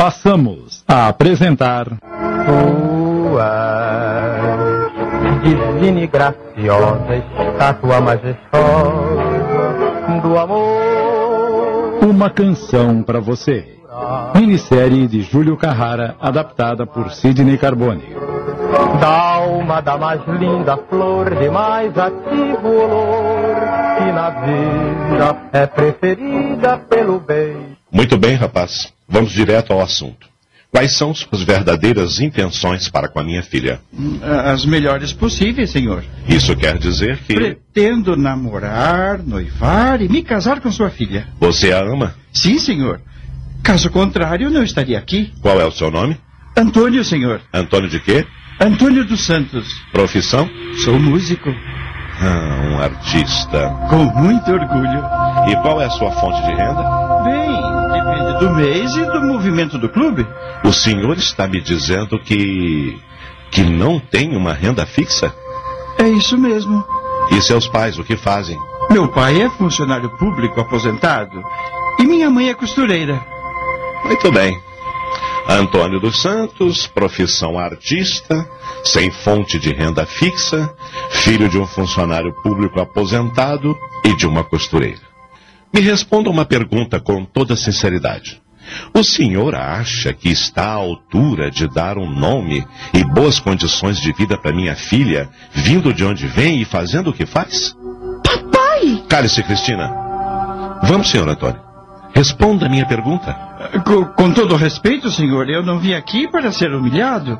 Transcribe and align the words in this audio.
Passamos 0.00 0.84
a 0.86 1.08
apresentar. 1.08 1.88
Tua 3.26 3.50
divina 5.42 6.00
e 6.00 6.06
graciosa 6.06 7.16
estátua 7.16 8.00
majestosa 8.00 8.60
do 10.22 10.38
amor. 10.38 11.98
Uma 12.08 12.30
canção 12.30 13.02
para 13.02 13.18
você. 13.18 13.76
Minissérie 14.36 15.08
de 15.08 15.22
Júlio 15.22 15.56
Carrara, 15.56 16.14
adaptada 16.20 16.86
por 16.86 17.10
Sidney 17.10 17.58
Carbone. 17.58 18.14
Da 19.00 19.32
alma 19.34 19.82
da 19.82 19.98
mais 19.98 20.24
linda 20.28 20.76
flor, 20.88 21.34
de 21.34 21.50
mais 21.50 21.98
ativo 21.98 22.68
olor, 22.68 23.56
que 23.98 24.12
na 24.12 24.30
vida 24.30 25.36
é 25.52 25.66
preferida 25.66 26.78
pelo 26.88 27.18
bem. 27.18 27.77
Muito 27.90 28.16
bem, 28.18 28.34
rapaz. 28.34 28.92
Vamos 29.08 29.32
direto 29.32 29.72
ao 29.72 29.80
assunto. 29.80 30.26
Quais 30.70 30.92
são 30.92 31.14
suas 31.14 31.42
verdadeiras 31.42 32.20
intenções 32.20 32.90
para 32.90 33.08
com 33.08 33.18
a 33.18 33.24
minha 33.24 33.42
filha? 33.42 33.80
As 34.44 34.66
melhores 34.66 35.14
possíveis, 35.14 35.70
senhor. 35.70 36.04
Isso 36.28 36.54
quer 36.54 36.76
dizer 36.76 37.18
que 37.26 37.34
Pretendo 37.34 38.14
namorar, 38.16 39.22
noivar 39.22 40.02
e 40.02 40.08
me 40.10 40.22
casar 40.22 40.60
com 40.60 40.70
sua 40.70 40.90
filha. 40.90 41.26
você 41.40 41.72
a 41.72 41.80
ama? 41.80 42.14
Sim, 42.32 42.58
senhor. 42.58 43.00
Caso 43.62 43.88
contrário, 43.90 44.50
não 44.50 44.62
estaria 44.62 44.98
aqui. 44.98 45.32
Qual 45.40 45.58
é 45.58 45.64
o 45.64 45.72
seu 45.72 45.90
nome? 45.90 46.18
Antônio, 46.56 47.02
senhor. 47.02 47.40
Antônio 47.52 47.88
de 47.88 47.98
quê? 48.00 48.26
Antônio 48.60 49.06
dos 49.06 49.24
Santos. 49.24 49.66
Profissão? 49.90 50.48
Sou 50.84 50.98
músico. 50.98 51.48
Ah, 52.20 52.60
um 52.72 52.78
artista. 52.80 53.70
Com 53.88 54.04
muito 54.20 54.50
orgulho. 54.50 55.02
E 55.48 55.56
qual 55.62 55.80
é 55.80 55.86
a 55.86 55.90
sua 55.90 56.10
fonte 56.12 56.42
de 56.42 56.50
renda? 56.50 56.82
Bem, 57.24 57.37
do 58.38 58.54
mês 58.54 58.94
e 58.94 59.04
do 59.04 59.20
movimento 59.20 59.78
do 59.78 59.88
clube. 59.88 60.26
O 60.64 60.72
senhor 60.72 61.16
está 61.16 61.46
me 61.46 61.60
dizendo 61.60 62.18
que. 62.18 62.98
que 63.50 63.62
não 63.62 63.98
tem 63.98 64.36
uma 64.36 64.52
renda 64.52 64.86
fixa? 64.86 65.34
É 65.98 66.08
isso 66.08 66.38
mesmo. 66.38 66.84
E 67.30 67.42
seus 67.42 67.68
pais 67.68 67.98
o 67.98 68.04
que 68.04 68.16
fazem? 68.16 68.58
Meu 68.90 69.08
pai 69.08 69.42
é 69.42 69.50
funcionário 69.50 70.08
público 70.16 70.60
aposentado 70.60 71.42
e 71.98 72.04
minha 72.04 72.30
mãe 72.30 72.48
é 72.48 72.54
costureira. 72.54 73.20
Muito 74.04 74.30
bem. 74.32 74.58
Antônio 75.48 75.98
dos 75.98 76.20
Santos, 76.20 76.86
profissão 76.86 77.58
artista, 77.58 78.48
sem 78.84 79.10
fonte 79.10 79.58
de 79.58 79.72
renda 79.72 80.04
fixa, 80.06 80.72
filho 81.10 81.48
de 81.48 81.58
um 81.58 81.66
funcionário 81.66 82.32
público 82.42 82.80
aposentado 82.80 83.76
e 84.04 84.14
de 84.14 84.26
uma 84.26 84.44
costureira. 84.44 85.07
Me 85.72 85.80
responda 85.80 86.30
uma 86.30 86.44
pergunta 86.44 87.00
com 87.00 87.24
toda 87.24 87.56
sinceridade. 87.56 88.40
O 88.94 89.02
senhor 89.02 89.54
acha 89.54 90.12
que 90.12 90.28
está 90.28 90.66
à 90.66 90.74
altura 90.74 91.50
de 91.50 91.66
dar 91.68 91.96
um 91.96 92.10
nome 92.10 92.66
e 92.92 93.02
boas 93.04 93.40
condições 93.40 93.98
de 94.00 94.12
vida 94.12 94.36
para 94.36 94.52
minha 94.52 94.74
filha, 94.74 95.28
vindo 95.52 95.92
de 95.92 96.04
onde 96.04 96.26
vem 96.26 96.60
e 96.60 96.64
fazendo 96.64 97.10
o 97.10 97.12
que 97.12 97.24
faz? 97.24 97.74
Papai! 98.22 99.02
Cale-se, 99.08 99.42
Cristina. 99.42 99.90
Vamos, 100.82 101.10
senhor 101.10 101.28
Antônio. 101.28 101.60
Responda 102.14 102.66
a 102.66 102.68
minha 102.68 102.86
pergunta. 102.86 103.47
Com, 103.84 104.04
com 104.04 104.30
todo 104.32 104.54
respeito, 104.56 105.10
senhor, 105.10 105.48
eu 105.50 105.62
não 105.64 105.78
vim 105.78 105.92
aqui 105.92 106.28
para 106.30 106.52
ser 106.52 106.72
humilhado. 106.72 107.38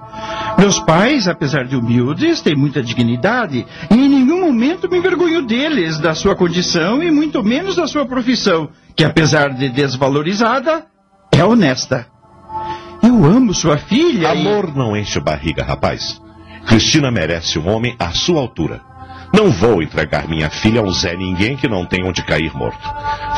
Meus 0.58 0.80
pais, 0.80 1.28
apesar 1.28 1.64
de 1.64 1.77
humildes, 1.77 2.41
têm 2.41 2.56
muita 2.56 2.83
dignidade 2.83 3.64
e 3.91 3.94
em 3.94 4.08
nenhum 4.08 4.41
momento 4.47 4.91
me 4.91 4.98
envergonho 4.98 5.42
deles, 5.47 5.98
da 6.00 6.14
sua 6.14 6.34
condição 6.34 7.02
e 7.02 7.10
muito 7.10 7.42
menos 7.44 7.77
da 7.77 7.86
sua 7.86 8.05
profissão, 8.05 8.69
que 8.97 9.05
apesar 9.05 9.50
de 9.50 9.69
desvalorizada, 9.69 10.86
é 11.30 11.44
honesta. 11.44 12.06
Eu 13.03 13.25
amo 13.25 13.55
sua 13.55 13.78
filha. 13.78 14.34
e- 14.34 14.41
Amor 14.41 14.75
não 14.75 14.97
enche 14.97 15.20
barriga, 15.20 15.62
rapaz. 15.64 16.20
Cristina 16.66 17.10
merece 17.12 17.58
um 17.58 17.69
homem 17.69 17.94
à 17.98 18.10
sua 18.10 18.41
altura. 18.41 18.80
Não 19.33 19.51
vou 19.51 19.83
entregar 19.83 20.29
minha 20.29 20.49
filha 20.50 20.81
a 20.81 20.84
um 20.84 20.91
Zé 20.91 21.15
Ninguém 21.16 21.56
que 21.56 21.69
não 21.69 21.84
tem 21.84 22.05
onde 22.05 22.22
cair 22.22 22.55
morto. 22.55 22.83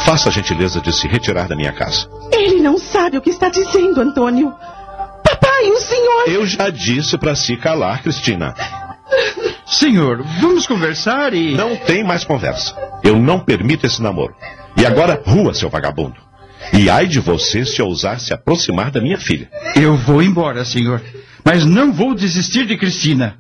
Faça 0.05 0.28
a 0.28 0.33
gentileza 0.33 0.81
de 0.81 0.93
se 0.93 1.09
retirar 1.09 1.49
da 1.49 1.56
minha 1.56 1.73
casa. 1.73 2.09
Ele 2.33 2.61
não 2.61 2.78
sabe 2.78 3.19
o 3.19 3.21
que 3.21 3.31
está 3.31 3.49
dizendo, 3.49 4.00
Antônio. 4.00 4.53
Papai, 5.25 5.71
o 5.71 5.81
senhor. 5.81 6.29
Eu 6.29 6.47
já 6.47 6.71
disse 6.71 7.19
para 7.19 7.34
se 7.34 7.56
calar, 7.56 8.03
Cristina. 8.03 8.55
Senhor, 9.67 10.23
vamos 10.41 10.67
conversar 10.67 11.34
e. 11.34 11.55
Não 11.55 11.77
tem 11.77 12.05
mais 12.05 12.25
conversa. 12.25 12.75
Eu 13.03 13.17
não 13.17 13.41
permito 13.41 13.87
esse 13.87 14.03
namoro. 14.03 14.34
E 14.77 14.87
agora, 14.87 15.21
rua, 15.25 15.55
seu 15.55 15.69
vagabundo. 15.69 16.17
E 16.73 16.89
ai 16.89 17.06
de 17.06 17.21
você 17.21 17.65
se 17.65 17.83
ousar 17.83 18.21
se 18.21 18.33
aproximar 18.33 18.91
da 18.91 19.00
minha 19.00 19.19
filha. 19.19 19.50
Eu 19.75 19.97
vou 19.97 20.23
embora, 20.23 20.65
senhor. 20.65 21.03
Mas 21.45 21.65
não 21.65 21.93
vou 21.93 22.15
desistir 22.15 22.67
de 22.67 22.77
Cristina. 22.77 23.39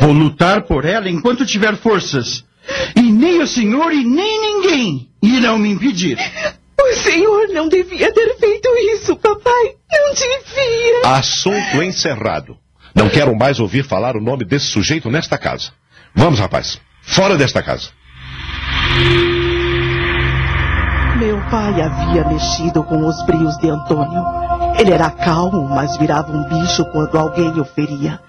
Vou 0.00 0.12
lutar 0.12 0.62
por 0.62 0.84
ela 0.84 1.08
enquanto 1.08 1.46
tiver 1.46 1.76
forças. 1.76 2.44
E 2.94 3.02
nem 3.02 3.40
o 3.40 3.46
senhor 3.46 3.92
e 3.92 4.04
nem 4.04 4.40
ninguém 4.40 5.08
irão 5.22 5.58
me 5.58 5.70
impedir. 5.70 6.18
O 6.80 6.94
senhor 6.94 7.48
não 7.48 7.68
devia 7.68 8.12
ter 8.12 8.36
feito 8.38 8.68
isso, 8.94 9.16
papai. 9.16 9.74
Não 9.90 10.14
devia. 10.14 11.16
Assunto 11.16 11.82
encerrado. 11.82 12.56
Não 12.94 13.08
quero 13.08 13.36
mais 13.36 13.60
ouvir 13.60 13.84
falar 13.84 14.16
o 14.16 14.22
nome 14.22 14.44
desse 14.44 14.66
sujeito 14.66 15.10
nesta 15.10 15.36
casa. 15.36 15.70
Vamos, 16.14 16.38
rapaz. 16.38 16.80
Fora 17.02 17.36
desta 17.36 17.62
casa. 17.62 17.90
Meu 21.18 21.40
pai 21.50 21.80
havia 21.80 22.24
mexido 22.28 22.82
com 22.84 23.06
os 23.06 23.24
brios 23.24 23.56
de 23.58 23.70
Antônio. 23.70 24.22
Ele 24.78 24.92
era 24.92 25.10
calmo, 25.10 25.68
mas 25.68 25.96
virava 25.96 26.30
um 26.30 26.44
bicho 26.44 26.84
quando 26.92 27.16
alguém 27.16 27.58
o 27.58 27.64
feria. 27.64 28.20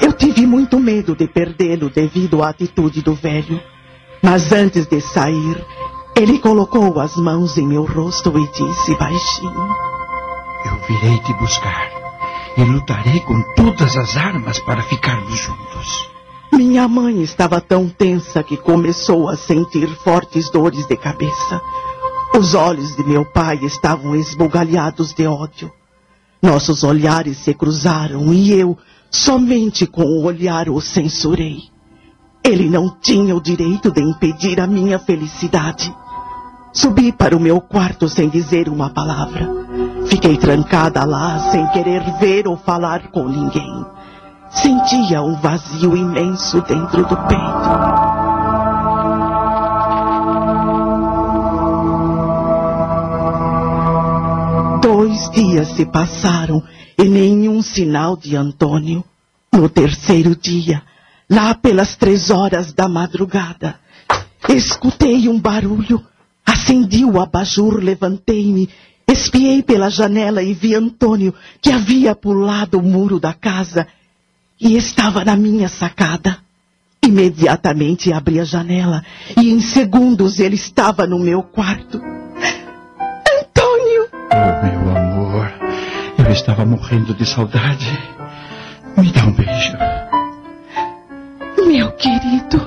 Eu 0.00 0.12
tive 0.12 0.46
muito 0.46 0.78
medo 0.78 1.14
de 1.16 1.26
perdê-lo 1.26 1.90
devido 1.90 2.42
à 2.42 2.50
atitude 2.50 3.02
do 3.02 3.14
velho. 3.14 3.60
Mas 4.22 4.52
antes 4.52 4.86
de 4.86 5.00
sair, 5.00 5.64
ele 6.16 6.38
colocou 6.38 6.98
as 6.98 7.16
mãos 7.16 7.56
em 7.58 7.66
meu 7.66 7.84
rosto 7.84 8.32
e 8.38 8.46
disse 8.48 8.94
baixinho: 8.96 9.68
Eu 10.64 10.78
virei 10.88 11.18
te 11.20 11.32
buscar 11.34 11.90
e 12.56 12.64
lutarei 12.64 13.20
com 13.20 13.40
todas 13.54 13.96
as 13.96 14.16
armas 14.16 14.58
para 14.60 14.82
ficarmos 14.82 15.38
juntos. 15.38 16.10
Minha 16.52 16.88
mãe 16.88 17.22
estava 17.22 17.60
tão 17.60 17.88
tensa 17.88 18.42
que 18.42 18.56
começou 18.56 19.28
a 19.28 19.36
sentir 19.36 19.88
fortes 20.02 20.50
dores 20.50 20.86
de 20.86 20.96
cabeça. 20.96 21.60
Os 22.34 22.54
olhos 22.54 22.96
de 22.96 23.04
meu 23.04 23.24
pai 23.24 23.58
estavam 23.62 24.14
esbugalhados 24.14 25.12
de 25.12 25.26
ódio. 25.26 25.70
Nossos 26.40 26.82
olhares 26.82 27.38
se 27.38 27.52
cruzaram 27.52 28.32
e 28.32 28.52
eu, 28.52 28.78
somente 29.10 29.86
com 29.86 30.02
o 30.02 30.24
olhar, 30.24 30.68
o 30.68 30.80
censurei. 30.80 31.62
Ele 32.44 32.70
não 32.70 32.88
tinha 33.00 33.34
o 33.34 33.40
direito 33.40 33.90
de 33.90 34.00
impedir 34.00 34.60
a 34.60 34.66
minha 34.66 34.98
felicidade. 34.98 35.92
Subi 36.72 37.10
para 37.10 37.36
o 37.36 37.40
meu 37.40 37.60
quarto 37.60 38.08
sem 38.08 38.28
dizer 38.28 38.68
uma 38.68 38.90
palavra. 38.90 39.48
Fiquei 40.06 40.36
trancada 40.36 41.04
lá 41.04 41.50
sem 41.50 41.66
querer 41.68 42.02
ver 42.20 42.46
ou 42.46 42.56
falar 42.56 43.10
com 43.10 43.26
ninguém. 43.26 43.84
Sentia 44.50 45.22
um 45.22 45.34
vazio 45.34 45.96
imenso 45.96 46.60
dentro 46.60 47.04
do 47.04 47.16
peito. 47.16 48.16
Dois 54.82 55.30
dias 55.30 55.68
se 55.68 55.84
passaram 55.84 56.62
e 56.98 57.04
nenhum 57.04 57.62
sinal 57.62 58.16
de 58.16 58.36
Antônio. 58.36 59.04
No 59.52 59.68
terceiro 59.68 60.36
dia, 60.36 60.82
lá 61.30 61.54
pelas 61.54 61.96
três 61.96 62.30
horas 62.30 62.72
da 62.72 62.88
madrugada, 62.88 63.76
escutei 64.48 65.28
um 65.28 65.38
barulho. 65.38 66.04
Acendi 66.44 67.04
o 67.04 67.20
abajur, 67.20 67.82
levantei-me, 67.82 68.68
espiei 69.08 69.62
pela 69.62 69.90
janela 69.90 70.42
e 70.42 70.54
vi 70.54 70.74
Antônio, 70.74 71.34
que 71.60 71.72
havia 71.72 72.14
pulado 72.14 72.78
o 72.78 72.82
muro 72.82 73.18
da 73.18 73.32
casa 73.32 73.86
e 74.60 74.76
estava 74.76 75.24
na 75.24 75.36
minha 75.36 75.68
sacada. 75.68 76.38
Imediatamente 77.02 78.12
abri 78.12 78.40
a 78.40 78.44
janela 78.44 79.04
e 79.36 79.50
em 79.50 79.60
segundos 79.60 80.38
ele 80.38 80.56
estava 80.56 81.06
no 81.06 81.18
meu 81.18 81.42
quarto. 81.42 82.00
Antônio! 83.40 84.08
Oh, 84.12 84.66
meu 84.66 84.80
amor, 84.90 85.05
eu 86.26 86.32
estava 86.32 86.66
morrendo 86.66 87.14
de 87.14 87.24
saudade. 87.24 87.86
Me 88.96 89.12
dá 89.12 89.24
um 89.24 89.32
beijo. 89.32 89.76
Meu 91.64 91.92
querido. 91.92 92.66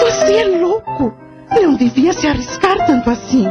Você 0.00 0.32
é 0.32 0.58
louco. 0.58 1.12
Não 1.50 1.74
devia 1.74 2.12
se 2.12 2.26
arriscar 2.28 2.86
tanto 2.86 3.10
assim. 3.10 3.46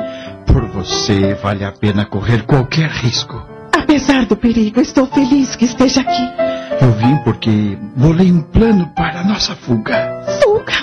Por 0.46 0.66
você 0.68 1.34
vale 1.36 1.66
a 1.66 1.72
pena 1.72 2.06
correr 2.06 2.44
qualquer 2.44 2.90
risco. 2.90 3.44
Apesar 3.74 4.26
do 4.26 4.38
perigo, 4.38 4.80
estou 4.80 5.06
feliz 5.08 5.56
que 5.56 5.66
esteja 5.66 6.02
aqui. 6.02 6.24
Eu 6.82 6.92
vim 6.94 7.18
porque 7.24 7.78
bolei 7.96 8.32
um 8.32 8.42
plano 8.42 8.88
para 8.96 9.20
a 9.20 9.24
nossa 9.24 9.56
fuga. 9.56 10.24
Fuga! 10.42 10.74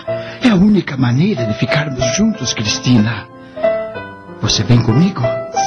É 0.43 0.49
a 0.51 0.55
única 0.55 0.97
maneira 0.97 1.47
de 1.47 1.55
ficarmos 1.55 2.05
juntos, 2.17 2.53
Cristina. 2.53 3.33
Você 4.43 4.65
vem 4.65 4.83
comigo? 4.83 5.23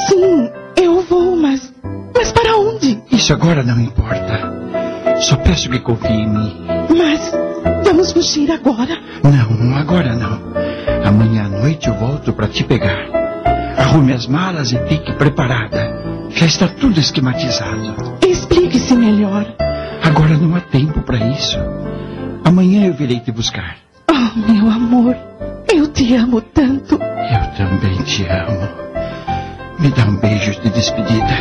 Sim, 0.08 0.50
eu 0.76 1.02
vou, 1.02 1.34
mas. 1.36 1.72
Mas 2.14 2.30
para 2.30 2.56
onde? 2.58 3.02
Isso 3.10 3.32
agora 3.32 3.62
não 3.62 3.80
importa. 3.80 4.52
Só 5.20 5.36
peço 5.36 5.70
que 5.70 5.78
confie 5.80 6.12
em 6.12 6.28
mim. 6.28 6.66
Mas. 6.96 7.32
Vamos 7.84 8.12
fugir 8.12 8.50
agora? 8.50 8.98
Não, 9.24 9.76
agora 9.76 10.14
não. 10.14 10.38
Amanhã 11.04 11.46
à 11.46 11.48
noite 11.48 11.88
eu 11.88 11.94
volto 11.94 12.32
para 12.32 12.48
te 12.48 12.62
pegar. 12.64 13.06
Arrume 13.78 14.12
as 14.12 14.26
malas 14.26 14.72
e 14.72 14.78
fique 14.86 15.12
preparada. 15.14 16.28
Já 16.30 16.46
está 16.46 16.68
tudo 16.68 17.00
esquematizado. 17.00 18.18
Explique-se 18.26 18.94
melhor. 18.94 19.46
Agora 20.02 20.36
não 20.36 20.54
há 20.54 20.60
tempo 20.60 21.00
para 21.02 21.18
isso. 21.18 21.58
Amanhã 22.44 22.86
eu 22.86 22.94
virei 22.94 23.20
te 23.20 23.32
buscar. 23.32 23.76
Oh, 24.10 24.52
meu 24.52 24.70
amor, 24.70 25.16
eu 25.76 25.88
te 25.88 26.14
amo 26.14 26.40
tanto. 26.40 26.94
Eu 26.94 27.50
também 27.56 27.96
te 28.04 28.24
amo. 28.24 28.68
Me 29.78 29.90
dá 29.90 30.04
um 30.06 30.16
beijo 30.16 30.58
de 30.60 30.70
despedida. 30.70 31.36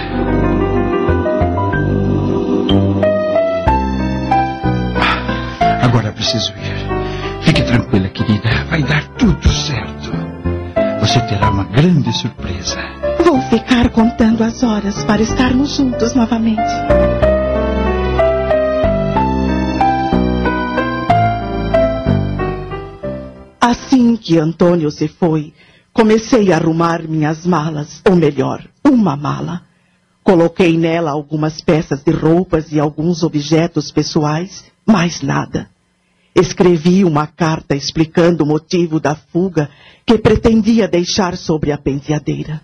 Ah, 5.00 5.86
Agora 5.86 6.12
preciso 6.12 6.52
ir. 6.54 7.42
Fique 7.42 7.62
tranquila, 7.64 8.10
querida. 8.10 8.50
Vai 8.70 8.84
dar 8.84 9.04
tudo 9.18 9.48
certo. 9.50 10.12
Você 11.00 11.20
terá 11.22 11.50
uma 11.50 11.64
grande 11.66 12.12
surpresa. 12.14 12.78
Vou 13.24 13.40
ficar 13.44 13.90
contando 13.90 14.44
as 14.44 14.64
horas 14.64 15.04
para 15.04 15.22
estarmos 15.22 15.76
juntos 15.78 16.14
novamente. 16.16 16.62
Assim 23.66 24.16
que 24.16 24.38
Antônio 24.38 24.92
se 24.92 25.08
foi, 25.08 25.52
comecei 25.92 26.54
a 26.54 26.58
arrumar 26.58 27.02
minhas 27.02 27.48
malas, 27.48 28.00
ou 28.08 28.16
melhor, 28.16 28.64
uma 28.88 29.16
mala. 29.16 29.64
Coloquei 30.24 30.78
nela 30.78 31.10
algumas 31.10 31.62
peças 31.62 32.04
de 32.04 32.12
roupas 32.12 32.72
e 32.72 32.80
alguns 32.80 33.24
objetos 33.24 33.90
pessoais, 33.90 34.66
mais 34.86 35.24
nada. 35.24 35.68
Escrevi 36.36 37.04
uma 37.04 37.26
carta 37.26 37.76
explicando 37.76 38.44
o 38.44 38.48
motivo 38.48 39.00
da 39.00 39.16
fuga 39.16 39.68
que 40.06 40.20
pretendia 40.20 40.88
deixar 40.88 41.36
sobre 41.36 41.72
a 41.72 41.78
penteadeira. 41.80 42.62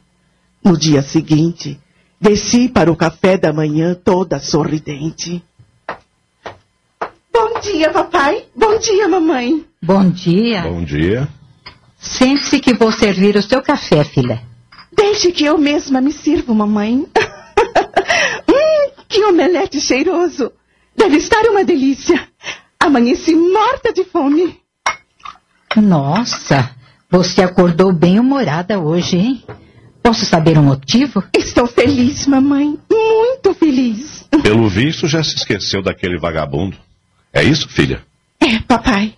No 0.63 0.77
dia 0.77 1.01
seguinte, 1.01 1.80
desci 2.19 2.69
para 2.69 2.92
o 2.92 2.95
café 2.95 3.39
da 3.39 3.51
manhã 3.51 3.95
toda 3.95 4.39
sorridente. 4.39 5.44
Bom 7.33 7.59
dia, 7.59 7.89
papai. 7.89 8.45
Bom 8.56 8.77
dia, 8.77 9.07
mamãe. 9.07 9.70
Bom 9.83 10.12
dia. 10.12 10.62
Bom 10.62 10.83
dia. 10.83 11.28
Sente-se 11.98 12.60
que 12.60 12.75
vou 12.75 12.92
servir 12.92 13.36
o 13.36 13.42
seu 13.42 13.63
café, 13.63 14.04
filha. 14.04 14.39
Deixe 14.95 15.31
que 15.31 15.44
eu 15.44 15.57
mesma 15.57 16.00
me 16.00 16.12
sirvo, 16.12 16.54
mamãe. 16.54 16.98
hum, 18.48 18.92
que 19.10 19.24
omelete 19.25 19.81
cheiroso. 19.81 20.51
Deve 20.95 21.18
estar 21.18 21.42
uma 21.50 21.63
delícia. 21.63 22.28
Amanheci 22.80 23.33
morta 23.33 23.92
de 23.92 24.04
fome. 24.04 24.60
Nossa, 25.75 26.75
você 27.10 27.42
acordou 27.42 27.92
bem 27.92 28.19
humorada 28.19 28.80
hoje, 28.80 29.18
hein? 29.18 29.44
Posso 30.04 30.25
saber 30.25 30.60
o 30.60 30.63
motivo? 30.63 31.24
Estou 31.36 31.66
feliz, 31.66 32.28
mamãe. 32.28 32.78
Muito 32.88 33.54
feliz. 33.56 34.28
Pelo 34.44 34.69
visto, 34.69 35.07
já 35.07 35.24
se 35.24 35.36
esqueceu 35.36 35.81
daquele 35.81 36.19
vagabundo. 36.19 36.78
É 37.33 37.44
isso, 37.44 37.68
filha? 37.68 38.04
É, 38.39 38.60
papai. 38.60 39.16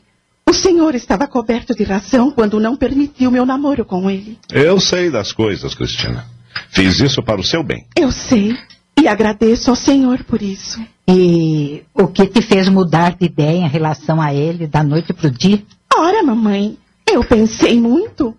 O 0.54 0.56
senhor 0.56 0.94
estava 0.94 1.26
coberto 1.26 1.74
de 1.74 1.84
ração 1.84 2.30
quando 2.30 2.60
não 2.60 2.78
permitiu 2.78 3.32
meu 3.32 3.44
namoro 3.44 3.84
com 3.84 4.08
ele. 4.08 4.38
Eu 4.52 4.80
sei 4.80 5.10
das 5.10 5.32
coisas, 5.32 5.74
Cristina. 5.74 6.28
Fiz 6.70 7.00
isso 7.00 7.24
para 7.24 7.42
o 7.42 7.44
seu 7.44 7.64
bem. 7.64 7.88
Eu 7.98 8.12
sei. 8.12 8.56
E 9.02 9.08
agradeço 9.08 9.72
ao 9.72 9.76
senhor 9.76 10.24
por 10.24 10.44
isso. 10.44 10.80
E 11.08 11.82
o 11.92 12.08
que 12.08 12.28
te 12.28 12.40
fez 12.40 12.70
mudar 12.70 13.16
de 13.16 13.26
ideia 13.26 13.66
em 13.66 13.68
relação 13.68 14.22
a 14.22 14.32
ele 14.32 14.68
da 14.68 14.84
noite 14.84 15.12
para 15.12 15.26
o 15.26 15.32
dia? 15.32 15.60
Ora, 15.92 16.22
mamãe, 16.22 16.78
eu 17.12 17.24
pensei 17.24 17.80
muito. 17.80 18.38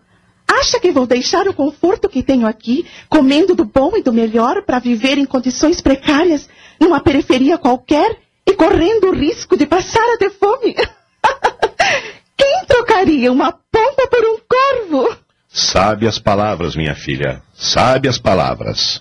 Acha 0.48 0.78
que 0.78 0.92
vou 0.92 1.08
deixar 1.08 1.48
o 1.48 1.52
conforto 1.52 2.08
que 2.08 2.22
tenho 2.22 2.46
aqui, 2.46 2.86
comendo 3.08 3.56
do 3.56 3.64
bom 3.64 3.96
e 3.96 4.02
do 4.04 4.12
melhor 4.12 4.62
para 4.62 4.78
viver 4.78 5.18
em 5.18 5.26
condições 5.26 5.80
precárias, 5.80 6.48
numa 6.80 7.00
periferia 7.00 7.58
qualquer 7.58 8.18
e 8.46 8.52
correndo 8.52 9.08
o 9.08 9.14
risco 9.16 9.56
de 9.56 9.66
passar 9.66 10.14
a 10.14 10.16
ter 10.16 10.30
fome? 10.30 10.76
Quem 12.36 12.64
trocaria 12.66 13.32
uma 13.32 13.52
pomba 13.52 14.08
por 14.10 14.24
um 14.24 14.38
corvo? 14.48 15.16
Sabe 15.48 16.06
as 16.06 16.18
palavras, 16.18 16.74
minha 16.74 16.94
filha. 16.94 17.42
Sabe 17.54 18.08
as 18.08 18.18
palavras. 18.18 19.00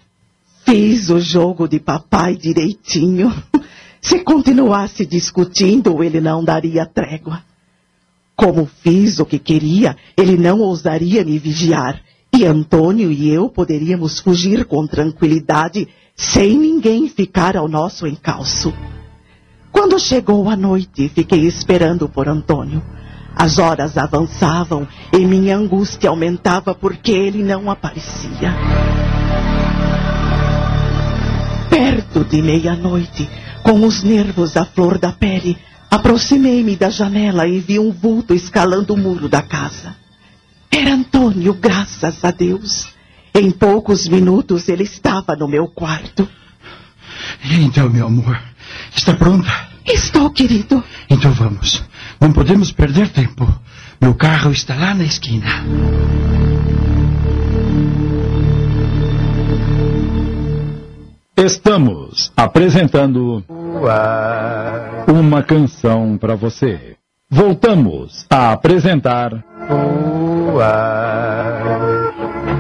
Fiz 0.66 1.10
o 1.10 1.20
jogo 1.20 1.68
de 1.68 1.80
papai 1.80 2.36
direitinho. 2.36 3.34
Se 4.02 4.20
continuasse 4.20 5.06
discutindo, 5.06 6.04
ele 6.04 6.20
não 6.20 6.44
daria 6.44 6.86
trégua. 6.86 7.42
Como 8.36 8.66
fiz 8.66 9.20
o 9.20 9.25
que 9.25 9.40
queria, 9.40 9.96
ele 10.18 10.38
não 10.38 10.60
ousaria 10.60 11.24
me 11.24 11.40
vigiar. 11.40 12.02
E 12.36 12.46
Antônio 12.46 13.12
e 13.12 13.30
eu 13.30 13.48
poderíamos 13.48 14.20
fugir 14.20 14.66
com 14.66 14.86
tranquilidade, 14.86 15.88
sem 16.16 16.58
ninguém 16.58 17.08
ficar 17.08 17.56
ao 17.56 17.68
nosso 17.68 18.06
encalço. 18.06 18.74
Quando 19.74 20.00
chegou 20.00 20.48
a 20.48 20.56
noite, 20.56 21.10
fiquei 21.10 21.48
esperando 21.48 22.08
por 22.08 22.30
Antônio. 22.30 22.81
As 23.36 23.58
horas 23.58 23.98
avançavam 23.98 24.88
e 25.12 25.25
minha 25.25 25.58
angústia 25.58 26.12
aumentava 26.12 26.75
porque 26.75 27.12
ele 27.12 27.44
não 27.44 27.72
aparecia. 27.72 28.54
Perto 31.72 32.24
de 32.24 32.40
meia-noite, 32.44 33.28
com 33.64 33.84
os 33.84 34.04
nervos 34.04 34.56
à 34.56 34.64
flor 34.64 35.00
da 35.00 35.12
pele, 35.12 35.58
aproximei-me 35.90 36.75
da 36.75 36.92
janela 36.92 37.48
e 37.48 37.60
vi 37.60 37.80
um 37.80 37.92
vulto 37.92 38.36
escalando 38.36 38.94
o 38.94 38.98
muro 38.98 39.28
da 39.28 39.42
casa. 39.42 39.96
Era 40.72 40.94
Antônio, 40.94 41.52
graças 41.56 42.24
a 42.24 42.30
Deus. 42.30 42.90
Em 43.34 43.50
poucos 43.50 44.08
minutos 44.08 44.70
ele 44.70 44.84
estava 44.84 45.36
no 45.36 45.48
meu 45.48 45.68
quarto. 45.68 46.30
Então, 47.44 47.90
meu 47.90 48.06
amor, 48.06 48.40
está 48.96 49.14
pronta? 49.14 49.52
Estou, 49.86 50.30
querido. 50.30 50.84
Então 51.10 51.31
vamos. 51.31 51.84
Não 52.20 52.31
podemos 52.31 52.72
perder 52.72 53.10
tempo. 53.10 53.48
Meu 54.02 54.14
carro 54.14 54.52
está 54.52 54.75
lá 54.75 54.94
na 54.94 55.04
esquina. 55.04 55.48
Estamos 61.36 62.32
apresentando 62.38 63.44
uma 65.08 65.44
canção 65.44 66.18
para 66.18 66.36
você. 66.36 66.96
Voltamos 67.30 68.25
a 68.30 68.51
apresentar 68.51 69.32
Tua 69.68 71.03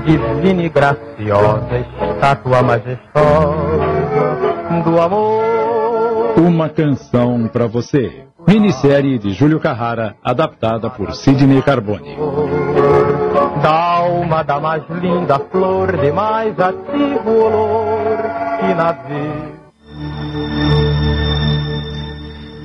divina 0.05 0.63
e 0.63 0.69
graciosa 0.69 1.85
estátua 2.09 2.63
majestosa 2.63 3.83
do 4.83 5.01
amor. 5.01 5.52
Uma 6.37 6.67
canção 6.69 7.47
para 7.47 7.67
você. 7.67 8.25
Minissérie 8.47 9.19
de 9.19 9.31
Júlio 9.33 9.59
Carrara, 9.59 10.15
adaptada 10.23 10.89
por 10.89 11.13
Sidney 11.13 11.61
Carbone. 11.61 12.17
Da 13.61 13.71
alma 13.71 14.43
da 14.43 14.59
mais 14.59 14.83
linda 14.89 15.39
flor, 15.39 15.95
de 15.97 16.11
mais 16.11 16.59
ativo 16.59 17.29
olor 17.29 18.17
que 18.59 18.73
na 18.73 18.91
vida. 18.91 19.53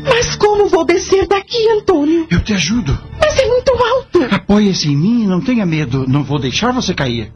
Mas 0.05 0.35
como 0.37 0.69
vou 0.69 0.85
descer 0.85 1.29
daqui, 1.29 1.69
Antônio? 1.71 2.27
Eu 2.31 2.43
te 2.43 2.55
ajudo. 2.55 2.99
Mas 3.21 3.39
é 3.39 3.47
muito 3.47 3.71
alto. 3.71 4.35
Apoie-se 4.35 4.91
em 4.91 4.97
mim 4.97 5.25
e 5.25 5.27
não 5.27 5.41
tenha 5.41 5.65
medo. 5.67 6.07
Não 6.09 6.25
vou 6.25 6.39
deixar 6.41 6.73
você 6.73 6.95
cair. 6.95 7.33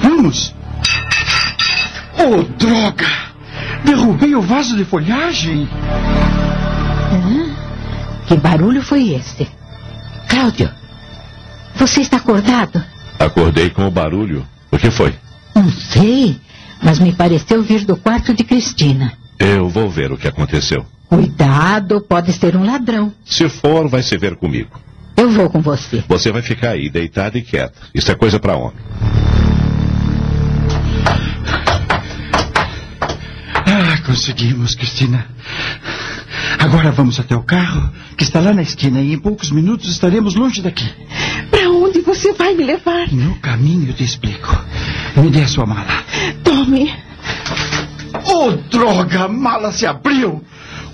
Vamos! 0.00 0.54
Oh, 2.18 2.42
droga! 2.56 3.31
Derrubei 3.84 4.34
o 4.34 4.40
vaso 4.40 4.76
de 4.76 4.84
folhagem. 4.84 5.68
Que 8.26 8.36
barulho 8.36 8.82
foi 8.82 9.10
esse? 9.10 9.46
Cláudio, 10.28 10.70
você 11.74 12.00
está 12.00 12.16
acordado? 12.16 12.82
Acordei 13.18 13.70
com 13.70 13.86
o 13.86 13.90
barulho. 13.90 14.46
O 14.70 14.78
que 14.78 14.90
foi? 14.90 15.14
Não 15.54 15.68
sei, 15.68 16.40
mas 16.82 16.98
me 16.98 17.12
pareceu 17.12 17.62
vir 17.62 17.84
do 17.84 17.96
quarto 17.96 18.32
de 18.32 18.42
Cristina. 18.44 19.12
Eu 19.38 19.68
vou 19.68 19.90
ver 19.90 20.12
o 20.12 20.16
que 20.16 20.26
aconteceu. 20.26 20.86
Cuidado, 21.08 22.00
pode 22.00 22.32
ser 22.32 22.56
um 22.56 22.64
ladrão. 22.64 23.12
Se 23.24 23.48
for, 23.48 23.88
vai 23.88 24.02
se 24.02 24.16
ver 24.16 24.36
comigo. 24.36 24.80
Eu 25.16 25.30
vou 25.30 25.50
com 25.50 25.60
você. 25.60 26.02
Você 26.08 26.32
vai 26.32 26.40
ficar 26.40 26.70
aí, 26.70 26.88
deitada 26.88 27.36
e 27.36 27.42
quieta. 27.42 27.74
Isso 27.94 28.10
é 28.10 28.14
coisa 28.14 28.40
para 28.40 28.56
homem. 28.56 28.78
Conseguimos, 34.02 34.74
Cristina. 34.74 35.26
Agora 36.58 36.90
vamos 36.90 37.18
até 37.18 37.34
o 37.34 37.42
carro, 37.42 37.92
que 38.16 38.24
está 38.24 38.40
lá 38.40 38.52
na 38.52 38.62
esquina, 38.62 39.00
e 39.00 39.12
em 39.12 39.18
poucos 39.18 39.50
minutos 39.50 39.88
estaremos 39.88 40.34
longe 40.34 40.62
daqui. 40.62 40.88
Para 41.50 41.70
onde 41.70 42.00
você 42.00 42.32
vai 42.32 42.54
me 42.54 42.64
levar? 42.64 43.12
No 43.12 43.36
caminho 43.36 43.88
eu 43.90 43.94
te 43.94 44.04
explico. 44.04 44.56
Me 45.16 45.30
dê 45.30 45.42
a 45.42 45.48
sua 45.48 45.66
mala. 45.66 46.04
Tome. 46.42 46.92
Oh, 48.34 48.50
droga! 48.70 49.24
A 49.24 49.28
mala 49.28 49.72
se 49.72 49.86
abriu! 49.86 50.42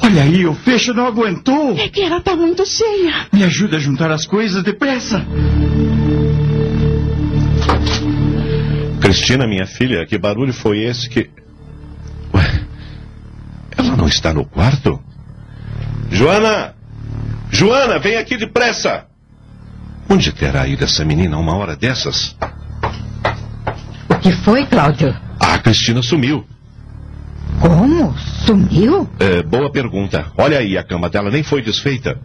Olha 0.00 0.22
aí, 0.22 0.46
o 0.46 0.54
fecho 0.54 0.94
não 0.94 1.06
aguentou! 1.06 1.76
É 1.76 1.88
que 1.88 2.00
ela 2.00 2.20
tá 2.20 2.36
muito 2.36 2.64
cheia. 2.64 3.26
Me 3.32 3.42
ajuda 3.42 3.76
a 3.76 3.80
juntar 3.80 4.10
as 4.10 4.26
coisas 4.26 4.62
depressa! 4.62 5.26
Cristina, 9.00 9.46
minha 9.46 9.66
filha, 9.66 10.06
que 10.06 10.18
barulho 10.18 10.52
foi 10.52 10.84
esse 10.84 11.08
que. 11.08 11.30
Ué, 12.34 12.60
não 13.98 14.06
está 14.06 14.32
no 14.32 14.44
quarto? 14.44 15.02
Joana! 16.08 16.72
Joana, 17.50 17.98
vem 17.98 18.16
aqui 18.16 18.36
depressa! 18.36 19.06
Onde 20.08 20.32
terá 20.32 20.68
ido 20.68 20.84
essa 20.84 21.04
menina 21.04 21.34
a 21.34 21.38
uma 21.40 21.56
hora 21.56 21.74
dessas? 21.74 22.36
O 24.08 24.14
que 24.20 24.30
foi, 24.30 24.64
Cláudio? 24.66 25.14
A 25.40 25.58
Cristina 25.58 26.00
sumiu. 26.00 26.46
Como? 27.60 28.16
Sumiu? 28.46 29.10
É, 29.18 29.42
boa 29.42 29.70
pergunta. 29.70 30.26
Olha 30.38 30.58
aí, 30.58 30.78
a 30.78 30.84
cama 30.84 31.10
dela 31.10 31.28
nem 31.28 31.42
foi 31.42 31.60
desfeita. 31.60 32.20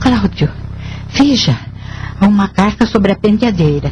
Cláudio, 0.00 0.50
veja. 1.10 1.56
Há 2.18 2.26
uma 2.26 2.48
carta 2.48 2.86
sobre 2.86 3.12
a 3.12 3.16
penteadeira. 3.16 3.90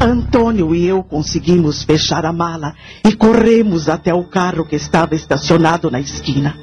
Antônio 0.00 0.74
e 0.74 0.86
eu 0.86 1.02
conseguimos 1.02 1.82
fechar 1.82 2.24
a 2.26 2.32
mala 2.32 2.74
e 3.04 3.14
corremos 3.14 3.88
até 3.88 4.12
o 4.12 4.24
carro 4.24 4.64
que 4.64 4.76
estava 4.76 5.14
estacionado 5.14 5.90
na 5.90 6.00
esquina. 6.00 6.56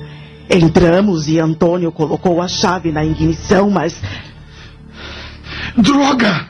Entramos 0.50 1.28
e 1.28 1.40
Antônio 1.40 1.92
colocou 1.92 2.42
a 2.42 2.48
chave 2.48 2.92
na 2.92 3.04
ignição, 3.04 3.70
mas 3.70 3.96
Droga! 5.78 6.48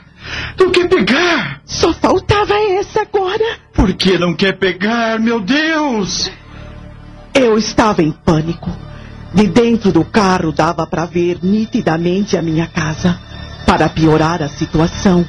Não 0.58 0.70
quer 0.70 0.88
pegar! 0.88 1.60
só 1.64 1.92
faltava 1.92 2.54
essa 2.54 3.02
agora. 3.02 3.58
Por 3.72 3.92
que 3.94 4.18
não 4.18 4.34
quer 4.34 4.58
pegar, 4.58 5.18
meu 5.18 5.40
Deus? 5.40 6.30
Eu 7.34 7.58
estava 7.58 8.02
em 8.02 8.12
pânico. 8.12 8.70
De 9.34 9.48
dentro 9.48 9.90
do 9.90 10.04
carro 10.04 10.52
dava 10.52 10.86
para 10.86 11.04
ver 11.04 11.38
nitidamente 11.42 12.36
a 12.36 12.42
minha 12.42 12.66
casa. 12.66 13.18
Para 13.66 13.88
piorar 13.88 14.42
a 14.42 14.48
situação, 14.48 15.26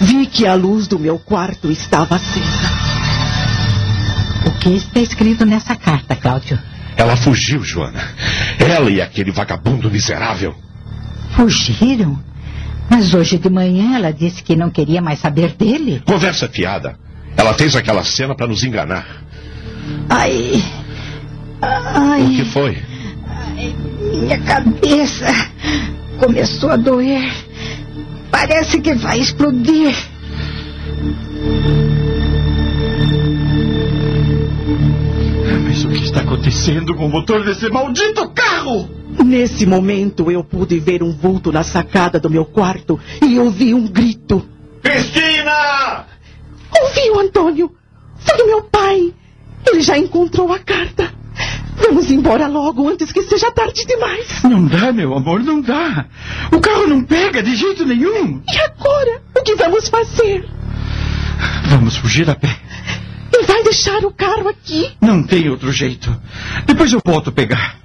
vi 0.00 0.26
que 0.26 0.46
a 0.46 0.54
luz 0.54 0.86
do 0.86 0.98
meu 0.98 1.18
quarto 1.18 1.70
estava 1.70 2.16
acesa. 2.16 2.68
O 4.46 4.50
que 4.58 4.70
está 4.70 5.00
escrito 5.00 5.44
nessa 5.44 5.74
carta, 5.76 6.14
Cláudio? 6.16 6.58
Ela 6.96 7.16
fugiu, 7.16 7.62
Joana. 7.62 8.02
Ela 8.58 8.90
e 8.90 9.00
aquele 9.00 9.30
vagabundo 9.30 9.90
miserável. 9.90 10.54
Fugiram? 11.36 12.18
Mas 12.90 13.12
hoje 13.12 13.38
de 13.38 13.50
manhã 13.50 13.96
ela 13.96 14.12
disse 14.12 14.42
que 14.42 14.56
não 14.56 14.70
queria 14.70 15.00
mais 15.02 15.18
saber 15.18 15.52
dele. 15.54 16.02
Conversa 16.06 16.48
fiada. 16.48 16.96
Ela 17.36 17.54
fez 17.54 17.76
aquela 17.76 18.02
cena 18.02 18.34
para 18.34 18.46
nos 18.46 18.64
enganar. 18.64 19.06
Ai. 20.08 20.62
O 21.60 22.30
que 22.30 22.40
Ai, 22.40 22.44
foi? 22.52 22.82
minha 24.20 24.38
cabeça 24.40 25.26
começou 26.18 26.70
a 26.70 26.76
doer. 26.76 27.30
Parece 28.30 28.80
que 28.80 28.94
vai 28.94 29.18
explodir. 29.18 29.94
Mas 35.64 35.84
o 35.84 35.88
que 35.88 36.04
está 36.04 36.20
acontecendo 36.20 36.94
com 36.94 37.06
o 37.06 37.08
motor 37.08 37.44
desse 37.44 37.68
maldito 37.68 38.28
carro? 38.30 38.88
Nesse 39.24 39.66
momento 39.66 40.30
eu 40.30 40.44
pude 40.44 40.78
ver 40.78 41.02
um 41.02 41.12
vulto 41.12 41.50
na 41.50 41.62
sacada 41.62 42.20
do 42.20 42.30
meu 42.30 42.44
quarto 42.44 42.98
e 43.22 43.38
ouvi 43.38 43.74
um 43.74 43.86
grito. 43.86 44.46
Cristina! 44.82 46.06
Ouviu, 46.80 47.20
Antônio? 47.20 47.72
Foi 48.18 48.42
o 48.42 48.46
meu 48.46 48.62
pai. 48.64 49.12
Ele 49.66 49.80
já 49.80 49.98
encontrou 49.98 50.52
a 50.52 50.58
carta. 50.58 51.12
Vamos 51.80 52.10
embora 52.10 52.46
logo 52.46 52.88
antes 52.88 53.12
que 53.12 53.22
seja 53.22 53.50
tarde 53.50 53.86
demais. 53.86 54.42
Não 54.42 54.64
dá, 54.66 54.92
meu 54.92 55.14
amor, 55.14 55.42
não 55.42 55.60
dá. 55.60 56.06
O 56.52 56.60
carro 56.60 56.86
não 56.86 57.02
pega 57.04 57.42
de 57.42 57.54
jeito 57.54 57.84
nenhum. 57.86 58.42
E 58.48 58.58
agora? 58.58 59.22
O 59.36 59.42
que 59.42 59.54
vamos 59.54 59.88
fazer? 59.88 60.48
Vamos 61.66 61.96
fugir 61.96 62.28
a 62.28 62.34
pé. 62.34 62.56
E 63.32 63.44
vai 63.44 63.62
deixar 63.62 64.04
o 64.04 64.12
carro 64.12 64.48
aqui? 64.48 64.90
Não 65.00 65.22
tem 65.22 65.48
outro 65.48 65.70
jeito. 65.70 66.14
Depois 66.66 66.92
eu 66.92 67.00
volto 67.04 67.30
pegar. 67.30 67.76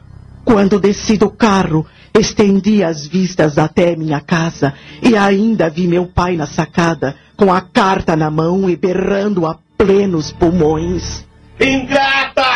Quando 0.44 0.80
desci 0.80 1.18
do 1.18 1.30
carro, 1.30 1.86
estendi 2.18 2.84
as 2.84 3.08
vistas 3.08 3.58
até 3.58 3.96
minha 3.96 4.20
casa 4.20 4.74
e 5.02 5.16
ainda 5.16 5.70
vi 5.70 5.88
meu 5.88 6.06
pai 6.08 6.36
na 6.36 6.46
sacada, 6.46 7.16
com 7.36 7.54
a 7.54 7.62
carta 7.62 8.16
na 8.16 8.30
mão 8.30 8.70
e 8.70 8.76
berrando 8.76 9.46
a 9.46 9.58
plenos 9.78 10.32
pulmões. 10.32 11.26
Ingrata! 11.60 12.52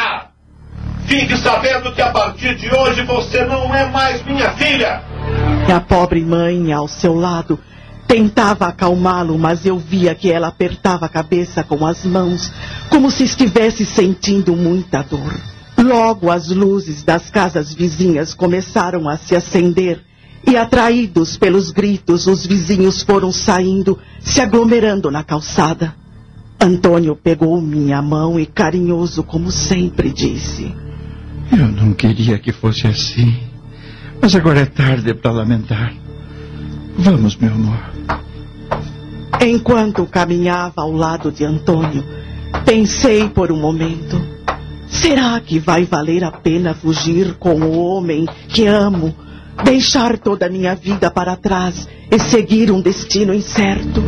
Fique 1.08 1.38
sabendo 1.38 1.94
que 1.94 2.02
a 2.02 2.12
partir 2.12 2.54
de 2.58 2.70
hoje 2.70 3.02
você 3.04 3.46
não 3.46 3.74
é 3.74 3.90
mais 3.90 4.22
minha 4.26 4.52
filha! 4.52 5.02
E 5.66 5.72
a 5.72 5.80
pobre 5.80 6.22
mãe, 6.22 6.74
ao 6.74 6.86
seu 6.86 7.16
lado, 7.16 7.58
tentava 8.06 8.68
acalmá-lo, 8.68 9.40
mas 9.40 9.66
eu 9.66 9.80
via 9.80 10.14
que 10.14 10.30
ela 10.30 10.50
apertava 10.50 11.06
a 11.06 11.10
cabeça 11.10 11.64
com 11.64 11.86
as 11.86 12.04
mãos, 12.06 12.52
como 12.90 13.10
se 13.10 13.24
estivesse 13.24 13.86
sentindo 13.86 14.54
muita 14.54 15.02
dor. 15.02 15.34
Logo 15.78 16.30
as 16.30 16.50
luzes 16.50 17.04
das 17.04 17.30
casas 17.30 17.74
vizinhas 17.74 18.34
começaram 18.34 19.08
a 19.08 19.16
se 19.16 19.34
acender 19.34 20.02
e, 20.46 20.58
atraídos 20.58 21.38
pelos 21.38 21.72
gritos, 21.72 22.28
os 22.28 22.46
vizinhos 22.46 23.02
foram 23.02 23.32
saindo, 23.32 23.98
se 24.20 24.42
aglomerando 24.42 25.10
na 25.10 25.24
calçada. 25.24 25.96
Antônio 26.60 27.16
pegou 27.16 27.62
minha 27.62 28.02
mão 28.02 28.38
e, 28.38 28.46
carinhoso 28.46 29.24
como 29.24 29.52
sempre, 29.52 30.10
disse: 30.10 30.76
Eu 31.52 31.68
não 31.68 31.94
queria 31.94 32.38
que 32.38 32.52
fosse 32.52 32.88
assim. 32.88 33.38
Mas 34.22 34.36
agora 34.36 34.62
é 34.62 34.66
tarde 34.66 35.14
para 35.14 35.32
lamentar. 35.32 35.94
Vamos, 36.98 37.36
meu 37.38 37.52
amor. 37.52 37.80
Enquanto 39.40 40.06
caminhava 40.06 40.82
ao 40.82 40.92
lado 40.92 41.32
de 41.32 41.46
Antônio, 41.46 42.04
pensei 42.66 43.30
por 43.30 43.52
um 43.52 43.60
momento: 43.60 44.20
será 44.88 45.40
que 45.40 45.60
vai 45.60 45.86
valer 45.86 46.24
a 46.24 46.32
pena 46.32 46.74
fugir 46.74 47.36
com 47.36 47.54
o 47.54 47.78
homem 47.78 48.28
que 48.50 48.66
amo, 48.66 49.16
deixar 49.64 50.18
toda 50.18 50.48
a 50.48 50.50
minha 50.50 50.76
vida 50.76 51.12
para 51.12 51.36
trás 51.36 51.88
e 52.10 52.20
seguir 52.20 52.72
um 52.72 52.82
destino 52.82 53.34
incerto? 53.34 54.02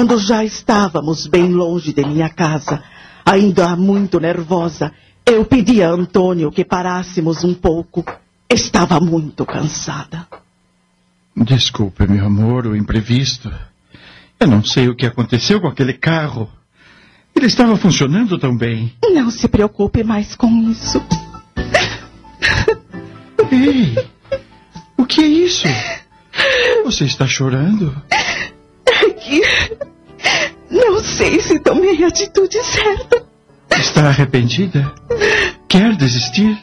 Quando 0.00 0.16
já 0.16 0.42
estávamos 0.42 1.26
bem 1.26 1.52
longe 1.52 1.92
de 1.92 2.02
minha 2.02 2.30
casa, 2.30 2.82
ainda 3.22 3.76
muito 3.76 4.18
nervosa, 4.18 4.90
eu 5.26 5.44
pedi 5.44 5.82
a 5.82 5.90
Antônio 5.90 6.50
que 6.50 6.64
parássemos 6.64 7.44
um 7.44 7.52
pouco. 7.52 8.02
Estava 8.48 8.98
muito 8.98 9.44
cansada. 9.44 10.26
Desculpe, 11.36 12.06
meu 12.06 12.24
amor, 12.24 12.66
o 12.66 12.74
imprevisto. 12.74 13.52
Eu 14.40 14.46
não 14.46 14.64
sei 14.64 14.88
o 14.88 14.96
que 14.96 15.04
aconteceu 15.04 15.60
com 15.60 15.68
aquele 15.68 15.92
carro. 15.92 16.48
Ele 17.36 17.44
estava 17.44 17.76
funcionando 17.76 18.38
tão 18.38 18.56
bem. 18.56 18.94
Não 19.04 19.30
se 19.30 19.48
preocupe 19.48 20.02
mais 20.02 20.34
com 20.34 20.48
isso. 20.70 20.98
Ei, 23.52 24.08
o 24.96 25.04
que 25.04 25.20
é 25.20 25.26
isso? 25.26 25.68
Você 26.86 27.04
está 27.04 27.26
chorando? 27.26 27.94
É 28.10 29.10
que. 29.10 29.89
Não 30.70 31.00
sei 31.00 31.40
se 31.40 31.58
tomei 31.58 32.02
a 32.04 32.08
atitude 32.08 32.62
certa. 32.62 33.24
Está 33.70 34.08
arrependida? 34.08 34.92
Quer 35.68 35.96
desistir? 35.96 36.58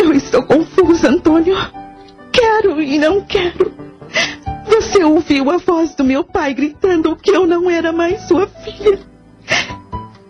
Eu 0.00 0.12
estou 0.12 0.42
confusa, 0.42 1.08
Antônio. 1.08 1.56
Quero 2.32 2.80
e 2.80 2.98
não 2.98 3.22
quero. 3.22 3.72
Você 4.66 5.04
ouviu 5.04 5.50
a 5.50 5.58
voz 5.58 5.94
do 5.94 6.04
meu 6.04 6.24
pai 6.24 6.54
gritando 6.54 7.16
que 7.16 7.30
eu 7.30 7.46
não 7.46 7.70
era 7.70 7.92
mais 7.92 8.22
sua 8.22 8.46
filha. 8.46 8.98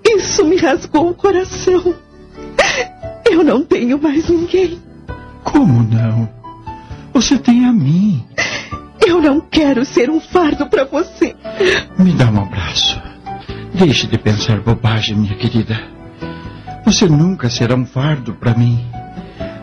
Isso 0.06 0.44
me 0.44 0.56
rasgou 0.56 1.10
o 1.10 1.14
coração. 1.14 1.94
Eu 3.30 3.42
não 3.42 3.64
tenho 3.64 4.00
mais 4.00 4.28
ninguém. 4.28 4.80
Como 5.42 5.82
não? 5.82 6.28
Você 7.12 7.38
tem 7.38 7.64
a 7.64 7.72
mim. 7.72 8.24
Eu 9.06 9.20
não 9.20 9.40
quero 9.40 9.84
ser 9.84 10.10
um 10.10 10.20
fardo 10.20 10.66
para 10.66 10.84
você. 10.84 11.34
Me 11.98 12.12
dá 12.12 12.30
um 12.30 12.42
abraço. 12.42 13.00
Deixe 13.74 14.06
de 14.06 14.18
pensar 14.18 14.60
bobagem, 14.60 15.16
minha 15.16 15.34
querida. 15.34 15.78
Você 16.84 17.06
nunca 17.06 17.50
será 17.50 17.74
um 17.74 17.84
fardo 17.86 18.34
para 18.34 18.54
mim. 18.54 18.84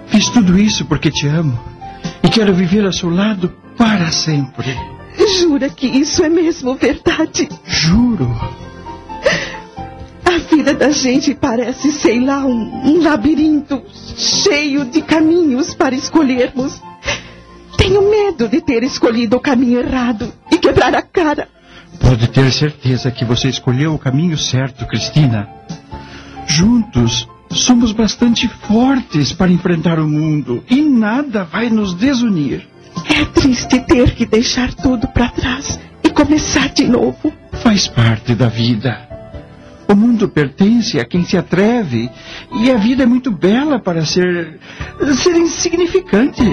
Fiz 0.08 0.30
tudo 0.30 0.60
isso 0.60 0.86
porque 0.86 1.10
te 1.10 1.28
amo 1.28 1.58
e 2.24 2.30
quero 2.30 2.54
viver 2.54 2.86
ao 2.86 2.92
seu 2.92 3.10
lado 3.10 3.54
para 3.78 4.12
sempre. 4.12 4.76
Jura 5.40 5.70
que 5.70 5.88
isso 5.88 6.24
é 6.24 6.30
mesmo 6.30 6.76
verdade? 6.76 7.48
Juro. 7.66 8.30
A 10.26 10.38
vida 10.54 10.74
da 10.74 10.90
gente 10.90 11.34
parece, 11.34 11.92
sei 11.92 12.20
lá, 12.20 12.46
um, 12.46 12.90
um 12.90 13.04
labirinto 13.04 13.82
cheio 14.16 14.86
de 14.86 15.02
caminhos 15.02 15.74
para 15.74 15.96
escolhermos. 15.96 16.82
Tenho 17.82 18.08
medo 18.12 18.48
de 18.48 18.62
ter 18.62 18.84
escolhido 18.84 19.38
o 19.38 19.40
caminho 19.40 19.80
errado 19.80 20.32
e 20.52 20.58
quebrar 20.60 20.94
a 20.94 21.02
cara. 21.02 21.48
Pode 22.00 22.28
ter 22.28 22.52
certeza 22.52 23.10
que 23.10 23.26
você 23.26 23.50
escolheu 23.50 23.96
o 23.96 23.98
caminho 23.98 24.38
certo, 24.38 24.86
Cristina. 24.86 25.50
Juntos, 26.46 27.28
somos 27.50 27.92
bastante 27.92 28.48
fortes 28.48 29.34
para 29.34 29.52
enfrentar 29.52 29.98
o 29.98 30.08
mundo 30.08 30.64
e 30.70 30.80
nada 30.84 31.44
vai 31.44 31.72
nos 31.72 31.96
desunir. 31.96 32.68
É 33.10 33.26
triste 33.26 33.80
ter 33.80 34.12
que 34.14 34.28
deixar 34.28 34.72
tudo 34.76 35.08
para 35.08 35.30
trás 35.30 35.80
e 36.04 36.10
começar 36.12 36.70
de 36.70 36.88
novo. 36.88 37.34
Faz 37.64 37.88
parte 37.88 38.36
da 38.36 38.48
vida. 38.48 39.10
O 39.90 39.96
mundo 39.96 40.30
pertence 40.30 41.00
a 41.00 41.06
quem 41.06 41.26
se 41.26 41.36
atreve 41.36 42.12
e 42.54 42.70
a 42.70 42.78
vida 42.78 43.02
é 43.02 43.08
muito 43.08 43.32
bela 43.32 43.80
para 43.80 44.06
ser 44.06 44.60
ser 45.16 45.36
insignificante. 45.36 46.44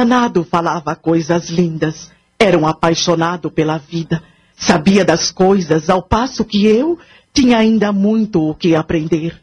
Danado 0.00 0.44
falava 0.44 0.96
coisas 0.96 1.50
lindas. 1.50 2.10
Era 2.38 2.56
um 2.56 2.66
apaixonado 2.66 3.50
pela 3.50 3.76
vida. 3.76 4.22
Sabia 4.56 5.04
das 5.04 5.30
coisas, 5.30 5.90
ao 5.90 6.02
passo 6.02 6.44
que 6.44 6.66
eu 6.66 6.98
tinha 7.32 7.58
ainda 7.58 7.92
muito 7.92 8.40
o 8.50 8.54
que 8.54 8.74
aprender. 8.74 9.38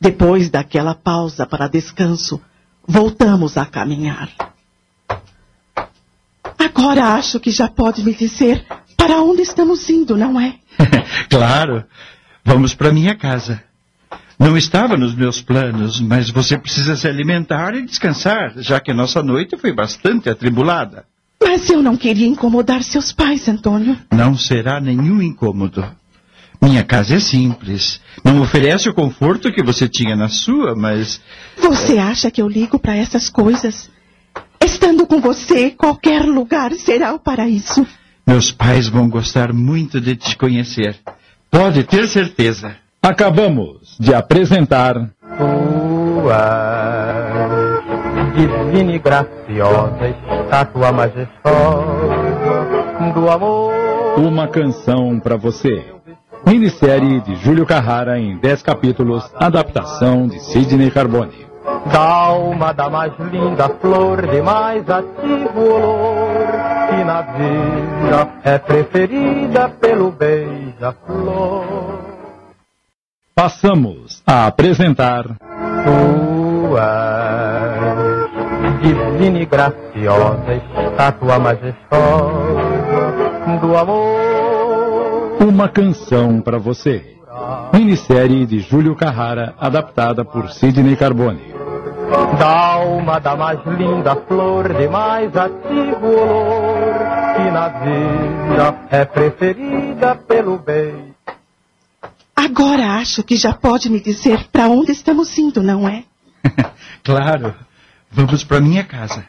Depois 0.00 0.50
daquela 0.50 0.94
pausa 0.94 1.46
para 1.46 1.68
descanso, 1.68 2.40
voltamos 2.86 3.56
a 3.56 3.64
caminhar. 3.64 4.30
Agora 6.58 7.14
acho 7.14 7.38
que 7.40 7.50
já 7.50 7.68
pode 7.68 8.02
me 8.04 8.14
dizer 8.14 8.66
para 8.96 9.22
onde 9.22 9.42
estamos 9.42 9.88
indo, 9.88 10.16
não 10.16 10.40
é? 10.40 10.56
claro. 11.30 11.84
Vamos 12.44 12.74
para 12.74 12.92
minha 12.92 13.16
casa. 13.16 13.62
Não 14.38 14.56
estava 14.56 14.96
nos 14.96 15.14
meus 15.14 15.40
planos, 15.40 16.00
mas 16.00 16.28
você 16.28 16.58
precisa 16.58 16.96
se 16.96 17.06
alimentar 17.06 17.74
e 17.74 17.84
descansar, 17.84 18.54
já 18.58 18.80
que 18.80 18.90
a 18.90 18.94
nossa 18.94 19.22
noite 19.22 19.56
foi 19.56 19.72
bastante 19.72 20.28
atribulada. 20.28 21.04
Mas 21.42 21.68
eu 21.70 21.82
não 21.82 21.96
queria 21.96 22.26
incomodar 22.26 22.82
seus 22.82 23.12
pais, 23.12 23.48
Antônio. 23.48 23.96
Não 24.12 24.36
será 24.36 24.80
nenhum 24.80 25.22
incômodo. 25.22 25.84
Minha 26.60 26.82
casa 26.82 27.16
é 27.16 27.20
simples. 27.20 28.00
Não 28.24 28.40
oferece 28.40 28.88
o 28.88 28.94
conforto 28.94 29.52
que 29.52 29.62
você 29.62 29.88
tinha 29.88 30.16
na 30.16 30.28
sua, 30.28 30.74
mas. 30.74 31.20
Você 31.58 31.98
acha 31.98 32.30
que 32.30 32.40
eu 32.40 32.48
ligo 32.48 32.78
para 32.78 32.96
essas 32.96 33.28
coisas? 33.28 33.90
Estando 34.64 35.06
com 35.06 35.20
você, 35.20 35.70
qualquer 35.70 36.24
lugar 36.24 36.72
será 36.72 37.12
o 37.12 37.18
paraíso. 37.18 37.86
Meus 38.26 38.50
pais 38.50 38.88
vão 38.88 39.08
gostar 39.08 39.52
muito 39.52 40.00
de 40.00 40.16
te 40.16 40.36
conhecer. 40.36 40.96
Pode 41.50 41.84
ter 41.84 42.08
certeza. 42.08 42.76
Acabamos 43.02 43.83
de 43.98 44.14
apresentar. 44.14 44.94
Tu 45.36 45.74
divina 48.34 48.92
e 48.92 48.98
graciosa, 48.98 50.14
estátua 50.42 50.92
majestosa 50.92 51.34
do 53.14 53.30
amor. 53.30 53.72
Uma 54.16 54.48
canção 54.48 55.20
para 55.20 55.36
você. 55.36 55.84
Minissérie 56.46 57.20
de 57.22 57.36
Júlio 57.36 57.64
Carrara 57.64 58.18
em 58.18 58.36
10 58.38 58.62
capítulos, 58.62 59.30
adaptação 59.36 60.26
de 60.26 60.38
Sidney 60.40 60.90
Carbone. 60.90 61.46
Da 61.90 62.00
alma 62.00 62.72
da 62.72 62.90
mais 62.90 63.12
linda 63.30 63.68
flor, 63.80 64.26
de 64.26 64.42
mais 64.42 64.88
ativo 64.88 65.60
olor, 65.60 66.28
que 66.90 67.04
na 67.04 67.22
vida 67.22 68.28
é 68.42 68.58
preferida 68.58 69.68
pelo 69.80 70.10
beija-flor. 70.10 72.13
Passamos 73.34 74.22
a 74.24 74.46
apresentar. 74.46 75.24
Tu 75.26 76.78
és 76.78 78.30
divina 78.80 79.40
e 79.40 79.44
graciosa, 79.44 80.54
estátua 80.54 81.40
majestosa 81.40 82.30
do 83.60 83.76
amor. 83.76 85.36
Uma 85.40 85.68
canção 85.68 86.40
para 86.40 86.58
você. 86.58 87.16
Minissérie 87.72 88.46
de 88.46 88.60
Júlio 88.60 88.94
Carrara, 88.94 89.52
adaptada 89.58 90.24
por 90.24 90.50
Sidney 90.50 90.94
Carbone. 90.94 91.52
Da 92.38 92.74
alma 92.74 93.18
da 93.18 93.34
mais 93.34 93.58
linda 93.66 94.14
flor, 94.28 94.72
de 94.72 94.86
mais 94.86 95.36
ativo 95.36 96.06
olor, 96.06 96.94
que 97.34 97.50
na 97.50 97.68
vida 97.68 98.76
é 98.90 99.04
preferida 99.04 100.14
pelo 100.14 100.56
bem. 100.56 101.13
Agora 102.56 102.98
acho 103.00 103.24
que 103.24 103.36
já 103.36 103.52
pode 103.52 103.90
me 103.90 104.00
dizer 104.00 104.46
para 104.52 104.68
onde 104.68 104.92
estamos 104.92 105.36
indo, 105.36 105.60
não 105.60 105.88
é? 105.88 106.04
claro. 107.02 107.52
Vamos 108.12 108.44
para 108.44 108.60
minha 108.60 108.84
casa. 108.84 109.26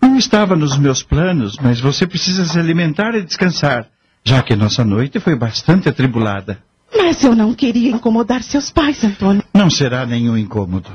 Não 0.00 0.16
estava 0.16 0.56
nos 0.56 0.78
meus 0.78 1.02
planos, 1.02 1.58
mas 1.60 1.80
você 1.80 2.06
precisa 2.06 2.46
se 2.46 2.58
alimentar 2.58 3.14
e 3.14 3.22
descansar, 3.22 3.88
já 4.24 4.42
que 4.42 4.56
nossa 4.56 4.82
noite 4.82 5.20
foi 5.20 5.36
bastante 5.36 5.86
atribulada. 5.90 6.62
Mas 6.96 7.22
eu 7.22 7.36
não 7.36 7.52
queria 7.52 7.90
incomodar 7.90 8.42
seus 8.42 8.70
pais, 8.70 9.04
Antônio. 9.04 9.44
Não 9.52 9.68
será 9.68 10.06
nenhum 10.06 10.34
incômodo. 10.34 10.90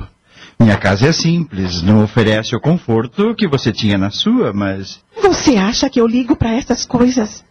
Minha 0.59 0.77
casa 0.77 1.09
é 1.09 1.11
simples, 1.11 1.83
não 1.83 2.03
oferece 2.03 2.55
o 2.55 2.59
conforto 2.59 3.35
que 3.35 3.47
você 3.47 3.71
tinha 3.71 3.99
na 3.99 4.09
sua, 4.09 4.51
mas. 4.51 4.99
Você 5.21 5.57
acha 5.57 5.91
que 5.91 6.01
eu 6.01 6.07
ligo 6.07 6.35
para 6.35 6.55
essas 6.55 6.87
coisas? 6.87 7.45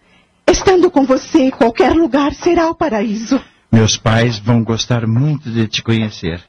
Estando 0.50 0.90
com 0.90 1.04
você, 1.04 1.52
qualquer 1.52 1.92
lugar 1.92 2.34
será 2.34 2.68
o 2.68 2.74
paraíso. 2.74 3.40
Meus 3.74 3.96
pais 3.96 4.38
vão 4.38 4.62
gostar 4.62 5.04
muito 5.04 5.50
de 5.50 5.66
te 5.66 5.82
conhecer. 5.82 6.40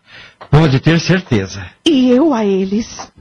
Pode 0.52 0.80
ter 0.80 1.00
certeza. 1.00 1.66
E 1.84 2.12
eu 2.12 2.32
a 2.32 2.46
eles. 2.46 3.12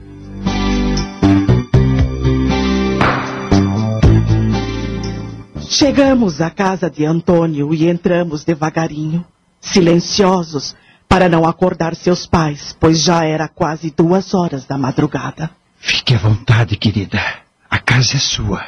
Chegamos 5.67 6.39
à 6.39 6.51
casa 6.51 6.87
de 6.87 7.03
Antônio 7.03 7.73
e 7.73 7.89
entramos 7.89 8.45
devagarinho, 8.45 9.25
silenciosos, 9.59 10.75
para 11.09 11.27
não 11.27 11.43
acordar 11.43 11.95
seus 11.95 12.27
pais, 12.27 12.77
pois 12.79 13.01
já 13.01 13.25
era 13.25 13.47
quase 13.47 13.89
duas 13.89 14.35
horas 14.35 14.65
da 14.65 14.77
madrugada. 14.77 15.49
Fique 15.79 16.13
à 16.13 16.19
vontade, 16.19 16.77
querida. 16.77 17.19
A 17.67 17.79
casa 17.79 18.17
é 18.17 18.19
sua. 18.19 18.63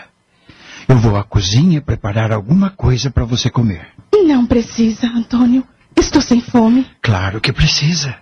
Eu 0.88 0.98
vou 0.98 1.18
à 1.18 1.24
cozinha 1.24 1.82
preparar 1.82 2.32
alguma 2.32 2.70
coisa 2.70 3.12
para 3.12 3.26
você 3.26 3.50
comer. 3.50 3.88
Não 4.26 4.46
precisa, 4.46 5.08
Antônio. 5.08 5.64
Estou 5.96 6.22
sem 6.22 6.42
fome. 6.42 6.86
Claro 7.02 7.42
que 7.42 7.52
precisa. 7.52 8.16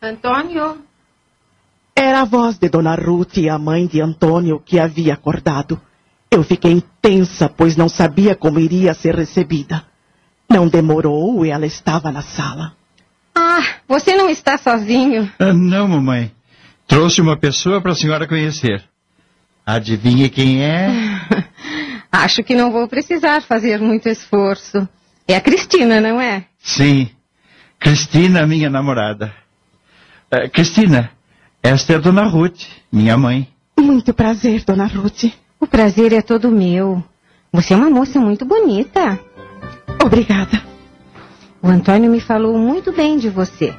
Antônio? 0.00 0.78
Era 1.96 2.20
a 2.20 2.24
voz 2.24 2.58
de 2.58 2.68
Dona 2.68 2.94
Ruth, 2.94 3.38
a 3.50 3.58
mãe 3.58 3.86
de 3.86 4.00
Antônio, 4.00 4.60
que 4.60 4.78
havia 4.78 5.14
acordado. 5.14 5.80
Eu 6.30 6.42
fiquei 6.42 6.82
tensa, 7.00 7.48
pois 7.48 7.76
não 7.76 7.88
sabia 7.88 8.34
como 8.34 8.60
iria 8.60 8.94
ser 8.94 9.14
recebida. 9.14 9.84
Não 10.50 10.68
demorou 10.68 11.44
e 11.46 11.50
ela 11.50 11.66
estava 11.66 12.10
na 12.12 12.22
sala. 12.22 12.74
Ah, 13.34 13.64
você 13.88 14.14
não 14.16 14.28
está 14.28 14.58
sozinho? 14.58 15.30
Ah, 15.38 15.52
não, 15.52 15.88
mamãe. 15.88 16.32
Trouxe 16.86 17.20
uma 17.20 17.36
pessoa 17.36 17.80
para 17.80 17.92
a 17.92 17.94
senhora 17.94 18.28
conhecer. 18.28 18.84
Adivinhe 19.64 20.28
quem 20.28 20.62
é? 20.62 20.88
Acho 22.16 22.44
que 22.44 22.54
não 22.54 22.70
vou 22.70 22.86
precisar 22.86 23.42
fazer 23.42 23.80
muito 23.80 24.08
esforço. 24.08 24.88
É 25.26 25.34
a 25.34 25.40
Cristina, 25.40 26.00
não 26.00 26.20
é? 26.20 26.44
Sim. 26.62 27.10
Cristina, 27.80 28.46
minha 28.46 28.70
namorada. 28.70 29.34
Uh, 30.32 30.48
Cristina, 30.48 31.10
esta 31.60 31.94
é 31.94 31.96
a 31.96 31.98
Dona 31.98 32.22
Ruth, 32.22 32.66
minha 32.92 33.16
mãe. 33.16 33.48
Muito 33.76 34.14
prazer, 34.14 34.62
Dona 34.64 34.86
Ruth. 34.86 35.24
O 35.58 35.66
prazer 35.66 36.12
é 36.12 36.22
todo 36.22 36.52
meu. 36.52 37.02
Você 37.52 37.74
é 37.74 37.76
uma 37.76 37.90
moça 37.90 38.20
muito 38.20 38.44
bonita. 38.44 39.18
Obrigada. 40.00 40.62
O 41.60 41.66
Antônio 41.66 42.08
me 42.08 42.20
falou 42.20 42.56
muito 42.56 42.92
bem 42.92 43.18
de 43.18 43.28
você. 43.28 43.74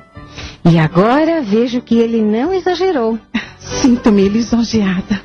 E 0.70 0.78
agora 0.78 1.42
vejo 1.42 1.82
que 1.82 1.96
ele 1.96 2.22
não 2.22 2.54
exagerou. 2.54 3.18
Sinto-me 3.58 4.28
lisonjeada. 4.28 5.22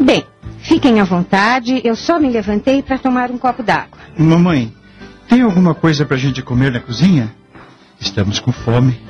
Bem, 0.00 0.26
fiquem 0.66 1.00
à 1.00 1.04
vontade. 1.04 1.80
Eu 1.84 1.96
só 1.96 2.18
me 2.18 2.30
levantei 2.30 2.82
para 2.82 2.98
tomar 2.98 3.30
um 3.30 3.38
copo 3.38 3.62
d'água. 3.62 3.98
Mamãe, 4.18 4.72
tem 5.28 5.42
alguma 5.42 5.74
coisa 5.74 6.04
para 6.04 6.16
a 6.16 6.20
gente 6.20 6.42
comer 6.42 6.72
na 6.72 6.80
cozinha? 6.80 7.34
Estamos 8.00 8.38
com 8.38 8.52
fome. 8.52 9.00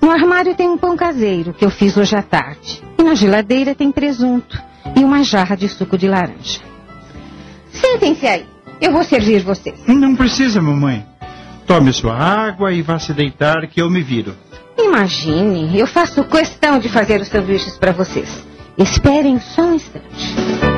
No 0.00 0.10
armário 0.10 0.54
tem 0.54 0.68
um 0.68 0.78
pão 0.78 0.96
caseiro 0.96 1.52
que 1.52 1.64
eu 1.64 1.70
fiz 1.70 1.96
hoje 1.96 2.16
à 2.16 2.22
tarde. 2.22 2.82
E 2.98 3.02
na 3.02 3.14
geladeira 3.14 3.74
tem 3.74 3.92
presunto 3.92 4.60
e 4.96 5.04
uma 5.04 5.22
jarra 5.22 5.56
de 5.56 5.68
suco 5.68 5.98
de 5.98 6.08
laranja. 6.08 6.60
Sentem-se 7.70 8.26
aí. 8.26 8.46
Eu 8.80 8.92
vou 8.92 9.04
servir 9.04 9.42
vocês. 9.42 9.78
Não 9.86 10.16
precisa, 10.16 10.60
mamãe. 10.62 11.04
Tome 11.66 11.92
sua 11.92 12.16
água 12.16 12.72
e 12.72 12.80
vá 12.82 12.98
se 12.98 13.12
deitar 13.12 13.66
que 13.68 13.80
eu 13.80 13.90
me 13.90 14.02
viro. 14.02 14.34
Imagine, 14.78 15.78
eu 15.78 15.86
faço 15.86 16.24
questão 16.24 16.78
de 16.78 16.88
fazer 16.88 17.20
os 17.20 17.28
sanduíches 17.28 17.76
para 17.76 17.92
vocês. 17.92 18.44
Esperem 18.78 19.38
só 19.38 19.62
um 19.62 19.74
instante. 19.74 20.69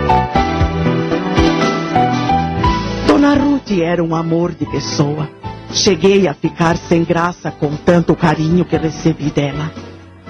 Dona 3.07 3.35
Ruth 3.35 3.71
era 3.73 4.03
um 4.03 4.15
amor 4.15 4.53
de 4.53 4.67
pessoa. 4.67 5.29
Cheguei 5.73 6.29
a 6.29 6.35
ficar 6.35 6.77
sem 6.77 7.05
graça 7.05 7.51
com 7.51 7.75
tanto 7.77 8.15
carinho 8.15 8.65
que 8.65 8.77
recebi 8.77 9.31
dela. 9.31 9.73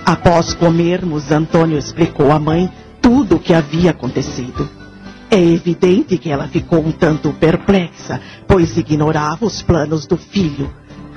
Após 0.04 0.54
comermos, 0.54 1.30
Antônio 1.30 1.78
explicou 1.78 2.32
à 2.32 2.38
mãe 2.38 2.70
tudo 3.00 3.36
o 3.36 3.38
que 3.38 3.54
havia 3.54 3.90
acontecido. 3.90 4.68
É 5.30 5.40
evidente 5.40 6.18
que 6.18 6.30
ela 6.30 6.46
ficou 6.46 6.84
um 6.84 6.92
tanto 6.92 7.32
perplexa, 7.32 8.20
pois 8.46 8.76
ignorava 8.76 9.46
os 9.46 9.62
planos 9.62 10.06
do 10.06 10.16
filho. 10.16 10.70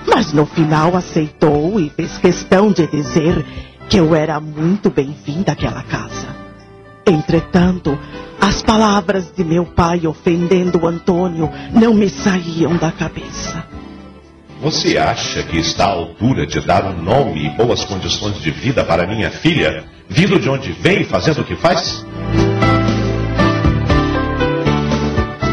Mas 0.07 0.31
no 0.31 0.45
final 0.45 0.95
aceitou 0.95 1.79
e 1.79 1.89
fez 1.89 2.17
questão 2.17 2.71
de 2.71 2.87
dizer 2.87 3.45
que 3.89 3.97
eu 3.97 4.15
era 4.15 4.39
muito 4.39 4.89
bem-vinda 4.89 5.51
àquela 5.51 5.83
casa. 5.83 6.27
Entretanto, 7.05 7.99
as 8.39 8.61
palavras 8.61 9.31
de 9.35 9.43
meu 9.43 9.65
pai 9.65 10.05
ofendendo 10.05 10.87
Antônio 10.87 11.49
não 11.71 11.93
me 11.93 12.09
saíam 12.09 12.75
da 12.77 12.91
cabeça. 12.91 13.65
Você 14.61 14.97
acha 14.97 15.43
que 15.43 15.57
está 15.57 15.85
à 15.85 15.91
altura 15.91 16.47
de 16.47 16.59
dar 16.59 16.85
um 16.85 17.01
nome 17.01 17.45
e 17.45 17.49
boas 17.49 17.83
condições 17.85 18.39
de 18.41 18.51
vida 18.51 18.83
para 18.83 19.05
minha 19.05 19.29
filha, 19.29 19.83
vindo 20.09 20.39
de 20.39 20.49
onde 20.49 20.71
vem 20.71 21.01
e 21.01 21.05
fazendo 21.05 21.41
o 21.41 21.43
que 21.43 21.55
faz? 21.55 22.05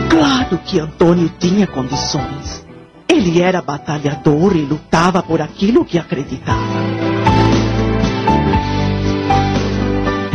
Claro 0.08 0.58
que 0.64 0.78
Antônio 0.78 1.30
tinha 1.38 1.66
condições. 1.66 2.64
Ele 3.08 3.42
era 3.42 3.60
batalhador 3.60 4.56
e 4.56 4.62
lutava 4.62 5.22
por 5.22 5.42
aquilo 5.42 5.84
que 5.84 5.98
acreditava. 5.98 6.62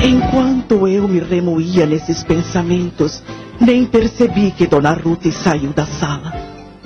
Enquanto 0.03 0.56
eu 0.75 1.07
me 1.07 1.19
remoía 1.19 1.85
nesses 1.85 2.23
pensamentos, 2.23 3.23
nem 3.59 3.85
percebi 3.85 4.51
que 4.51 4.67
Dona 4.67 4.93
Ruth 4.93 5.31
saiu 5.31 5.71
da 5.71 5.85
sala. 5.85 6.33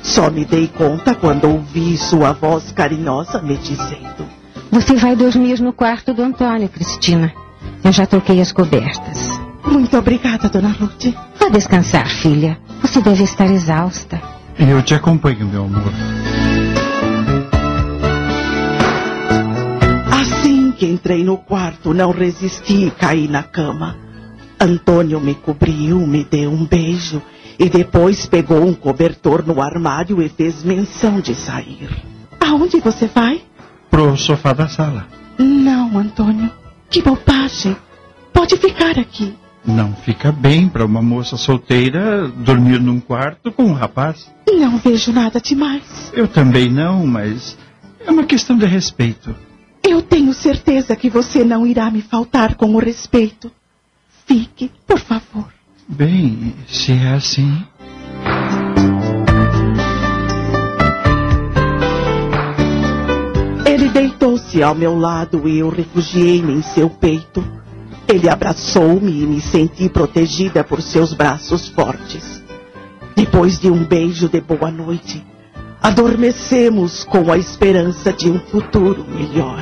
Só 0.01 0.29
me 0.29 0.45
dei 0.45 0.67
conta 0.67 1.13
quando 1.15 1.45
ouvi 1.45 1.97
sua 1.97 2.33
voz 2.33 2.71
carinhosa 2.71 3.41
me 3.41 3.57
dizendo: 3.57 4.27
Você 4.71 4.95
vai 4.95 5.15
dormir 5.15 5.59
no 5.59 5.73
quarto 5.73 6.13
do 6.13 6.23
Antônio, 6.23 6.69
Cristina. 6.69 7.33
Eu 7.83 7.91
já 7.91 8.05
troquei 8.05 8.41
as 8.41 8.51
cobertas. 8.51 9.39
Muito 9.65 9.97
obrigada, 9.97 10.49
Dona 10.49 10.69
Ruth. 10.69 11.13
Vá 11.39 11.49
descansar, 11.49 12.07
filha. 12.07 12.57
Você 12.81 13.01
deve 13.01 13.23
estar 13.23 13.45
exausta. 13.45 14.21
Eu 14.57 14.81
te 14.81 14.93
acompanho, 14.93 15.47
meu 15.47 15.65
amor. 15.65 15.91
Que 20.81 20.87
entrei 20.87 21.23
no 21.23 21.37
quarto, 21.37 21.93
não 21.93 22.09
resisti 22.09 22.87
e 22.87 22.89
caí 22.89 23.27
na 23.27 23.43
cama. 23.43 23.95
Antônio 24.59 25.21
me 25.21 25.35
cobriu, 25.35 26.07
me 26.07 26.23
deu 26.23 26.51
um 26.51 26.65
beijo 26.65 27.21
e 27.59 27.69
depois 27.69 28.25
pegou 28.25 28.65
um 28.65 28.73
cobertor 28.73 29.45
no 29.45 29.61
armário 29.61 30.19
e 30.23 30.27
fez 30.27 30.63
menção 30.63 31.19
de 31.19 31.35
sair. 31.35 31.87
Aonde 32.39 32.79
você 32.79 33.05
vai? 33.05 33.43
Pro 33.91 34.17
sofá 34.17 34.53
da 34.53 34.67
sala. 34.67 35.05
Não, 35.37 35.99
Antônio. 35.99 36.49
Que 36.89 37.03
bobagem. 37.03 37.77
Pode 38.33 38.57
ficar 38.57 38.97
aqui. 38.97 39.35
Não 39.63 39.93
fica 39.93 40.31
bem 40.31 40.67
para 40.67 40.83
uma 40.83 41.03
moça 41.03 41.37
solteira 41.37 42.27
dormir 42.27 42.81
num 42.81 42.99
quarto 42.99 43.51
com 43.51 43.65
um 43.65 43.73
rapaz. 43.73 44.31
Não 44.51 44.79
vejo 44.79 45.13
nada 45.13 45.39
demais. 45.39 46.11
Eu 46.11 46.27
também 46.27 46.71
não, 46.71 47.05
mas 47.05 47.55
é 48.03 48.09
uma 48.09 48.23
questão 48.23 48.57
de 48.57 48.65
respeito. 48.65 49.35
Eu 49.91 50.01
tenho 50.01 50.33
certeza 50.33 50.95
que 50.95 51.09
você 51.09 51.43
não 51.43 51.67
irá 51.67 51.91
me 51.91 52.01
faltar 52.01 52.55
com 52.55 52.73
o 52.75 52.79
respeito. 52.79 53.51
Fique, 54.25 54.71
por 54.87 54.97
favor. 54.97 55.53
Bem, 55.85 56.55
se 56.65 56.93
é 56.93 57.09
assim. 57.09 57.61
Ele 63.65 63.89
deitou-se 63.89 64.63
ao 64.63 64.73
meu 64.73 64.97
lado 64.97 65.45
e 65.45 65.59
eu 65.59 65.67
refugiei-me 65.67 66.53
em 66.53 66.61
seu 66.61 66.89
peito. 66.89 67.45
Ele 68.07 68.29
abraçou-me 68.29 69.23
e 69.23 69.27
me 69.27 69.41
senti 69.41 69.89
protegida 69.89 70.63
por 70.63 70.81
seus 70.81 71.13
braços 71.13 71.67
fortes. 71.67 72.41
Depois 73.13 73.59
de 73.59 73.69
um 73.69 73.83
beijo 73.83 74.29
de 74.29 74.39
boa 74.39 74.71
noite, 74.71 75.21
adormecemos 75.81 77.03
com 77.03 77.31
a 77.31 77.37
esperança 77.37 78.13
de 78.13 78.29
um 78.29 78.39
futuro 78.39 79.03
melhor. 79.09 79.59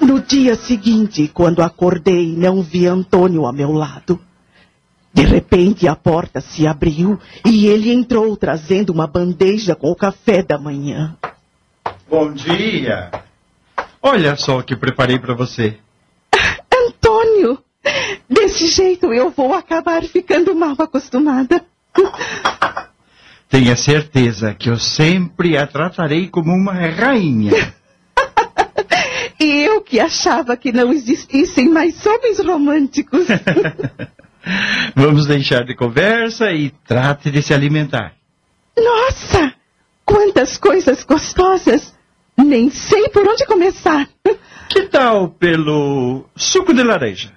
No 0.00 0.20
dia 0.20 0.54
seguinte, 0.54 1.28
quando 1.34 1.60
acordei, 1.60 2.36
não 2.36 2.62
vi 2.62 2.86
Antônio 2.86 3.46
a 3.46 3.52
meu 3.52 3.72
lado. 3.72 4.20
De 5.12 5.22
repente, 5.22 5.86
a 5.86 5.94
porta 5.94 6.40
se 6.40 6.66
abriu 6.66 7.18
e 7.44 7.66
ele 7.66 7.92
entrou 7.92 8.34
trazendo 8.36 8.90
uma 8.90 9.06
bandeja 9.06 9.74
com 9.74 9.90
o 9.90 9.96
café 9.96 10.42
da 10.42 10.58
manhã. 10.58 11.16
Bom 12.08 12.32
dia. 12.32 13.10
Olha 14.02 14.36
só 14.36 14.58
o 14.58 14.62
que 14.62 14.74
preparei 14.74 15.18
para 15.18 15.34
você. 15.34 15.78
Antônio, 16.88 17.58
desse 18.28 18.66
jeito 18.68 19.12
eu 19.12 19.30
vou 19.30 19.54
acabar 19.54 20.02
ficando 20.04 20.54
mal 20.54 20.74
acostumada. 20.78 21.64
Tenha 23.48 23.76
certeza 23.76 24.54
que 24.54 24.70
eu 24.70 24.78
sempre 24.78 25.58
a 25.58 25.66
tratarei 25.66 26.28
como 26.28 26.52
uma 26.52 26.72
rainha. 26.72 27.74
E 29.40 29.64
eu 29.64 29.80
que 29.80 29.98
achava 29.98 30.56
que 30.56 30.70
não 30.70 30.92
existissem 30.92 31.68
mais 31.68 32.06
homens 32.06 32.38
românticos. 32.38 33.26
Vamos 34.96 35.26
deixar 35.26 35.64
de 35.64 35.74
conversa 35.74 36.50
e 36.52 36.70
trate 36.86 37.30
de 37.30 37.42
se 37.42 37.52
alimentar. 37.54 38.14
Nossa, 38.76 39.52
quantas 40.04 40.56
coisas 40.58 41.04
gostosas! 41.04 41.94
Nem 42.36 42.70
sei 42.70 43.08
por 43.10 43.26
onde 43.26 43.44
começar. 43.46 44.08
Que 44.68 44.84
tal 44.88 45.28
pelo 45.28 46.24
suco 46.34 46.72
de 46.72 46.82
laranja? 46.82 47.30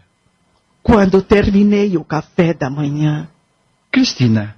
Quando 0.82 1.22
terminei 1.22 1.98
o 1.98 2.04
café 2.06 2.54
da 2.54 2.70
manhã. 2.70 3.28
Cristina, 3.92 4.56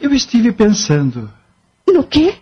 eu 0.00 0.14
estive 0.14 0.52
pensando. 0.52 1.30
No 1.86 2.02
quê? 2.02 2.36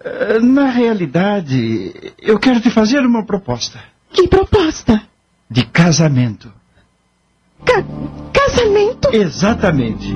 eh, 0.00 0.40
Na 0.40 0.70
realidade, 0.70 1.94
eu 2.18 2.36
quero 2.40 2.60
te 2.60 2.68
fazer 2.68 2.98
uma 3.06 3.24
proposta 3.24 3.78
Que 4.12 4.26
proposta? 4.26 5.00
de 5.48 5.64
casamento. 5.66 6.52
Ca- 7.64 7.84
casamento? 8.44 9.08
Exatamente. 9.12 10.14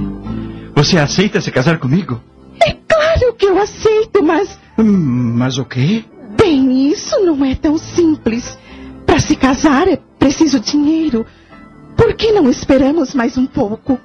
Você 0.74 0.98
aceita 0.98 1.40
se 1.40 1.50
casar 1.50 1.78
comigo? 1.78 2.20
É 2.60 2.72
claro 2.72 3.34
que 3.34 3.46
eu 3.46 3.58
aceito, 3.58 4.22
mas. 4.22 4.58
Hum, 4.78 5.34
mas 5.36 5.58
o 5.58 5.64
quê? 5.64 6.04
Bem, 6.36 6.90
isso 6.90 7.18
não 7.20 7.44
é 7.44 7.54
tão 7.54 7.78
simples. 7.78 8.58
Para 9.06 9.18
se 9.18 9.34
casar 9.34 9.88
é 9.88 9.98
preciso 10.18 10.60
dinheiro. 10.60 11.26
Por 11.96 12.14
que 12.14 12.30
não 12.32 12.48
esperamos 12.48 13.14
mais 13.14 13.36
um 13.36 13.46
pouco? 13.46 13.98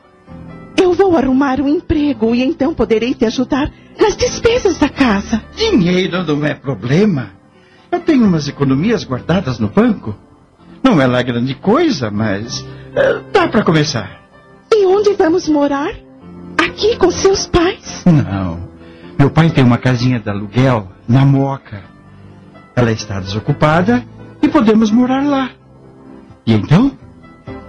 Eu 0.82 0.94
vou 0.94 1.16
arrumar 1.16 1.62
um 1.62 1.68
emprego 1.68 2.34
e 2.34 2.42
então 2.44 2.74
poderei 2.74 3.14
te 3.14 3.26
ajudar 3.26 3.72
nas 4.00 4.16
despesas 4.18 4.80
da 4.80 4.90
casa. 4.90 5.44
Dinheiro 5.56 6.24
não 6.24 6.44
é 6.46 6.56
problema. 6.56 7.32
Eu 7.92 8.00
tenho 8.00 8.26
umas 8.26 8.48
economias 8.48 9.04
guardadas 9.04 9.60
no 9.60 9.68
banco. 9.68 10.16
Não 10.84 11.00
é 11.02 11.08
lá 11.08 11.22
grande 11.22 11.56
coisa, 11.56 12.12
mas 12.12 12.66
eh, 12.96 13.22
dá 13.32 13.48
para 13.48 13.64
começar. 13.64 14.22
E 14.72 14.86
onde 14.86 15.14
vamos 15.14 15.48
morar? 15.48 15.94
Aqui 16.58 16.98
com 16.98 17.10
seus 17.10 17.48
pais? 17.48 18.04
Não. 18.06 18.68
Meu 19.18 19.30
pai 19.30 19.50
tem 19.50 19.64
uma 19.64 19.78
casinha 19.78 20.20
de 20.20 20.30
aluguel 20.30 20.90
na 21.08 21.26
Moca. 21.26 21.84
Ela 22.76 22.92
está 22.92 23.20
desocupada 23.20 24.04
e 24.42 24.50
podemos 24.50 24.92
morar 24.92 25.24
lá. 25.24 25.52
E 26.46 26.54
então? 26.54 26.92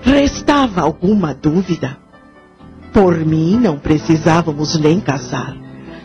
Restava 0.03 0.81
alguma 0.81 1.35
dúvida? 1.35 1.96
Por 2.92 3.16
mim, 3.18 3.59
não 3.59 3.79
precisávamos 3.79 4.79
nem 4.79 5.00
casar. 5.00 5.57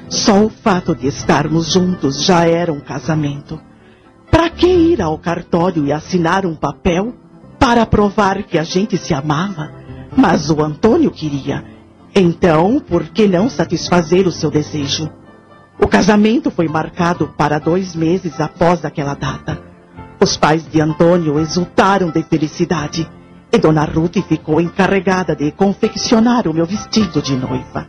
Só 0.10 0.44
o 0.44 0.50
fato 0.50 0.96
de 0.96 1.08
estarmos 1.08 1.72
juntos 1.72 2.24
já 2.24 2.46
era 2.46 2.74
um 2.74 2.80
casamento. 2.80 3.60
Para 4.32 4.50
que 4.50 4.68
ir 4.68 5.02
ao 5.02 5.18
cartório 5.18 5.86
e 5.86 5.92
assinar 5.92 6.46
um 6.46 6.56
papel 6.56 7.14
para 7.60 7.86
provar 7.86 8.44
que 8.44 8.58
a 8.58 8.64
gente 8.64 8.98
se 8.98 9.14
amava? 9.14 9.72
Mas 10.16 10.50
o 10.50 10.62
Antônio 10.62 11.12
queria. 11.12 11.64
Então, 12.16 12.80
por 12.80 13.04
que 13.10 13.28
não 13.28 13.50
satisfazer 13.50 14.28
o 14.28 14.32
seu 14.32 14.50
desejo? 14.50 15.10
O 15.80 15.88
casamento 15.88 16.52
foi 16.52 16.68
marcado 16.68 17.34
para 17.38 17.60
dois 17.60 17.96
meses 17.96 18.40
após 18.40 18.84
aquela 18.84 19.14
data. 19.14 19.62
Os 20.20 20.36
pais 20.36 20.68
de 20.70 20.82
Antônio 20.82 21.40
exultaram 21.40 22.10
de 22.12 22.22
felicidade 22.24 23.10
e 23.52 23.58
Dona 23.58 23.86
Ruth 23.86 24.18
ficou 24.28 24.60
encarregada 24.60 25.36
de 25.36 25.52
confeccionar 25.52 26.48
o 26.48 26.54
meu 26.54 26.66
vestido 26.66 27.22
de 27.22 27.36
noiva. 27.36 27.88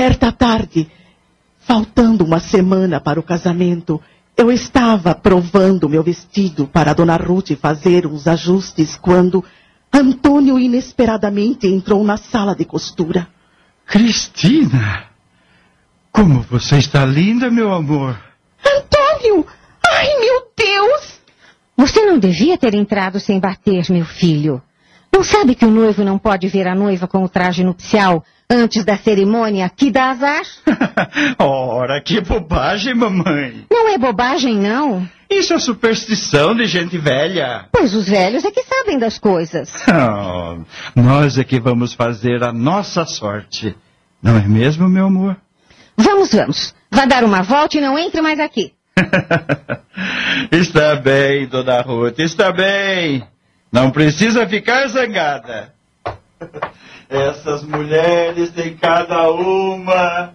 Nessa 0.00 0.32
tarde, 0.32 0.90
faltando 1.58 2.24
uma 2.24 2.40
semana 2.40 2.98
para 2.98 3.20
o 3.20 3.22
casamento, 3.22 4.00
eu 4.34 4.50
estava 4.50 5.14
provando 5.14 5.90
meu 5.90 6.02
vestido 6.02 6.66
para 6.66 6.94
Dona 6.94 7.16
Ruth 7.16 7.50
fazer 7.60 8.06
uns 8.06 8.26
ajustes 8.26 8.96
quando 8.96 9.44
Antônio 9.92 10.58
inesperadamente 10.58 11.66
entrou 11.66 12.02
na 12.02 12.16
sala 12.16 12.56
de 12.56 12.64
costura. 12.64 13.28
Cristina! 13.84 15.04
Como 16.10 16.40
você 16.44 16.78
está 16.78 17.04
linda, 17.04 17.50
meu 17.50 17.70
amor! 17.70 18.18
Antônio! 18.64 19.46
Ai, 19.86 20.18
meu 20.18 20.46
Deus! 20.56 21.20
Você 21.76 22.06
não 22.06 22.18
devia 22.18 22.56
ter 22.56 22.74
entrado 22.74 23.20
sem 23.20 23.38
bater, 23.38 23.84
meu 23.90 24.06
filho. 24.06 24.62
Não 25.12 25.22
sabe 25.22 25.54
que 25.54 25.66
o 25.66 25.70
noivo 25.70 26.02
não 26.02 26.16
pode 26.16 26.48
ver 26.48 26.66
a 26.66 26.74
noiva 26.74 27.06
com 27.06 27.22
o 27.22 27.28
traje 27.28 27.62
nupcial 27.62 28.24
antes 28.50 28.84
da 28.84 28.96
cerimônia 28.96 29.70
que 29.70 29.90
dá 29.90 30.10
azar? 30.10 30.42
Ora, 31.38 32.00
que 32.00 32.20
bobagem, 32.20 32.94
mamãe! 32.94 33.64
Não 33.70 33.88
é 33.88 33.96
bobagem, 33.96 34.56
não. 34.56 35.08
Isso 35.30 35.54
é 35.54 35.58
superstição 35.60 36.56
de 36.56 36.66
gente 36.66 36.98
velha. 36.98 37.66
Pois 37.70 37.94
os 37.94 38.08
velhos 38.08 38.44
é 38.44 38.50
que 38.50 38.64
sabem 38.64 38.98
das 38.98 39.18
coisas. 39.18 39.72
Oh, 39.92 40.64
nós 41.00 41.38
é 41.38 41.44
que 41.44 41.60
vamos 41.60 41.92
fazer 41.92 42.42
a 42.42 42.52
nossa 42.52 43.04
sorte. 43.04 43.76
Não 44.22 44.36
é 44.36 44.48
mesmo, 44.48 44.88
meu 44.88 45.06
amor? 45.06 45.36
Vamos, 45.96 46.32
vamos. 46.32 46.74
Vá 46.90 47.04
dar 47.04 47.22
uma 47.22 47.42
volta 47.42 47.76
e 47.76 47.80
não 47.80 47.98
entre 47.98 48.20
mais 48.20 48.40
aqui. 48.40 48.72
está 50.50 50.96
bem, 50.96 51.46
dona 51.46 51.80
Ruth, 51.82 52.18
está 52.18 52.50
bem. 52.52 53.22
Não 53.70 53.90
precisa 53.90 54.46
ficar 54.48 54.88
zangada. 54.88 55.72
Essas 57.10 57.64
mulheres 57.64 58.50
têm 58.52 58.76
cada 58.76 59.28
uma. 59.30 60.30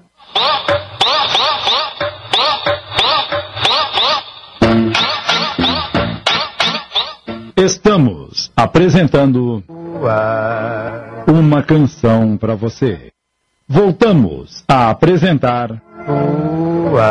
Estamos 7.55 8.51
apresentando 8.57 9.63
uma 11.25 11.63
canção 11.63 12.35
para 12.35 12.55
você. 12.55 13.09
Voltamos 13.65 14.65
a 14.67 14.89
apresentar 14.89 15.81
Tua 16.05 17.01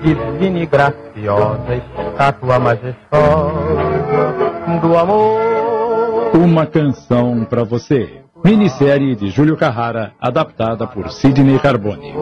divina 0.00 0.58
e 0.60 0.66
graciosa 0.66 1.74
estátua 1.74 2.58
majestosa 2.60 3.50
do 4.80 4.96
amor. 4.96 5.53
Uma 6.34 6.66
canção 6.66 7.44
para 7.44 7.62
você. 7.62 8.24
Minissérie 8.44 9.14
de 9.14 9.30
Júlio 9.30 9.56
Carrara, 9.56 10.14
adaptada 10.20 10.84
por 10.84 11.12
Sidney 11.12 11.60
Carbone. 11.60 12.12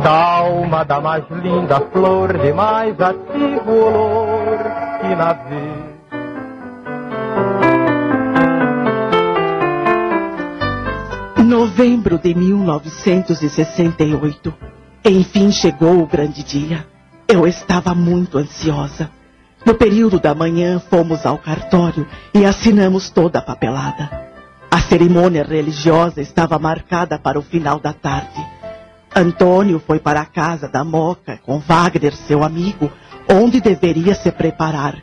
Da 0.00 0.36
alma 0.36 0.84
da 0.84 1.00
mais 1.00 1.24
linda 1.42 1.80
flor 1.92 2.38
de 2.38 2.52
mais 2.52 2.94
ativo 3.00 3.72
olor 3.72 4.58
que 5.00 5.16
na 5.16 5.32
vida. 5.32 5.88
Novembro 11.44 12.16
de 12.16 12.32
1968. 12.32 14.54
Enfim 15.04 15.50
chegou 15.50 16.00
o 16.00 16.06
grande 16.06 16.44
dia. 16.44 16.86
Eu 17.26 17.44
estava 17.44 17.92
muito 17.92 18.38
ansiosa. 18.38 19.17
No 19.68 19.74
período 19.74 20.18
da 20.18 20.34
manhã 20.34 20.80
fomos 20.80 21.26
ao 21.26 21.36
cartório 21.36 22.08
e 22.32 22.46
assinamos 22.46 23.10
toda 23.10 23.38
a 23.38 23.42
papelada. 23.42 24.08
A 24.70 24.80
cerimônia 24.80 25.44
religiosa 25.44 26.22
estava 26.22 26.58
marcada 26.58 27.18
para 27.18 27.38
o 27.38 27.42
final 27.42 27.78
da 27.78 27.92
tarde. 27.92 28.42
Antônio 29.14 29.78
foi 29.78 29.98
para 29.98 30.22
a 30.22 30.24
casa 30.24 30.70
da 30.70 30.82
Moca 30.82 31.38
com 31.44 31.58
Wagner, 31.58 32.14
seu 32.14 32.42
amigo, 32.42 32.90
onde 33.30 33.60
deveria 33.60 34.14
se 34.14 34.32
preparar. 34.32 35.02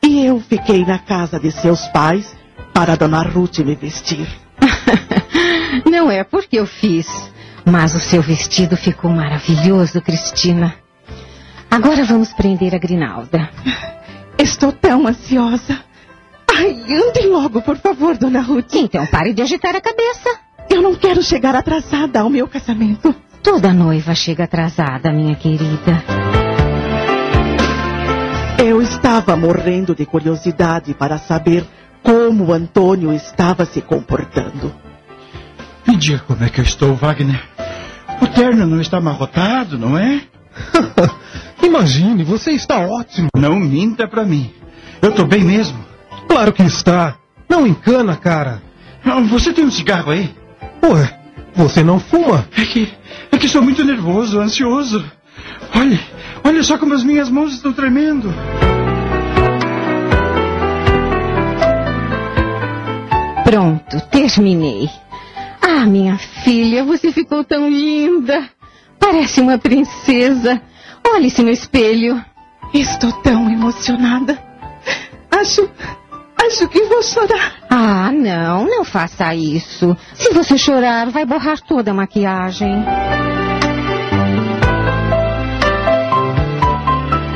E 0.00 0.24
eu 0.24 0.38
fiquei 0.38 0.84
na 0.84 1.00
casa 1.00 1.40
de 1.40 1.50
seus 1.50 1.84
pais 1.88 2.36
para 2.72 2.94
Dona 2.94 3.20
Ruth 3.20 3.58
me 3.58 3.74
vestir. 3.74 4.28
Não 5.90 6.08
é 6.08 6.22
porque 6.22 6.56
eu 6.56 6.66
fiz, 6.66 7.08
mas 7.64 7.96
o 7.96 7.98
seu 7.98 8.22
vestido 8.22 8.76
ficou 8.76 9.10
maravilhoso, 9.10 10.00
Cristina. 10.00 10.72
Agora 11.68 12.04
vamos 12.04 12.32
prender 12.32 12.76
a 12.76 12.78
Grinalda. 12.78 13.50
Estou 14.38 14.72
tão 14.72 15.06
ansiosa. 15.06 15.78
Ai, 16.56 16.70
ande 16.92 17.26
logo, 17.26 17.62
por 17.62 17.76
favor, 17.76 18.16
Dona 18.16 18.40
Ruth. 18.40 18.74
Então 18.74 19.06
pare 19.06 19.32
de 19.32 19.42
agitar 19.42 19.74
a 19.74 19.80
cabeça. 19.80 20.28
Eu 20.70 20.82
não 20.82 20.94
quero 20.94 21.22
chegar 21.22 21.54
atrasada 21.54 22.20
ao 22.20 22.30
meu 22.30 22.46
casamento. 22.46 23.14
Toda 23.42 23.72
noiva 23.72 24.14
chega 24.14 24.44
atrasada, 24.44 25.12
minha 25.12 25.34
querida. 25.34 26.02
Eu 28.58 28.80
estava 28.80 29.36
morrendo 29.36 29.94
de 29.94 30.06
curiosidade 30.06 30.94
para 30.94 31.18
saber 31.18 31.66
como 32.02 32.52
Antônio 32.52 33.12
estava 33.12 33.64
se 33.64 33.80
comportando. 33.80 34.72
Me 35.86 35.96
diga 35.96 36.20
como 36.20 36.42
é 36.42 36.48
que 36.48 36.60
eu 36.60 36.64
estou, 36.64 36.94
Wagner. 36.94 37.42
O 38.20 38.26
terno 38.26 38.66
não 38.66 38.80
está 38.80 38.98
amarrotado, 38.98 39.78
não 39.78 39.98
é? 39.98 40.22
Imagine, 41.64 42.22
você 42.24 42.50
está 42.52 42.78
ótimo. 42.80 43.28
Não 43.36 43.58
minta 43.58 44.06
pra 44.06 44.24
mim. 44.24 44.52
Eu 45.00 45.10
estou 45.10 45.26
bem 45.26 45.42
mesmo. 45.42 45.78
Claro 46.28 46.52
que 46.52 46.62
está. 46.62 47.16
Não 47.48 47.66
encana, 47.66 48.16
cara. 48.16 48.62
Você 49.30 49.52
tem 49.52 49.64
um 49.64 49.70
cigarro 49.70 50.10
aí? 50.12 50.34
Ué, 50.82 51.18
você 51.54 51.82
não 51.82 51.98
fuma? 51.98 52.46
É 52.56 52.64
que, 52.64 52.92
é 53.32 53.38
que 53.38 53.46
estou 53.46 53.62
muito 53.62 53.84
nervoso, 53.84 54.40
ansioso. 54.40 55.04
Olhe, 55.74 55.98
olha 56.42 56.62
só 56.62 56.78
como 56.78 56.94
as 56.94 57.02
minhas 57.02 57.28
mãos 57.30 57.54
estão 57.54 57.72
tremendo. 57.72 58.32
Pronto, 63.44 64.00
terminei. 64.10 64.88
Ah, 65.60 65.86
minha 65.86 66.18
filha, 66.18 66.84
você 66.84 67.12
ficou 67.12 67.44
tão 67.44 67.68
linda. 67.68 68.48
Parece 68.98 69.40
uma 69.40 69.58
princesa. 69.58 70.60
Olhe-se 71.06 71.42
no 71.42 71.50
espelho. 71.50 72.24
Estou 72.72 73.12
tão 73.12 73.50
emocionada. 73.50 74.38
Acho. 75.30 75.68
Acho 76.36 76.68
que 76.68 76.82
vou 76.84 77.02
chorar. 77.02 77.54
Ah, 77.70 78.10
não, 78.12 78.66
não 78.66 78.84
faça 78.84 79.34
isso. 79.34 79.96
Se 80.14 80.32
você 80.32 80.58
chorar, 80.58 81.08
vai 81.10 81.24
borrar 81.24 81.60
toda 81.60 81.90
a 81.90 81.94
maquiagem. 81.94 82.84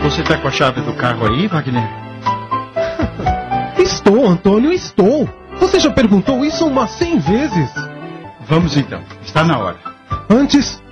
Você 0.03 0.23
está 0.23 0.37
com 0.39 0.49
a 0.49 0.51
chave 0.51 0.81
do 0.83 0.93
carro 0.95 1.27
aí, 1.27 1.47
Wagner? 1.47 1.89
Estou, 3.79 4.27
Antônio, 4.27 4.73
estou. 4.73 5.29
Você 5.61 5.81
já 5.81 5.91
perguntou 5.91 6.45
isso 6.45 6.67
umas 6.67 6.91
cem 6.93 7.19
vezes. 7.19 7.71
Vamos 8.47 8.77
então, 8.77 9.03
está 9.23 9.45
na 9.45 9.59
hora. 9.59 9.77
Antes, 10.31 10.83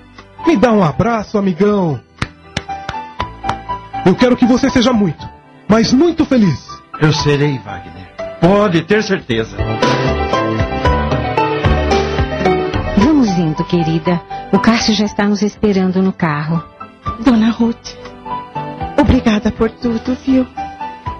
me 0.46 0.56
dá 0.56 0.72
um 0.72 0.82
abraço, 0.82 1.38
amigão. 1.38 2.00
Eu 4.06 4.14
quero 4.14 4.36
que 4.36 4.46
você 4.46 4.70
seja 4.70 4.92
muito, 4.92 5.28
mas 5.68 5.92
muito 5.92 6.24
feliz. 6.24 6.64
Eu 7.00 7.12
serei, 7.12 7.58
Wagner. 7.58 8.06
Pode 8.40 8.82
ter 8.82 9.02
certeza. 9.02 9.56
Vamos 12.98 13.28
indo, 13.30 13.64
querida. 13.64 14.22
O 14.52 14.60
Cássio 14.60 14.94
já 14.94 15.06
está 15.06 15.26
nos 15.26 15.42
esperando 15.42 16.00
no 16.00 16.12
carro. 16.12 16.62
Dona 17.24 17.50
Ruth, 17.50 17.96
obrigada 18.96 19.50
por 19.50 19.72
tudo, 19.72 20.16
viu? 20.24 20.46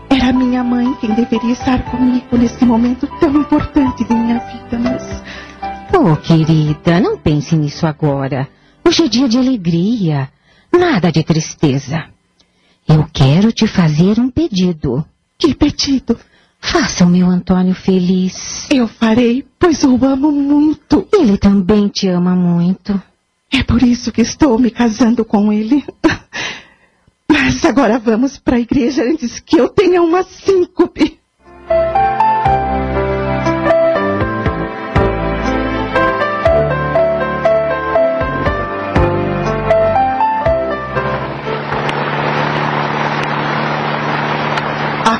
Era 0.09 0.33
minha 0.33 0.63
mãe 0.63 0.95
quem 1.01 1.13
deveria 1.13 1.55
estar 1.55 1.83
comigo 1.91 2.37
nesse 2.39 2.65
momento 2.65 3.09
tão 3.19 3.35
importante 3.35 4.05
de 4.05 4.15
minha 4.15 4.39
vida, 4.39 4.79
mas. 4.79 5.23
Oh, 5.93 6.17
querida, 6.17 7.01
não 7.01 7.19
pense 7.19 7.57
nisso 7.57 7.85
agora. 7.85 8.49
Hoje 8.87 9.07
é 9.07 9.09
dia 9.09 9.29
de 9.29 9.39
alegria. 9.39 10.29
Nada 10.73 11.11
de 11.11 11.25
tristeza. 11.25 12.16
Eu 12.89 13.07
quero 13.13 13.53
te 13.53 13.67
fazer 13.67 14.21
um 14.21 14.31
pedido. 14.31 15.05
Que 15.39 15.55
pedido! 15.55 16.19
Faça 16.61 17.05
o 17.05 17.09
meu 17.09 17.27
Antônio 17.27 17.75
feliz. 17.75 18.69
Eu 18.71 18.89
farei, 18.89 19.45
pois 19.59 19.85
o 19.85 20.03
amo 20.05 20.33
muito. 20.33 21.07
Ele 21.13 21.37
também 21.37 21.89
te 21.89 22.09
ama 22.09 22.35
muito. 22.35 23.01
É 23.53 23.63
por 23.63 23.83
isso 23.83 24.11
que 24.11 24.23
estou 24.23 24.59
me 24.59 24.71
casando 24.71 25.25
com 25.25 25.53
ele. 25.53 25.85
Mas 27.29 27.65
agora 27.65 27.99
vamos 27.99 28.39
para 28.39 28.57
a 28.57 28.61
igreja 28.61 29.03
antes 29.03 29.41
que 29.41 29.57
eu 29.57 29.69
tenha 29.69 30.03
uma 30.03 30.23
síncope. 30.23 31.19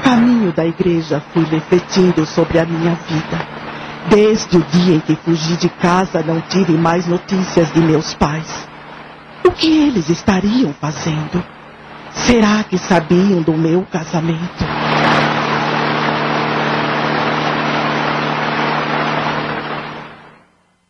Caminho 0.07 0.53
da 0.53 0.65
igreja 0.65 1.21
fui 1.33 1.43
refletindo 1.43 2.25
sobre 2.25 2.61
a 2.61 2.65
minha 2.65 2.95
vida. 2.95 3.57
Desde 4.09 4.57
o 4.57 4.63
dia 4.63 4.95
em 4.95 5.01
que 5.01 5.17
fugi 5.17 5.57
de 5.57 5.69
casa, 5.69 6.23
não 6.23 6.41
tive 6.43 6.75
mais 6.75 7.09
notícias 7.09 7.73
de 7.73 7.81
meus 7.81 8.15
pais. 8.15 8.69
O 9.45 9.51
que 9.51 9.67
eles 9.67 10.09
estariam 10.09 10.73
fazendo? 10.73 11.45
Será 12.13 12.63
que 12.63 12.79
sabiam 12.79 13.43
do 13.43 13.53
meu 13.55 13.83
casamento? 13.83 14.65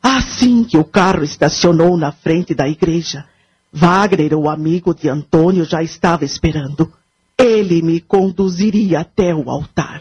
Assim 0.02 0.62
que 0.62 0.76
o 0.76 0.84
carro 0.84 1.24
estacionou 1.24 1.96
na 1.96 2.12
frente 2.12 2.54
da 2.54 2.68
igreja, 2.68 3.24
Wagner, 3.72 4.34
o 4.34 4.48
amigo 4.50 4.94
de 4.94 5.08
Antônio, 5.08 5.64
já 5.64 5.82
estava 5.82 6.22
esperando. 6.22 6.92
Ele 7.38 7.82
me 7.82 8.00
conduziria 8.00 9.00
até 9.00 9.34
o 9.34 9.50
altar. 9.50 10.00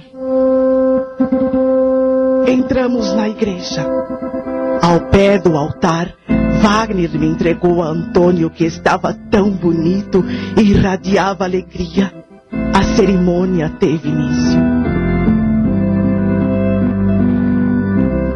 Entramos 2.47 3.13
na 3.13 3.27
igreja. 3.27 3.85
Ao 4.81 5.01
pé 5.09 5.37
do 5.37 5.57
altar, 5.57 6.15
Wagner 6.61 7.11
me 7.19 7.27
entregou 7.27 7.83
a 7.83 7.87
Antônio, 7.87 8.49
que 8.49 8.63
estava 8.63 9.13
tão 9.29 9.51
bonito 9.51 10.23
e 10.55 10.61
irradiava 10.61 11.43
alegria. 11.43 12.09
A 12.73 12.95
cerimônia 12.95 13.69
teve 13.69 14.07
início. 14.07 14.61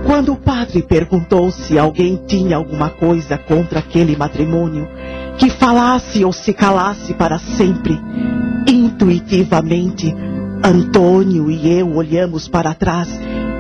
Quando 0.06 0.34
o 0.34 0.38
padre 0.38 0.84
perguntou 0.84 1.50
se 1.52 1.80
alguém 1.80 2.18
tinha 2.28 2.58
alguma 2.58 2.90
coisa 2.90 3.38
contra 3.38 3.80
aquele 3.80 4.18
matrimônio, 4.18 4.90
que 5.38 5.50
falasse 5.50 6.26
ou 6.26 6.34
se 6.34 6.52
calasse 6.52 7.14
para 7.14 7.40
sempre, 7.40 7.98
intuitivamente, 9.00 10.14
Antônio 10.62 11.50
e 11.50 11.80
eu 11.80 11.96
olhamos 11.96 12.50
para 12.50 12.74
trás 12.74 13.08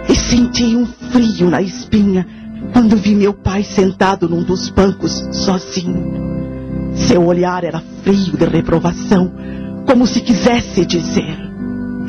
e 0.10 0.13
senti 0.13 0.75
um 0.75 0.86
frio 0.86 1.49
na 1.49 1.62
espinha 1.62 2.28
quando 2.73 2.97
vi 2.97 3.15
meu 3.15 3.34
pai 3.34 3.63
sentado 3.63 4.28
num 4.28 4.43
dos 4.43 4.69
bancos, 4.69 5.25
sozinho. 5.32 6.93
Seu 7.08 7.25
olhar 7.25 7.63
era 7.63 7.82
frio 8.04 8.36
de 8.38 8.45
reprovação, 8.45 9.32
como 9.88 10.06
se 10.06 10.19
quisesse 10.19 10.86
dizer: 10.86 11.38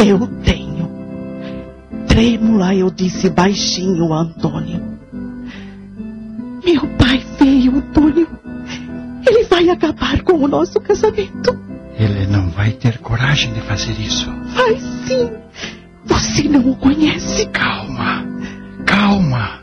Eu 0.05 0.27
tenho. 0.43 0.91
Trêmula, 2.09 2.75
eu 2.75 2.91
disse 2.91 3.31
baixinho 3.31 4.13
a 4.13 4.23
Antônio. 4.23 4.83
Meu 6.65 6.89
pai 6.99 7.25
veio, 7.39 7.77
Antônio. 7.77 8.27
Ele 9.25 9.45
vai 9.45 9.69
acabar 9.69 10.21
com 10.23 10.33
o 10.33 10.49
nosso 10.49 10.81
casamento. 10.81 11.71
Ele 12.01 12.27
não 12.27 12.49
vai 12.49 12.71
ter 12.73 12.97
coragem 12.97 13.53
de 13.53 13.61
fazer 13.61 13.93
isso. 14.01 14.33
Vai 14.55 14.75
sim. 15.05 15.31
Você 16.07 16.45
não 16.45 16.71
o 16.71 16.77
conhece. 16.77 17.45
Calma, 17.49 18.25
calma. 18.87 19.61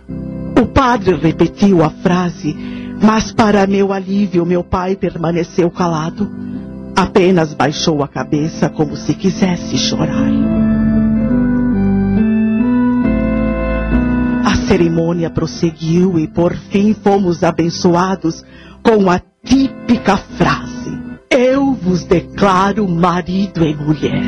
O 0.61 0.67
padre 0.67 1.15
repetiu 1.15 1.83
a 1.83 1.89
frase, 1.89 2.55
mas 3.01 3.31
para 3.31 3.65
meu 3.65 3.91
alívio, 3.91 4.45
meu 4.45 4.63
pai 4.63 4.95
permaneceu 4.95 5.71
calado. 5.71 6.29
Apenas 6.95 7.55
baixou 7.55 8.03
a 8.03 8.07
cabeça 8.07 8.69
como 8.69 8.95
se 8.95 9.15
quisesse 9.15 9.75
chorar. 9.75 10.29
A 14.45 14.55
cerimônia 14.67 15.31
prosseguiu 15.31 16.19
e 16.19 16.27
por 16.27 16.55
fim 16.55 16.93
fomos 16.93 17.43
abençoados 17.43 18.45
com 18.83 19.09
a 19.09 19.19
típica 19.43 20.17
frase: 20.17 21.06
Eu 21.29 21.73
vos 21.73 22.03
declaro 22.03 22.87
marido 22.87 23.65
e 23.65 23.75
mulher. 23.75 24.23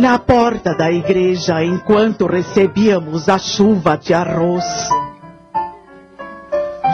Na 0.00 0.18
porta 0.18 0.74
da 0.74 0.90
igreja, 0.90 1.62
enquanto 1.62 2.26
recebíamos 2.26 3.28
a 3.28 3.38
chuva 3.38 3.96
de 3.96 4.14
arroz, 4.14 4.64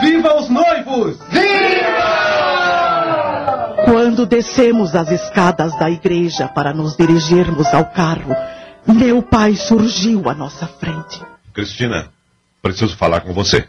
Viva 0.01 0.35
os 0.35 0.49
noivos! 0.49 1.17
Quando 3.85 4.25
descemos 4.25 4.95
as 4.95 5.09
escadas 5.11 5.77
da 5.77 5.89
igreja 5.89 6.47
para 6.47 6.73
nos 6.73 6.97
dirigirmos 6.97 7.67
ao 7.67 7.85
carro, 7.85 8.35
meu 8.87 9.21
pai 9.21 9.55
surgiu 9.55 10.27
à 10.27 10.33
nossa 10.33 10.67
frente. 10.67 11.21
Cristina, 11.53 12.09
preciso 12.61 12.97
falar 12.97 13.21
com 13.21 13.33
você. 13.33 13.67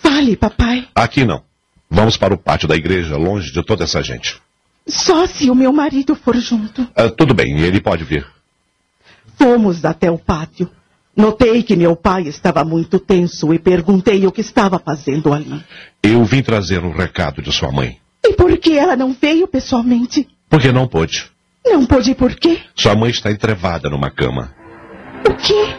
Fale, 0.00 0.36
papai. 0.36 0.88
Aqui 0.94 1.24
não. 1.24 1.42
Vamos 1.90 2.16
para 2.16 2.32
o 2.32 2.38
pátio 2.38 2.66
da 2.66 2.76
igreja, 2.76 3.16
longe 3.16 3.52
de 3.52 3.62
toda 3.62 3.84
essa 3.84 4.02
gente. 4.02 4.40
Só 4.86 5.26
se 5.26 5.50
o 5.50 5.54
meu 5.54 5.72
marido 5.72 6.14
for 6.14 6.36
junto. 6.36 6.86
Ah, 6.94 7.08
tudo 7.08 7.34
bem, 7.34 7.60
ele 7.60 7.80
pode 7.80 8.04
vir. 8.04 8.26
Fomos 9.36 9.84
até 9.84 10.10
o 10.10 10.18
pátio. 10.18 10.70
Notei 11.16 11.62
que 11.62 11.76
meu 11.76 11.94
pai 11.94 12.22
estava 12.22 12.64
muito 12.64 12.98
tenso 12.98 13.54
e 13.54 13.58
perguntei 13.58 14.26
o 14.26 14.32
que 14.32 14.40
estava 14.40 14.78
fazendo 14.78 15.32
ali. 15.32 15.62
Eu 16.02 16.24
vim 16.24 16.42
trazer 16.42 16.84
um 16.84 16.92
recado 16.92 17.40
de 17.40 17.52
sua 17.52 17.70
mãe. 17.70 17.98
E 18.24 18.32
por 18.32 18.56
que 18.58 18.78
ela 18.78 18.96
não 18.96 19.12
veio 19.12 19.46
pessoalmente? 19.46 20.26
Porque 20.48 20.72
não 20.72 20.88
pôde. 20.88 21.30
Não 21.64 21.84
pôde 21.84 22.14
por 22.14 22.34
quê? 22.34 22.60
Sua 22.74 22.94
mãe 22.94 23.10
está 23.10 23.30
entrevada 23.30 23.88
numa 23.90 24.10
cama. 24.10 24.54
O 25.28 25.34
quê? 25.34 25.74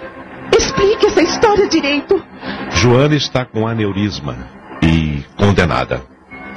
Explique 0.55 1.07
essa 1.07 1.21
história 1.21 1.67
direito. 1.67 2.23
Joana 2.71 3.15
está 3.15 3.45
com 3.45 3.67
aneurisma 3.67 4.49
e 4.81 5.23
condenada. 5.37 6.03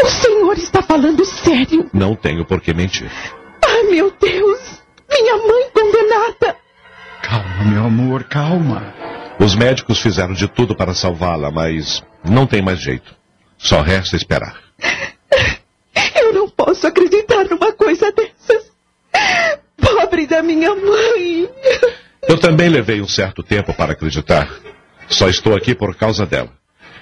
O 0.02 0.08
senhor 0.08 0.56
está 0.56 0.82
falando 0.82 1.24
sério? 1.24 1.88
Não 1.92 2.14
tenho 2.14 2.44
por 2.44 2.60
que 2.60 2.72
mentir. 2.72 3.10
Ai, 3.66 3.82
meu 3.84 4.12
Deus! 4.20 4.82
Minha 5.10 5.36
mãe 5.36 5.70
condenada! 5.72 6.56
Calma, 7.22 7.64
meu 7.64 7.84
amor, 7.84 8.24
calma. 8.24 8.94
Os 9.38 9.54
médicos 9.54 10.00
fizeram 10.00 10.34
de 10.34 10.48
tudo 10.48 10.74
para 10.74 10.94
salvá-la, 10.94 11.50
mas 11.50 12.02
não 12.24 12.46
tem 12.46 12.62
mais 12.62 12.80
jeito. 12.80 13.14
Só 13.56 13.80
resta 13.80 14.16
esperar. 14.16 14.56
Eu 16.14 16.32
não 16.32 16.48
posso 16.48 16.86
acreditar 16.86 17.44
numa 17.44 17.72
coisa 17.72 18.12
dessas. 18.12 18.70
Pobre 19.76 20.26
da 20.26 20.42
minha 20.42 20.74
mãe. 20.74 21.48
Eu 22.28 22.38
também 22.38 22.68
levei 22.68 23.00
um 23.00 23.08
certo 23.08 23.42
tempo 23.42 23.72
para 23.74 23.92
acreditar. 23.92 24.48
Só 25.08 25.28
estou 25.28 25.56
aqui 25.56 25.74
por 25.74 25.94
causa 25.94 26.26
dela. 26.26 26.50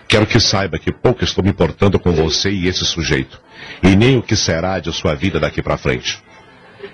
Quero 0.08 0.26
que 0.26 0.38
saiba 0.38 0.78
que 0.78 0.92
pouco 0.92 1.24
estou 1.24 1.42
me 1.42 1.50
importando 1.50 1.98
com 1.98 2.12
você 2.12 2.50
e 2.50 2.68
esse 2.68 2.84
sujeito, 2.84 3.40
e 3.82 3.96
nem 3.96 4.16
o 4.16 4.22
que 4.22 4.36
será 4.36 4.78
de 4.78 4.92
sua 4.92 5.14
vida 5.14 5.40
daqui 5.40 5.60
para 5.60 5.76
frente. 5.76 6.22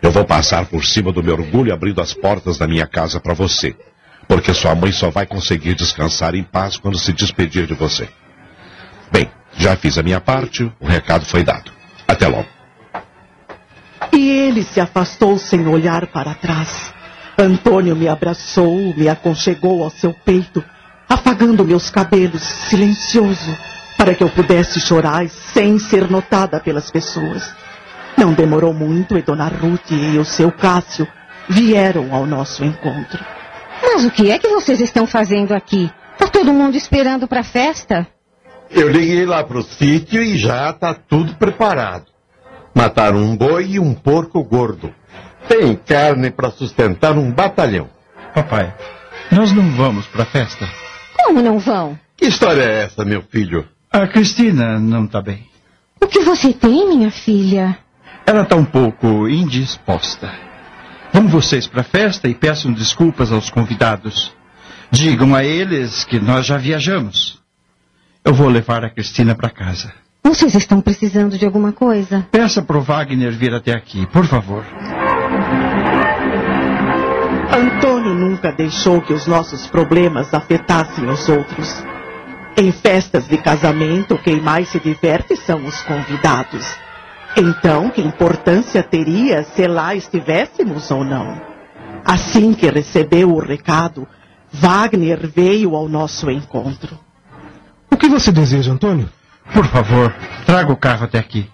Eu 0.00 0.10
vou 0.10 0.24
passar 0.24 0.64
por 0.66 0.84
cima 0.84 1.12
do 1.12 1.22
meu 1.22 1.34
orgulho 1.34 1.74
abrindo 1.74 2.00
as 2.00 2.14
portas 2.14 2.56
da 2.56 2.66
minha 2.66 2.86
casa 2.86 3.20
para 3.20 3.34
você, 3.34 3.76
porque 4.26 4.54
sua 4.54 4.74
mãe 4.74 4.92
só 4.92 5.10
vai 5.10 5.26
conseguir 5.26 5.74
descansar 5.74 6.34
em 6.34 6.42
paz 6.42 6.78
quando 6.78 6.98
se 6.98 7.12
despedir 7.12 7.66
de 7.66 7.74
você. 7.74 8.08
Bem, 9.12 9.30
já 9.58 9.76
fiz 9.76 9.98
a 9.98 10.02
minha 10.02 10.20
parte, 10.20 10.72
o 10.80 10.86
recado 10.86 11.26
foi 11.26 11.44
dado. 11.44 11.70
Até 12.12 12.28
logo. 12.28 12.46
E 14.12 14.28
ele 14.28 14.62
se 14.62 14.78
afastou 14.78 15.38
sem 15.38 15.66
olhar 15.66 16.06
para 16.08 16.34
trás. 16.34 16.92
Antônio 17.38 17.96
me 17.96 18.06
abraçou, 18.06 18.94
me 18.94 19.08
aconchegou 19.08 19.82
ao 19.82 19.88
seu 19.88 20.12
peito, 20.12 20.62
afagando 21.08 21.64
meus 21.64 21.88
cabelos, 21.88 22.42
silencioso, 22.42 23.56
para 23.96 24.14
que 24.14 24.22
eu 24.22 24.28
pudesse 24.28 24.78
chorar 24.78 25.26
sem 25.30 25.78
ser 25.78 26.10
notada 26.10 26.60
pelas 26.60 26.90
pessoas. 26.90 27.50
Não 28.18 28.34
demorou 28.34 28.74
muito 28.74 29.16
e 29.16 29.22
Dona 29.22 29.48
Ruth 29.48 29.90
e 29.90 30.18
o 30.18 30.24
seu 30.24 30.52
Cássio 30.52 31.08
vieram 31.48 32.14
ao 32.14 32.26
nosso 32.26 32.62
encontro. 32.62 33.24
Mas 33.82 34.04
o 34.04 34.10
que 34.10 34.30
é 34.30 34.38
que 34.38 34.48
vocês 34.48 34.80
estão 34.82 35.06
fazendo 35.06 35.52
aqui? 35.52 35.90
Tá 36.18 36.28
todo 36.28 36.52
mundo 36.52 36.76
esperando 36.76 37.26
para 37.26 37.40
a 37.40 37.44
festa? 37.44 38.06
Eu 38.74 38.88
liguei 38.88 39.26
lá 39.26 39.44
pro 39.44 39.62
sítio 39.62 40.22
e 40.22 40.38
já 40.38 40.72
tá 40.72 40.94
tudo 40.94 41.34
preparado. 41.34 42.06
Mataram 42.74 43.18
um 43.18 43.36
boi 43.36 43.72
e 43.72 43.78
um 43.78 43.92
porco 43.92 44.42
gordo. 44.42 44.92
Tem 45.46 45.76
carne 45.76 46.30
para 46.30 46.50
sustentar 46.50 47.18
um 47.18 47.30
batalhão. 47.30 47.90
Papai, 48.34 48.74
nós 49.30 49.52
não 49.52 49.70
vamos 49.72 50.06
para 50.06 50.22
a 50.22 50.26
festa. 50.26 50.66
Como 51.22 51.42
não 51.42 51.58
vão? 51.58 51.98
Que 52.16 52.26
história 52.26 52.62
é 52.62 52.84
essa, 52.84 53.04
meu 53.04 53.22
filho? 53.22 53.68
A 53.90 54.06
Cristina 54.06 54.78
não 54.78 55.04
está 55.04 55.20
bem. 55.20 55.46
O 56.00 56.06
que 56.06 56.20
você 56.20 56.52
tem, 56.52 56.88
minha 56.88 57.10
filha? 57.10 57.76
Ela 58.26 58.42
está 58.42 58.56
um 58.56 58.64
pouco 58.64 59.28
indisposta. 59.28 60.32
Vão 61.12 61.28
vocês 61.28 61.66
para 61.66 61.82
a 61.82 61.84
festa 61.84 62.26
e 62.26 62.34
peçam 62.34 62.72
desculpas 62.72 63.30
aos 63.30 63.50
convidados. 63.50 64.32
Digam 64.90 65.34
a 65.34 65.44
eles 65.44 66.04
que 66.04 66.18
nós 66.18 66.46
já 66.46 66.56
viajamos. 66.56 67.41
Eu 68.24 68.34
vou 68.34 68.48
levar 68.48 68.84
a 68.84 68.90
Cristina 68.90 69.34
para 69.34 69.50
casa. 69.50 69.92
Vocês 70.22 70.54
estão 70.54 70.80
precisando 70.80 71.36
de 71.36 71.44
alguma 71.44 71.72
coisa? 71.72 72.26
Peça 72.30 72.62
pro 72.62 72.80
Wagner 72.80 73.32
vir 73.32 73.52
até 73.52 73.72
aqui, 73.72 74.06
por 74.06 74.24
favor. 74.24 74.64
Antônio 77.52 78.14
nunca 78.14 78.52
deixou 78.52 79.02
que 79.02 79.12
os 79.12 79.26
nossos 79.26 79.66
problemas 79.66 80.32
afetassem 80.32 81.08
os 81.08 81.28
outros. 81.28 81.84
Em 82.56 82.70
festas 82.70 83.26
de 83.26 83.38
casamento, 83.38 84.16
quem 84.18 84.40
mais 84.40 84.68
se 84.68 84.78
diverte 84.78 85.34
são 85.34 85.64
os 85.64 85.82
convidados. 85.82 86.64
Então, 87.36 87.90
que 87.90 88.00
importância 88.00 88.82
teria 88.84 89.42
se 89.42 89.66
lá 89.66 89.96
estivéssemos 89.96 90.90
ou 90.92 91.04
não? 91.04 91.40
Assim 92.04 92.54
que 92.54 92.70
recebeu 92.70 93.34
o 93.34 93.40
recado, 93.40 94.06
Wagner 94.52 95.26
veio 95.26 95.74
ao 95.74 95.88
nosso 95.88 96.30
encontro. 96.30 97.01
O 97.92 97.96
que 97.96 98.08
você 98.08 98.32
deseja, 98.32 98.72
Antônio? 98.72 99.06
Por 99.52 99.66
favor, 99.66 100.14
traga 100.46 100.72
o 100.72 100.76
carro 100.76 101.04
até 101.04 101.18
aqui. 101.18 101.46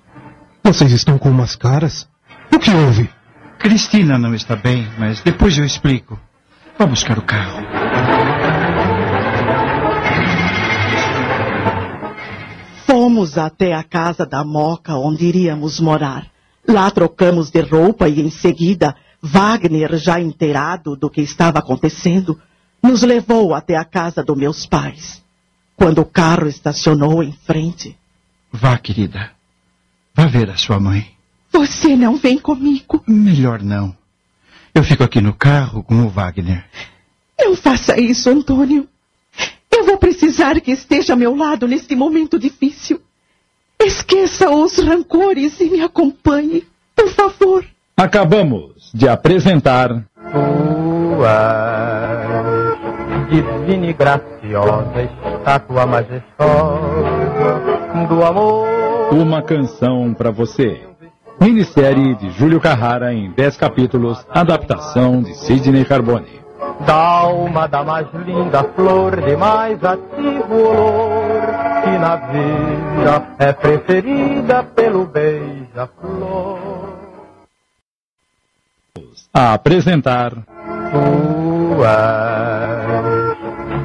Vocês 0.63 0.93
estão 0.93 1.19
com 1.19 1.29
umas 1.29 1.57
caras? 1.57 2.09
O 2.55 2.59
que 2.61 2.71
houve? 2.71 3.11
Cristina 3.59 4.17
não 4.17 4.33
está 4.33 4.55
bem, 4.55 4.87
mas 4.97 5.21
depois 5.21 5.59
eu 5.59 5.65
explico. 5.65 6.19
Vá 6.79 6.87
buscar 6.87 7.19
o 7.19 7.23
carro. 7.23 7.61
Fomos 12.87 13.37
até 13.37 13.75
a 13.75 13.83
casa 13.83 14.25
da 14.25 14.45
Moca, 14.45 14.95
onde 14.95 15.25
iríamos 15.27 15.81
morar. 15.81 16.27
Lá 16.67 16.89
trocamos 16.89 17.51
de 17.51 17.63
roupa 17.63 18.09
e 18.09 18.21
em 18.21 18.31
seguida, 18.31 18.95
Wagner, 19.21 19.97
já 19.97 20.21
inteirado 20.21 20.95
do 20.95 21.11
que 21.11 21.21
estava 21.21 21.59
acontecendo, 21.59 22.39
nos 22.81 23.03
levou 23.03 23.55
até 23.55 23.77
a 23.77 23.85
casa 23.85 24.23
dos 24.23 24.39
meus 24.39 24.67
pais. 24.67 25.27
Quando 25.79 26.01
o 26.01 26.05
carro 26.05 26.49
estacionou 26.49 27.23
em 27.23 27.31
frente. 27.31 27.97
Vá, 28.53 28.77
querida. 28.77 29.31
Vá 30.13 30.27
ver 30.27 30.51
a 30.51 30.57
sua 30.57 30.81
mãe. 30.81 31.09
Você 31.53 31.95
não 31.95 32.17
vem 32.17 32.37
comigo? 32.37 33.01
Melhor 33.07 33.63
não. 33.63 33.97
Eu 34.75 34.83
fico 34.83 35.05
aqui 35.05 35.21
no 35.21 35.33
carro 35.33 35.85
com 35.85 35.95
o 36.03 36.09
Wagner. 36.09 36.65
Não 37.39 37.55
faça 37.55 37.99
isso, 37.99 38.29
Antônio. 38.29 38.89
Eu 39.71 39.85
vou 39.87 39.97
precisar 39.97 40.61
que 40.61 40.73
esteja 40.73 41.13
ao 41.13 41.19
meu 41.19 41.37
lado 41.37 41.69
neste 41.69 41.95
momento 41.95 42.41
difícil. 42.41 43.01
Esqueça 43.81 44.51
os 44.51 44.77
rancores 44.79 45.61
e 45.61 45.71
me 45.71 45.81
acompanhe, 45.81 46.67
por 46.97 47.09
favor. 47.11 47.65
Acabamos 47.97 48.91
de 48.93 49.09
apresentar. 49.09 50.05
Tu 50.33 51.19
divina 53.31 53.87
e 53.87 53.95
graciosa, 54.49 55.03
estátua 55.03 55.87
majestosa 55.87 56.39
do 58.09 58.25
amor. 58.25 58.67
Uma 59.13 59.43
canção 59.43 60.15
para 60.15 60.31
você. 60.31 60.81
Minissérie 61.41 62.15
de 62.17 62.31
Júlio 62.31 62.61
Carrara 62.61 63.13
em 63.13 63.31
10 63.31 63.57
capítulos, 63.57 64.27
adaptação 64.31 65.23
de 65.23 65.35
Sidney 65.35 65.85
Carbone. 65.85 66.39
Da 66.85 66.95
alma 66.95 67.69
da 67.69 67.85
mais 67.85 68.07
linda 68.27 68.65
flor, 68.75 69.21
de 69.21 69.37
mais 69.37 69.83
ativo 69.85 70.55
olor, 70.55 71.33
que 71.85 71.99
na 71.99 72.17
vida 72.17 73.29
é 73.39 73.53
preferida 73.53 74.63
pelo 74.63 75.07
beija-flor. 75.07 76.59
A 79.33 79.55
apresentar. 79.55 80.33
Tu 80.91 81.85
és 81.85 82.88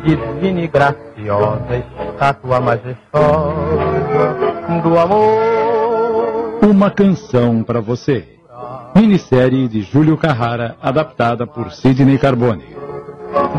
divina 0.03 0.61
e 0.61 0.67
graciosa, 0.67 1.77
estátua 2.11 2.59
majestosa 2.59 3.53
do 4.83 4.99
amor. 4.99 6.59
Uma 6.61 6.91
canção 6.91 7.63
para 7.63 7.79
você. 7.79 8.27
Minissérie 8.95 9.67
de 9.67 9.81
Júlio 9.81 10.17
Carrara, 10.17 10.75
adaptada 10.81 11.47
por 11.47 11.71
Sidney 11.71 12.17
Carbone. 12.17 12.63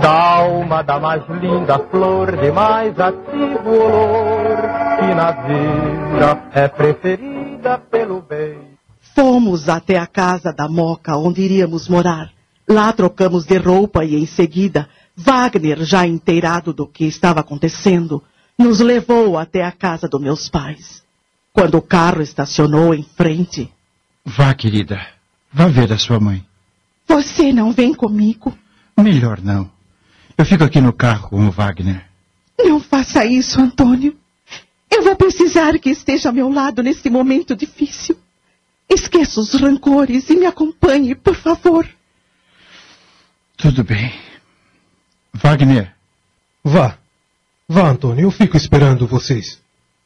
Da 0.01 0.36
alma 0.36 0.82
da 0.82 1.01
mais 1.01 1.22
linda 1.28 1.78
flor, 1.90 2.36
de 2.36 2.53
mais 2.53 2.99
ativo 3.01 3.70
olor, 3.70 4.57
que 4.99 5.14
na 5.14 5.30
vida 5.32 6.42
é 6.53 6.68
preferida 6.68 7.78
pelo 7.90 8.20
beijo. 8.20 8.74
Fomos 9.14 9.68
até 9.68 9.99
a 9.99 10.07
casa 10.07 10.53
da 10.53 10.68
Moca, 10.68 11.16
onde 11.16 11.42
iríamos 11.42 11.88
morar. 11.88 12.30
Lá 12.68 12.92
trocamos 12.92 13.45
de 13.45 13.59
roupa 13.59 14.05
e 14.05 14.16
em 14.16 14.26
seguida, 14.26 14.88
Wagner, 15.17 15.85
já 15.85 16.07
inteirado 16.07 16.73
do 16.73 16.87
que 16.87 17.05
estava 17.05 17.41
acontecendo, 17.41 18.23
nos 18.59 18.81
levou 18.81 19.39
até 19.39 19.65
a 19.65 19.73
casa 19.73 20.09
dos 20.09 20.21
meus 20.21 20.49
pais. 20.49 21.03
Quando 21.53 21.77
o 21.77 21.83
carro 21.83 22.21
estacionou 22.23 22.95
em 22.95 23.03
frente, 23.03 23.71
Vá, 24.25 24.55
querida. 24.55 25.07
Vá 25.53 25.69
ver 25.69 25.93
a 25.93 25.99
sua 25.99 26.19
mãe. 26.19 26.45
você 27.07 27.53
não 27.53 27.73
vem 27.73 27.93
comigo? 27.93 28.57
Melhor 28.99 29.41
não. 29.43 29.71
Eu 30.37 30.45
fico 30.47 30.65
aqui 30.65 30.81
no 30.81 30.93
carro 30.93 31.29
com 31.29 31.47
o 31.47 31.51
Wagner. 31.51 32.05
Não 32.59 32.81
faça 32.81 33.25
isso, 33.27 33.61
Antônio. 33.61 34.17
Eu 34.91 35.03
vou 35.03 35.15
precisar 35.15 35.79
que 35.79 35.91
esteja 35.91 36.31
ao 36.31 36.35
meu 36.35 36.49
lado 36.49 36.83
nesse 36.83 37.11
momento 37.11 37.55
difícil. 37.55 38.17
Esqueça 38.89 39.41
os 39.41 39.53
rancores 39.55 40.29
e 40.31 40.37
me 40.37 40.47
acompanhe, 40.47 41.15
por 41.15 41.35
favor. 41.35 41.87
Tudo 43.57 43.85
bem. 43.85 44.12
Wagner, 45.35 45.95
Vá. 46.64 46.97
Vá, 47.68 47.89
Antônio, 47.89 48.24
eu 48.24 48.30
fico 48.30 48.57
esperando 48.57 49.07
vocês. 49.07 49.61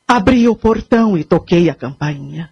Abri 0.07 0.49
o 0.49 0.57
portão 0.57 1.17
e 1.17 1.23
toquei 1.23 1.69
a 1.69 1.75
campainha. 1.75 2.51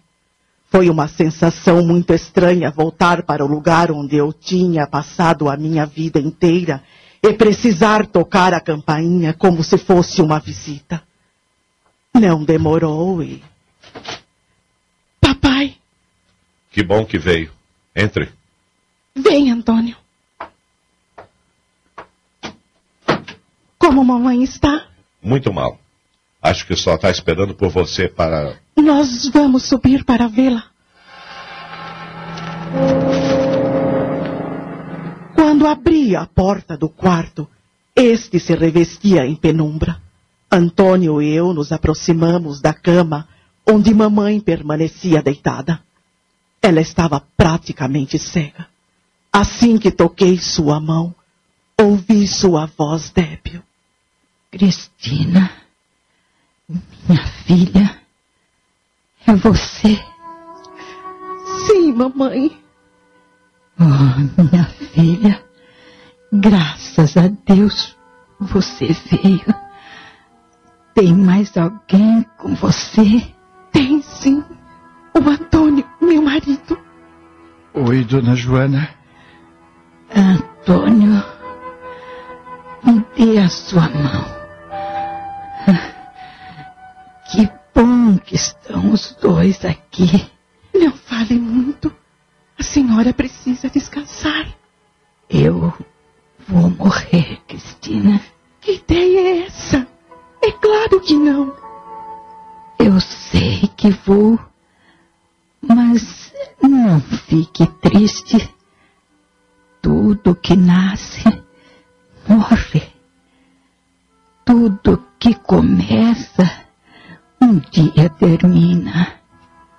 Foi 0.69 0.89
uma 0.89 1.07
sensação 1.07 1.85
muito 1.85 2.13
estranha 2.13 2.71
voltar 2.71 3.23
para 3.23 3.43
o 3.43 3.47
lugar 3.47 3.91
onde 3.91 4.15
eu 4.15 4.31
tinha 4.31 4.85
passado 4.85 5.49
a 5.49 5.57
minha 5.57 5.85
vida 5.85 6.19
inteira 6.19 6.83
e 7.23 7.33
precisar 7.33 8.05
tocar 8.05 8.53
a 8.53 8.59
campainha 8.59 9.33
como 9.33 9.63
se 9.63 9.77
fosse 9.77 10.21
uma 10.21 10.39
visita. 10.39 11.01
Não 12.13 12.43
demorou 12.43 13.23
e. 13.23 13.43
Papai, 15.19 15.75
Que 16.71 16.83
bom 16.83 17.05
que 17.05 17.17
veio. 17.17 17.51
Entre. 17.95 18.29
vem, 19.15 19.51
Antônio. 19.51 19.95
Como 23.87 24.03
mamãe 24.03 24.43
está? 24.43 24.85
Muito 25.23 25.53
mal. 25.53 25.79
Acho 26.41 26.67
que 26.67 26.75
só 26.75 26.95
está 26.95 27.09
esperando 27.09 27.55
por 27.55 27.69
você 27.69 28.09
para. 28.09 28.59
Nós 28.75 29.29
vamos 29.29 29.63
subir 29.63 30.03
para 30.03 30.27
vê-la. 30.27 30.65
Quando 35.33 35.65
abri 35.65 36.17
a 36.17 36.25
porta 36.25 36.75
do 36.75 36.89
quarto, 36.89 37.47
este 37.95 38.41
se 38.41 38.53
revestia 38.53 39.25
em 39.25 39.37
penumbra. 39.37 40.01
Antônio 40.51 41.21
e 41.21 41.33
eu 41.33 41.53
nos 41.53 41.71
aproximamos 41.71 42.59
da 42.59 42.73
cama 42.73 43.25
onde 43.65 43.93
mamãe 43.93 44.41
permanecia 44.41 45.21
deitada. 45.21 45.79
Ela 46.61 46.81
estava 46.81 47.23
praticamente 47.37 48.19
cega. 48.19 48.67
Assim 49.31 49.77
que 49.77 49.91
toquei 49.91 50.37
sua 50.39 50.77
mão, 50.77 51.15
ouvi 51.79 52.27
sua 52.27 52.65
voz 52.65 53.11
débil. 53.11 53.63
Cristina, 54.49 55.51
minha 56.67 57.25
filha, 57.45 58.01
é 59.25 59.35
você. 59.35 59.99
Sim, 61.65 61.93
mamãe. 61.93 62.57
Oh, 63.79 64.41
minha 64.41 64.65
filha, 64.65 65.43
graças 66.31 67.17
a 67.17 67.27
Deus 67.45 67.97
você 68.39 68.87
veio. 69.11 69.53
Tem 70.93 71.13
mais 71.13 71.55
alguém 71.57 72.25
com 72.37 72.55
você? 72.55 73.33
Tem 73.71 74.01
sim. 74.01 74.43
O 75.13 75.29
Antônio, 75.29 75.85
meu 76.01 76.21
marido. 76.21 76.79
Oi, 77.73 78.03
dona 78.05 78.35
Joana. 78.35 78.89
Antônio, 80.15 81.21
me 82.83 83.05
dê 83.15 83.39
a 83.39 83.49
sua 83.49 83.89
mão. 83.89 84.36
Que 88.27 88.35
estão 88.35 88.91
os 88.91 89.15
dois 89.21 89.63
aqui. 89.63 90.29
Não 90.73 90.91
fale 90.91 91.39
muito. 91.39 91.95
A 92.59 92.61
senhora 92.61 93.13
precisa 93.13 93.69
descansar. 93.69 94.53
Eu 95.29 95.73
vou 96.47 96.69
morrer, 96.69 97.41
Cristina. 97.47 98.21
Que 98.59 98.73
ideia 98.73 99.19
é 99.19 99.45
essa? 99.45 99.87
É 100.43 100.51
claro 100.51 100.99
que 100.99 101.15
não. 101.15 101.55
Eu 102.77 102.99
sei 102.99 103.61
que 103.77 103.91
vou, 103.91 104.37
mas 105.61 106.33
não 106.61 106.99
fique 106.99 107.65
triste. 107.81 108.53
Tudo 109.81 110.35
que 110.35 110.55
nasce 110.55 111.23
morre. 112.27 112.91
Tudo 114.43 115.01
que 115.17 115.33
começa 115.33 116.66
um 117.41 117.59
dia 117.71 118.09
termina. 118.09 119.13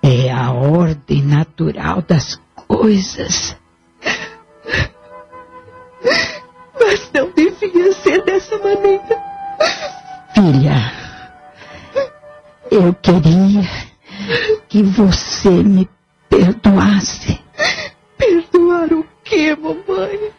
É 0.03 0.31
a 0.31 0.53
ordem 0.53 1.23
natural 1.23 2.03
das 2.03 2.41
coisas. 2.67 3.57
Mas 6.81 7.11
não 7.13 7.31
devia 7.33 7.93
ser 7.95 8.25
dessa 8.25 8.57
maneira. 8.59 9.23
Filha, 10.35 10.93
eu 12.71 12.95
queria 12.95 13.69
que 14.69 14.83
você 14.83 15.51
me 15.51 15.89
perdoasse. 16.29 17.41
Perdoar 18.17 18.93
o 18.93 19.05
quê, 19.25 19.57
mamãe? 19.57 20.31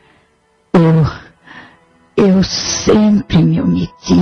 Eu, 0.74 1.05
eu 2.15 2.43
sempre 2.43 3.43
me 3.43 3.61
omiti 3.61 4.13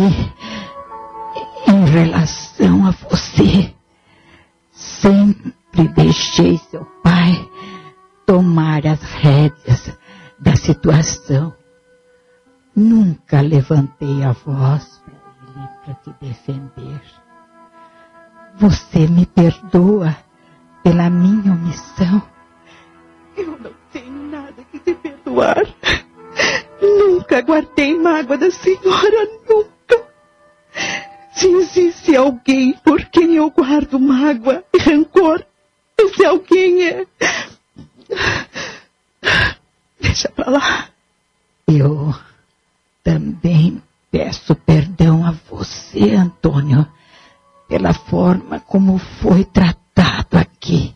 em 1.67 1.85
relação 1.85 2.46
a 2.65 2.91
você. 2.91 3.73
Sempre 4.71 5.87
deixei 5.95 6.57
seu 6.57 6.85
pai 7.03 7.49
tomar 8.25 8.85
as 8.85 9.01
rédeas 9.01 9.97
da 10.39 10.55
situação. 10.55 11.55
Nunca 12.75 13.41
levantei 13.41 14.23
a 14.23 14.31
voz 14.33 15.01
para 15.03 15.13
ele 15.13 15.67
para 15.83 15.93
te 15.95 16.15
defender. 16.21 17.01
Você 18.57 19.07
me 19.07 19.25
perdoa 19.25 20.15
pela 20.83 21.09
minha 21.09 21.51
omissão? 21.51 22.21
Eu 23.35 23.57
não 23.59 23.71
tenho 23.91 24.29
nada 24.29 24.63
que 24.71 24.79
te 24.79 24.93
perdoar. 24.93 25.63
Nunca 26.81 27.41
guardei 27.41 27.97
mágoa 27.97 28.37
da 28.37 28.51
senhora, 28.51 29.27
nunca. 29.49 30.07
Se 31.37 31.47
existe 31.47 32.15
alguém 32.15 32.73
por 32.83 33.05
quem 33.05 33.35
eu 33.35 33.51
guardo 33.51 33.99
mágoa 33.99 34.63
e 34.73 34.79
rancor, 34.79 35.45
esse 35.95 36.25
alguém 36.25 36.87
é. 36.87 37.05
Deixa 40.01 40.29
pra 40.29 40.49
lá. 40.49 40.89
Eu 41.67 42.11
também 43.03 43.83
peço 44.09 44.55
perdão 44.55 45.23
a 45.23 45.31
você, 45.47 46.15
Antônio, 46.15 46.87
pela 47.67 47.93
forma 47.93 48.59
como 48.59 48.97
foi 48.97 49.45
tratado 49.45 50.39
aqui. 50.39 50.95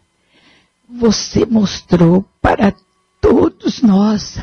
Você 0.89 1.45
mostrou 1.45 2.25
para 2.41 2.73
todos 3.21 3.83
nós 3.83 4.39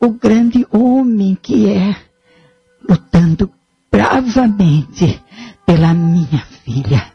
o 0.00 0.08
grande 0.08 0.66
homem 0.70 1.34
que 1.34 1.68
é, 1.68 1.94
lutando 2.88 3.52
bravamente 3.90 5.22
pela 5.66 5.92
minha 5.92 6.40
filha. 6.64 7.12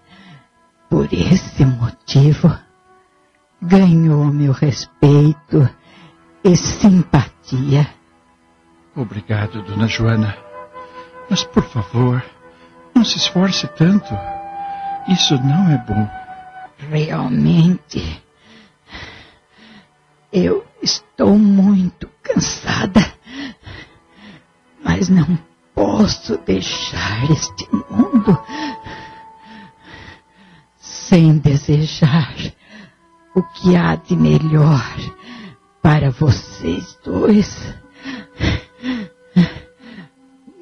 Por 0.89 1.07
esse 1.11 1.65
motivo, 1.65 2.57
ganhou 3.61 4.25
meu 4.25 4.51
respeito 4.51 5.69
e 6.43 6.55
simpatia. 6.55 7.87
Obrigado, 8.95 9.61
dona 9.63 9.87
Joana. 9.87 10.37
Mas, 11.29 11.43
por 11.43 11.63
favor, 11.63 12.23
não 12.93 13.03
se 13.03 13.17
esforce 13.17 13.67
tanto. 13.69 14.13
Isso 15.07 15.35
não 15.43 15.69
é 15.71 15.77
bom. 15.77 16.07
Realmente, 16.89 18.23
eu 20.31 20.65
estou 20.81 21.37
muito 21.37 22.09
cansada, 22.21 23.01
mas 24.83 25.09
não 25.09 25.37
posso 25.75 26.37
deixar 26.37 27.29
este 27.29 27.67
mundo 27.71 28.41
sem 30.79 31.37
desejar 31.37 32.33
o 33.35 33.43
que 33.43 33.75
há 33.75 33.95
de 33.95 34.15
melhor 34.15 34.95
para 35.81 36.09
vocês 36.09 36.97
dois. 37.03 37.75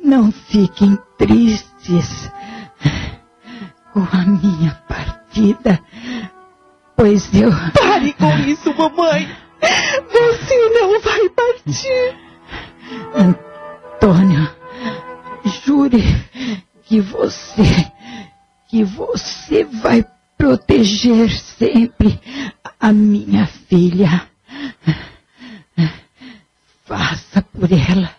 Não 0.04 0.32
fiquem 0.32 0.98
tristes 1.18 2.30
com 3.94 4.02
a 4.12 4.26
minha 4.26 4.74
partida, 4.88 5.80
pois 6.98 7.34
eu. 7.34 7.52
Pare 7.74 8.14
com 8.14 8.38
isso, 8.40 8.74
mamãe! 8.76 9.30
Você 10.12 10.70
não 10.70 11.00
vai 11.00 11.30
partir! 11.30 12.16
Antônio, 13.16 14.43
jure 15.66 16.04
que 16.86 17.00
você. 17.00 17.64
que 18.70 18.84
você 18.84 19.64
vai 19.66 20.04
proteger 20.38 21.30
sempre 21.30 22.20
a 22.80 22.92
minha 22.92 23.46
filha. 23.48 24.28
Faça 26.86 27.42
por 27.42 27.72
ela 27.72 28.14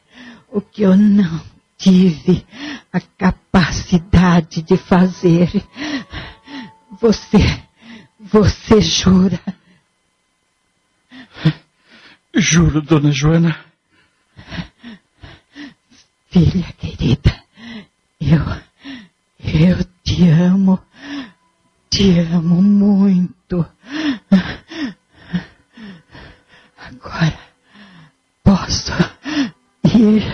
o 0.49 0.61
que 0.61 0.83
eu 0.83 0.97
não 0.97 1.41
tive 1.77 2.47
a 2.93 3.01
capacidade 3.01 4.63
de 4.63 4.77
fazer. 4.77 5.51
Você, 7.01 7.39
você 8.21 8.81
jura? 8.81 9.41
Juro, 12.35 12.81
dona 12.81 13.11
Joana. 13.11 13.74
Filha 16.35 16.67
querida, 16.81 17.33
eu, 18.21 18.43
eu 19.39 19.85
te 20.03 20.29
amo, 20.29 20.81
te 21.89 22.19
amo 22.19 22.61
muito. 22.61 23.65
Agora 26.77 27.39
posso 28.43 28.91
ir 29.85 30.25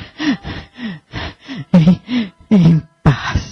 em, 1.75 2.01
em 2.51 2.81
paz. 3.05 3.50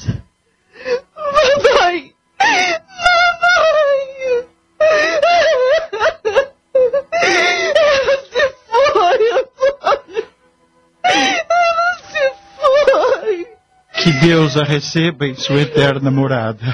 Que 14.08 14.20
Deus 14.20 14.56
a 14.56 14.64
receba 14.64 15.26
em 15.26 15.34
sua 15.34 15.60
eterna 15.60 16.10
morada. 16.10 16.64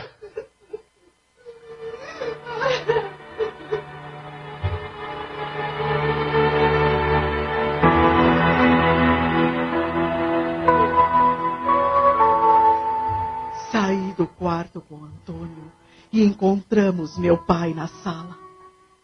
Saí 13.72 14.14
do 14.16 14.28
quarto 14.28 14.80
com 14.82 15.02
Antônio 15.02 15.72
e 16.12 16.22
encontramos 16.22 17.18
meu 17.18 17.36
pai 17.36 17.74
na 17.74 17.88
sala. 17.88 18.38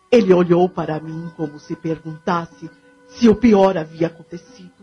Ele 0.09 0.33
olhou 0.33 0.68
para 0.68 1.01
mim 1.01 1.33
como 1.37 1.59
se 1.59 1.74
perguntasse 1.74 2.70
se 3.09 3.28
o 3.28 3.35
pior 3.35 3.76
havia 3.76 4.07
acontecido. 4.07 4.80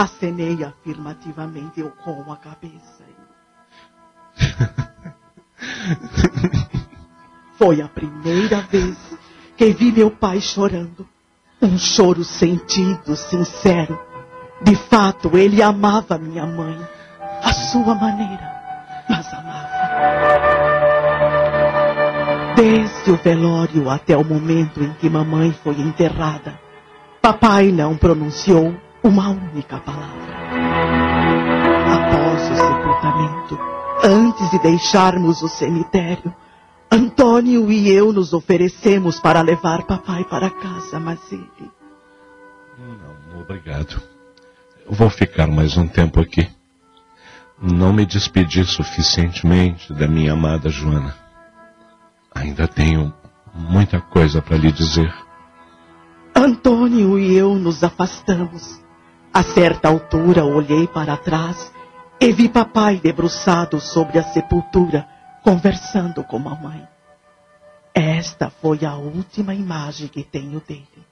Acenei 0.00 0.64
afirmativamente 0.64 1.78
eu 1.78 1.90
com 1.90 2.32
a 2.32 2.36
cabeça. 2.38 3.04
Foi 7.58 7.82
a 7.82 7.88
primeira 7.88 8.62
vez 8.62 8.96
que 9.58 9.74
vi 9.74 9.92
meu 9.92 10.10
pai 10.10 10.40
chorando. 10.40 11.06
Um 11.60 11.76
choro 11.76 12.24
sentido, 12.24 13.14
sincero. 13.14 14.00
De 14.62 14.74
fato, 14.74 15.36
ele 15.36 15.62
amava 15.62 16.16
minha 16.16 16.46
mãe, 16.46 16.80
à 17.42 17.52
sua 17.52 17.94
maneira, 17.94 18.50
mas 19.06 19.26
amava. 19.34 19.68
Desde 22.56 23.10
o 23.10 23.16
velório 23.16 23.90
até 23.90 24.16
o 24.16 24.24
momento 24.24 24.82
em 24.82 24.94
que 24.94 25.10
mamãe 25.10 25.52
foi 25.62 25.78
enterrada, 25.78 26.58
papai 27.20 27.70
não 27.70 27.98
pronunciou 27.98 28.74
uma 29.02 29.28
única 29.30 29.78
palavra. 29.78 30.34
Após 31.94 32.50
o 32.50 32.54
sepultamento, 32.54 33.58
antes 34.04 34.50
de 34.50 34.58
deixarmos 34.58 35.42
o 35.42 35.48
cemitério, 35.48 36.34
Antônio 36.90 37.70
e 37.70 37.88
eu 37.88 38.12
nos 38.12 38.32
oferecemos 38.32 39.20
para 39.20 39.40
levar 39.40 39.84
papai 39.84 40.24
para 40.24 40.50
casa, 40.50 40.98
mas 40.98 41.20
ele. 41.30 41.70
Não, 42.76 43.40
obrigado. 43.40 44.02
Eu 44.84 44.92
vou 44.92 45.08
ficar 45.08 45.46
mais 45.46 45.76
um 45.76 45.86
tempo 45.86 46.20
aqui. 46.20 46.50
Não 47.62 47.92
me 47.92 48.04
despedi 48.04 48.64
suficientemente 48.64 49.92
da 49.92 50.08
minha 50.08 50.32
amada 50.32 50.68
Joana. 50.68 51.14
Ainda 52.34 52.66
tenho 52.66 53.12
muita 53.54 54.00
coisa 54.00 54.42
para 54.42 54.56
lhe 54.56 54.72
dizer. 54.72 55.14
Antônio 56.34 57.18
e 57.18 57.36
eu 57.36 57.54
nos 57.54 57.84
afastamos. 57.84 58.79
A 59.32 59.44
certa 59.44 59.88
altura 59.88 60.44
olhei 60.44 60.88
para 60.88 61.16
trás 61.16 61.72
e 62.20 62.32
vi 62.32 62.48
papai 62.48 62.96
debruçado 62.96 63.80
sobre 63.80 64.18
a 64.18 64.24
sepultura, 64.24 65.08
conversando 65.44 66.24
com 66.24 66.36
mamãe. 66.36 66.86
Esta 67.94 68.50
foi 68.50 68.84
a 68.84 68.96
última 68.96 69.54
imagem 69.54 70.08
que 70.08 70.24
tenho 70.24 70.60
dele. 70.60 71.06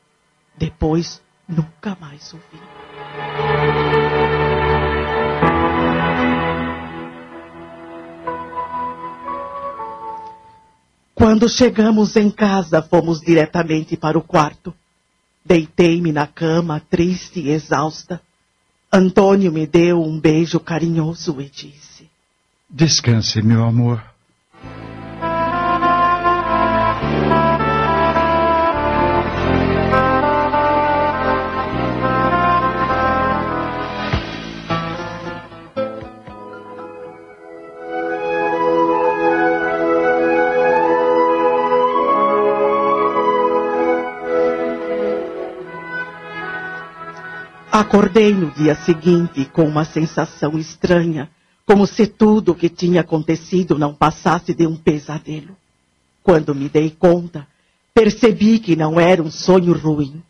Depois, 0.56 1.22
nunca 1.48 1.96
mais 2.00 2.32
o 2.32 2.38
vi. 2.38 2.60
Quando 11.14 11.48
chegamos 11.48 12.16
em 12.16 12.30
casa, 12.30 12.82
fomos 12.82 13.20
diretamente 13.20 13.96
para 13.96 14.18
o 14.18 14.22
quarto. 14.22 14.74
Deitei-me 15.48 16.12
na 16.12 16.26
cama, 16.26 16.78
triste 16.78 17.40
e 17.40 17.48
exausta. 17.48 18.20
Antônio 18.92 19.50
me 19.50 19.66
deu 19.66 20.02
um 20.02 20.20
beijo 20.20 20.60
carinhoso 20.60 21.40
e 21.40 21.48
disse: 21.48 22.06
Descanse, 22.68 23.40
meu 23.40 23.64
amor. 23.64 24.04
Acordei 47.78 48.34
no 48.34 48.50
dia 48.50 48.74
seguinte 48.74 49.44
com 49.44 49.62
uma 49.62 49.84
sensação 49.84 50.58
estranha, 50.58 51.30
como 51.64 51.86
se 51.86 52.08
tudo 52.08 52.50
o 52.50 52.54
que 52.56 52.68
tinha 52.68 53.02
acontecido 53.02 53.78
não 53.78 53.94
passasse 53.94 54.52
de 54.52 54.66
um 54.66 54.74
pesadelo. 54.74 55.56
Quando 56.20 56.56
me 56.56 56.68
dei 56.68 56.90
conta, 56.90 57.46
percebi 57.94 58.58
que 58.58 58.74
não 58.74 58.98
era 58.98 59.22
um 59.22 59.30
sonho 59.30 59.72
ruim. 59.78 60.20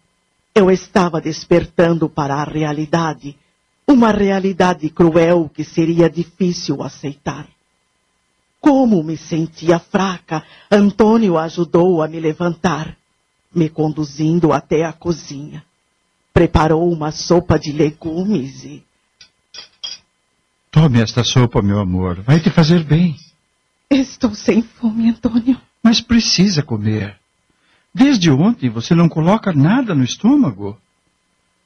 Eu 0.54 0.70
estava 0.70 1.22
despertando 1.22 2.06
para 2.06 2.34
a 2.34 2.44
realidade, 2.44 3.34
uma 3.86 4.10
realidade 4.10 4.90
cruel 4.90 5.50
que 5.52 5.64
seria 5.64 6.10
difícil 6.10 6.82
aceitar. 6.82 7.48
Como 8.60 9.02
me 9.02 9.16
sentia 9.16 9.78
fraca, 9.78 10.44
Antônio 10.70 11.38
ajudou 11.38 12.02
a 12.02 12.08
me 12.08 12.20
levantar, 12.20 12.94
me 13.54 13.70
conduzindo 13.70 14.52
até 14.52 14.84
a 14.84 14.92
cozinha 14.92 15.64
preparou 16.38 16.92
uma 16.92 17.10
sopa 17.10 17.58
de 17.58 17.72
legumes 17.72 18.62
e. 18.62 18.84
Tome 20.70 21.00
esta 21.00 21.24
sopa, 21.24 21.60
meu 21.60 21.80
amor. 21.80 22.22
Vai 22.22 22.38
te 22.38 22.48
fazer 22.48 22.84
bem. 22.84 23.16
Estou 23.90 24.32
sem 24.32 24.62
fome, 24.62 25.10
Antônio. 25.10 25.60
Mas 25.82 26.00
precisa 26.00 26.62
comer. 26.62 27.18
Desde 27.92 28.30
ontem 28.30 28.70
você 28.70 28.94
não 28.94 29.08
coloca 29.08 29.52
nada 29.52 29.96
no 29.96 30.04
estômago. 30.04 30.80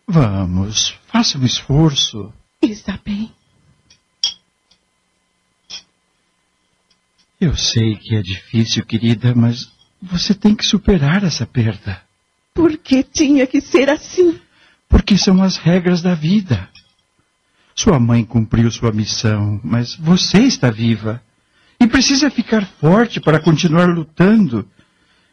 Vamos, 0.09 0.99
faça 1.07 1.37
um 1.37 1.45
esforço. 1.45 2.33
Está 2.62 2.99
bem. 3.05 3.31
Eu 7.39 7.55
sei 7.59 7.95
que 7.97 8.16
é 8.16 8.23
difícil, 8.23 8.87
querida, 8.87 9.35
mas 9.35 9.70
você 10.01 10.33
tem 10.33 10.57
que 10.57 10.64
superar 10.64 11.25
essa 11.25 11.45
perda. 11.45 12.01
Por 12.55 12.79
que 12.79 13.03
tinha 13.03 13.47
que 13.47 13.61
ser 13.61 13.91
assim? 13.91 14.41
Porque 14.93 15.16
são 15.16 15.43
as 15.43 15.57
regras 15.57 16.03
da 16.03 16.14
vida. 16.14 16.68
Sua 17.74 17.99
mãe 17.99 18.22
cumpriu 18.22 18.70
sua 18.70 18.93
missão, 18.93 19.59
mas 19.64 19.97
você 19.97 20.40
está 20.40 20.70
viva 20.70 21.22
e 21.80 21.86
precisa 21.86 22.30
ficar 22.30 22.66
forte 22.78 23.18
para 23.18 23.40
continuar 23.40 23.88
lutando, 23.88 24.68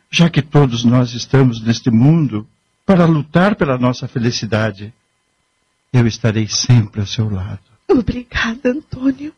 já 0.09 0.29
que 0.29 0.41
todos 0.41 0.85
nós 0.85 1.13
estamos 1.13 1.61
neste 1.61 1.91
mundo 1.91 2.47
para 2.85 3.03
lutar 3.03 3.55
pela 3.55 3.77
nossa 3.77 4.07
felicidade. 4.07 4.93
Eu 5.91 6.07
estarei 6.07 6.47
sempre 6.47 7.01
ao 7.01 7.07
seu 7.07 7.29
lado. 7.29 7.59
Obrigada, 7.89 8.69
Antônio. 8.69 9.33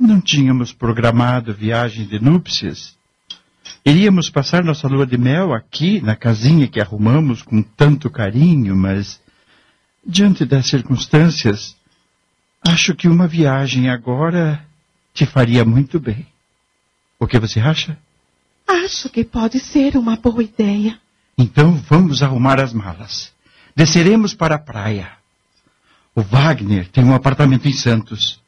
Não 0.00 0.18
tínhamos 0.18 0.72
programado 0.72 1.52
viagem 1.52 2.06
de 2.06 2.18
núpcias. 2.18 2.96
Iríamos 3.84 4.30
passar 4.30 4.64
nossa 4.64 4.88
lua 4.88 5.06
de 5.06 5.18
mel 5.18 5.52
aqui, 5.52 6.00
na 6.00 6.16
casinha 6.16 6.66
que 6.66 6.80
arrumamos 6.80 7.42
com 7.42 7.62
tanto 7.62 8.08
carinho, 8.08 8.74
mas 8.74 9.20
Diante 10.04 10.44
das 10.44 10.66
circunstâncias, 10.66 11.76
acho 12.66 12.94
que 12.94 13.08
uma 13.08 13.28
viagem 13.28 13.88
agora 13.88 14.64
te 15.14 15.24
faria 15.24 15.64
muito 15.64 16.00
bem. 16.00 16.26
O 17.18 17.26
que 17.26 17.38
você 17.38 17.60
acha? 17.60 17.96
Acho 18.66 19.08
que 19.08 19.22
pode 19.22 19.60
ser 19.60 19.96
uma 19.96 20.16
boa 20.16 20.42
ideia. 20.42 20.98
Então 21.38 21.74
vamos 21.88 22.22
arrumar 22.22 22.60
as 22.60 22.72
malas. 22.72 23.32
Desceremos 23.76 24.34
para 24.34 24.56
a 24.56 24.58
praia. 24.58 25.12
O 26.14 26.20
Wagner 26.20 26.88
tem 26.88 27.04
um 27.04 27.14
apartamento 27.14 27.68
em 27.68 27.72
Santos. 27.72 28.40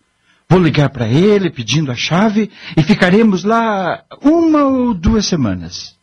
Vou 0.48 0.60
ligar 0.60 0.90
para 0.90 1.08
ele 1.08 1.50
pedindo 1.50 1.90
a 1.90 1.96
chave 1.96 2.50
e 2.76 2.82
ficaremos 2.82 3.44
lá 3.44 4.04
uma 4.20 4.64
ou 4.64 4.92
duas 4.92 5.24
semanas. 5.24 5.94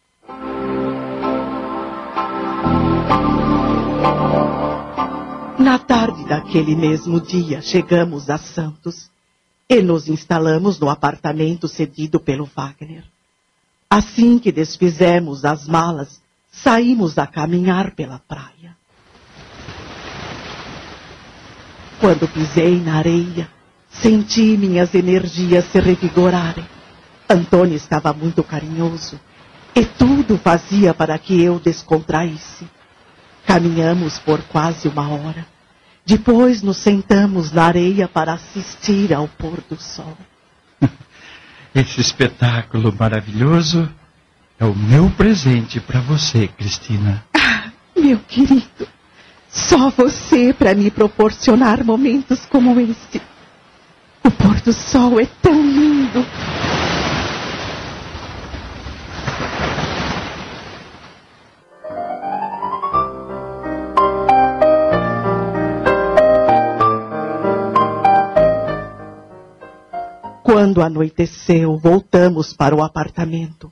Na 5.62 5.78
tarde 5.78 6.26
daquele 6.26 6.76
mesmo 6.76 7.22
dia, 7.22 7.62
chegamos 7.62 8.32
a 8.32 8.38
Santos 8.40 9.12
e 9.70 9.80
nos 9.80 10.08
instalamos 10.08 10.80
no 10.80 10.90
apartamento 10.90 11.68
cedido 11.68 12.20
pelo 12.20 12.46
Wagner. 12.46 13.04
Assim 13.88 14.40
que 14.40 14.52
desfizemos 14.52 15.46
as 15.46 15.68
malas, 15.68 16.20
saímos 16.52 17.20
a 17.20 17.28
caminhar 17.28 17.92
pela 17.92 18.18
praia. 18.18 18.76
Quando 22.00 22.28
pisei 22.28 22.82
na 22.82 22.96
areia, 22.96 23.48
senti 23.88 24.58
minhas 24.58 24.96
energias 24.96 25.66
se 25.66 25.80
revigorarem. 25.80 26.66
Antônio 27.30 27.76
estava 27.76 28.12
muito 28.12 28.44
carinhoso 28.44 29.20
e 29.76 29.86
tudo 29.86 30.40
fazia 30.40 30.92
para 30.92 31.20
que 31.20 31.40
eu 31.40 31.60
descontraísse. 31.60 32.68
Caminhamos 33.46 34.18
por 34.18 34.42
quase 34.44 34.88
uma 34.88 35.08
hora. 35.08 35.51
Depois 36.12 36.62
nos 36.62 36.76
sentamos 36.76 37.54
na 37.54 37.64
areia 37.64 38.06
para 38.06 38.34
assistir 38.34 39.14
ao 39.14 39.30
pôr 39.30 39.64
do 39.70 39.82
sol. 39.82 40.18
Esse 41.74 42.02
espetáculo 42.02 42.94
maravilhoso 43.00 43.90
é 44.60 44.66
o 44.66 44.76
meu 44.76 45.10
presente 45.12 45.80
para 45.80 46.02
você, 46.02 46.50
Cristina. 46.50 47.24
Ah, 47.34 47.72
meu 47.98 48.20
querido, 48.28 48.86
só 49.50 49.90
você 49.90 50.54
para 50.54 50.76
me 50.76 50.92
proporcionar 50.92 51.82
momentos 51.82 52.46
como 52.46 52.78
este. 52.78 53.22
O 54.22 54.30
pôr 54.30 54.60
do 54.60 54.74
sol 54.74 55.18
é 55.18 55.26
tão 55.42 55.54
lindo. 55.54 56.26
Quando 70.62 70.84
anoiteceu, 70.84 71.76
voltamos 71.76 72.54
para 72.54 72.76
o 72.76 72.84
apartamento. 72.84 73.72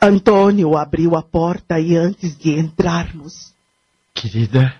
Antônio 0.00 0.76
abriu 0.76 1.16
a 1.16 1.22
porta 1.24 1.80
e 1.80 1.96
antes 1.96 2.38
de 2.38 2.56
entrarmos. 2.56 3.52
Querida, 4.14 4.72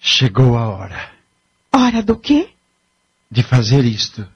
chegou 0.00 0.56
a 0.56 0.66
hora. 0.66 1.10
Hora 1.70 2.02
do 2.02 2.16
quê? 2.16 2.48
De 3.30 3.42
fazer 3.42 3.84
isto. 3.84 4.26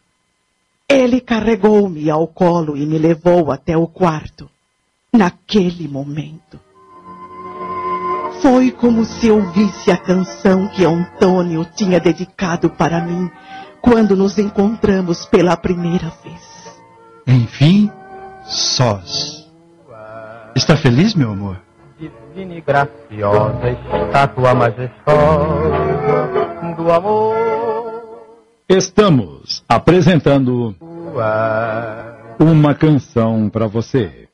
Ele 0.86 1.22
carregou-me 1.22 2.10
ao 2.10 2.28
colo 2.28 2.76
e 2.76 2.84
me 2.84 2.98
levou 2.98 3.50
até 3.50 3.74
o 3.74 3.86
quarto. 3.86 4.50
Naquele 5.10 5.88
momento. 5.88 6.60
Foi 8.42 8.70
como 8.72 9.06
se 9.06 9.30
ouvisse 9.30 9.90
a 9.90 9.96
canção 9.96 10.68
que 10.68 10.84
Antônio 10.84 11.66
tinha 11.74 11.98
dedicado 11.98 12.68
para 12.68 13.02
mim 13.02 13.30
quando 13.80 14.16
nos 14.16 14.38
encontramos 14.38 15.26
pela 15.26 15.56
primeira 15.56 16.12
vez. 16.22 16.78
Enfim, 17.26 17.90
sós. 18.44 19.46
Está 20.54 20.76
feliz, 20.76 21.14
meu 21.14 21.30
amor? 21.30 21.60
Divina 21.98 22.54
e 22.54 22.60
graciosa, 22.60 23.70
estátua 23.70 24.54
majestosa 24.54 25.68
do 26.76 26.92
amor. 26.92 27.36
Estamos 28.68 29.64
apresentando 29.68 30.74
uma 32.38 32.74
canção 32.74 33.48
para 33.48 33.66
você. 33.66 34.28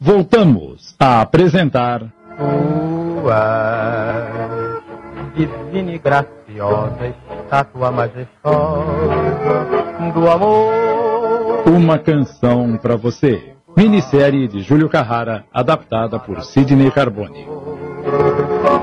Voltamos 0.00 0.94
a 0.98 1.20
apresentar. 1.20 2.02
divina 5.34 5.92
e 5.92 5.98
graciosa, 5.98 6.43
estátua 6.56 7.90
majestosa 7.90 8.84
do 10.12 10.30
amor. 10.30 11.64
Uma 11.66 11.98
canção 11.98 12.76
para 12.76 12.96
você. 12.96 13.54
Minissérie 13.76 14.46
de 14.46 14.62
Júlio 14.62 14.88
Carrara, 14.88 15.44
adaptada 15.52 16.18
por 16.18 16.42
Sidney 16.44 16.90
Carbone. 16.90 17.46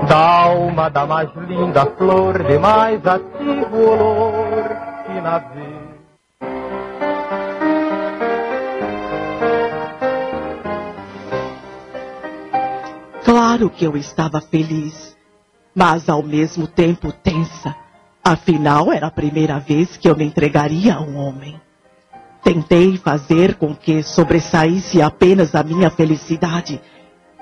Da 0.10 0.44
alma 0.44 0.90
da 0.90 1.06
mais 1.06 1.30
linda 1.48 1.86
flor, 1.86 2.44
de 2.44 2.58
mais 2.58 3.06
ativo 3.06 3.78
olor 3.78 4.92
que 5.06 5.22
na 5.22 5.38
vida. 5.38 5.82
Claro 13.24 13.70
que 13.70 13.86
eu 13.86 13.96
estava 13.96 14.42
feliz, 14.42 15.11
mas 15.76 16.10
ao 16.10 16.22
mesmo 16.22 16.68
tempo 16.68 17.12
tensa. 17.12 17.76
Afinal, 18.24 18.92
era 18.92 19.08
a 19.08 19.12
primeira 19.12 19.60
vez 19.60 19.98
que 19.98 20.08
eu 20.08 20.16
me 20.16 20.24
entregaria 20.24 20.96
a 20.96 21.02
um 21.02 21.18
homem. 21.18 21.60
Tentei 22.44 22.98
fazer 22.98 23.56
com 23.56 23.76
que 23.76 24.04
sobressaísse 24.04 25.02
apenas 25.02 25.56
a 25.56 25.64
minha 25.64 25.90
felicidade, 25.90 26.82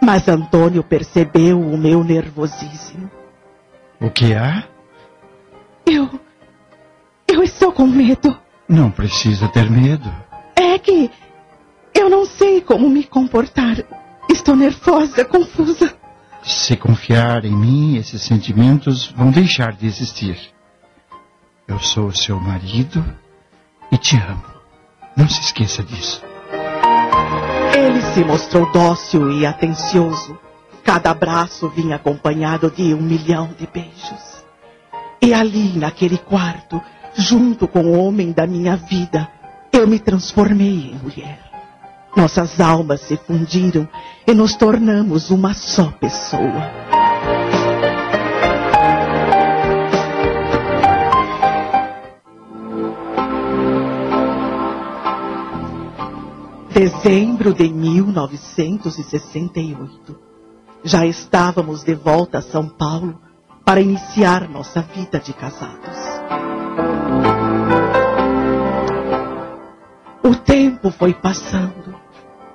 mas 0.01 0.27
Antônio 0.27 0.84
percebeu 0.84 1.59
o 1.59 1.77
meu 1.77 2.03
nervosismo. 2.03 3.09
O 3.99 4.09
que 4.09 4.34
há? 4.34 4.63
Eu. 5.86 6.19
Eu 7.27 7.43
estou 7.43 7.71
com 7.71 7.86
medo. 7.86 8.38
Não 8.67 8.89
precisa 8.89 9.47
ter 9.47 9.69
medo. 9.69 10.09
É 10.55 10.77
que. 10.77 11.11
Eu 11.93 12.09
não 12.09 12.25
sei 12.25 12.61
como 12.61 12.89
me 12.89 13.03
comportar. 13.03 13.77
Estou 14.30 14.55
nervosa, 14.55 15.25
confusa. 15.25 15.99
Se 16.50 16.76
confiar 16.76 17.45
em 17.45 17.56
mim, 17.56 17.97
esses 17.97 18.24
sentimentos 18.24 19.14
vão 19.16 19.30
deixar 19.30 19.72
de 19.72 19.86
existir. 19.86 20.36
Eu 21.68 21.78
sou 21.80 22.12
seu 22.12 22.39
marido 22.39 23.06
e 23.91 23.97
te 23.97 24.18
amo. 24.18 24.43
Não 25.16 25.30
se 25.30 25.41
esqueça 25.41 25.84
disso. 25.84 26.24
Ele 27.78 28.02
se 28.02 28.24
mostrou 28.24 28.72
dócil 28.72 29.32
e 29.32 29.45
atencioso. 29.45 30.39
Cada 30.84 31.12
abraço 31.12 31.70
vinha 31.70 31.97
acompanhado 31.97 32.72
de 32.72 32.95
um 32.95 33.02
milhão 33.02 33.52
de 33.60 33.68
beijos. 33.68 34.43
E 35.22 35.36
ali, 35.36 35.78
naquele 35.78 36.18
quarto, 36.18 36.82
junto 37.16 37.68
com 37.68 37.82
o 37.82 38.00
homem 38.00 38.32
da 38.32 38.47
minha 38.47 38.76
vida, 38.76 39.30
eu 39.72 39.88
me 39.88 40.00
transformei 40.00 40.91
em 40.91 40.95
mulher. 40.95 41.49
Nossas 42.20 42.59
almas 42.59 42.99
se 42.99 43.15
fundiram 43.15 43.88
e 44.28 44.34
nos 44.34 44.53
tornamos 44.53 45.32
uma 45.32 45.53
só 45.53 45.89
pessoa. 45.89 46.70
Dezembro 56.74 57.53
de 57.53 57.70
1968. 57.70 60.20
Já 60.84 61.05
estávamos 61.05 61.86
de 61.86 61.95
volta 61.95 62.39
a 62.39 62.41
São 62.41 62.67
Paulo 62.67 63.17
para 63.63 63.80
iniciar 63.80 64.49
nossa 64.49 64.82
vida 64.82 65.22
de 65.22 65.32
casados. 65.32 65.97
O 70.22 70.36
tempo 70.36 70.91
foi 70.91 71.13
passando. 71.13 71.89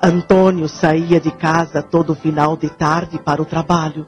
Antônio 0.04 0.68
saía 0.68 1.18
de 1.18 1.30
casa 1.30 1.82
todo 1.82 2.14
final 2.14 2.58
de 2.58 2.68
tarde 2.68 3.18
para 3.18 3.40
o 3.40 3.46
trabalho, 3.46 4.06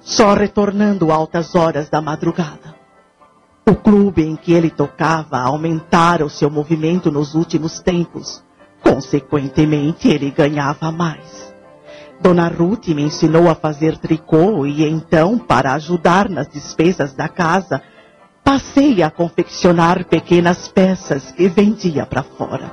só 0.00 0.34
retornando 0.34 1.10
altas 1.10 1.56
horas 1.56 1.90
da 1.90 2.00
madrugada. 2.00 2.76
O 3.68 3.74
clube 3.74 4.22
em 4.22 4.36
que 4.36 4.52
ele 4.52 4.70
tocava 4.70 5.40
aumentara 5.40 6.24
o 6.24 6.30
seu 6.30 6.48
movimento 6.48 7.10
nos 7.10 7.34
últimos 7.34 7.80
tempos. 7.80 8.40
Consequentemente, 8.80 10.06
ele 10.06 10.30
ganhava 10.30 10.92
mais. 10.92 11.52
Dona 12.20 12.46
Ruth 12.46 12.86
me 12.88 13.02
ensinou 13.02 13.50
a 13.50 13.56
fazer 13.56 13.98
tricô 13.98 14.64
e 14.64 14.88
então, 14.88 15.40
para 15.40 15.72
ajudar 15.72 16.28
nas 16.28 16.46
despesas 16.46 17.14
da 17.14 17.28
casa, 17.28 17.82
passei 18.44 19.02
a 19.02 19.10
confeccionar 19.10 20.04
pequenas 20.04 20.68
peças 20.68 21.32
que 21.32 21.48
vendia 21.48 22.06
para 22.06 22.22
fora. 22.22 22.70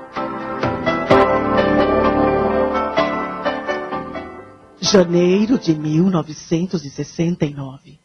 Janeiro 4.82 5.58
de 5.60 5.76
1969. 5.76 8.00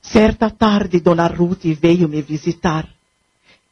Certa 0.00 0.48
tarde, 0.50 1.00
Dona 1.00 1.26
Ruth 1.26 1.64
veio 1.80 2.08
me 2.08 2.22
visitar. 2.22 2.88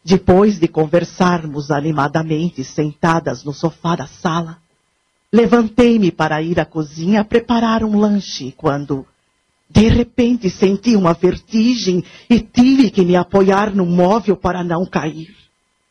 Depois 0.04 0.58
de 0.58 0.66
conversarmos 0.68 1.70
animadamente 1.70 2.62
sentadas 2.64 3.44
no 3.44 3.52
sofá 3.52 3.94
da 3.96 4.06
sala, 4.06 4.58
levantei-me 5.32 6.10
para 6.10 6.42
ir 6.42 6.58
à 6.60 6.64
cozinha 6.64 7.24
preparar 7.24 7.84
um 7.84 7.98
lanche 7.98 8.52
quando, 8.56 9.06
de 9.68 9.88
repente, 9.88 10.48
senti 10.50 10.96
uma 10.96 11.12
vertigem 11.14 12.02
e 12.28 12.40
tive 12.40 12.90
que 12.90 13.04
me 13.04 13.14
apoiar 13.16 13.74
no 13.74 13.86
móvel 13.86 14.36
para 14.36 14.64
não 14.64 14.84
cair. 14.86 15.34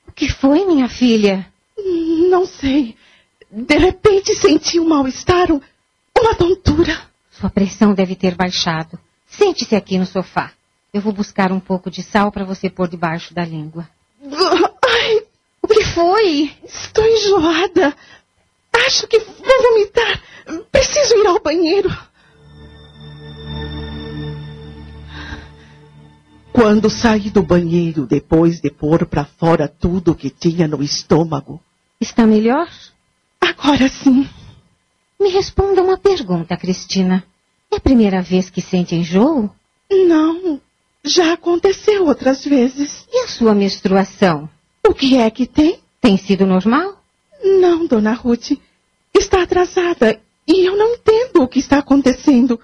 O 0.08 0.12
que 0.12 0.30
foi, 0.30 0.66
minha 0.66 0.90
filha? 0.90 1.48
Não 2.30 2.46
sei. 2.46 2.96
De 3.52 3.78
repente 3.78 4.36
senti 4.36 4.80
um 4.80 4.88
mal-estar, 4.88 5.52
um- 5.52 5.62
uma 6.22 6.36
tontura. 6.36 7.00
Sua 7.32 7.50
pressão 7.50 7.94
deve 7.94 8.16
ter 8.16 8.36
baixado. 8.36 8.98
Sente-se 9.28 9.76
aqui 9.76 9.98
no 9.98 10.06
sofá. 10.06 10.52
Eu 10.94 11.02
vou 11.02 11.14
buscar 11.14 11.52
um 11.52 11.60
pouco 11.60 11.92
de 11.92 12.02
sal 12.02 12.32
para 12.32 12.46
você 12.46 12.70
pôr 12.70 12.88
debaixo 12.88 13.34
da 13.34 13.44
língua. 13.46 13.88
Ai, 14.24 15.22
O 15.62 15.68
que 15.68 15.84
foi? 15.86 16.56
estou 16.64 17.06
enjoada. 17.06 17.96
Acho 18.86 19.08
que 19.08 19.20
vou 19.20 19.62
vomitar. 19.74 20.22
Preciso 20.72 21.16
ir 21.18 21.28
ao 21.28 21.42
banheiro. 21.42 21.90
Quando 26.54 26.90
saí 26.90 27.30
do 27.30 27.44
banheiro 27.44 28.08
depois 28.08 28.60
de 28.60 28.72
pôr 28.72 29.06
para 29.06 29.26
fora 29.26 29.68
tudo 29.68 30.16
que 30.16 30.30
tinha 30.30 30.68
no 30.68 30.82
estômago, 30.82 31.62
Está 32.00 32.26
melhor? 32.26 32.68
agora 33.42 33.88
sim. 33.90 34.28
Me 35.20 35.30
responda 35.30 35.82
uma 35.82 35.98
pergunta, 35.98 36.56
Cristina. 36.58 37.24
É 37.72 37.78
a 37.78 37.80
primeira 37.82 38.22
vez 38.22 38.50
que 38.50 38.62
sente 38.62 38.96
enjoo? 38.96 39.50
Não, 39.92 40.62
já 41.04 41.34
aconteceu 41.34 42.06
outras 42.06 42.46
vezes. 42.46 43.08
E 43.12 43.24
a 43.24 43.28
sua 43.28 43.56
menstruação? 43.56 44.50
O 44.88 44.94
que 44.94 45.18
é 45.18 45.30
que 45.30 45.46
tem? 45.46 45.80
Tem 46.00 46.18
sido 46.18 46.46
normal? 46.46 47.02
Não, 47.44 47.86
dona 47.88 48.14
Ruth. 48.14 48.52
Está 49.14 49.44
atrasada 49.44 50.20
e 50.48 50.66
eu 50.66 50.78
não 50.78 50.94
entendo 50.94 51.42
o 51.42 51.48
que 51.48 51.60
está 51.60 51.80
acontecendo. 51.80 52.60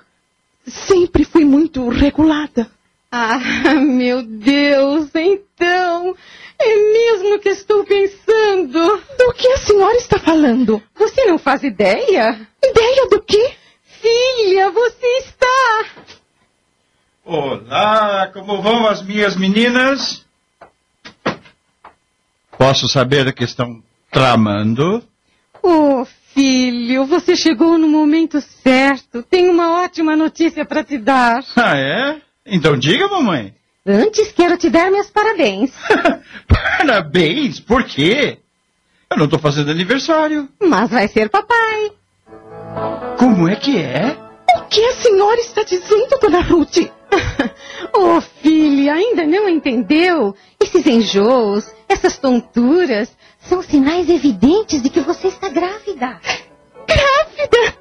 Sempre 0.66 1.26
fui 1.26 1.44
muito 1.44 1.90
regulada. 1.90 2.70
Ah, 3.16 3.38
meu 3.78 4.24
Deus, 4.24 5.12
então. 5.14 6.16
É 6.58 6.76
mesmo 6.76 7.38
que 7.38 7.50
estou 7.50 7.86
pensando. 7.86 9.04
Do 9.20 9.34
que 9.34 9.48
a 9.50 9.58
senhora 9.58 9.98
está 9.98 10.18
falando? 10.18 10.82
Você 10.96 11.24
não 11.26 11.38
faz 11.38 11.62
ideia? 11.62 12.48
Ideia 12.64 13.08
do 13.12 13.22
quê? 13.22 13.54
Filha, 14.02 14.72
você 14.72 15.06
está. 15.20 15.86
Olá, 17.24 18.32
como 18.34 18.60
vão 18.64 18.88
as 18.88 19.04
minhas 19.04 19.36
meninas? 19.36 20.26
Posso 22.58 22.88
saber 22.88 23.28
o 23.28 23.34
que 23.34 23.44
estão 23.44 23.84
tramando? 24.12 25.04
Oh, 25.62 26.04
filho, 26.34 27.06
você 27.06 27.36
chegou 27.36 27.78
no 27.78 27.88
momento 27.88 28.42
certo. 28.42 29.22
Tenho 29.22 29.52
uma 29.52 29.84
ótima 29.84 30.16
notícia 30.16 30.66
para 30.66 30.84
te 30.84 30.98
dar. 30.98 31.46
Ah, 31.56 31.78
é? 31.78 32.33
Então 32.46 32.78
diga, 32.78 33.08
mamãe. 33.08 33.54
Antes 33.86 34.32
quero 34.32 34.58
te 34.58 34.70
dar 34.70 34.92
meus 34.92 35.10
parabéns. 35.10 35.72
Parabéns, 36.48 37.60
por 37.60 37.84
quê? 37.84 38.40
Eu 39.10 39.18
não 39.18 39.26
estou 39.26 39.40
fazendo 39.40 39.72
aniversário. 39.72 40.50
Mas 40.62 40.90
vai 40.90 41.08
ser 41.08 41.30
papai. 41.30 41.92
Como 43.18 43.48
é 43.48 43.56
que 43.56 43.78
é? 43.78 44.18
O 44.58 44.66
que 44.66 44.84
a 44.86 44.94
senhora 44.96 45.40
está 45.42 45.64
dizendo, 45.64 46.20
dona 46.22 46.42
Ruth? 46.42 46.78
Oh, 47.96 48.20
filha, 48.22 48.94
ainda 48.96 49.24
não 49.28 49.48
entendeu? 49.48 50.36
Esses 50.60 50.88
enjoos, 50.88 51.72
essas 51.88 52.18
tonturas, 52.18 53.16
são 53.42 53.62
sinais 53.62 54.10
evidentes 54.10 54.82
de 54.82 54.90
que 54.90 55.00
você 55.02 55.28
está 55.28 55.48
grávida. 55.50 56.20
Grávida? 56.88 57.78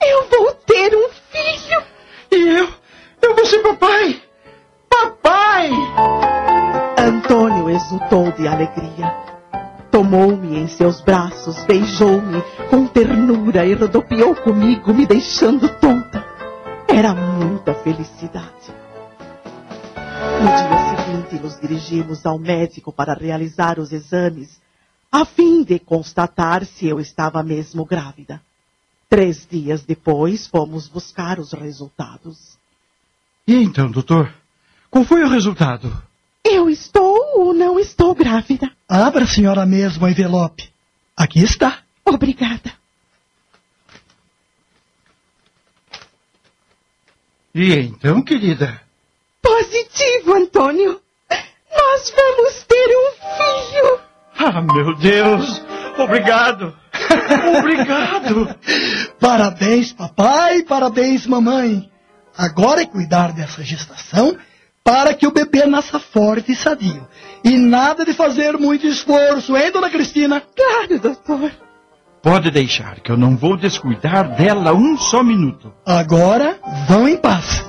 Eu 0.00 0.28
vou 0.28 0.54
ter 0.54 0.94
um 0.94 1.08
filho. 1.08 1.82
E 2.30 2.58
eu? 2.58 2.81
Eu 3.22 3.36
vou 3.36 3.46
ser 3.46 3.60
papai! 3.60 4.20
Papai! 4.90 5.70
Antônio 6.98 7.70
exultou 7.70 8.32
de 8.32 8.48
alegria. 8.48 9.14
Tomou-me 9.90 10.58
em 10.58 10.66
seus 10.66 11.00
braços, 11.00 11.62
beijou-me 11.64 12.42
com 12.68 12.86
ternura 12.86 13.64
e 13.64 13.74
rodopiou 13.74 14.34
comigo, 14.34 14.92
me 14.92 15.06
deixando 15.06 15.68
tonta. 15.78 16.24
Era 16.88 17.14
muita 17.14 17.74
felicidade. 17.74 18.74
No 20.40 20.48
dia 20.48 20.96
seguinte, 20.96 21.42
nos 21.42 21.60
dirigimos 21.60 22.26
ao 22.26 22.38
médico 22.38 22.92
para 22.92 23.14
realizar 23.14 23.78
os 23.78 23.92
exames, 23.92 24.60
a 25.10 25.24
fim 25.24 25.62
de 25.62 25.78
constatar 25.78 26.64
se 26.64 26.88
eu 26.88 26.98
estava 26.98 27.42
mesmo 27.42 27.84
grávida. 27.84 28.40
Três 29.08 29.46
dias 29.48 29.84
depois, 29.84 30.46
fomos 30.46 30.88
buscar 30.88 31.38
os 31.38 31.52
resultados. 31.52 32.51
E 33.46 33.54
então, 33.54 33.90
doutor? 33.90 34.32
Qual 34.90 35.04
foi 35.04 35.22
o 35.24 35.28
resultado? 35.28 36.02
Eu 36.44 36.68
estou 36.68 37.18
ou 37.34 37.54
não 37.54 37.78
estou 37.78 38.14
grávida? 38.14 38.70
Abra 38.88 39.24
a 39.24 39.28
senhora 39.28 39.64
mesmo 39.66 40.04
o 40.04 40.08
envelope. 40.08 40.70
Aqui 41.16 41.42
está. 41.42 41.78
Obrigada. 42.04 42.72
E 47.54 47.74
então, 47.74 48.22
querida? 48.22 48.80
Positivo, 49.42 50.34
Antônio. 50.34 51.00
Nós 51.30 52.12
vamos 52.14 52.62
ter 52.64 52.96
um 52.96 53.10
filho. 53.36 54.00
Ah, 54.38 54.60
meu 54.62 54.94
Deus! 54.96 55.62
Obrigado! 55.98 56.74
Obrigado! 57.58 58.56
Parabéns, 59.20 59.92
papai, 59.92 60.62
parabéns, 60.62 61.26
mamãe. 61.26 61.91
Agora 62.36 62.82
é 62.82 62.86
cuidar 62.86 63.32
dessa 63.32 63.62
gestação 63.62 64.36
para 64.84 65.14
que 65.14 65.26
o 65.26 65.32
bebê 65.32 65.64
nasça 65.66 65.98
forte 65.98 66.52
e 66.52 66.56
sadio. 66.56 67.06
E 67.44 67.56
nada 67.56 68.04
de 68.04 68.12
fazer 68.12 68.58
muito 68.58 68.86
esforço, 68.86 69.56
hein, 69.56 69.70
dona 69.70 69.90
Cristina? 69.90 70.40
Claro, 70.40 70.98
doutor. 70.98 71.52
Pode 72.22 72.50
deixar 72.50 73.00
que 73.00 73.10
eu 73.10 73.16
não 73.16 73.36
vou 73.36 73.56
descuidar 73.56 74.36
dela 74.36 74.72
um 74.72 74.96
só 74.96 75.22
minuto. 75.22 75.72
Agora 75.84 76.58
vão 76.88 77.08
em 77.08 77.16
paz. 77.16 77.64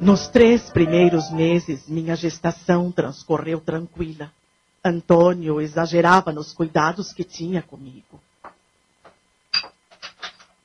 Nos 0.00 0.26
três 0.26 0.68
primeiros 0.68 1.30
meses, 1.30 1.88
minha 1.88 2.16
gestação 2.16 2.90
transcorreu 2.90 3.60
tranquila. 3.60 4.30
Antônio 4.84 5.60
exagerava 5.60 6.32
nos 6.32 6.52
cuidados 6.52 7.12
que 7.12 7.22
tinha 7.22 7.62
comigo. 7.62 8.20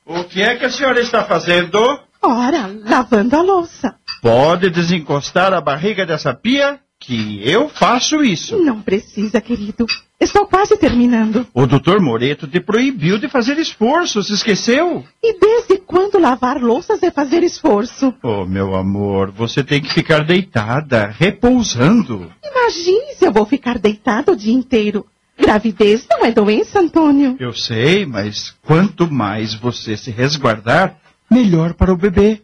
O 0.05 0.23
que 0.23 0.41
é 0.41 0.55
que 0.55 0.65
a 0.65 0.69
senhora 0.69 0.99
está 1.01 1.23
fazendo? 1.25 1.77
Ora, 2.21 2.67
lavando 2.85 3.35
a 3.35 3.41
louça. 3.41 3.95
Pode 4.21 4.69
desencostar 4.69 5.53
a 5.53 5.61
barriga 5.61 6.05
dessa 6.05 6.33
pia, 6.33 6.79
que 7.07 7.39
eu 7.41 7.69
faço 7.69 8.21
isso. 8.21 8.61
Não 8.61 8.81
precisa, 8.81 9.39
querido. 9.39 9.85
Estou 10.19 10.45
quase 10.45 10.75
terminando. 10.75 11.47
O 11.53 11.65
doutor 11.65 12.01
Moreto 12.01 12.45
te 12.45 12.59
proibiu 12.59 13.17
de 13.17 13.29
fazer 13.29 13.57
esforço, 13.57 14.21
se 14.21 14.33
esqueceu? 14.33 15.05
E 15.23 15.39
desde 15.39 15.77
quando 15.77 16.19
lavar 16.19 16.61
louças 16.61 17.01
é 17.01 17.09
fazer 17.09 17.43
esforço? 17.43 18.13
Oh, 18.21 18.45
meu 18.45 18.75
amor, 18.75 19.31
você 19.31 19.63
tem 19.63 19.81
que 19.81 19.93
ficar 19.93 20.25
deitada, 20.25 21.07
repousando. 21.17 22.29
Imagine 22.43 23.15
se 23.15 23.25
eu 23.25 23.31
vou 23.31 23.45
ficar 23.45 23.77
deitada 23.77 24.33
o 24.33 24.35
dia 24.35 24.53
inteiro. 24.53 25.05
Gravidez 25.39 26.05
não 26.09 26.25
é 26.25 26.31
doença, 26.31 26.81
Antônio. 26.81 27.37
Eu 27.39 27.53
sei, 27.53 28.05
mas 28.05 28.53
quanto 28.63 29.09
mais 29.09 29.53
você 29.53 29.95
se 29.95 30.11
resguardar, 30.11 30.97
melhor 31.31 31.73
para 31.73 31.93
o 31.93 31.97
bebê. 31.97 32.41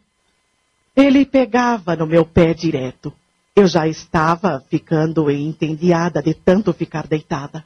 Ele 0.95 1.25
pegava 1.25 1.97
no 1.97 2.07
meu 2.07 2.23
pé 2.23 2.53
direto. 2.53 3.11
Eu 3.55 3.67
já 3.67 3.87
estava 3.87 4.63
ficando 4.67 5.29
entediada 5.29 6.23
de 6.23 6.33
tanto 6.33 6.73
ficar 6.73 7.05
deitada. 7.05 7.63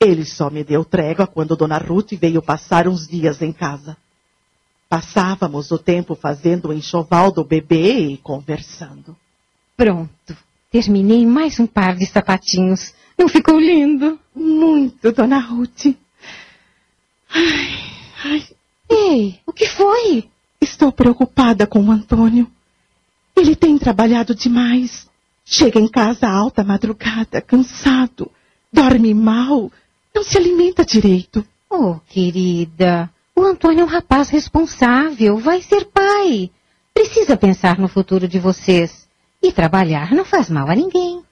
Ele 0.00 0.24
só 0.24 0.50
me 0.50 0.64
deu 0.64 0.84
trégua 0.84 1.26
quando 1.26 1.56
Dona 1.56 1.78
Ruth 1.78 2.14
veio 2.14 2.42
passar 2.42 2.88
uns 2.88 3.06
dias 3.06 3.40
em 3.40 3.52
casa. 3.52 3.96
Passávamos 4.88 5.70
o 5.70 5.78
tempo 5.78 6.14
fazendo 6.14 6.68
o 6.68 6.72
enxoval 6.72 7.30
do 7.30 7.44
bebê 7.44 8.08
e 8.08 8.18
conversando. 8.18 9.16
Pronto. 9.76 10.36
Terminei 10.70 11.24
mais 11.24 11.60
um 11.60 11.66
par 11.66 11.96
de 11.96 12.06
sapatinhos. 12.06 12.92
Não 13.16 13.28
ficou 13.28 13.58
lindo? 13.58 14.18
Muito, 14.34 15.12
Dona 15.12 15.38
Ruth. 15.38 15.94
Ai, 17.30 17.78
ai. 18.24 18.48
Ei, 18.90 19.40
o 19.46 19.52
que 19.52 19.66
foi? 19.68 20.28
Estou 20.60 20.90
preocupada 20.90 21.66
com 21.66 21.80
o 21.80 21.90
Antônio. 21.92 22.50
Ele 23.36 23.56
tem 23.56 23.76
trabalhado 23.78 24.34
demais. 24.34 25.08
Chega 25.44 25.78
em 25.78 25.88
casa 25.88 26.28
alta 26.28 26.64
madrugada, 26.64 27.40
cansado. 27.40 28.30
Dorme 28.72 29.12
mal. 29.12 29.70
Não 30.14 30.22
se 30.22 30.38
alimenta 30.38 30.84
direito. 30.84 31.44
Oh, 31.68 31.96
querida. 32.08 33.10
O 33.36 33.42
Antônio 33.42 33.80
é 33.80 33.84
um 33.84 33.88
rapaz 33.88 34.28
responsável. 34.30 35.38
Vai 35.38 35.60
ser 35.60 35.86
pai. 35.86 36.50
Precisa 36.94 37.36
pensar 37.36 37.78
no 37.78 37.88
futuro 37.88 38.28
de 38.28 38.38
vocês. 38.38 39.08
E 39.42 39.52
trabalhar 39.52 40.12
não 40.12 40.24
faz 40.24 40.48
mal 40.48 40.70
a 40.70 40.74
ninguém. 40.74 41.22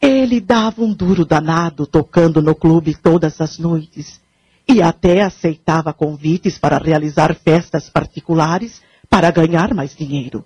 Ele 0.00 0.40
dava 0.40 0.82
um 0.82 0.92
duro 0.92 1.24
danado 1.24 1.86
tocando 1.86 2.40
no 2.40 2.54
clube 2.54 2.94
todas 2.94 3.40
as 3.40 3.58
noites. 3.58 4.20
E 4.68 4.80
até 4.80 5.22
aceitava 5.22 5.92
convites 5.92 6.58
para 6.58 6.78
realizar 6.78 7.34
festas 7.34 7.88
particulares 7.88 8.82
para 9.08 9.30
ganhar 9.30 9.74
mais 9.74 9.96
dinheiro. 9.96 10.44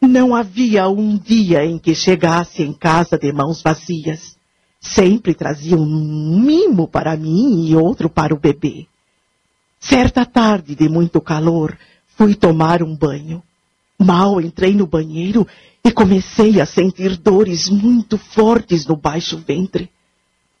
Não 0.00 0.34
havia 0.34 0.88
um 0.88 1.16
dia 1.16 1.64
em 1.64 1.78
que 1.78 1.94
chegasse 1.94 2.62
em 2.62 2.72
casa 2.72 3.18
de 3.18 3.32
mãos 3.32 3.62
vazias. 3.62 4.36
Sempre 4.80 5.34
trazia 5.34 5.76
um 5.76 5.86
mimo 6.40 6.86
para 6.86 7.16
mim 7.16 7.66
e 7.66 7.74
outro 7.74 8.10
para 8.10 8.34
o 8.34 8.38
bebê. 8.38 8.86
Certa 9.80 10.26
tarde 10.26 10.74
de 10.74 10.88
muito 10.88 11.20
calor, 11.20 11.76
fui 12.16 12.34
tomar 12.34 12.82
um 12.82 12.94
banho. 12.94 13.42
Mal 13.98 14.40
entrei 14.40 14.74
no 14.74 14.86
banheiro 14.86 15.46
e 15.84 15.90
comecei 15.90 16.60
a 16.60 16.66
sentir 16.66 17.16
dores 17.16 17.68
muito 17.68 18.18
fortes 18.18 18.86
no 18.86 18.96
baixo 18.96 19.38
ventre. 19.38 19.90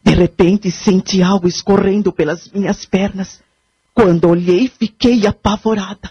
De 0.02 0.12
repente 0.14 0.70
senti 0.70 1.22
algo 1.22 1.48
escorrendo 1.48 2.12
pelas 2.12 2.50
minhas 2.50 2.84
pernas. 2.84 3.42
Quando 3.94 4.28
olhei, 4.28 4.68
fiquei 4.68 5.26
apavorada. 5.26 6.10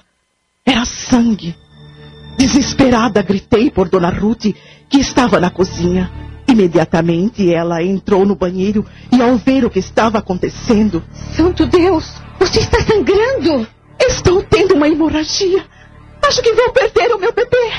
Era 0.66 0.86
sangue. 0.86 1.56
Desesperada, 2.38 3.22
gritei 3.22 3.70
por 3.70 3.90
Dona 3.90 4.10
Ruth, 4.10 4.54
que 4.90 5.00
estava 5.00 5.40
na 5.40 5.50
cozinha. 5.50 6.12
Imediatamente 6.48 7.54
ela 7.54 7.82
entrou 7.82 8.26
no 8.26 8.36
banheiro 8.36 8.86
e, 9.12 9.22
ao 9.22 9.38
ver 9.38 9.66
o 9.66 9.70
que 9.70 9.80
estava 9.80 10.20
acontecendo. 10.20 11.02
Santo 11.36 11.66
Deus! 11.66 12.22
Você 12.40 12.60
está 12.60 12.82
sangrando! 12.82 13.68
Estou 14.00 14.44
tendo 14.44 14.76
uma 14.76 14.88
hemorragia. 14.88 15.66
Acho 16.22 16.42
que 16.42 16.54
vou 16.54 16.72
perder 16.72 17.14
o 17.14 17.20
meu 17.20 17.34
bebê. 17.34 17.72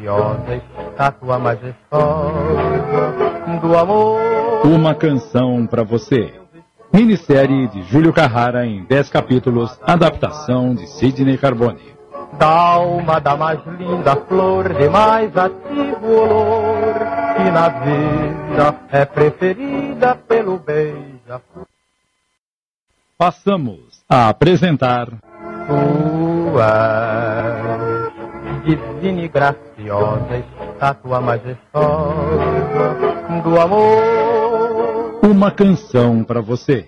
graciosa 0.03 0.61
estátua 0.89 1.39
majestosa 1.39 3.13
do 3.61 3.77
amor. 3.77 4.19
Uma 4.65 4.93
canção 4.93 5.65
para 5.65 5.83
você. 5.83 6.33
Minissérie 6.91 7.67
de 7.69 7.81
Júlio 7.83 8.13
Carrara 8.13 8.65
em 8.65 8.83
10 8.83 9.09
capítulos, 9.09 9.79
adaptação 9.81 10.75
de 10.75 10.85
Sidney 10.87 11.37
Carbone. 11.37 11.93
Da 12.37 12.47
alma 12.47 13.19
da 13.19 13.35
mais 13.35 13.59
linda 13.79 14.15
flor, 14.15 14.73
de 14.73 14.89
mais 14.89 15.35
ativo 15.35 16.07
olor, 16.07 16.83
que 17.35 17.51
na 17.51 17.69
vida 17.69 18.75
é 18.91 19.05
preferida 19.05 20.15
pelo 20.27 20.59
beija-flor. 20.59 21.65
Passamos 23.17 24.03
a 24.09 24.29
apresentar. 24.29 25.07
Tua 25.67 27.13
divina 28.63 29.21
graciosa 29.83 30.37
estátua 30.71 31.21
majestosa 31.21 31.73
do 33.43 33.59
amor. 33.59 35.19
Uma 35.21 35.51
canção 35.51 36.23
para 36.23 36.41
você. 36.41 36.85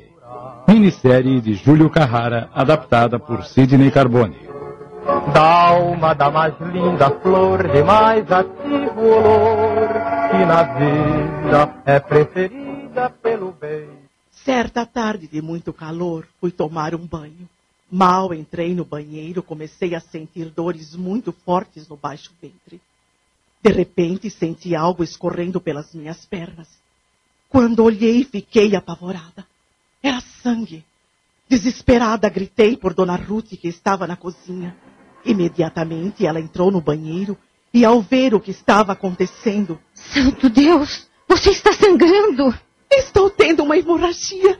Minissérie 0.67 1.41
de 1.41 1.53
Júlio 1.53 1.89
Carrara, 1.89 2.49
adaptada 2.53 3.19
por 3.19 3.43
Sidney 3.45 3.91
Carbone. 3.91 4.37
Da 5.33 5.67
alma 5.69 6.15
da 6.15 6.31
mais 6.31 6.53
linda 6.59 7.11
flor, 7.21 7.67
de 7.67 7.83
mais 7.83 8.31
ativo 8.31 9.01
olor, 9.01 9.89
que 10.31 10.45
na 10.45 10.63
vida 10.63 11.75
é 11.85 11.99
preferida 11.99 13.11
pelo 13.21 13.51
beijo. 13.51 13.91
Certa 14.31 14.85
tarde 14.85 15.27
de 15.27 15.41
muito 15.41 15.71
calor, 15.71 16.25
fui 16.39 16.51
tomar 16.51 16.95
um 16.95 17.05
banho. 17.05 17.47
Mal 17.91 18.33
entrei 18.33 18.73
no 18.73 18.83
banheiro, 18.83 19.43
comecei 19.43 19.93
a 19.95 19.99
sentir 19.99 20.49
dores 20.49 20.95
muito 20.95 21.31
fortes 21.31 21.87
no 21.87 21.95
baixo 21.95 22.31
ventre. 22.41 22.81
De 23.61 23.71
repente, 23.71 24.29
senti 24.29 24.75
algo 24.75 25.03
escorrendo 25.03 25.59
pelas 25.59 25.93
minhas 25.93 26.25
pernas. 26.25 26.67
Quando 27.49 27.83
olhei, 27.83 28.23
fiquei 28.23 28.75
apavorada. 28.75 29.45
Era 30.01 30.21
sangue. 30.43 30.83
Desesperada, 31.47 32.27
gritei 32.29 32.75
por 32.75 32.93
Dona 32.93 33.15
Ruth, 33.15 33.49
que 33.59 33.67
estava 33.67 34.07
na 34.07 34.15
cozinha. 34.15 34.75
Imediatamente, 35.23 36.25
ela 36.25 36.39
entrou 36.39 36.71
no 36.71 36.81
banheiro 36.81 37.37
e, 37.73 37.85
ao 37.85 38.01
ver 38.01 38.33
o 38.33 38.39
que 38.39 38.51
estava 38.51 38.93
acontecendo, 38.93 39.79
Santo 39.93 40.49
Deus! 40.49 41.07
Você 41.27 41.51
está 41.51 41.73
sangrando! 41.73 42.53
estou 42.97 43.29
tendo 43.29 43.63
uma 43.63 43.77
hemorragia. 43.77 44.59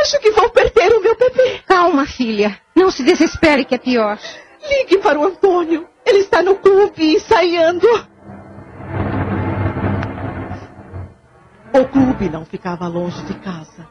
Acho 0.00 0.20
que 0.20 0.30
vou 0.30 0.48
perder 0.50 0.92
o 0.92 1.02
meu 1.02 1.16
bebê. 1.16 1.60
Calma, 1.66 2.06
filha. 2.06 2.58
Não 2.74 2.90
se 2.90 3.02
desespere 3.02 3.64
que 3.64 3.74
é 3.74 3.78
pior. 3.78 4.18
Ligue 4.68 4.98
para 4.98 5.18
o 5.18 5.24
Antônio. 5.24 5.86
Ele 6.06 6.18
está 6.18 6.42
no 6.42 6.54
clube 6.56 7.14
ensaiando. 7.14 7.86
O 11.72 11.84
clube 11.86 12.28
não 12.28 12.44
ficava 12.44 12.86
longe 12.86 13.22
de 13.24 13.34
casa. 13.34 13.88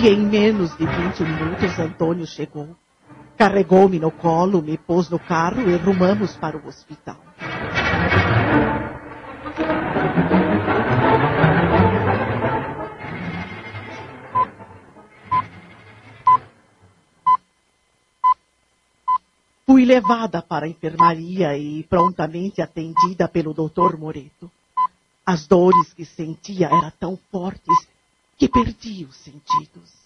E 0.00 0.08
em 0.08 0.18
menos 0.18 0.76
de 0.76 0.86
20 0.86 1.20
minutos 1.22 1.78
Antônio 1.78 2.26
chegou. 2.26 2.76
Carregou-me 3.36 3.98
no 3.98 4.10
colo, 4.10 4.62
me 4.62 4.76
pôs 4.76 5.08
no 5.08 5.18
carro 5.18 5.68
e 5.68 5.76
rumamos 5.76 6.36
para 6.36 6.56
o 6.56 6.66
hospital. 6.66 7.16
Levada 19.88 20.42
para 20.42 20.66
a 20.66 20.68
enfermaria 20.68 21.56
e 21.56 21.82
prontamente 21.84 22.60
atendida 22.60 23.26
pelo 23.26 23.54
Dr. 23.54 23.96
Moreto. 23.96 24.50
As 25.24 25.46
dores 25.46 25.94
que 25.94 26.04
sentia 26.04 26.66
eram 26.66 26.92
tão 27.00 27.18
fortes 27.32 27.88
que 28.36 28.46
perdi 28.50 29.06
os 29.06 29.16
sentidos. 29.16 29.96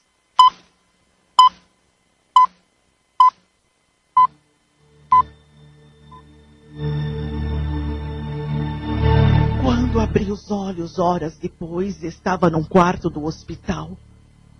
Quando 9.62 9.98
abri 9.98 10.30
os 10.30 10.48
olhos 10.48 11.00
horas 11.00 11.36
depois, 11.38 12.04
estava 12.04 12.48
num 12.48 12.62
quarto 12.62 13.10
do 13.10 13.24
hospital. 13.24 13.98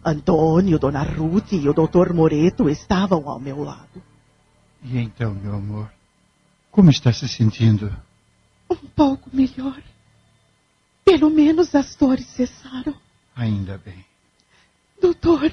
Antônio, 0.05 0.81
Dona 0.81 1.05
Ruth 1.05 1.53
e 1.53 1.69
o 1.69 1.73
Dr. 1.73 2.13
Moreto 2.13 2.69
estavam 2.69 3.29
ao 3.29 3.39
meu 3.39 3.63
lado. 3.63 4.12
E 4.83 4.99
então, 4.99 5.33
meu 5.35 5.55
amor, 5.55 5.93
como 6.71 6.91
está 6.91 7.13
se 7.13 7.29
sentindo? 7.29 7.95
Um 8.69 8.77
pouco 8.77 9.31
melhor. 9.33 9.81
Pelo 11.05 11.31
menos 11.31 11.75
as 11.75 11.95
dores 11.95 12.27
cessaram. 12.29 12.97
Ainda 13.37 13.79
bem. 13.79 14.05
Doutor, 15.01 15.53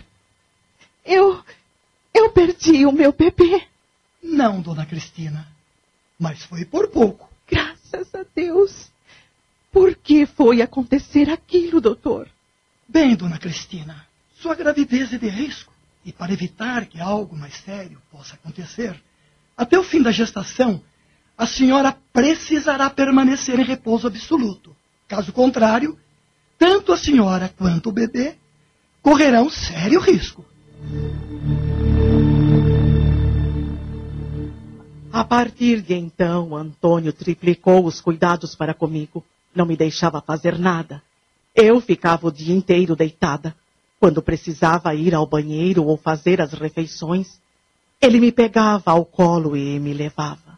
eu. 1.06 1.44
Eu 2.14 2.32
perdi 2.32 2.86
o 2.86 2.92
meu 2.92 3.12
bebê. 3.12 3.68
Não, 4.22 4.62
dona 4.62 4.86
Cristina. 4.86 5.48
Mas 6.18 6.44
foi 6.44 6.66
por 6.66 6.90
pouco. 6.90 7.30
Graças 7.48 8.14
a 8.16 8.26
Deus. 8.36 8.92
Por 9.72 9.96
que 9.96 10.26
foi 10.26 10.62
acontecer 10.62 11.30
aquilo, 11.30 11.80
doutor? 11.80 12.28
Bem, 12.88 13.16
dona 13.16 13.38
Cristina, 13.38 14.08
sua 14.36 14.56
gravidez 14.56 15.14
é 15.14 15.18
de 15.18 15.30
risco. 15.30 15.72
E 16.04 16.12
para 16.12 16.34
evitar 16.34 16.86
que 16.88 17.00
algo 17.00 17.36
mais 17.36 17.56
sério 17.58 18.02
possa 18.10 18.36
acontecer, 18.36 19.00
até 19.60 19.78
o 19.78 19.84
fim 19.84 20.02
da 20.02 20.10
gestação, 20.10 20.82
a 21.38 21.46
senhora 21.46 21.94
precisará 22.14 22.90
permanecer 22.90 23.60
em 23.60 23.66
repouso 23.66 24.08
absoluto. 24.08 24.74
Caso 25.06 25.34
contrário, 25.34 26.00
tanto 26.58 26.94
a 26.94 26.98
senhora 26.98 27.54
quanto 27.58 27.90
o 27.90 27.92
bebê 27.92 28.36
correrão 29.02 29.50
sério 29.50 30.00
risco. 30.00 30.46
A 35.12 35.26
partir 35.26 35.82
de 35.82 35.94
então, 35.94 36.56
Antônio 36.56 37.12
triplicou 37.12 37.86
os 37.86 38.00
cuidados 38.00 38.56
para 38.56 38.74
comigo. 38.74 39.26
Não 39.54 39.66
me 39.66 39.76
deixava 39.76 40.22
fazer 40.22 40.58
nada. 40.58 41.04
Eu 41.54 41.82
ficava 41.82 42.28
o 42.28 42.32
dia 42.32 42.56
inteiro 42.56 42.96
deitada. 42.96 43.54
Quando 44.00 44.22
precisava 44.22 44.96
ir 44.96 45.14
ao 45.14 45.28
banheiro 45.28 45.84
ou 45.84 45.98
fazer 45.98 46.40
as 46.40 46.54
refeições, 46.54 47.42
ele 48.02 48.20
me 48.20 48.32
pegava 48.32 48.92
ao 48.92 49.06
colo 49.06 49.58
e 49.58 49.80
me 49.80 49.94
levava. 49.94 50.58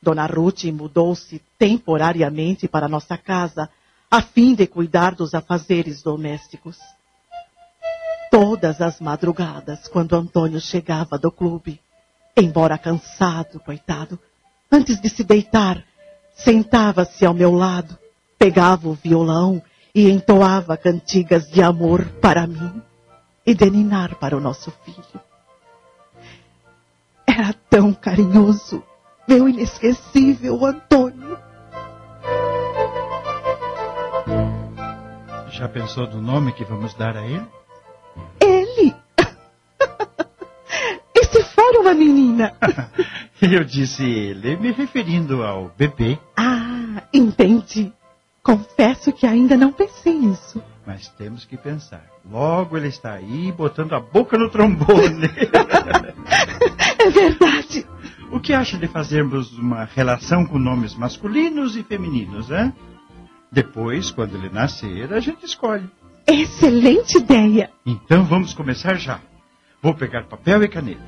Dona 0.00 0.26
Ruth 0.26 0.64
mudou-se 0.64 1.40
temporariamente 1.58 2.68
para 2.68 2.88
nossa 2.88 3.16
casa, 3.16 3.68
a 4.10 4.22
fim 4.22 4.54
de 4.54 4.66
cuidar 4.66 5.14
dos 5.14 5.34
afazeres 5.34 6.02
domésticos. 6.02 6.78
Todas 8.30 8.80
as 8.80 9.00
madrugadas, 9.00 9.88
quando 9.88 10.14
Antônio 10.14 10.60
chegava 10.60 11.18
do 11.18 11.30
clube, 11.30 11.80
embora 12.36 12.78
cansado, 12.78 13.60
coitado, 13.60 14.18
antes 14.70 15.00
de 15.00 15.08
se 15.08 15.22
deitar, 15.22 15.84
sentava-se 16.34 17.26
ao 17.26 17.34
meu 17.34 17.52
lado, 17.52 17.98
pegava 18.38 18.88
o 18.88 18.94
violão 18.94 19.62
e 19.94 20.08
entoava 20.10 20.76
cantigas 20.76 21.48
de 21.50 21.62
amor 21.62 22.06
para 22.20 22.46
mim 22.46 22.82
e 23.44 23.54
de 23.54 23.68
ninar 23.68 24.16
para 24.16 24.36
o 24.36 24.40
nosso 24.40 24.70
filho. 24.84 25.31
Era 27.34 27.54
tão 27.70 27.94
carinhoso, 27.94 28.82
meu 29.26 29.48
inesquecível 29.48 30.66
Antônio. 30.66 31.38
Já 35.48 35.66
pensou 35.66 36.06
no 36.10 36.20
nome 36.20 36.52
que 36.52 36.62
vamos 36.62 36.92
dar 36.92 37.16
a 37.16 37.24
ele? 37.24 37.46
Ele! 38.38 38.94
e 41.16 41.24
se 41.24 41.42
for 41.44 41.74
uma 41.80 41.94
menina? 41.94 42.52
Eu 43.40 43.64
disse 43.64 44.04
ele, 44.04 44.58
me 44.58 44.70
referindo 44.70 45.42
ao 45.42 45.72
bebê. 45.74 46.18
Ah, 46.36 47.02
entendi. 47.14 47.90
Confesso 48.42 49.10
que 49.10 49.26
ainda 49.26 49.56
não 49.56 49.72
pensei 49.72 50.12
nisso. 50.12 50.62
Mas 50.86 51.08
temos 51.08 51.46
que 51.46 51.56
pensar. 51.56 52.04
Logo 52.30 52.76
ele 52.76 52.88
está 52.88 53.14
aí 53.14 53.50
botando 53.52 53.94
a 53.94 54.00
boca 54.00 54.36
no 54.36 54.50
trombone. 54.50 55.28
é 57.02 57.10
verdade. 57.10 57.86
O 58.30 58.40
que 58.40 58.52
acha 58.52 58.78
de 58.78 58.88
fazermos 58.88 59.52
uma 59.58 59.84
relação 59.84 60.46
com 60.46 60.58
nomes 60.58 60.94
masculinos 60.94 61.76
e 61.76 61.82
femininos, 61.82 62.50
hein? 62.50 62.72
Depois, 63.50 64.10
quando 64.10 64.34
ele 64.36 64.48
nascer, 64.48 65.12
a 65.12 65.20
gente 65.20 65.44
escolhe. 65.44 65.88
Excelente 66.26 67.18
ideia. 67.18 67.70
Então 67.84 68.24
vamos 68.24 68.54
começar 68.54 68.94
já. 68.94 69.20
Vou 69.82 69.92
pegar 69.94 70.24
papel 70.24 70.62
e 70.62 70.68
caneta. 70.68 71.02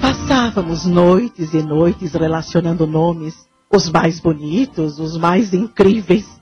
Passávamos 0.00 0.86
noites 0.86 1.54
e 1.54 1.62
noites 1.62 2.14
relacionando 2.14 2.86
nomes, 2.86 3.48
os 3.70 3.88
mais 3.90 4.18
bonitos, 4.18 4.98
os 4.98 5.16
mais 5.16 5.52
incríveis. 5.52 6.40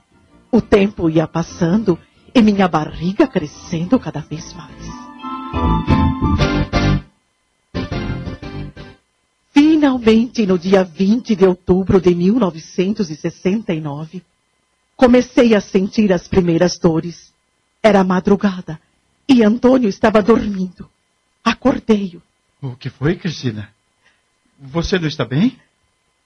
O 0.51 0.61
tempo 0.61 1.09
ia 1.09 1.27
passando 1.27 1.99
e 2.33 2.41
minha 2.41 2.67
barriga 2.67 3.27
crescendo 3.27 3.99
cada 3.99 4.21
vez 4.21 4.53
mais. 4.53 5.02
Finalmente, 9.51 10.45
no 10.45 10.57
dia 10.57 10.83
20 10.83 11.35
de 11.35 11.45
outubro 11.45 12.01
de 12.01 12.15
1969, 12.15 14.23
comecei 14.95 15.53
a 15.53 15.61
sentir 15.61 16.11
as 16.13 16.27
primeiras 16.27 16.79
dores. 16.79 17.31
Era 17.81 18.03
madrugada 18.03 18.79
e 19.27 19.43
Antônio 19.43 19.89
estava 19.89 20.21
dormindo. 20.21 20.89
Acordei-o. 21.43 22.21
O 22.61 22.75
que 22.75 22.89
foi, 22.89 23.15
Cristina? 23.15 23.69
Você 24.59 24.97
não 24.97 25.07
está 25.07 25.25
bem? 25.25 25.59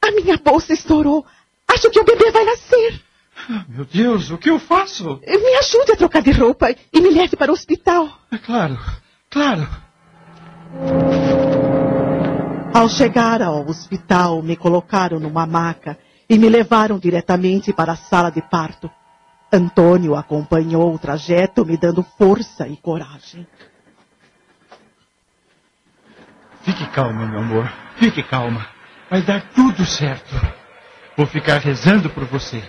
A 0.01 0.11
minha 0.11 0.37
bolsa 0.37 0.73
estourou. 0.73 1.25
Acho 1.67 1.89
que 1.89 1.99
o 1.99 2.05
bebê 2.05 2.31
vai 2.31 2.45
nascer. 2.45 3.01
Ah, 3.49 3.65
meu 3.67 3.85
Deus, 3.85 4.31
o 4.31 4.37
que 4.37 4.49
eu 4.49 4.59
faço? 4.59 5.19
Me 5.25 5.55
ajude 5.57 5.93
a 5.93 5.95
trocar 5.95 6.21
de 6.21 6.31
roupa 6.31 6.73
e 6.93 7.01
me 7.01 7.09
leve 7.09 7.35
para 7.35 7.51
o 7.51 7.53
hospital. 7.53 8.19
É 8.31 8.37
claro, 8.37 8.77
claro. 9.37 9.67
Ao 12.73 12.89
chegar 12.89 13.41
ao 13.41 13.67
hospital, 13.67 14.41
me 14.41 14.55
colocaram 14.55 15.19
numa 15.19 15.45
maca 15.45 15.97
e 16.27 16.37
me 16.37 16.49
levaram 16.49 16.97
diretamente 16.97 17.71
para 17.71 17.93
a 17.93 17.95
sala 17.95 18.31
de 18.31 18.41
parto. 18.41 18.89
Antônio 19.51 20.15
acompanhou 20.15 20.93
o 20.93 20.99
trajeto, 20.99 21.65
me 21.65 21.77
dando 21.77 22.03
força 22.17 22.67
e 22.67 22.75
coragem. 22.77 23.47
Fique 26.63 26.85
calma, 26.87 27.25
meu 27.25 27.39
amor. 27.39 27.71
Fique 27.95 28.21
calma. 28.23 28.67
Vai 29.09 29.21
dar 29.21 29.41
tudo 29.53 29.85
certo. 29.85 30.35
Vou 31.15 31.25
ficar 31.25 31.59
rezando 31.59 32.09
por 32.09 32.25
você. 32.25 32.61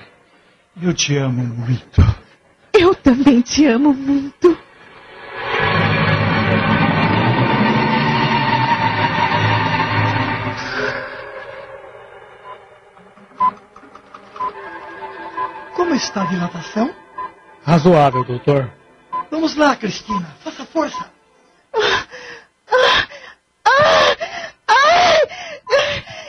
Eu 0.80 0.94
te 0.94 1.16
amo 1.16 1.42
muito. 1.42 2.00
Eu 2.72 2.94
também 2.94 3.40
te 3.40 3.66
amo 3.66 3.92
muito. 3.92 4.67
Está 15.98 16.22
a 16.22 16.26
dilatação? 16.26 16.94
Razoável, 17.64 18.24
doutor. 18.24 18.70
Vamos 19.30 19.56
lá, 19.56 19.76
Cristina. 19.76 20.26
Faça 20.42 20.64
força. 20.64 21.10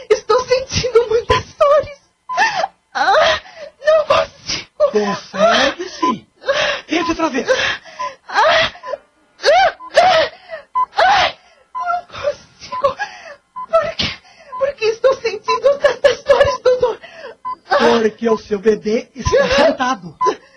Estou 0.10 0.40
sentindo 0.46 1.08
muitas 1.08 1.46
dores. 1.54 2.00
Não 3.86 4.06
consigo. 4.06 4.92
Consegue 4.92 5.90
sim. 5.90 6.26
Tente 6.88 7.12
outra 7.12 7.30
vez. 7.30 7.48
Porque 18.02 18.30
o 18.30 18.38
seu 18.38 18.60
bebê 18.60 19.10
está 19.16 19.50
sentado. 19.50 20.16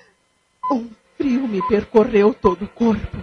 Um 0.71 0.89
frio 1.19 1.47
me 1.49 1.61
percorreu 1.69 2.33
todo 2.33 2.65
o 2.65 2.69
corpo. 2.69 3.19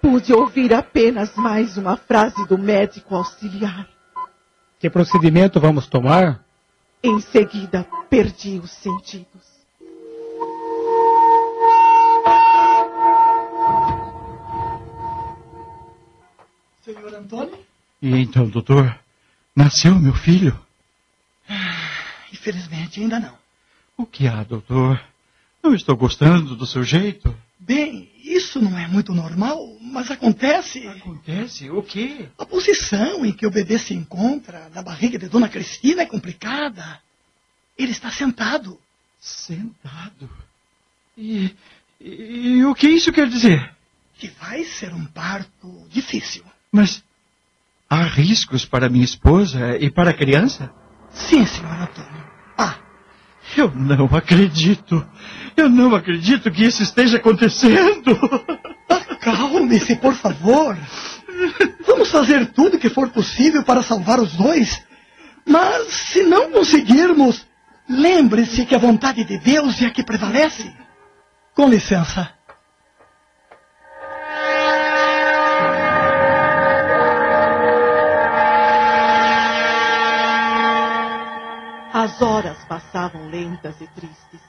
pude 0.00 0.32
ouvir 0.32 0.72
apenas 0.74 1.36
mais 1.36 1.76
uma 1.76 1.96
frase 1.96 2.46
do 2.48 2.58
médico 2.58 3.14
auxiliar. 3.14 3.86
Que 4.80 4.90
procedimento 4.90 5.60
vamos 5.60 5.86
tomar? 5.86 6.44
Em 7.02 7.20
seguida, 7.20 7.86
perdi 8.08 8.58
os 8.58 8.70
sentidos. 8.70 9.44
Senhor 16.82 17.14
Antônio? 17.14 17.58
E 18.02 18.16
então, 18.16 18.48
doutor, 18.48 18.98
nasceu 19.54 19.94
meu 19.94 20.14
filho? 20.14 20.58
Infelizmente, 22.44 23.00
ainda 23.00 23.18
não. 23.18 23.38
O 23.96 24.04
que 24.04 24.28
há, 24.28 24.42
doutor? 24.44 25.02
Não 25.62 25.74
estou 25.74 25.96
gostando 25.96 26.54
do 26.54 26.66
seu 26.66 26.82
jeito. 26.82 27.34
Bem, 27.58 28.10
isso 28.22 28.60
não 28.60 28.78
é 28.78 28.86
muito 28.86 29.14
normal, 29.14 29.58
mas 29.80 30.10
acontece. 30.10 30.86
Acontece? 30.86 31.70
O 31.70 31.82
quê? 31.82 32.28
A 32.36 32.44
posição 32.44 33.24
em 33.24 33.32
que 33.32 33.46
o 33.46 33.50
bebê 33.50 33.78
se 33.78 33.94
encontra 33.94 34.68
na 34.74 34.82
barriga 34.82 35.18
de 35.18 35.26
Dona 35.26 35.48
Cristina 35.48 36.02
é 36.02 36.06
complicada. 36.06 37.00
Ele 37.78 37.92
está 37.92 38.10
sentado. 38.10 38.78
Sentado? 39.18 40.28
E, 41.16 41.50
e, 41.98 42.58
e 42.58 42.64
o 42.66 42.74
que 42.74 42.88
isso 42.88 43.10
quer 43.10 43.26
dizer? 43.26 43.74
Que 44.18 44.28
vai 44.28 44.64
ser 44.64 44.92
um 44.92 45.06
parto 45.06 45.86
difícil. 45.88 46.44
Mas 46.70 47.02
há 47.88 48.02
riscos 48.02 48.66
para 48.66 48.90
minha 48.90 49.04
esposa 49.04 49.78
e 49.78 49.90
para 49.90 50.10
a 50.10 50.14
criança? 50.14 50.70
Sim, 51.10 51.46
senhor 51.46 51.72
Antônio. 51.72 52.23
Eu 53.56 53.70
não 53.74 54.06
acredito. 54.16 55.06
Eu 55.56 55.68
não 55.68 55.94
acredito 55.94 56.50
que 56.50 56.64
isso 56.64 56.82
esteja 56.82 57.18
acontecendo. 57.18 58.18
Acalme-se, 58.88 59.96
por 59.96 60.14
favor. 60.14 60.76
Vamos 61.86 62.10
fazer 62.10 62.46
tudo 62.52 62.78
que 62.78 62.88
for 62.88 63.10
possível 63.10 63.62
para 63.62 63.82
salvar 63.82 64.20
os 64.20 64.32
dois. 64.32 64.82
Mas 65.46 65.92
se 65.92 66.22
não 66.22 66.50
conseguirmos, 66.50 67.46
lembre-se 67.88 68.64
que 68.64 68.74
a 68.74 68.78
vontade 68.78 69.24
de 69.24 69.38
Deus 69.38 69.80
é 69.82 69.86
a 69.86 69.90
que 69.90 70.02
prevalece. 70.02 70.72
Com 71.54 71.68
licença. 71.68 72.32
As 82.04 82.20
horas 82.20 82.62
passavam 82.66 83.30
lentas 83.30 83.80
e 83.80 83.86
tristes. 83.86 84.40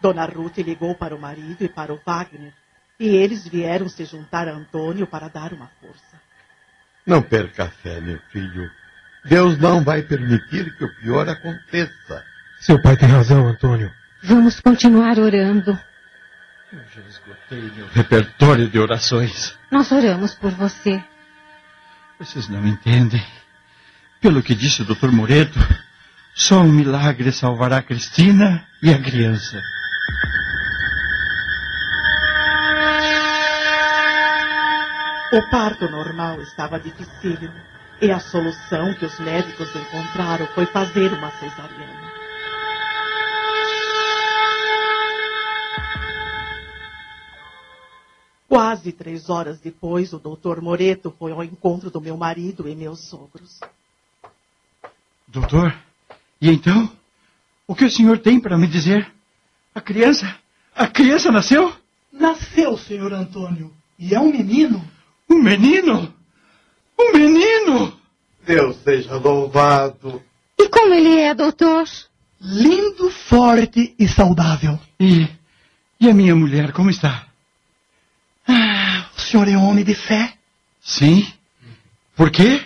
Dona 0.00 0.24
Ruth 0.24 0.56
ligou 0.56 0.94
para 0.94 1.14
o 1.14 1.20
marido 1.20 1.62
e 1.62 1.68
para 1.68 1.92
o 1.92 2.00
Wagner, 2.02 2.54
e 2.98 3.08
eles 3.08 3.46
vieram 3.46 3.86
se 3.86 4.06
juntar 4.06 4.48
a 4.48 4.54
Antônio 4.54 5.06
para 5.06 5.28
dar 5.28 5.52
uma 5.52 5.70
força. 5.78 6.18
Não 7.06 7.20
perca 7.20 7.64
a 7.64 7.68
fé, 7.68 8.00
meu 8.00 8.18
filho. 8.32 8.70
Deus 9.26 9.58
não 9.58 9.84
vai 9.84 10.00
permitir 10.00 10.74
que 10.78 10.84
o 10.86 10.96
pior 10.96 11.28
aconteça. 11.28 12.24
Seu 12.60 12.80
pai 12.80 12.96
tem 12.96 13.10
razão, 13.10 13.46
Antônio. 13.46 13.92
Vamos 14.22 14.58
continuar 14.60 15.18
orando. 15.18 15.78
Eu 16.72 16.80
já 16.94 17.02
esgotei 17.10 17.60
meu 17.76 17.88
repertório 17.88 18.70
de 18.70 18.78
orações. 18.78 19.54
Nós 19.70 19.92
oramos 19.92 20.34
por 20.34 20.50
você. 20.52 21.04
Vocês 22.18 22.48
não 22.48 22.66
entendem. 22.66 23.22
Pelo 24.18 24.42
que 24.42 24.54
disse 24.54 24.80
o 24.80 24.86
Dr. 24.86 25.10
Moreto, 25.12 25.58
só 26.36 26.56
um 26.56 26.70
milagre 26.70 27.32
salvará 27.32 27.78
a 27.78 27.82
Cristina 27.82 28.68
e 28.82 28.92
a 28.92 29.02
criança. 29.02 29.62
O 35.32 35.50
parto 35.50 35.90
normal 35.90 36.42
estava 36.42 36.78
difícil 36.78 37.50
e 38.02 38.12
a 38.12 38.20
solução 38.20 38.92
que 38.94 39.06
os 39.06 39.18
médicos 39.18 39.74
encontraram 39.74 40.46
foi 40.48 40.66
fazer 40.66 41.10
uma 41.14 41.30
cesariana. 41.32 42.06
Quase 48.46 48.92
três 48.92 49.30
horas 49.30 49.58
depois, 49.58 50.12
o 50.12 50.18
doutor 50.18 50.60
Moreto 50.60 51.12
foi 51.18 51.32
ao 51.32 51.42
encontro 51.42 51.90
do 51.90 52.00
meu 52.00 52.16
marido 52.16 52.68
e 52.68 52.74
meus 52.74 53.00
sogros. 53.00 53.58
Doutor, 55.26 55.74
e 56.40 56.50
então? 56.50 56.90
O 57.66 57.74
que 57.74 57.84
o 57.84 57.90
senhor 57.90 58.18
tem 58.18 58.38
para 58.38 58.56
me 58.56 58.66
dizer? 58.66 59.10
A 59.74 59.80
criança? 59.80 60.34
A 60.74 60.86
criança 60.86 61.32
nasceu? 61.32 61.74
Nasceu, 62.12 62.76
senhor 62.78 63.12
Antônio. 63.12 63.72
E 63.98 64.14
é 64.14 64.20
um 64.20 64.30
menino. 64.30 64.84
Um 65.28 65.42
menino? 65.42 66.14
Um 66.98 67.12
menino! 67.12 67.98
Deus 68.46 68.76
seja 68.84 69.16
louvado. 69.16 70.22
E 70.58 70.68
como 70.68 70.94
ele 70.94 71.18
é, 71.18 71.34
doutor? 71.34 71.84
Lindo, 72.40 73.10
forte 73.10 73.94
e 73.98 74.06
saudável. 74.06 74.78
E, 75.00 75.28
e 76.00 76.08
a 76.08 76.14
minha 76.14 76.34
mulher, 76.34 76.72
como 76.72 76.90
está? 76.90 77.26
Ah, 78.46 79.08
o 79.16 79.20
senhor 79.20 79.48
é 79.48 79.56
homem 79.56 79.84
de 79.84 79.94
fé? 79.94 80.34
Sim. 80.80 81.26
Por 82.14 82.30
quê? 82.30 82.64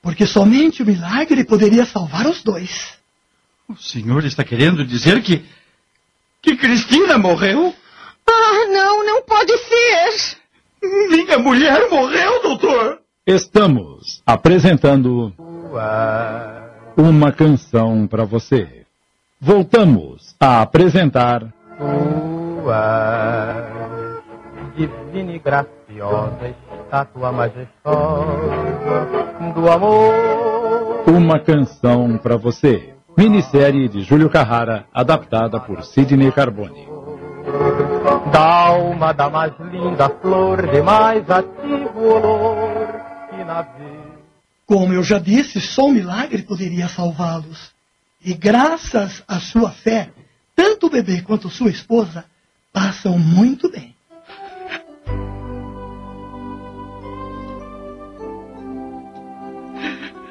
Porque 0.00 0.26
somente 0.26 0.82
o 0.82 0.86
milagre 0.86 1.44
poderia 1.44 1.84
salvar 1.84 2.26
os 2.26 2.42
dois. 2.42 2.97
O 3.68 3.76
senhor 3.76 4.24
está 4.24 4.42
querendo 4.42 4.82
dizer 4.82 5.22
que. 5.22 5.44
que 6.40 6.56
Cristina 6.56 7.18
morreu? 7.18 7.74
Ah, 8.26 8.66
não, 8.72 9.04
não 9.04 9.22
pode 9.22 9.52
ser! 9.58 10.38
Minha 11.10 11.38
mulher 11.38 11.90
morreu, 11.90 12.42
doutor! 12.42 13.00
Estamos 13.26 14.22
apresentando 14.24 15.34
uma 16.96 17.30
canção 17.30 18.06
para 18.06 18.24
você. 18.24 18.86
Voltamos 19.38 20.34
a 20.40 20.62
apresentar. 20.62 21.52
divina 24.74 25.32
e 25.32 25.38
graciosa 25.38 26.54
estátua 26.80 27.32
majestosa 27.32 27.74
do 29.54 29.70
amor. 29.70 30.14
Uma 31.06 31.38
canção 31.38 32.16
para 32.16 32.38
você. 32.38 32.97
Minissérie 33.18 33.88
de 33.88 34.02
Júlio 34.02 34.30
Carrara, 34.30 34.86
adaptada 34.94 35.58
por 35.58 35.82
Sidney 35.82 36.30
Carbone. 36.30 36.86
Da 38.30 38.40
alma 38.68 39.12
da 39.12 39.28
mais 39.28 39.52
linda 39.72 40.08
flor, 40.08 40.64
de 40.70 40.80
mais 40.80 41.28
ativo 41.28 41.98
olor 41.98 42.86
que 43.28 43.42
na 43.42 43.62
vida. 43.62 44.20
Como 44.64 44.92
eu 44.92 45.02
já 45.02 45.18
disse, 45.18 45.60
só 45.60 45.86
um 45.86 45.92
milagre 45.94 46.44
poderia 46.44 46.86
salvá-los. 46.86 47.72
E 48.24 48.34
graças 48.34 49.24
à 49.26 49.40
sua 49.40 49.72
fé, 49.72 50.10
tanto 50.54 50.86
o 50.86 50.90
bebê 50.90 51.20
quanto 51.20 51.50
sua 51.50 51.70
esposa 51.70 52.24
passam 52.72 53.18
muito 53.18 53.68
bem. 53.68 53.96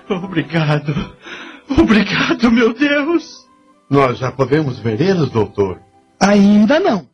Obrigado. 0.09 1.17
Obrigado, 1.77 2.51
meu 2.51 2.73
Deus. 2.73 3.45
Nós 3.89 4.17
já 4.17 4.31
podemos 4.31 4.79
ver 4.79 4.99
eles, 5.01 5.29
doutor? 5.29 5.79
Ainda 6.19 6.79
não. 6.79 7.07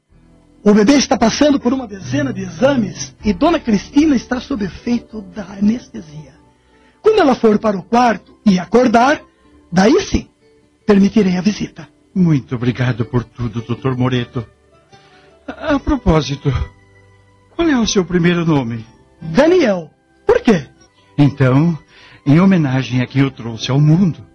O 0.64 0.74
bebê 0.74 0.94
está 0.94 1.18
passando 1.18 1.60
por 1.60 1.74
uma 1.74 1.88
dezena 1.88 2.32
de 2.32 2.42
exames 2.42 3.16
e 3.24 3.34
Dona 3.34 3.60
Cristina 3.60 4.16
está 4.16 4.40
sob 4.40 4.64
efeito 4.64 5.22
da 5.22 5.44
anestesia. 5.44 6.34
Quando 7.02 7.20
ela 7.20 7.36
for 7.36 7.60
para 7.60 7.78
o 7.78 7.84
quarto 7.84 8.40
e 8.46 8.58
acordar, 8.58 9.22
daí 9.70 10.00
sim, 10.02 10.30
permitirei 10.86 11.38
a 11.38 11.42
visita. 11.42 11.88
Muito 12.16 12.56
obrigado 12.56 13.04
por 13.06 13.26
tudo, 13.26 13.62
doutor 13.62 13.98
Moreto. 13.98 14.46
A, 15.46 15.76
a 15.76 15.80
propósito, 15.80 16.50
qual 17.56 17.68
é 17.68 17.78
o 17.78 17.86
seu 17.86 18.06
primeiro 18.06 18.46
nome? 18.46 18.86
Daniel. 19.22 19.92
Por 20.26 20.40
quê? 20.42 20.66
Então, 21.18 21.78
em 22.26 22.40
homenagem 22.40 23.02
a 23.02 23.08
quem 23.08 23.22
eu 23.22 23.32
trouxe 23.32 23.70
ao 23.70 23.82
mundo, 23.82 24.26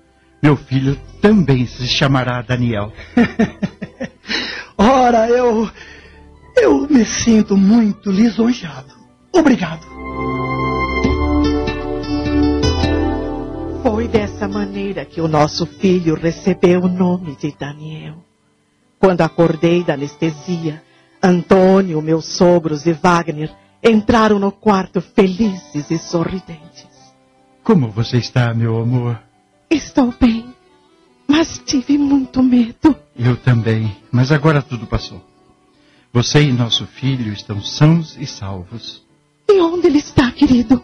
meu 0.43 0.56
filho 0.56 0.97
também 1.20 1.66
se 1.66 1.86
chamará 1.86 2.43
Daniel. 2.43 2.93
Ora, 4.77 5.28
eu. 5.28 5.69
Eu 6.56 6.89
me 6.89 7.05
sinto 7.05 7.56
muito 7.56 8.10
lisonjeado. 8.10 8.93
Obrigado. 9.32 9.86
Foi 13.82 14.09
dessa 14.09 14.48
maneira 14.48 15.05
que 15.05 15.20
o 15.20 15.28
nosso 15.28 15.66
filho 15.66 16.15
recebeu 16.15 16.82
o 16.82 16.89
nome 16.89 17.36
de 17.36 17.55
Daniel. 17.56 18.16
Quando 18.98 19.20
acordei 19.20 19.85
da 19.85 19.94
anestesia, 19.94 20.82
Antônio, 21.23 22.02
meus 22.02 22.27
sogros 22.36 22.86
e 22.86 22.93
Wagner 22.93 23.51
entraram 23.82 24.39
no 24.39 24.51
quarto 24.51 25.01
felizes 25.01 25.90
e 25.90 25.98
sorridentes. 25.98 26.86
Como 27.62 27.89
você 27.90 28.19
está, 28.19 28.52
meu 28.55 28.81
amor? 28.81 29.28
Estou 29.70 30.15
bem, 30.19 30.55
mas 31.27 31.61
tive 31.65 31.99
muito 31.99 32.43
medo. 32.43 32.97
Eu 33.19 33.36
também, 33.36 33.97
mas 34.11 34.32
agora 34.32 34.62
tudo 34.62 34.86
passou. 34.86 35.23
Você 36.12 36.43
e 36.43 36.53
nosso 36.53 36.86
filho 36.86 37.32
estão 37.32 37.61
sãos 37.61 38.16
e 38.19 38.27
salvos. 38.27 39.03
E 39.49 39.61
onde 39.61 39.86
ele 39.86 39.99
está, 39.99 40.31
querido? 40.31 40.82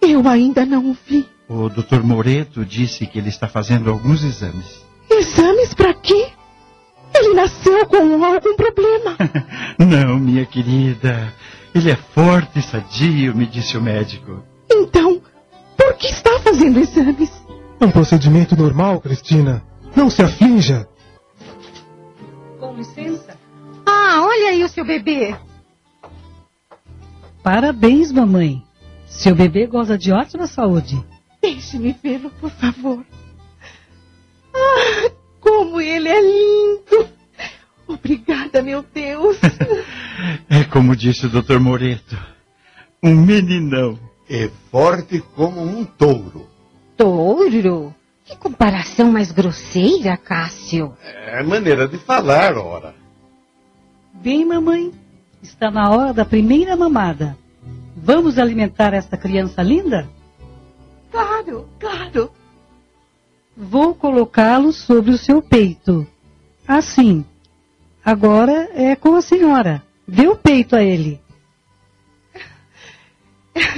Eu 0.00 0.28
ainda 0.28 0.66
não 0.66 0.90
o 0.90 0.96
vi. 1.06 1.26
O 1.48 1.68
Dr. 1.68 2.02
Moreto 2.02 2.64
disse 2.64 3.06
que 3.06 3.18
ele 3.18 3.28
está 3.28 3.48
fazendo 3.48 3.90
alguns 3.90 4.22
exames. 4.22 4.84
Exames 5.10 5.74
para 5.74 5.92
quê? 5.94 6.30
Ele 7.14 7.34
nasceu 7.34 7.86
com 7.86 8.24
algum 8.24 8.54
problema. 8.54 9.16
Não, 9.78 10.18
minha 10.18 10.46
querida. 10.46 11.34
Ele 11.74 11.90
é 11.90 11.96
forte 11.96 12.60
e 12.60 12.62
sadio, 12.62 13.34
me 13.34 13.46
disse 13.46 13.76
o 13.76 13.82
médico. 13.82 14.44
Então, 14.70 15.20
por 15.76 15.94
que 15.94 16.06
está 16.06 16.38
fazendo 16.40 16.78
exames? 16.78 17.39
É 17.80 17.84
um 17.86 17.90
procedimento 17.90 18.54
normal, 18.54 19.00
Cristina. 19.00 19.62
Não 19.96 20.10
se 20.10 20.22
aflinja. 20.22 20.86
Com 22.58 22.74
licença. 22.76 23.38
Ah, 23.86 24.22
olha 24.22 24.50
aí 24.50 24.62
o 24.62 24.68
seu 24.68 24.84
bebê. 24.84 25.34
Parabéns, 27.42 28.12
mamãe. 28.12 28.62
Seu 29.06 29.34
bebê 29.34 29.66
goza 29.66 29.96
de 29.96 30.12
ótima 30.12 30.46
saúde. 30.46 31.02
Deixe-me 31.40 31.96
vê-lo, 32.02 32.30
por 32.38 32.50
favor. 32.50 33.02
Ah, 34.54 35.10
como 35.40 35.80
ele 35.80 36.08
é 36.08 36.20
lindo! 36.20 37.08
Obrigada, 37.88 38.62
meu 38.62 38.84
Deus. 38.94 39.38
É 40.50 40.64
como 40.64 40.94
disse 40.94 41.24
o 41.24 41.30
Dr. 41.30 41.58
Moreto. 41.58 42.18
Um 43.02 43.14
meninão. 43.14 43.98
É 44.28 44.50
forte 44.70 45.20
como 45.34 45.62
um 45.62 45.82
touro. 45.82 46.49
Touro? 47.00 47.94
Que 48.26 48.36
comparação 48.36 49.10
mais 49.10 49.32
grosseira, 49.32 50.18
Cássio. 50.18 50.94
É 51.02 51.42
maneira 51.42 51.88
de 51.88 51.96
falar, 51.96 52.58
ora. 52.58 52.94
Bem, 54.12 54.44
mamãe, 54.44 54.92
está 55.42 55.70
na 55.70 55.88
hora 55.88 56.12
da 56.12 56.26
primeira 56.26 56.76
mamada. 56.76 57.38
Vamos 57.96 58.38
alimentar 58.38 58.92
esta 58.92 59.16
criança 59.16 59.62
linda? 59.62 60.10
Claro, 61.10 61.66
claro. 61.78 62.30
Vou 63.56 63.94
colocá-lo 63.94 64.70
sobre 64.70 65.12
o 65.12 65.18
seu 65.18 65.40
peito. 65.40 66.06
Assim. 66.68 67.24
Agora 68.04 68.68
é 68.74 68.94
com 68.94 69.16
a 69.16 69.22
senhora. 69.22 69.82
Dê 70.06 70.28
o 70.28 70.36
peito 70.36 70.76
a 70.76 70.82
ele. 70.82 71.18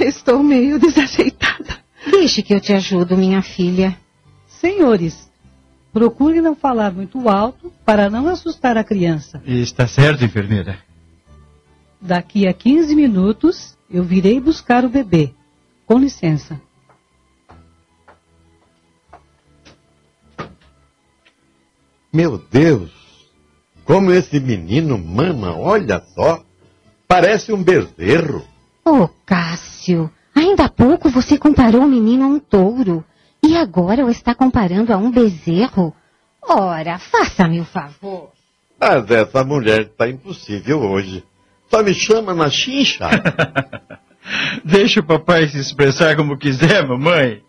Estou 0.01 0.43
meio 0.43 0.77
desajeitada. 0.77 1.62
Deixe 2.09 2.41
que 2.41 2.53
eu 2.53 2.61
te 2.61 2.73
ajudo, 2.73 3.17
minha 3.17 3.41
filha. 3.41 3.97
Senhores, 4.47 5.29
procure 5.91 6.41
não 6.41 6.55
falar 6.55 6.91
muito 6.91 7.29
alto 7.29 7.71
para 7.85 8.09
não 8.09 8.27
assustar 8.27 8.77
a 8.77 8.83
criança. 8.83 9.41
Está 9.45 9.87
certo, 9.87 10.23
enfermeira. 10.23 10.79
Daqui 12.01 12.47
a 12.47 12.53
15 12.53 12.95
minutos 12.95 13.77
eu 13.89 14.03
virei 14.03 14.39
buscar 14.39 14.83
o 14.83 14.89
bebê. 14.89 15.33
Com 15.85 15.99
licença. 15.99 16.59
Meu 22.11 22.37
Deus! 22.37 22.91
Como 23.85 24.11
esse 24.11 24.39
menino 24.39 24.97
mama, 24.97 25.57
olha 25.57 26.01
só! 26.13 26.43
Parece 27.07 27.51
um 27.51 27.61
bezerro. 27.61 28.45
Ô, 28.85 29.07
Cássio, 29.25 30.11
ainda 30.43 30.65
há 30.65 30.69
pouco 30.69 31.09
você 31.09 31.37
comparou 31.37 31.81
o 31.81 31.87
menino 31.87 32.25
a 32.25 32.27
um 32.27 32.39
touro. 32.39 33.03
E 33.41 33.57
agora 33.57 34.05
o 34.05 34.09
está 34.09 34.33
comparando 34.33 34.93
a 34.93 34.97
um 34.97 35.11
bezerro? 35.11 35.93
Ora, 36.41 36.97
faça-me 36.97 37.59
o 37.59 37.65
favor. 37.65 38.29
Mas 38.79 39.09
essa 39.11 39.43
mulher 39.43 39.81
está 39.81 40.07
impossível 40.07 40.81
hoje. 40.81 41.23
Só 41.69 41.81
me 41.81 41.93
chama 41.93 42.33
na 42.33 42.49
chincha. 42.49 43.09
Deixa 44.63 44.99
o 44.99 45.05
papai 45.05 45.47
se 45.47 45.57
expressar 45.57 46.15
como 46.15 46.37
quiser, 46.37 46.87
mamãe. 46.87 47.41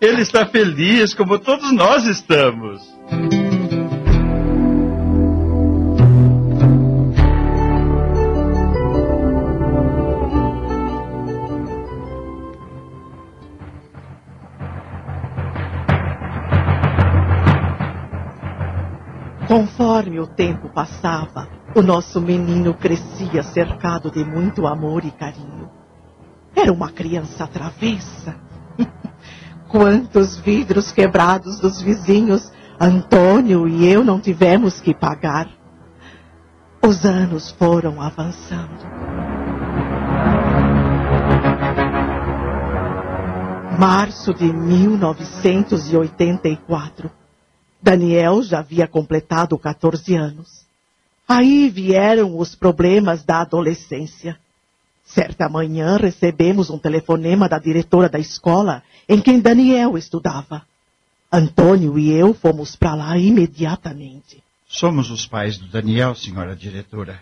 Ele 0.00 0.22
está 0.22 0.46
feliz, 0.46 1.12
como 1.14 1.38
todos 1.38 1.72
nós 1.72 2.06
estamos. 2.06 2.82
Conforme 19.46 20.18
o 20.18 20.26
tempo 20.26 20.68
passava, 20.68 21.48
o 21.74 21.82
nosso 21.82 22.20
menino 22.20 22.74
crescia 22.74 23.42
cercado 23.42 24.10
de 24.10 24.24
muito 24.24 24.66
amor 24.66 25.04
e 25.04 25.10
carinho. 25.10 25.70
Era 26.54 26.72
uma 26.72 26.90
criança 26.90 27.46
travessa. 27.46 28.34
Quantos 29.68 30.38
vidros 30.38 30.90
quebrados 30.90 31.60
dos 31.60 31.80
vizinhos 31.80 32.52
Antônio 32.78 33.66
e 33.66 33.90
eu 33.90 34.04
não 34.04 34.20
tivemos 34.20 34.78
que 34.80 34.94
pagar. 34.94 35.48
Os 36.82 37.06
anos 37.06 37.50
foram 37.50 38.02
avançando. 38.02 38.84
Março 43.78 44.34
de 44.34 44.52
1984. 44.52 47.10
Daniel 47.86 48.42
já 48.42 48.58
havia 48.58 48.88
completado 48.88 49.56
14 49.56 50.16
anos. 50.16 50.66
Aí 51.28 51.70
vieram 51.70 52.36
os 52.36 52.52
problemas 52.52 53.22
da 53.22 53.42
adolescência. 53.42 54.36
Certa 55.04 55.48
manhã 55.48 55.96
recebemos 55.96 56.68
um 56.68 56.78
telefonema 56.78 57.48
da 57.48 57.60
diretora 57.60 58.08
da 58.08 58.18
escola 58.18 58.82
em 59.08 59.20
quem 59.20 59.38
Daniel 59.38 59.96
estudava. 59.96 60.66
Antônio 61.32 61.96
e 61.96 62.10
eu 62.10 62.34
fomos 62.34 62.74
para 62.74 62.96
lá 62.96 63.16
imediatamente. 63.16 64.42
Somos 64.66 65.08
os 65.08 65.24
pais 65.24 65.56
do 65.56 65.68
Daniel, 65.68 66.12
senhora 66.16 66.56
diretora. 66.56 67.20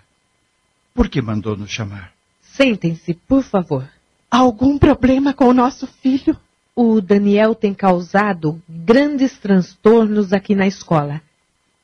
Por 0.95 1.11
que 1.11 1.21
mandou 1.21 1.59
nos 1.59 1.71
chamar? 1.71 2.11
Sentem-se, 2.41 3.13
por 3.13 3.43
favor. 3.43 3.87
Algum 4.31 4.79
problema 4.79 5.35
com 5.35 5.45
o 5.45 5.53
nosso 5.53 5.87
filho? 5.87 6.35
O 6.77 7.01
Daniel 7.01 7.55
tem 7.55 7.73
causado 7.73 8.61
grandes 8.69 9.39
transtornos 9.39 10.33
aqui 10.33 10.57
na 10.57 10.67
escola. 10.67 11.21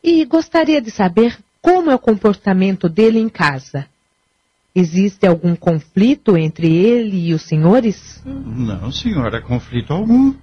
E 0.02 0.24
gostaria 0.24 0.80
de 0.80 0.90
saber 0.90 1.38
como 1.62 1.90
é 1.90 1.94
o 1.94 1.98
comportamento 1.98 2.88
dele 2.88 3.20
em 3.20 3.28
casa. 3.28 3.86
Existe 4.74 5.26
algum 5.26 5.54
conflito 5.54 6.36
entre 6.36 6.74
ele 6.74 7.28
e 7.28 7.34
os 7.34 7.42
senhores? 7.42 8.20
Não, 8.24 8.90
senhora, 8.90 9.40
conflito 9.40 9.92
algum. 9.92 10.34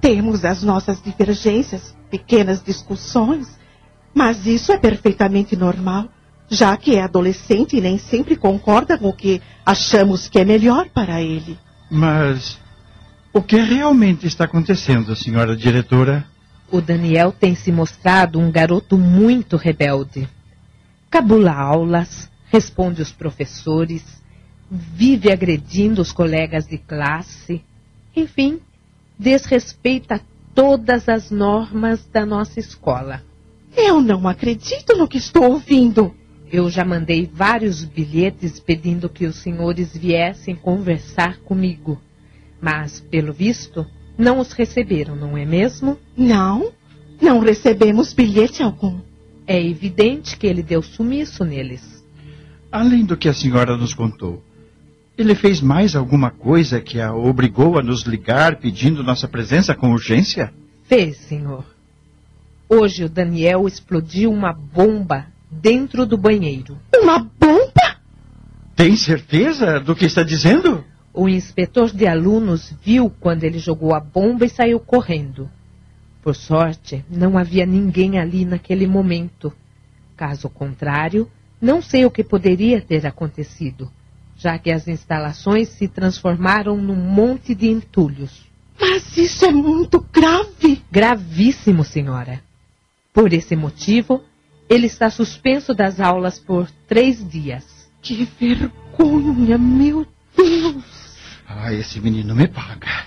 Temos 0.00 0.44
as 0.44 0.62
nossas 0.62 1.02
divergências, 1.02 1.96
pequenas 2.10 2.62
discussões, 2.62 3.48
mas 4.14 4.46
isso 4.46 4.72
é 4.72 4.78
perfeitamente 4.78 5.56
normal, 5.56 6.08
já 6.48 6.76
que 6.76 6.96
é 6.96 7.02
adolescente 7.02 7.76
e 7.76 7.80
nem 7.80 7.96
sempre 7.96 8.36
concorda 8.36 8.98
com 8.98 9.08
o 9.08 9.16
que 9.16 9.40
achamos 9.64 10.28
que 10.28 10.38
é 10.38 10.44
melhor 10.44 10.88
para 10.90 11.22
ele. 11.22 11.58
Mas 11.90 12.58
o 13.36 13.42
que 13.42 13.60
realmente 13.60 14.26
está 14.26 14.44
acontecendo, 14.44 15.14
senhora 15.14 15.54
diretora? 15.54 16.26
O 16.72 16.80
Daniel 16.80 17.30
tem 17.30 17.54
se 17.54 17.70
mostrado 17.70 18.40
um 18.40 18.50
garoto 18.50 18.96
muito 18.96 19.58
rebelde. 19.58 20.26
Cabula 21.10 21.52
aulas, 21.52 22.30
responde 22.50 23.02
os 23.02 23.12
professores, 23.12 24.22
vive 24.70 25.30
agredindo 25.30 26.00
os 26.00 26.12
colegas 26.12 26.66
de 26.66 26.78
classe. 26.78 27.62
Enfim, 28.16 28.58
desrespeita 29.18 30.18
todas 30.54 31.06
as 31.06 31.30
normas 31.30 32.06
da 32.06 32.24
nossa 32.24 32.58
escola. 32.58 33.22
Eu 33.76 34.00
não 34.00 34.26
acredito 34.26 34.96
no 34.96 35.06
que 35.06 35.18
estou 35.18 35.44
ouvindo. 35.52 36.14
Eu 36.50 36.70
já 36.70 36.86
mandei 36.86 37.30
vários 37.30 37.84
bilhetes 37.84 38.58
pedindo 38.58 39.10
que 39.10 39.26
os 39.26 39.36
senhores 39.36 39.94
viessem 39.94 40.56
conversar 40.56 41.36
comigo. 41.40 42.00
Mas, 42.60 43.00
pelo 43.00 43.32
visto, 43.32 43.86
não 44.18 44.38
os 44.38 44.52
receberam, 44.52 45.14
não 45.14 45.36
é 45.36 45.44
mesmo? 45.44 45.98
Não, 46.16 46.72
não 47.20 47.40
recebemos 47.40 48.12
bilhete 48.12 48.62
algum. 48.62 48.98
É 49.46 49.62
evidente 49.62 50.36
que 50.36 50.46
ele 50.46 50.62
deu 50.62 50.82
sumiço 50.82 51.44
neles. 51.44 52.04
Além 52.72 53.04
do 53.04 53.16
que 53.16 53.28
a 53.28 53.34
senhora 53.34 53.76
nos 53.76 53.94
contou, 53.94 54.42
ele 55.16 55.34
fez 55.34 55.60
mais 55.60 55.94
alguma 55.94 56.30
coisa 56.30 56.80
que 56.80 57.00
a 57.00 57.14
obrigou 57.14 57.78
a 57.78 57.82
nos 57.82 58.02
ligar 58.02 58.56
pedindo 58.56 59.02
nossa 59.02 59.26
presença 59.26 59.74
com 59.74 59.92
urgência? 59.92 60.52
Fez, 60.84 61.16
senhor. 61.18 61.64
Hoje 62.68 63.04
o 63.04 63.08
Daniel 63.08 63.66
explodiu 63.66 64.30
uma 64.32 64.52
bomba 64.52 65.26
dentro 65.50 66.04
do 66.04 66.18
banheiro. 66.18 66.76
Uma 66.94 67.18
bomba? 67.18 67.96
Tem 68.74 68.96
certeza 68.96 69.80
do 69.80 69.94
que 69.94 70.04
está 70.04 70.22
dizendo? 70.22 70.84
O 71.18 71.30
inspetor 71.30 71.90
de 71.90 72.06
alunos 72.06 72.74
viu 72.84 73.08
quando 73.08 73.42
ele 73.44 73.58
jogou 73.58 73.94
a 73.94 74.00
bomba 74.00 74.44
e 74.44 74.50
saiu 74.50 74.78
correndo. 74.78 75.48
Por 76.22 76.36
sorte, 76.36 77.02
não 77.08 77.38
havia 77.38 77.64
ninguém 77.64 78.18
ali 78.18 78.44
naquele 78.44 78.86
momento. 78.86 79.50
Caso 80.14 80.50
contrário, 80.50 81.26
não 81.58 81.80
sei 81.80 82.04
o 82.04 82.10
que 82.10 82.22
poderia 82.22 82.82
ter 82.82 83.06
acontecido. 83.06 83.90
já 84.36 84.58
que 84.58 84.70
as 84.70 84.86
instalações 84.86 85.70
se 85.70 85.88
transformaram 85.88 86.76
num 86.76 86.94
monte 86.94 87.54
de 87.54 87.68
entulhos. 87.68 88.44
Mas 88.78 89.16
isso 89.16 89.46
é 89.46 89.50
muito 89.50 89.98
grave. 90.12 90.82
Gravíssimo, 90.92 91.82
senhora. 91.82 92.42
Por 93.12 93.32
esse 93.32 93.56
motivo, 93.56 94.22
ele 94.68 94.86
está 94.86 95.08
suspenso 95.08 95.72
das 95.72 95.98
aulas 95.98 96.38
por 96.38 96.70
três 96.86 97.26
dias. 97.26 97.64
Que 98.02 98.28
vergonha, 98.38 99.56
meu 99.56 100.06
Deus! 100.36 101.05
Ah, 101.48 101.72
esse 101.72 102.00
menino 102.00 102.34
me 102.34 102.48
paga. 102.48 103.04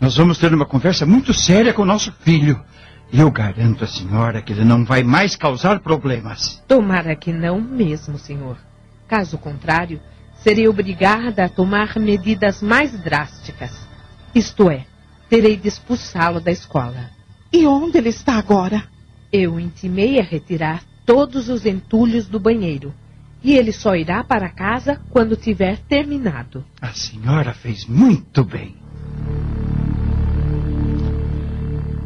Nós 0.00 0.16
vamos 0.16 0.38
ter 0.38 0.52
uma 0.52 0.66
conversa 0.66 1.04
muito 1.04 1.34
séria 1.34 1.72
com 1.72 1.82
o 1.82 1.86
nosso 1.86 2.12
filho. 2.20 2.60
E 3.12 3.20
eu 3.20 3.30
garanto 3.30 3.84
à 3.84 3.86
senhora 3.86 4.40
que 4.40 4.52
ele 4.52 4.64
não 4.64 4.84
vai 4.84 5.02
mais 5.02 5.36
causar 5.36 5.80
problemas. 5.80 6.62
Tomara 6.66 7.14
que 7.14 7.32
não 7.32 7.60
mesmo, 7.60 8.18
senhor. 8.18 8.56
Caso 9.06 9.36
contrário, 9.36 10.00
serei 10.36 10.66
obrigada 10.66 11.44
a 11.44 11.48
tomar 11.48 11.98
medidas 11.98 12.62
mais 12.62 12.98
drásticas. 12.98 13.86
Isto 14.34 14.70
é, 14.70 14.86
terei 15.28 15.56
de 15.56 15.68
expulsá-lo 15.68 16.40
da 16.40 16.50
escola. 16.50 17.10
E 17.52 17.66
onde 17.66 17.98
ele 17.98 18.08
está 18.08 18.36
agora? 18.38 18.84
Eu 19.30 19.60
intimei 19.60 20.18
a 20.18 20.22
retirar 20.22 20.82
todos 21.04 21.48
os 21.48 21.66
entulhos 21.66 22.26
do 22.26 22.40
banheiro. 22.40 22.94
E 23.44 23.56
ele 23.56 23.72
só 23.72 23.96
irá 23.96 24.22
para 24.22 24.48
casa 24.48 25.00
quando 25.10 25.36
tiver 25.36 25.78
terminado. 25.88 26.64
A 26.80 26.92
senhora 26.92 27.52
fez 27.52 27.86
muito 27.86 28.44
bem. 28.44 28.76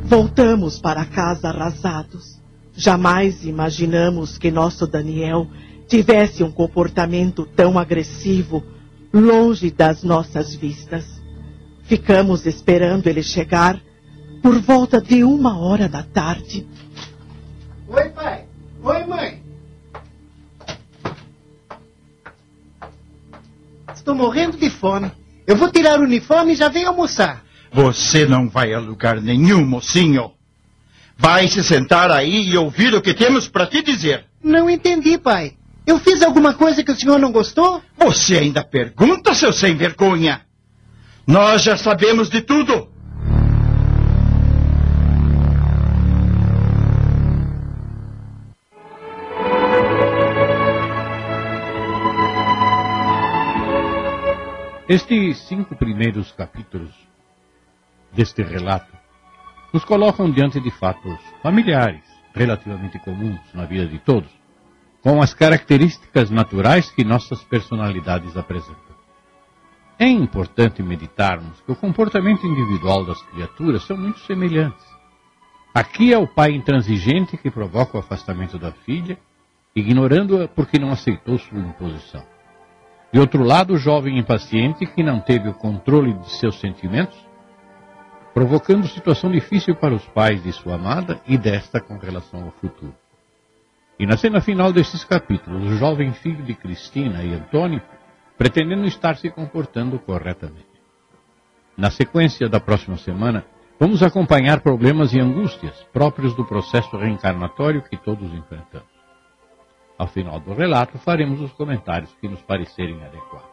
Voltamos 0.04 0.78
para 0.78 1.04
casa 1.04 1.48
arrasados. 1.48 2.40
Jamais 2.74 3.44
imaginamos 3.44 4.38
que 4.38 4.50
nosso 4.50 4.86
Daniel 4.86 5.48
tivesse 5.88 6.42
um 6.42 6.50
comportamento 6.50 7.44
tão 7.44 7.78
agressivo 7.78 8.64
longe 9.12 9.70
das 9.70 10.02
nossas 10.02 10.54
vistas. 10.54 11.20
Ficamos 11.84 12.46
esperando 12.46 13.06
ele 13.06 13.22
chegar 13.22 13.80
por 14.42 14.60
volta 14.60 15.00
de 15.00 15.24
uma 15.24 15.58
hora 15.58 15.88
da 15.88 16.02
tarde. 16.02 16.66
Oi, 17.88 18.08
pai. 18.10 18.44
Oi, 18.82 19.06
mãe. 19.06 19.45
Estou 24.06 24.14
morrendo 24.14 24.56
de 24.56 24.70
fome. 24.70 25.10
Eu 25.48 25.56
vou 25.56 25.68
tirar 25.68 25.98
o 25.98 26.04
uniforme 26.04 26.52
e 26.52 26.54
já 26.54 26.68
venho 26.68 26.86
almoçar. 26.86 27.42
Você 27.72 28.24
não 28.24 28.48
vai 28.48 28.72
a 28.72 28.78
lugar 28.78 29.20
nenhum, 29.20 29.66
mocinho. 29.66 30.30
Vai 31.18 31.48
se 31.48 31.64
sentar 31.64 32.12
aí 32.12 32.48
e 32.48 32.56
ouvir 32.56 32.94
o 32.94 33.02
que 33.02 33.12
temos 33.12 33.48
para 33.48 33.66
te 33.66 33.82
dizer. 33.82 34.24
Não 34.40 34.70
entendi, 34.70 35.18
pai. 35.18 35.54
Eu 35.84 35.98
fiz 35.98 36.22
alguma 36.22 36.54
coisa 36.54 36.84
que 36.84 36.92
o 36.92 36.94
senhor 36.94 37.18
não 37.18 37.32
gostou? 37.32 37.82
Você 37.98 38.38
ainda 38.38 38.62
pergunta, 38.62 39.34
seu 39.34 39.52
sem 39.52 39.74
vergonha? 39.74 40.42
Nós 41.26 41.62
já 41.62 41.76
sabemos 41.76 42.30
de 42.30 42.42
tudo. 42.42 42.88
Estes 54.88 55.38
cinco 55.48 55.74
primeiros 55.74 56.30
capítulos 56.30 56.94
deste 58.12 58.40
relato 58.44 58.96
nos 59.72 59.84
colocam 59.84 60.30
diante 60.30 60.60
de 60.60 60.70
fatos 60.70 61.18
familiares, 61.42 62.04
relativamente 62.32 62.96
comuns 63.00 63.40
na 63.52 63.64
vida 63.64 63.84
de 63.84 63.98
todos, 63.98 64.30
com 65.02 65.20
as 65.20 65.34
características 65.34 66.30
naturais 66.30 66.88
que 66.88 67.02
nossas 67.02 67.42
personalidades 67.42 68.36
apresentam. 68.36 68.94
É 69.98 70.06
importante 70.06 70.84
meditarmos 70.84 71.60
que 71.62 71.72
o 71.72 71.76
comportamento 71.76 72.46
individual 72.46 73.04
das 73.04 73.20
criaturas 73.22 73.82
são 73.82 73.96
muito 73.96 74.20
semelhantes. 74.20 74.86
Aqui 75.74 76.12
é 76.12 76.18
o 76.18 76.28
pai 76.28 76.52
intransigente 76.52 77.36
que 77.36 77.50
provoca 77.50 77.96
o 77.96 78.00
afastamento 78.00 78.56
da 78.56 78.70
filha, 78.70 79.18
ignorando-a 79.74 80.46
porque 80.46 80.78
não 80.78 80.92
aceitou 80.92 81.36
sua 81.40 81.58
imposição. 81.58 82.35
De 83.16 83.20
outro 83.20 83.42
lado, 83.42 83.72
o 83.72 83.78
jovem 83.78 84.18
impaciente 84.18 84.84
que 84.84 85.02
não 85.02 85.20
teve 85.20 85.48
o 85.48 85.54
controle 85.54 86.12
de 86.12 86.28
seus 86.32 86.60
sentimentos, 86.60 87.16
provocando 88.34 88.86
situação 88.88 89.32
difícil 89.32 89.74
para 89.74 89.94
os 89.94 90.04
pais 90.08 90.42
de 90.42 90.52
sua 90.52 90.74
amada 90.74 91.18
e 91.26 91.38
desta 91.38 91.80
com 91.80 91.96
relação 91.96 92.44
ao 92.44 92.50
futuro. 92.50 92.94
E 93.98 94.04
na 94.04 94.18
cena 94.18 94.42
final 94.42 94.70
desses 94.70 95.02
capítulos, 95.02 95.64
o 95.64 95.76
jovem 95.78 96.12
filho 96.12 96.44
de 96.44 96.54
Cristina 96.54 97.24
e 97.24 97.32
Antônio 97.32 97.80
pretendendo 98.36 98.84
estar 98.84 99.16
se 99.16 99.30
comportando 99.30 99.98
corretamente. 99.98 100.76
Na 101.74 101.90
sequência 101.90 102.50
da 102.50 102.60
próxima 102.60 102.98
semana, 102.98 103.46
vamos 103.80 104.02
acompanhar 104.02 104.60
problemas 104.60 105.14
e 105.14 105.18
angústias 105.18 105.74
próprios 105.90 106.34
do 106.34 106.44
processo 106.44 106.94
reencarnatório 106.98 107.80
que 107.80 107.96
todos 107.96 108.30
enfrentamos. 108.34 108.95
Ao 109.98 110.06
final 110.06 110.38
do 110.40 110.52
relato, 110.52 110.98
faremos 110.98 111.40
os 111.40 111.52
comentários 111.52 112.14
que 112.20 112.28
nos 112.28 112.42
parecerem 112.42 113.02
adequados. 113.02 113.48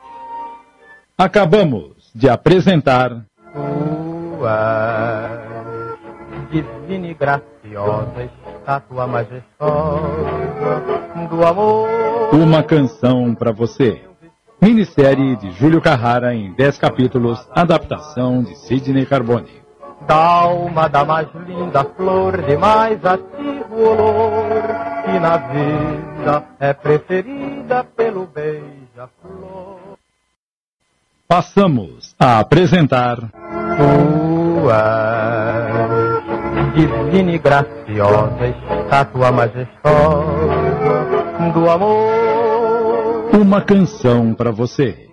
Acabamos 1.18 2.11
de 2.14 2.28
apresentar. 2.28 3.26
Tua 3.53 5.40
divina 6.52 7.07
e 7.07 7.14
graciosa 7.14 8.24
estátua 8.24 9.07
majestosa 9.07 10.02
do 11.30 11.45
amor. 11.45 11.90
Uma 12.34 12.61
canção 12.61 13.34
para 13.34 13.52
você. 13.52 14.02
Minissérie 14.61 15.36
de 15.38 15.52
Júlio 15.52 15.82
Carrara 15.82 16.34
em 16.34 16.53
10 16.53 16.78
capítulos, 16.78 17.48
adaptação 17.52 18.44
de 18.44 18.56
Sidney 18.56 19.06
Carbone. 19.06 19.62
Da 20.07 20.15
alma 20.15 20.89
da 20.89 21.05
mais 21.05 21.27
linda 21.47 21.84
flor 21.95 22.41
de 22.41 22.57
mais 22.57 23.03
ativo 23.05 23.75
olor, 23.75 24.51
que 25.05 25.19
na 25.19 25.38
vida 25.38 26.43
é 26.59 26.73
preferida 26.73 27.84
pelo 27.95 28.27
beija-flor. 28.27 29.97
Passamos 31.27 32.15
a 32.19 32.39
apresentar. 32.39 33.17
Tua 33.77 34.84
divina 36.75 37.31
e 37.31 37.38
graciosa 37.38 38.47
estátua 38.47 39.31
majestosa 39.31 40.34
do 41.53 41.69
amor. 41.69 43.31
Uma 43.34 43.61
canção 43.61 44.34
para 44.34 44.51
você. 44.51 45.09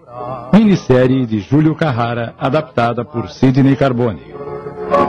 Minissérie 0.53 1.25
de 1.27 1.39
Júlio 1.39 1.75
Carrara, 1.75 2.35
adaptada 2.39 3.05
por 3.05 3.31
Sidney 3.31 3.77
Carbone. 3.77 4.50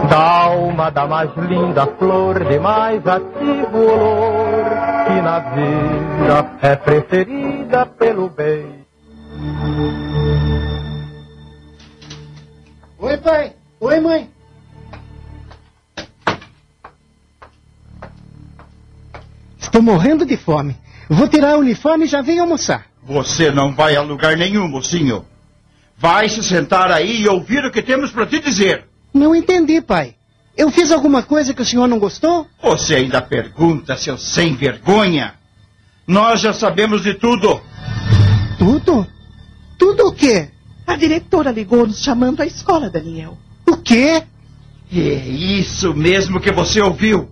Da 0.09 0.43
alma 0.43 0.91
da 0.91 1.07
mais 1.07 1.31
linda 1.37 1.87
flor 1.97 2.43
de 2.45 2.59
mais 2.59 3.05
ativo 3.07 3.77
olor, 3.77 4.63
que 5.07 5.21
na 5.21 5.39
vida 5.39 6.51
é 6.61 6.75
preferida 6.75 7.85
pelo 7.87 8.29
beijo. 8.29 8.85
Oi, 12.99 13.17
pai. 13.17 13.53
Oi, 13.79 13.99
mãe. 13.99 14.29
Estou 19.59 19.81
morrendo 19.81 20.25
de 20.25 20.37
fome. 20.37 20.75
Vou 21.09 21.27
tirar 21.27 21.57
o 21.57 21.61
uniforme 21.61 22.05
e 22.05 22.07
já 22.07 22.21
venho 22.21 22.43
almoçar. 22.43 22.85
Você 23.03 23.49
não 23.49 23.73
vai 23.73 23.95
a 23.95 24.01
lugar 24.01 24.37
nenhum, 24.37 24.67
mocinho. 24.67 25.25
Vai 25.97 26.29
se 26.29 26.43
sentar 26.43 26.91
aí 26.91 27.21
e 27.21 27.27
ouvir 27.27 27.65
o 27.65 27.71
que 27.71 27.81
temos 27.81 28.11
para 28.11 28.27
te 28.27 28.39
dizer. 28.39 28.90
Não 29.13 29.35
entendi, 29.35 29.81
pai. 29.81 30.15
Eu 30.55 30.69
fiz 30.69 30.91
alguma 30.91 31.23
coisa 31.23 31.53
que 31.53 31.61
o 31.61 31.65
senhor 31.65 31.87
não 31.87 31.99
gostou? 31.99 32.47
Você 32.61 32.95
ainda 32.95 33.21
pergunta, 33.21 33.95
seu 33.95 34.17
sem 34.17 34.55
vergonha? 34.55 35.35
Nós 36.05 36.41
já 36.41 36.53
sabemos 36.53 37.01
de 37.03 37.13
tudo. 37.13 37.61
Tudo? 38.57 39.07
Tudo 39.77 40.07
o 40.07 40.13
quê? 40.13 40.49
A 40.85 40.95
diretora 40.95 41.51
ligou 41.51 41.87
nos 41.87 42.03
chamando 42.03 42.41
à 42.41 42.45
escola, 42.45 42.89
Daniel. 42.89 43.37
O 43.65 43.77
quê? 43.77 44.23
É 44.93 44.99
isso 44.99 45.93
mesmo 45.93 46.39
que 46.39 46.51
você 46.51 46.81
ouviu. 46.81 47.29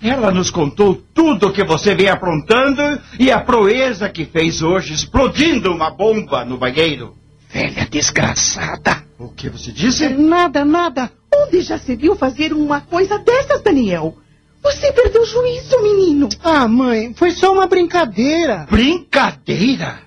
Ela 0.00 0.30
nos 0.30 0.50
contou 0.50 1.02
tudo 1.12 1.48
o 1.48 1.52
que 1.52 1.64
você 1.64 1.94
vem 1.94 2.08
aprontando 2.08 3.00
e 3.18 3.32
a 3.32 3.40
proeza 3.40 4.08
que 4.08 4.24
fez 4.26 4.62
hoje 4.62 4.92
explodindo 4.92 5.72
uma 5.72 5.90
bomba 5.90 6.44
no 6.44 6.56
banheiro. 6.56 7.16
Velha 7.48 7.86
desgraçada. 7.90 9.07
O 9.18 9.28
que 9.28 9.48
você 9.48 9.72
disse? 9.72 10.08
Nada, 10.08 10.64
nada. 10.64 11.10
Onde 11.34 11.60
já 11.60 11.76
se 11.76 11.96
viu 11.96 12.14
fazer 12.14 12.52
uma 12.52 12.80
coisa 12.80 13.18
dessas, 13.18 13.60
Daniel? 13.62 14.16
Você 14.62 14.92
perdeu 14.92 15.22
o 15.22 15.26
juízo, 15.26 15.82
menino. 15.82 16.28
Ah, 16.42 16.68
mãe, 16.68 17.14
foi 17.14 17.32
só 17.32 17.52
uma 17.52 17.66
brincadeira. 17.66 18.66
Brincadeira? 18.70 20.00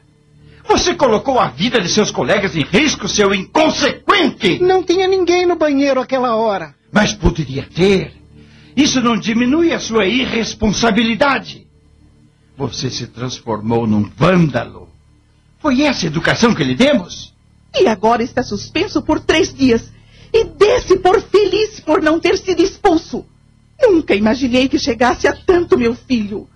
Você 0.67 0.93
colocou 0.93 1.39
a 1.39 1.47
vida 1.47 1.81
de 1.81 1.89
seus 1.89 2.11
colegas 2.11 2.55
em 2.55 2.63
risco, 2.63 3.07
seu 3.07 3.33
inconsequente! 3.33 4.59
Não 4.61 4.83
tinha 4.83 5.07
ninguém 5.07 5.45
no 5.45 5.55
banheiro 5.55 5.99
aquela 5.99 6.35
hora. 6.35 6.73
Mas 6.91 7.13
poderia 7.13 7.63
ter. 7.63 8.13
Isso 8.75 9.01
não 9.01 9.17
diminui 9.17 9.73
a 9.73 9.79
sua 9.79 10.05
irresponsabilidade. 10.05 11.67
Você 12.55 12.89
se 12.89 13.07
transformou 13.07 13.85
num 13.85 14.09
vândalo. 14.15 14.87
Foi 15.59 15.81
essa 15.81 16.05
a 16.05 16.07
educação 16.07 16.53
que 16.53 16.63
lhe 16.63 16.75
demos? 16.75 17.30
E 17.79 17.87
agora 17.87 18.23
está 18.23 18.43
suspenso 18.43 19.01
por 19.01 19.19
três 19.19 19.53
dias. 19.53 19.91
E 20.33 20.43
desce 20.45 20.97
por 20.97 21.21
feliz 21.21 21.79
por 21.79 22.01
não 22.01 22.19
ter 22.19 22.37
sido 22.37 22.61
expulso. 22.61 23.25
Nunca 23.81 24.15
imaginei 24.15 24.69
que 24.69 24.79
chegasse 24.79 25.27
a 25.27 25.33
tanto, 25.33 25.77
meu 25.77 25.95
filho. 25.95 26.47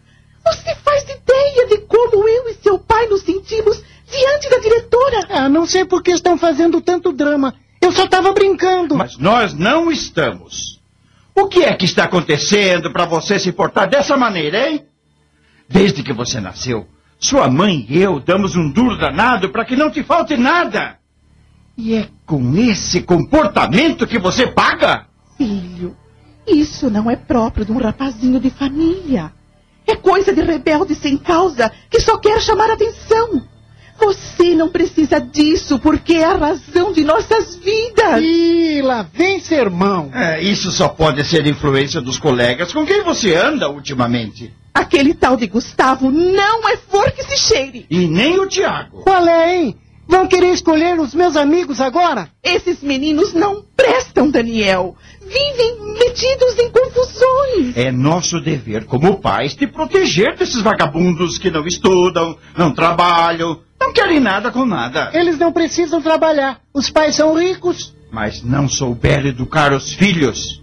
Você 0.46 0.76
faz 0.76 1.04
ideia 1.04 1.68
de 1.68 1.80
como 1.80 2.28
eu 2.28 2.50
e 2.50 2.54
seu 2.62 2.78
pai 2.78 3.08
nos 3.08 3.22
sentimos 3.22 3.82
diante 4.10 4.50
da 4.50 4.60
diretora? 4.60 5.20
Ah, 5.30 5.50
não 5.50 5.66
sei 5.66 5.84
por 5.86 6.04
que 6.04 6.12
estão 6.12 6.38
fazendo 6.38 6.80
tanto 6.82 7.12
drama. 7.12 7.56
Eu 7.82 7.92
só 7.92 8.06
estava 8.06 8.32
brincando. 8.32 8.96
Mas 8.96 9.18
nós 9.18 9.54
não 9.54 9.92
estamos. 9.92 10.80
O 11.34 11.48
que 11.48 11.64
é 11.64 11.74
que 11.76 11.86
está 11.86 12.06
acontecendo 12.06 12.92
para 12.94 13.06
você 13.06 13.40
se 13.40 13.52
portar 13.52 13.90
dessa 13.90 14.16
maneira, 14.16 14.70
hein? 14.70 14.86
Desde 15.68 16.04
que 16.04 16.14
você 16.14 16.40
nasceu, 16.40 16.88
sua 17.20 17.50
mãe 17.50 17.86
e 17.90 18.00
eu 18.00 18.20
damos 18.20 18.56
um 18.56 18.72
duro 18.72 18.98
danado 18.98 19.50
para 19.50 19.66
que 19.66 19.76
não 19.76 19.90
te 19.90 20.04
falte 20.04 20.38
nada. 20.38 20.98
E 21.77 21.93
é 21.93 22.07
com 22.26 22.56
esse 22.57 23.02
comportamento 23.02 24.07
que 24.07 24.18
você 24.18 24.47
paga? 24.47 25.07
Filho, 25.38 25.95
isso 26.47 26.89
não 26.89 27.10
é 27.10 27.15
próprio 27.15 27.65
de 27.65 27.72
um 27.72 27.77
rapazinho 27.77 28.39
de 28.39 28.49
família. 28.49 29.31
É 29.85 29.95
coisa 29.95 30.34
de 30.34 30.41
rebelde 30.41 30.95
sem 30.95 31.18
causa 31.18 31.72
que 31.89 31.99
só 31.99 32.18
quer 32.18 32.41
chamar 32.41 32.72
atenção. 32.72 33.41
Você 33.99 34.53
não 34.56 34.69
precisa 34.69 35.19
disso 35.19 35.80
porque 35.80 36.14
é 36.14 36.26
a 36.26 36.35
razão 36.35 36.91
de 36.91 37.03
nossas 37.03 37.56
vidas. 37.56 38.22
Ih, 38.22 38.81
lá 38.81 39.03
vem 39.14 39.39
sermão. 39.39 40.11
É, 40.14 40.41
isso 40.41 40.72
só 40.72 40.89
pode 40.89 41.23
ser 41.23 41.45
influência 41.47 42.02
dos 42.02 42.18
colegas 42.18 42.73
com 42.73 42.85
quem 42.85 43.03
você 43.03 43.35
anda 43.35 43.69
ultimamente. 43.69 44.53
Aquele 44.73 45.14
tal 45.14 45.38
de 45.38 45.47
Gustavo 45.47 46.11
não 46.11 46.68
é 46.68 46.76
flor 46.76 47.11
que 47.11 47.23
se 47.23 47.38
cheire. 47.38 47.85
E 47.89 48.07
nem 48.07 48.38
o 48.39 48.47
Tiago. 48.47 49.02
Qual 49.03 49.26
é, 49.26 49.56
hein? 49.56 49.77
Vão 50.07 50.27
querer 50.27 50.53
escolher 50.53 50.99
os 50.99 51.14
meus 51.15 51.36
amigos 51.36 51.82
agora? 51.82 52.30
Esses 52.44 52.82
meninos 52.82 53.34
não 53.34 53.64
prestam, 53.76 54.30
Daniel. 54.30 54.95
Vivem 55.22 55.94
metidos 55.98 56.60
em 56.60 56.69
confusões. 56.69 57.76
É 57.76 57.91
nosso 57.91 58.40
dever 58.40 58.86
como 58.86 59.19
pais 59.19 59.56
te 59.56 59.65
proteger 59.65 60.38
desses 60.38 60.61
vagabundos 60.61 61.40
que 61.40 61.49
não 61.49 61.65
estudam, 61.65 62.38
não 62.56 62.72
trabalham, 62.72 63.60
não 63.82 63.91
querem 63.91 64.19
nada 64.19 64.52
com 64.52 64.65
nada. 64.65 65.10
Eles 65.14 65.40
não 65.40 65.52
precisam 65.52 66.02
trabalhar. 66.02 66.61
Os 66.73 66.90
pais 66.90 67.15
são 67.15 67.38
ricos. 67.38 67.95
Mas 68.11 68.44
não 68.44 68.69
souberam 68.69 69.27
educar 69.27 69.73
os 69.73 69.91
filhos. 69.91 70.61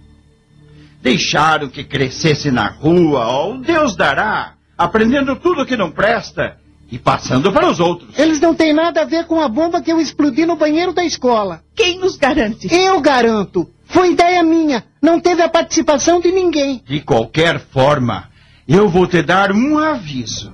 Deixaram 1.01 1.67
que 1.67 1.83
crescesse 1.83 2.49
na 2.49 2.69
rua, 2.69 3.27
ou 3.27 3.57
Deus 3.57 3.93
dará, 3.95 4.53
aprendendo 4.77 5.35
tudo 5.35 5.65
que 5.65 5.75
não 5.75 5.91
presta 5.91 6.62
e 6.91 6.99
passando 6.99 7.51
para 7.51 7.69
os 7.69 7.79
outros. 7.79 8.17
Eles 8.17 8.39
não 8.39 8.53
têm 8.53 8.73
nada 8.73 9.01
a 9.01 9.05
ver 9.05 9.25
com 9.25 9.41
a 9.41 9.47
bomba 9.47 9.81
que 9.81 9.91
eu 9.91 9.99
explodi 9.99 10.45
no 10.45 10.55
banheiro 10.55 10.93
da 10.93 11.03
escola. 11.03 11.63
Quem 11.75 11.99
nos 11.99 12.17
garante? 12.17 12.67
Eu 12.73 13.01
garanto. 13.01 13.69
Foi 13.85 14.11
ideia 14.11 14.43
minha. 14.43 14.83
Não 15.01 15.19
teve 15.19 15.41
a 15.41 15.49
participação 15.49 16.19
de 16.19 16.31
ninguém. 16.31 16.81
De 16.85 16.99
qualquer 17.01 17.59
forma, 17.59 18.29
eu 18.67 18.87
vou 18.89 19.07
te 19.07 19.21
dar 19.21 19.51
um 19.51 19.77
aviso. 19.77 20.53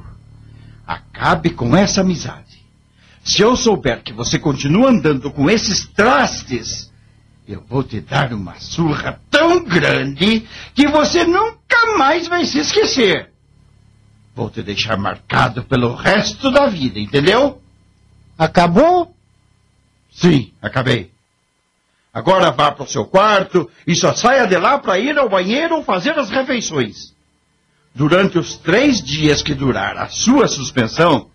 Acabe 0.86 1.52
com 1.52 1.76
essa 1.76 2.02
amizade. 2.02 2.50
Se 3.24 3.42
eu 3.42 3.56
souber 3.56 4.02
que 4.02 4.14
você 4.14 4.40
continua 4.40 4.90
andando 4.90 5.32
com 5.32 5.50
esses 5.50 5.86
trastes, 5.88 6.90
eu 7.48 7.64
vou 7.68 7.84
te 7.84 8.00
dar 8.00 8.34
uma 8.34 8.56
surra 8.60 9.20
tão 9.30 9.64
grande 9.64 10.48
que 10.74 10.88
você 10.88 11.24
nunca 11.26 11.98
mais 11.98 12.28
vai 12.28 12.46
se 12.46 12.60
esquecer. 12.60 13.32
Vou 14.36 14.50
te 14.50 14.62
deixar 14.64 14.98
marcado 14.98 15.64
pelo 15.64 15.94
resto 15.96 16.52
da 16.52 16.68
vida, 16.68 17.00
entendeu? 17.00 17.62
Acabou? 18.38 19.14
Sim, 20.12 20.52
acabei. 20.62 21.12
Agora 22.14 22.52
vá 22.52 22.72
para 22.72 22.84
o 22.84 22.88
seu 22.88 23.06
quarto 23.06 23.70
e 23.86 23.96
só 23.96 24.14
saia 24.14 24.48
de 24.48 24.58
lá 24.58 24.78
para 24.78 24.98
ir 25.00 25.18
ao 25.18 25.30
banheiro 25.30 25.76
ou 25.76 25.84
fazer 25.84 26.18
as 26.18 26.30
refeições. 26.30 27.14
Durante 27.94 28.38
os 28.38 28.58
três 28.58 29.02
dias 29.04 29.42
que 29.42 29.54
durar 29.54 29.98
a 29.98 30.08
sua 30.08 30.48
suspensão, 30.48 31.30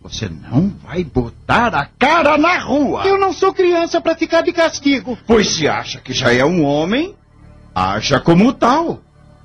você 0.00 0.28
não 0.28 0.68
vai 0.82 1.04
botar 1.04 1.74
a 1.74 1.86
cara 1.86 2.36
na 2.36 2.58
rua. 2.58 3.04
Eu 3.04 3.18
não 3.18 3.32
sou 3.32 3.54
criança 3.54 4.00
para 4.00 4.16
ficar 4.16 4.42
de 4.42 4.52
castigo. 4.52 5.16
Pois 5.26 5.54
se 5.54 5.68
acha 5.68 6.00
que 6.00 6.12
já 6.12 6.32
é 6.32 6.44
um 6.44 6.64
homem, 6.64 7.14
haja 7.74 8.20
como 8.20 8.52
tal, 8.52 9.00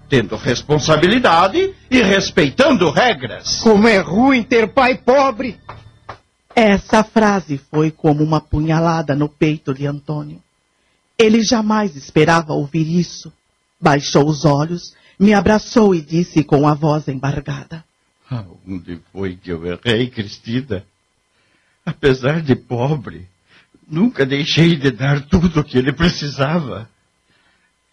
tendo 0.09 0.35
responsabilidade 0.35 1.73
e 1.89 2.01
respeitando 2.01 2.89
regras. 2.89 3.59
Como 3.61 3.87
é 3.87 3.99
ruim 3.99 4.43
ter 4.43 4.67
pai 4.73 4.97
pobre. 4.97 5.59
Essa 6.55 7.03
frase 7.03 7.59
foi 7.69 7.91
como 7.91 8.23
uma 8.23 8.41
punhalada 8.41 9.15
no 9.15 9.29
peito 9.29 9.73
de 9.73 9.85
Antônio. 9.85 10.41
Ele 11.17 11.41
jamais 11.43 11.95
esperava 11.95 12.53
ouvir 12.53 12.87
isso. 12.87 13.31
Baixou 13.79 14.27
os 14.27 14.43
olhos, 14.43 14.95
me 15.19 15.33
abraçou 15.33 15.93
e 15.93 16.01
disse 16.01 16.43
com 16.43 16.67
a 16.67 16.73
voz 16.73 17.07
embargada: 17.07 17.83
Onde 18.67 18.99
foi 19.11 19.35
que 19.35 19.51
eu 19.51 19.65
errei, 19.65 20.09
Cristina? 20.09 20.83
Apesar 21.85 22.41
de 22.41 22.55
pobre, 22.55 23.27
nunca 23.87 24.25
deixei 24.25 24.75
de 24.75 24.91
dar 24.91 25.21
tudo 25.21 25.61
o 25.61 25.63
que 25.63 25.77
ele 25.77 25.93
precisava. 25.93 26.89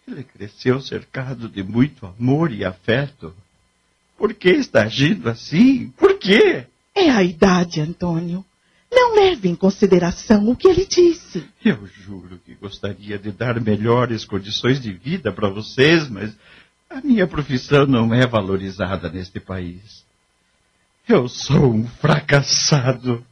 Ele 0.07 0.23
cresceu 0.23 0.79
cercado 0.79 1.49
de 1.49 1.63
muito 1.63 2.05
amor 2.05 2.51
e 2.51 2.63
afeto. 2.63 3.33
Por 4.17 4.33
que 4.33 4.49
está 4.49 4.83
agindo 4.83 5.27
assim? 5.29 5.89
Por 5.97 6.19
quê? 6.19 6.65
É 6.93 7.09
a 7.09 7.23
idade, 7.23 7.81
Antônio. 7.81 8.45
Não 8.91 9.15
leve 9.15 9.49
em 9.49 9.55
consideração 9.55 10.47
o 10.47 10.55
que 10.55 10.67
ele 10.67 10.85
disse. 10.85 11.43
Eu 11.63 11.85
juro 11.87 12.39
que 12.45 12.53
gostaria 12.55 13.17
de 13.17 13.31
dar 13.31 13.59
melhores 13.59 14.23
condições 14.23 14.79
de 14.79 14.93
vida 14.93 15.31
para 15.31 15.49
vocês, 15.49 16.07
mas 16.07 16.33
a 16.89 17.01
minha 17.01 17.27
profissão 17.27 17.85
não 17.85 18.13
é 18.13 18.25
valorizada 18.25 19.09
neste 19.09 19.39
país. 19.39 20.05
Eu 21.07 21.27
sou 21.27 21.73
um 21.73 21.87
fracassado. 21.87 23.25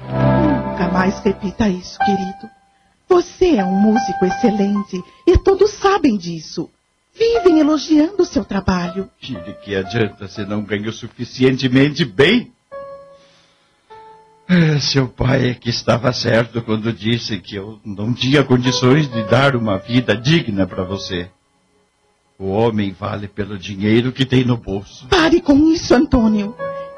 Nunca 0.00 0.88
mais 0.90 1.20
repita 1.20 1.68
isso, 1.68 1.98
querido. 1.98 2.63
Você 3.08 3.56
é 3.56 3.64
um 3.64 3.80
músico 3.80 4.24
excelente 4.24 5.02
e 5.26 5.38
todos 5.38 5.70
sabem 5.72 6.16
disso. 6.16 6.70
Vivem 7.16 7.60
elogiando 7.60 8.22
o 8.22 8.26
seu 8.26 8.44
trabalho. 8.44 9.08
E 9.22 9.34
de 9.34 9.52
que 9.64 9.76
adianta 9.76 10.26
se 10.26 10.44
não 10.44 10.62
ganho 10.62 10.92
suficientemente 10.92 12.04
bem? 12.04 12.52
É, 14.48 14.78
seu 14.78 15.08
pai 15.08 15.50
é 15.50 15.54
que 15.54 15.70
estava 15.70 16.12
certo 16.12 16.60
quando 16.60 16.92
disse 16.92 17.38
que 17.38 17.54
eu 17.54 17.80
não 17.84 18.12
tinha 18.12 18.44
condições 18.44 19.08
de 19.10 19.22
dar 19.24 19.56
uma 19.56 19.78
vida 19.78 20.16
digna 20.16 20.66
para 20.66 20.84
você. 20.84 21.30
O 22.38 22.48
homem 22.48 22.92
vale 22.92 23.28
pelo 23.28 23.56
dinheiro 23.56 24.12
que 24.12 24.26
tem 24.26 24.44
no 24.44 24.56
bolso. 24.56 25.06
Pare 25.06 25.40
com 25.40 25.70
isso, 25.70 25.94
Antônio. 25.94 26.54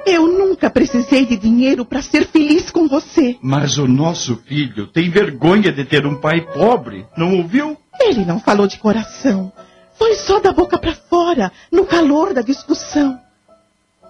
Eu 0.07 0.29
nunca 0.29 0.71
precisei 0.71 1.27
de 1.27 1.37
dinheiro 1.37 1.85
para 1.85 2.01
ser 2.01 2.29
feliz 2.29 2.71
com 2.71 2.87
você. 2.87 3.37
Mas 3.43 3.77
o 3.77 3.89
nosso 3.89 4.37
filho 4.37 4.87
tem 4.87 5.11
vergonha 5.11 5.73
de 5.73 5.85
ter 5.85 6.07
um 6.07 6.21
pai 6.21 6.41
pobre, 6.41 7.05
não 7.17 7.37
ouviu? 7.39 7.77
Ele 8.01 8.25
não 8.25 8.39
falou 8.39 8.69
de 8.69 8.79
coração. 8.79 9.53
Foi 9.99 10.15
só 10.15 10.39
da 10.39 10.53
boca 10.53 10.79
para 10.79 10.95
fora, 10.95 11.51
no 11.73 11.85
calor 11.85 12.33
da 12.33 12.43
discussão. 12.43 13.19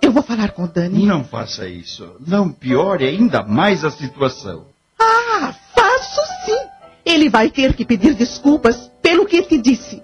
Eu 0.02 0.12
vou 0.12 0.22
falar 0.22 0.50
com 0.50 0.64
o 0.64 0.68
Dani. 0.68 1.06
Não 1.06 1.24
faça 1.24 1.66
isso. 1.66 2.16
Não 2.26 2.50
piore 2.50 3.06
ainda 3.06 3.42
mais 3.42 3.82
a 3.82 3.90
situação. 3.90 4.66
Ah, 4.98 5.54
faço 5.74 6.20
sim. 6.44 6.58
Ele 7.06 7.30
vai 7.30 7.48
ter 7.48 7.72
que 7.72 7.86
pedir 7.86 8.14
desculpas 8.14 8.90
pelo 9.00 9.24
que 9.24 9.42
te 9.42 9.56
disse. 9.56 10.02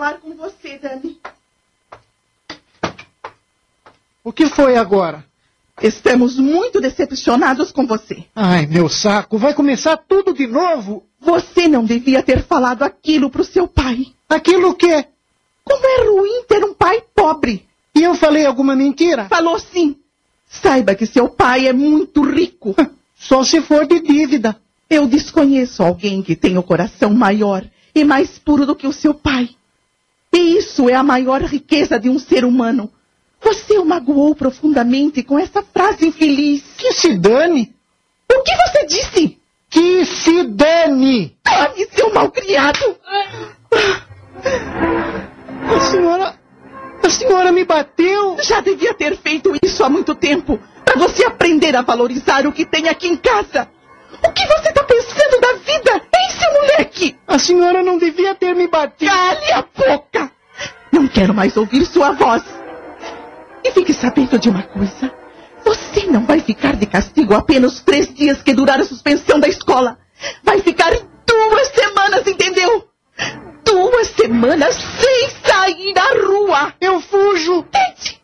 Falar 0.00 0.14
com 0.14 0.34
você, 0.34 0.78
Dani. 0.78 1.18
O 4.24 4.32
que 4.32 4.46
foi 4.46 4.78
agora? 4.78 5.22
Estamos 5.82 6.38
muito 6.38 6.80
decepcionados 6.80 7.70
com 7.70 7.86
você. 7.86 8.24
Ai, 8.34 8.64
meu 8.64 8.88
saco, 8.88 9.36
vai 9.36 9.52
começar 9.52 9.98
tudo 9.98 10.32
de 10.32 10.46
novo? 10.46 11.04
Você 11.20 11.68
não 11.68 11.84
devia 11.84 12.22
ter 12.22 12.42
falado 12.42 12.82
aquilo 12.82 13.28
pro 13.28 13.44
seu 13.44 13.68
pai. 13.68 14.06
Aquilo 14.26 14.70
o 14.70 14.74
quê? 14.74 15.04
Como 15.62 15.86
é 15.86 16.08
ruim 16.08 16.44
ter 16.48 16.64
um 16.64 16.72
pai 16.72 17.02
pobre. 17.14 17.66
E 17.94 18.02
eu 18.02 18.14
falei 18.14 18.46
alguma 18.46 18.74
mentira? 18.74 19.26
Falou 19.28 19.58
sim. 19.58 19.96
Saiba 20.48 20.94
que 20.94 21.04
seu 21.04 21.28
pai 21.28 21.66
é 21.66 21.74
muito 21.74 22.22
rico. 22.22 22.74
Só 23.14 23.44
se 23.44 23.60
for 23.60 23.86
de 23.86 24.00
dívida. 24.00 24.56
Eu 24.88 25.06
desconheço 25.06 25.82
alguém 25.82 26.22
que 26.22 26.34
tenha 26.34 26.58
o 26.58 26.62
coração 26.62 27.12
maior 27.12 27.62
e 27.94 28.02
mais 28.02 28.38
puro 28.38 28.64
do 28.64 28.74
que 28.74 28.86
o 28.86 28.94
seu 28.94 29.12
pai. 29.12 29.50
E 30.32 30.58
isso 30.58 30.88
é 30.88 30.94
a 30.94 31.02
maior 31.02 31.42
riqueza 31.42 31.98
de 31.98 32.08
um 32.08 32.18
ser 32.18 32.44
humano. 32.44 32.90
Você 33.42 33.78
o 33.78 33.84
magoou 33.84 34.34
profundamente 34.34 35.22
com 35.22 35.38
essa 35.38 35.62
frase 35.62 36.06
infeliz. 36.06 36.62
Que 36.76 36.92
se 36.92 37.16
dane! 37.16 37.74
O 38.30 38.42
que 38.42 38.54
você 38.54 38.86
disse? 38.86 39.38
Que 39.68 40.04
se 40.04 40.44
dane! 40.44 41.36
Dane, 41.44 41.86
seu 41.92 42.12
malcriado! 42.12 42.96
A 45.68 45.80
senhora. 45.80 46.34
A 47.02 47.10
senhora 47.10 47.50
me 47.50 47.64
bateu! 47.64 48.36
Já 48.42 48.60
devia 48.60 48.94
ter 48.94 49.16
feito 49.16 49.52
isso 49.62 49.82
há 49.82 49.88
muito 49.88 50.14
tempo. 50.14 50.60
Para 50.84 50.96
você 50.96 51.24
aprender 51.24 51.74
a 51.74 51.82
valorizar 51.82 52.46
o 52.46 52.52
que 52.52 52.66
tem 52.66 52.88
aqui 52.88 53.08
em 53.08 53.16
casa. 53.16 53.68
O 54.22 54.32
que 54.32 54.46
você 54.46 54.68
está 54.68 54.82
pensando 54.84 55.40
da 55.40 55.52
vida, 55.54 55.92
hein, 56.14 56.30
seu 56.30 56.52
moleque? 56.52 57.16
A 57.26 57.38
senhora 57.38 57.82
não 57.82 57.98
devia 57.98 58.34
ter 58.34 58.54
me 58.54 58.66
batido. 58.68 59.10
Cale 59.10 59.52
a 59.52 59.62
boca! 59.62 60.30
Não 60.92 61.06
quero 61.06 61.32
mais 61.32 61.56
ouvir 61.56 61.86
sua 61.86 62.12
voz. 62.12 62.42
E 63.64 63.70
fique 63.70 63.92
sabendo 63.94 64.38
de 64.38 64.48
uma 64.48 64.62
coisa. 64.62 65.12
Você 65.64 66.06
não 66.06 66.24
vai 66.26 66.40
ficar 66.40 66.74
de 66.76 66.86
castigo 66.86 67.34
apenas 67.34 67.80
três 67.80 68.12
dias 68.12 68.42
que 68.42 68.54
durar 68.54 68.80
a 68.80 68.84
suspensão 68.84 69.38
da 69.38 69.48
escola. 69.48 69.98
Vai 70.42 70.60
ficar 70.60 70.90
duas 71.26 71.68
semanas, 71.68 72.26
entendeu? 72.26 72.88
Duas 73.64 74.08
semanas 74.08 74.74
sem 74.74 75.30
sair 75.44 75.94
à 75.96 76.26
rua. 76.26 76.74
Eu 76.80 77.00
fujo. 77.00 77.62
Tente. 77.64 78.20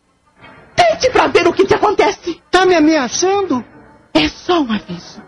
Tente 0.74 1.10
pra 1.10 1.26
ver 1.28 1.46
o 1.46 1.52
que 1.52 1.66
te 1.66 1.74
acontece. 1.74 2.42
Tá 2.50 2.66
me 2.66 2.74
ameaçando? 2.74 3.64
É 4.12 4.28
só 4.28 4.60
um 4.60 4.72
aviso. 4.72 5.22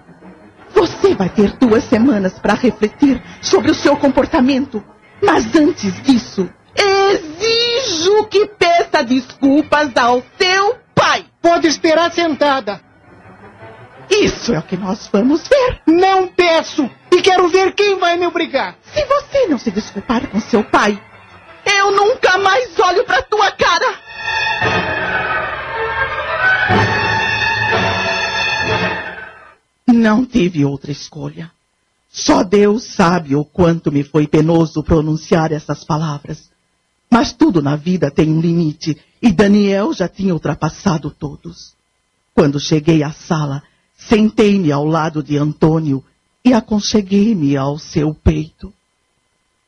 Você 0.79 1.13
vai 1.13 1.29
ter 1.29 1.51
duas 1.57 1.83
semanas 1.83 2.39
para 2.39 2.55
refletir 2.55 3.21
sobre 3.43 3.73
o 3.73 3.75
seu 3.75 3.97
comportamento. 3.97 4.81
Mas 5.21 5.53
antes 5.57 6.01
disso, 6.05 6.49
exijo 6.73 8.25
que 8.27 8.47
peça 8.47 9.03
desculpas 9.03 9.91
ao 9.97 10.23
seu 10.39 10.79
pai. 10.95 11.25
Pode 11.43 11.67
esperar 11.67 12.13
sentada. 12.13 12.81
Isso 14.09 14.55
é 14.55 14.59
o 14.61 14.63
que 14.63 14.77
nós 14.77 15.09
vamos 15.13 15.49
ver. 15.49 15.81
Não 15.85 16.29
peço! 16.29 16.89
E 17.11 17.21
quero 17.23 17.49
ver 17.49 17.73
quem 17.73 17.99
vai 17.99 18.17
me 18.17 18.29
obrigar. 18.29 18.77
Se 18.83 19.05
você 19.05 19.49
não 19.49 19.59
se 19.59 19.73
desculpar 19.73 20.29
com 20.29 20.39
seu 20.41 20.63
pai, 20.63 20.97
eu 21.67 21.91
nunca 21.91 22.39
mais 22.39 22.79
olho 22.79 23.03
pra 23.03 23.21
tua 23.23 23.51
cara. 23.51 23.95
Não 29.93 30.25
tive 30.27 30.67
outra 30.67 30.93
escolha. 30.93 31.51
Só 32.11 32.43
Deus 32.43 32.85
sabe 32.85 33.35
o 33.35 33.45
quanto 33.45 33.91
me 33.91 34.05
foi 34.05 34.27
penoso 34.27 34.83
pronunciar 34.83 35.51
essas 35.51 35.83
palavras. 35.83 36.51
Mas 37.11 37.33
tudo 37.33 37.63
na 37.63 37.75
vida 37.75 38.11
tem 38.11 38.29
um 38.31 38.41
limite 38.41 38.97
e 39.21 39.33
Daniel 39.33 39.95
já 39.95 40.07
tinha 40.07 40.35
ultrapassado 40.35 41.11
todos. 41.11 41.75
Quando 42.35 42.61
cheguei 42.61 43.03
à 43.03 43.13
sala, 43.13 43.63
sentei-me 43.97 44.71
ao 44.71 44.85
lado 44.85 45.23
de 45.23 45.39
Antônio 45.39 46.05
e 46.45 46.53
aconcheguei-me 46.53 47.57
ao 47.57 47.79
seu 47.79 48.15
peito. 48.15 48.73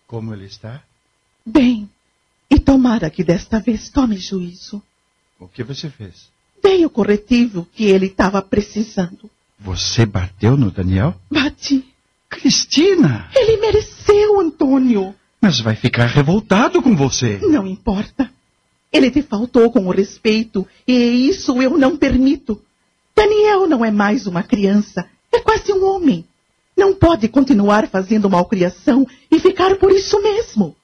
Como 0.06 0.34
ele 0.34 0.44
está? 0.44 0.82
Bem, 1.44 1.88
e 2.50 2.60
tomara 2.60 3.08
que 3.08 3.24
desta 3.24 3.58
vez 3.58 3.88
tome 3.88 4.18
juízo. 4.18 4.82
O 5.38 5.48
que 5.48 5.64
você 5.64 5.88
fez? 5.88 6.28
Dei 6.62 6.84
o 6.84 6.90
corretivo 6.90 7.66
que 7.72 7.84
ele 7.84 8.06
estava 8.06 8.42
precisando. 8.42 9.30
Você 9.60 10.06
bateu 10.06 10.56
no 10.56 10.70
Daniel? 10.70 11.14
Bati. 11.30 11.84
Cristina! 12.28 13.28
Ele 13.34 13.58
mereceu, 13.58 14.40
Antônio. 14.40 15.14
Mas 15.40 15.60
vai 15.60 15.74
ficar 15.74 16.06
revoltado 16.06 16.80
com 16.82 16.96
você. 16.96 17.38
Não 17.42 17.66
importa. 17.66 18.30
Ele 18.92 19.10
te 19.10 19.22
faltou 19.22 19.70
com 19.70 19.86
o 19.86 19.90
respeito 19.90 20.66
e 20.86 21.28
isso 21.28 21.60
eu 21.60 21.76
não 21.76 21.96
permito. 21.96 22.60
Daniel 23.14 23.66
não 23.66 23.84
é 23.84 23.90
mais 23.90 24.26
uma 24.26 24.42
criança, 24.42 25.08
é 25.32 25.40
quase 25.40 25.72
um 25.72 25.84
homem. 25.84 26.24
Não 26.76 26.94
pode 26.94 27.28
continuar 27.28 27.88
fazendo 27.88 28.30
malcriação 28.30 29.06
e 29.30 29.38
ficar 29.38 29.76
por 29.76 29.92
isso 29.92 30.20
mesmo. 30.22 30.74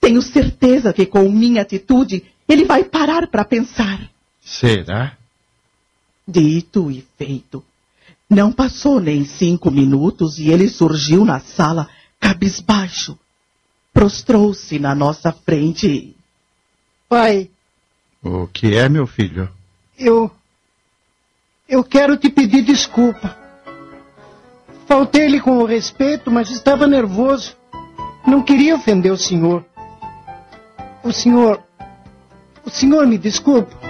Tenho 0.00 0.20
certeza 0.22 0.92
que 0.92 1.06
com 1.06 1.28
minha 1.30 1.62
atitude 1.62 2.24
ele 2.48 2.64
vai 2.64 2.84
parar 2.84 3.26
para 3.28 3.44
pensar. 3.44 4.10
Será? 4.40 5.16
Dito 6.26 6.90
e 6.90 7.04
feito. 7.16 7.64
Não 8.30 8.52
passou 8.52 9.00
nem 9.00 9.24
cinco 9.24 9.70
minutos 9.72 10.38
e 10.38 10.48
ele 10.50 10.68
surgiu 10.68 11.24
na 11.24 11.40
sala, 11.40 11.88
cabisbaixo. 12.20 13.18
Prostrou-se 13.92 14.78
na 14.78 14.94
nossa 14.94 15.32
frente 15.32 15.88
e. 15.88 16.16
Pai, 17.08 17.50
O 18.22 18.46
que 18.46 18.76
é, 18.76 18.88
meu 18.88 19.06
filho? 19.06 19.50
eu. 19.98 20.30
Eu 21.68 21.82
quero 21.84 22.16
te 22.16 22.28
pedir 22.30 22.62
desculpa. 22.62 23.36
Faltei-lhe 24.86 25.40
com 25.40 25.58
o 25.58 25.64
respeito, 25.64 26.30
mas 26.30 26.50
estava 26.50 26.86
nervoso. 26.86 27.56
Não 28.26 28.42
queria 28.42 28.74
ofender 28.74 29.12
o 29.12 29.16
senhor. 29.16 29.64
O 31.04 31.12
senhor. 31.12 31.62
O 32.64 32.70
senhor 32.70 33.06
me 33.06 33.16
desculpa. 33.18 33.89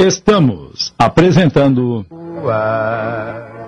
Estamos 0.00 0.94
apresentando 0.96 2.06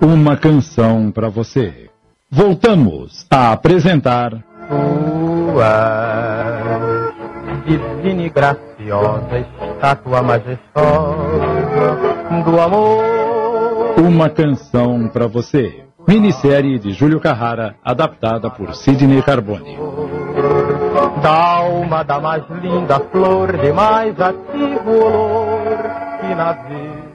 uma 0.00 0.36
canção 0.36 1.10
para 1.10 1.28
você. 1.28 1.90
Voltamos 2.30 3.26
a 3.28 3.50
apresentar 3.50 4.30
Tua 4.68 5.66
divina 7.66 8.22
e 8.22 8.28
graciosa 8.28 9.38
estátua 9.40 10.22
majestosa 10.22 10.54
do 12.44 12.60
amor. 12.60 13.02
Uma 13.98 14.30
canção 14.30 15.08
para 15.08 15.26
você. 15.26 15.82
Minissérie 16.06 16.78
de 16.78 16.92
Júlio 16.92 17.18
Carrara, 17.18 17.74
adaptada 17.84 18.48
por 18.48 18.76
Sidney 18.76 19.20
Carbone. 19.20 19.76
Da 21.24 21.56
alma 21.56 22.04
da 22.04 22.20
mais 22.20 22.44
linda 22.62 23.00
flor, 23.10 23.56
de 23.58 23.72
mais 23.72 24.14
ativo 24.20 24.90
olor 24.92 25.59
vida. 26.34 27.10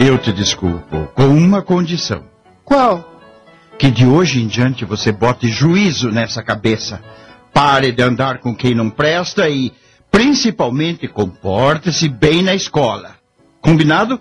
Eu 0.00 0.18
te 0.18 0.32
desculpo, 0.32 1.06
com 1.14 1.26
uma 1.26 1.62
condição. 1.62 2.24
Qual? 2.64 3.08
Que 3.78 3.90
de 3.90 4.06
hoje 4.06 4.42
em 4.42 4.46
diante 4.46 4.84
você 4.84 5.12
bote 5.12 5.48
juízo 5.48 6.10
nessa 6.10 6.42
cabeça. 6.42 7.00
Pare 7.52 7.92
de 7.92 8.02
andar 8.02 8.38
com 8.38 8.54
quem 8.54 8.74
não 8.74 8.90
presta 8.90 9.48
e, 9.48 9.72
principalmente, 10.10 11.06
comporte-se 11.06 12.08
bem 12.08 12.42
na 12.42 12.54
escola. 12.54 13.16
Combinado? 13.60 14.20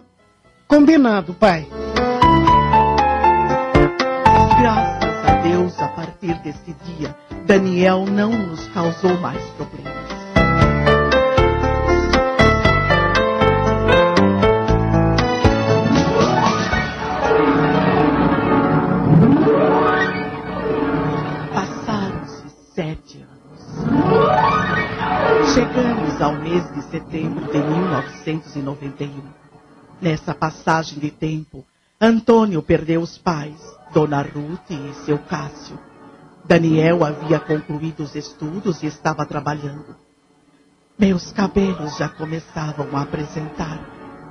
Combinado, 0.67 1.33
pai. 1.33 1.67
Graças 4.61 5.25
a 5.25 5.35
Deus, 5.41 5.79
a 5.79 5.87
partir 5.87 6.35
desse 6.43 6.75
dia, 6.85 7.15
Daniel 7.51 8.05
não 8.05 8.31
nos 8.31 8.65
causou 8.69 9.19
mais 9.19 9.43
problemas. 9.49 9.91
Passaram-se 21.53 22.49
sete 22.73 23.21
anos. 23.21 23.59
Chegamos 25.53 26.21
ao 26.21 26.37
mês 26.37 26.73
de 26.73 26.81
setembro 26.83 27.51
de 27.51 27.57
1991. 27.57 29.23
Nessa 30.01 30.33
passagem 30.33 30.99
de 30.99 31.11
tempo, 31.11 31.65
Antônio 31.99 32.63
perdeu 32.63 33.01
os 33.01 33.17
pais, 33.17 33.59
Dona 33.93 34.21
Ruth 34.21 34.69
e 34.69 34.93
seu 35.03 35.17
Cássio. 35.19 35.90
Daniel 36.51 37.05
havia 37.05 37.39
concluído 37.39 38.03
os 38.03 38.13
estudos 38.13 38.83
e 38.83 38.85
estava 38.85 39.25
trabalhando. 39.25 39.95
Meus 40.99 41.31
cabelos 41.31 41.95
já 41.95 42.09
começavam 42.09 42.89
a 42.93 43.03
apresentar 43.03 43.79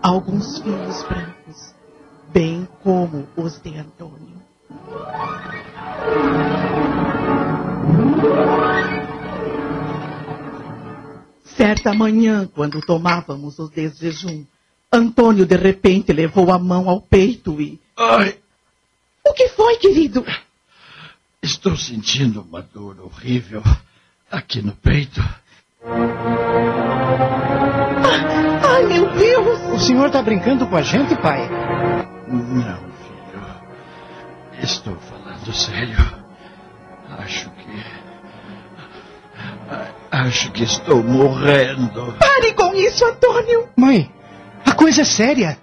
alguns 0.03 0.59
fios 0.59 1.03
brancos, 1.05 1.75
bem 2.31 2.69
como 2.83 3.27
os 3.35 3.59
de 3.63 3.75
Antônio. 3.75 4.37
Certa 11.43 11.95
manhã, 11.95 12.47
quando 12.55 12.83
tomávamos 12.83 13.59
o 13.59 13.67
desjejum, 13.67 14.45
Antônio 14.93 15.47
de 15.47 15.57
repente 15.57 16.13
levou 16.13 16.53
a 16.53 16.59
mão 16.59 16.87
ao 16.87 17.01
peito 17.01 17.59
e. 17.63 17.81
Ai, 17.97 18.37
O 19.27 19.33
que 19.33 19.49
foi, 19.49 19.77
querido? 19.77 20.23
Estou 21.43 21.77
sentindo 21.77 22.43
uma 22.43 22.63
dor 22.63 23.01
horrível 23.01 23.63
aqui 24.31 24.61
no 24.63 24.73
peito. 24.73 25.23
Ai, 28.69 28.85
meu 28.87 29.11
Deus! 29.13 29.61
O 29.73 29.79
senhor 29.79 30.07
está 30.07 30.23
brincando 30.23 30.67
com 30.67 30.77
a 30.77 30.83
gente, 30.83 31.17
pai? 31.17 31.49
Não, 32.29 32.79
filho. 32.79 33.43
Estou 34.63 34.97
falando 34.97 35.53
sério. 35.53 35.97
Acho 37.19 37.51
que. 37.51 38.01
Acho 40.11 40.53
que 40.53 40.65
estou 40.65 41.03
morrendo. 41.03 42.15
Pare 42.19 42.53
com 42.53 42.75
isso, 42.75 43.05
Antônio! 43.05 43.69
Mãe, 43.77 44.13
a 44.67 44.73
coisa 44.73 45.03
é 45.03 45.05
séria. 45.05 45.59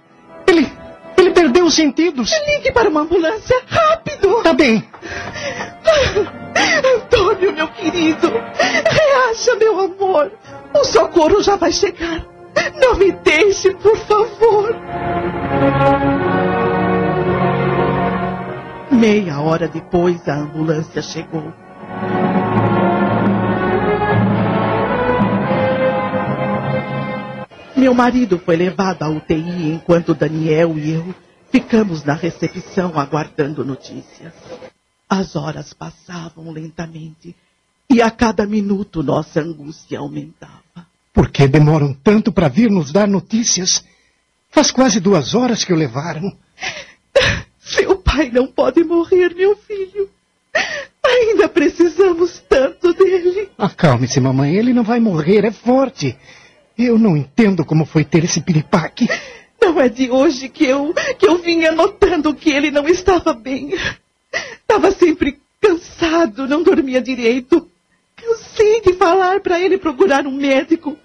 Ele. 0.46 0.70
Ele 1.18 1.30
perdeu 1.32 1.64
os 1.64 1.74
sentidos. 1.74 2.30
Ligue 2.46 2.72
para 2.72 2.88
uma 2.88 3.00
ambulância, 3.00 3.60
rápido! 3.66 4.42
Tá 4.42 4.52
bem. 4.52 4.84
Antônio, 6.96 7.52
meu 7.52 7.68
querido, 7.68 8.30
reaja, 8.30 9.56
meu 9.58 9.80
amor. 9.80 10.32
O 10.74 10.84
socorro 10.84 11.42
já 11.42 11.56
vai 11.56 11.72
chegar. 11.72 12.24
Não 12.80 12.96
me 12.96 13.12
deixe, 13.12 13.74
por 13.74 13.96
favor. 13.96 14.76
Meia 18.90 19.40
hora 19.40 19.68
depois, 19.68 20.26
a 20.28 20.34
ambulância 20.34 21.02
chegou. 21.02 21.52
Meu 27.78 27.94
marido 27.94 28.40
foi 28.44 28.56
levado 28.56 29.04
à 29.04 29.08
UTI 29.08 29.70
enquanto 29.70 30.12
Daniel 30.12 30.76
e 30.76 30.94
eu 30.94 31.14
ficamos 31.48 32.02
na 32.02 32.12
recepção 32.12 32.98
aguardando 32.98 33.64
notícias. 33.64 34.32
As 35.08 35.36
horas 35.36 35.72
passavam 35.72 36.50
lentamente 36.50 37.36
e 37.88 38.02
a 38.02 38.10
cada 38.10 38.44
minuto 38.44 39.00
nossa 39.00 39.40
angústia 39.40 40.00
aumentava. 40.00 40.88
Por 41.14 41.30
que 41.30 41.46
demoram 41.46 41.94
tanto 41.94 42.32
para 42.32 42.48
vir 42.48 42.68
nos 42.68 42.90
dar 42.90 43.06
notícias? 43.06 43.84
Faz 44.50 44.72
quase 44.72 44.98
duas 44.98 45.36
horas 45.36 45.62
que 45.62 45.72
o 45.72 45.76
levaram. 45.76 46.36
Seu 47.62 47.96
pai 47.96 48.28
não 48.28 48.48
pode 48.48 48.82
morrer, 48.82 49.32
meu 49.36 49.56
filho. 49.56 50.10
Ainda 51.06 51.48
precisamos 51.48 52.42
tanto 52.48 52.92
dele. 52.92 53.50
Acalme-se, 53.56 54.18
mamãe. 54.18 54.56
Ele 54.56 54.72
não 54.72 54.82
vai 54.82 54.98
morrer, 54.98 55.44
é 55.44 55.52
forte. 55.52 56.18
Eu 56.78 56.96
não 56.96 57.16
entendo 57.16 57.64
como 57.64 57.84
foi 57.84 58.04
ter 58.04 58.22
esse 58.22 58.40
piripaque. 58.40 59.08
Não 59.60 59.80
é 59.80 59.88
de 59.88 60.08
hoje 60.08 60.48
que 60.48 60.64
eu, 60.64 60.94
que 61.18 61.26
eu 61.26 61.38
vinha 61.38 61.72
notando 61.72 62.32
que 62.32 62.50
ele 62.50 62.70
não 62.70 62.86
estava 62.86 63.34
bem. 63.34 63.74
Estava 64.60 64.92
sempre 64.92 65.40
cansado, 65.60 66.46
não 66.46 66.62
dormia 66.62 67.02
direito. 67.02 67.68
Cansei 68.14 68.80
de 68.80 68.92
falar 68.92 69.40
para 69.40 69.58
ele 69.58 69.76
procurar 69.76 70.24
um 70.24 70.36
médico, 70.36 70.96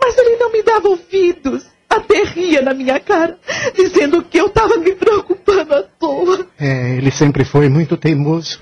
mas 0.00 0.18
ele 0.18 0.36
não 0.36 0.50
me 0.50 0.62
dava 0.62 0.88
ouvidos. 0.88 1.64
Até 1.88 2.24
ria 2.24 2.62
na 2.62 2.74
minha 2.74 2.98
cara, 3.00 3.38
dizendo 3.74 4.22
que 4.22 4.38
eu 4.38 4.46
estava 4.46 4.76
me 4.78 4.94
preocupando 4.94 5.74
à 5.74 5.82
toa. 5.82 6.46
É, 6.58 6.96
ele 6.96 7.10
sempre 7.10 7.44
foi 7.44 7.68
muito 7.68 7.96
teimoso. 7.96 8.60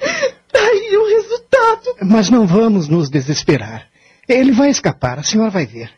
Daí 0.52 0.96
o 0.96 1.06
resultado. 1.08 1.96
Mas 2.02 2.30
não 2.30 2.46
vamos 2.46 2.88
nos 2.88 3.10
desesperar. 3.10 3.86
Ele 4.26 4.52
vai 4.52 4.70
escapar, 4.70 5.18
a 5.18 5.22
senhora 5.22 5.50
vai 5.50 5.66
ver. 5.66 5.97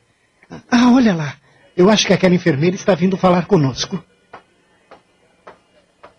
Ah, 0.71 0.91
olha 0.93 1.15
lá. 1.15 1.37
Eu 1.77 1.89
acho 1.91 2.07
que 2.07 2.13
aquela 2.13 2.35
enfermeira 2.35 2.77
está 2.77 2.95
vindo 2.95 3.17
falar 3.17 3.47
conosco. 3.47 4.03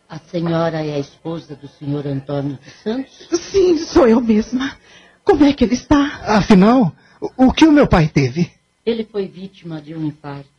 A 0.09 0.19
senhora 0.19 0.83
é 0.83 0.95
a 0.95 0.99
esposa 0.99 1.55
do 1.55 1.67
senhor 1.67 2.05
Antônio 2.05 2.57
dos 2.63 2.73
Santos? 2.83 3.27
Sim, 3.31 3.77
sou 3.77 4.07
eu 4.07 4.19
mesma. 4.19 4.75
Como 5.23 5.45
é 5.45 5.53
que 5.53 5.63
ele 5.63 5.75
está? 5.75 6.21
Afinal, 6.25 6.91
o 7.21 7.45
o 7.47 7.53
que 7.53 7.65
o 7.65 7.71
meu 7.71 7.87
pai 7.87 8.07
teve? 8.07 8.51
Ele 8.85 9.05
foi 9.09 9.27
vítima 9.27 9.79
de 9.81 9.95
um 9.95 10.05
infarto, 10.05 10.49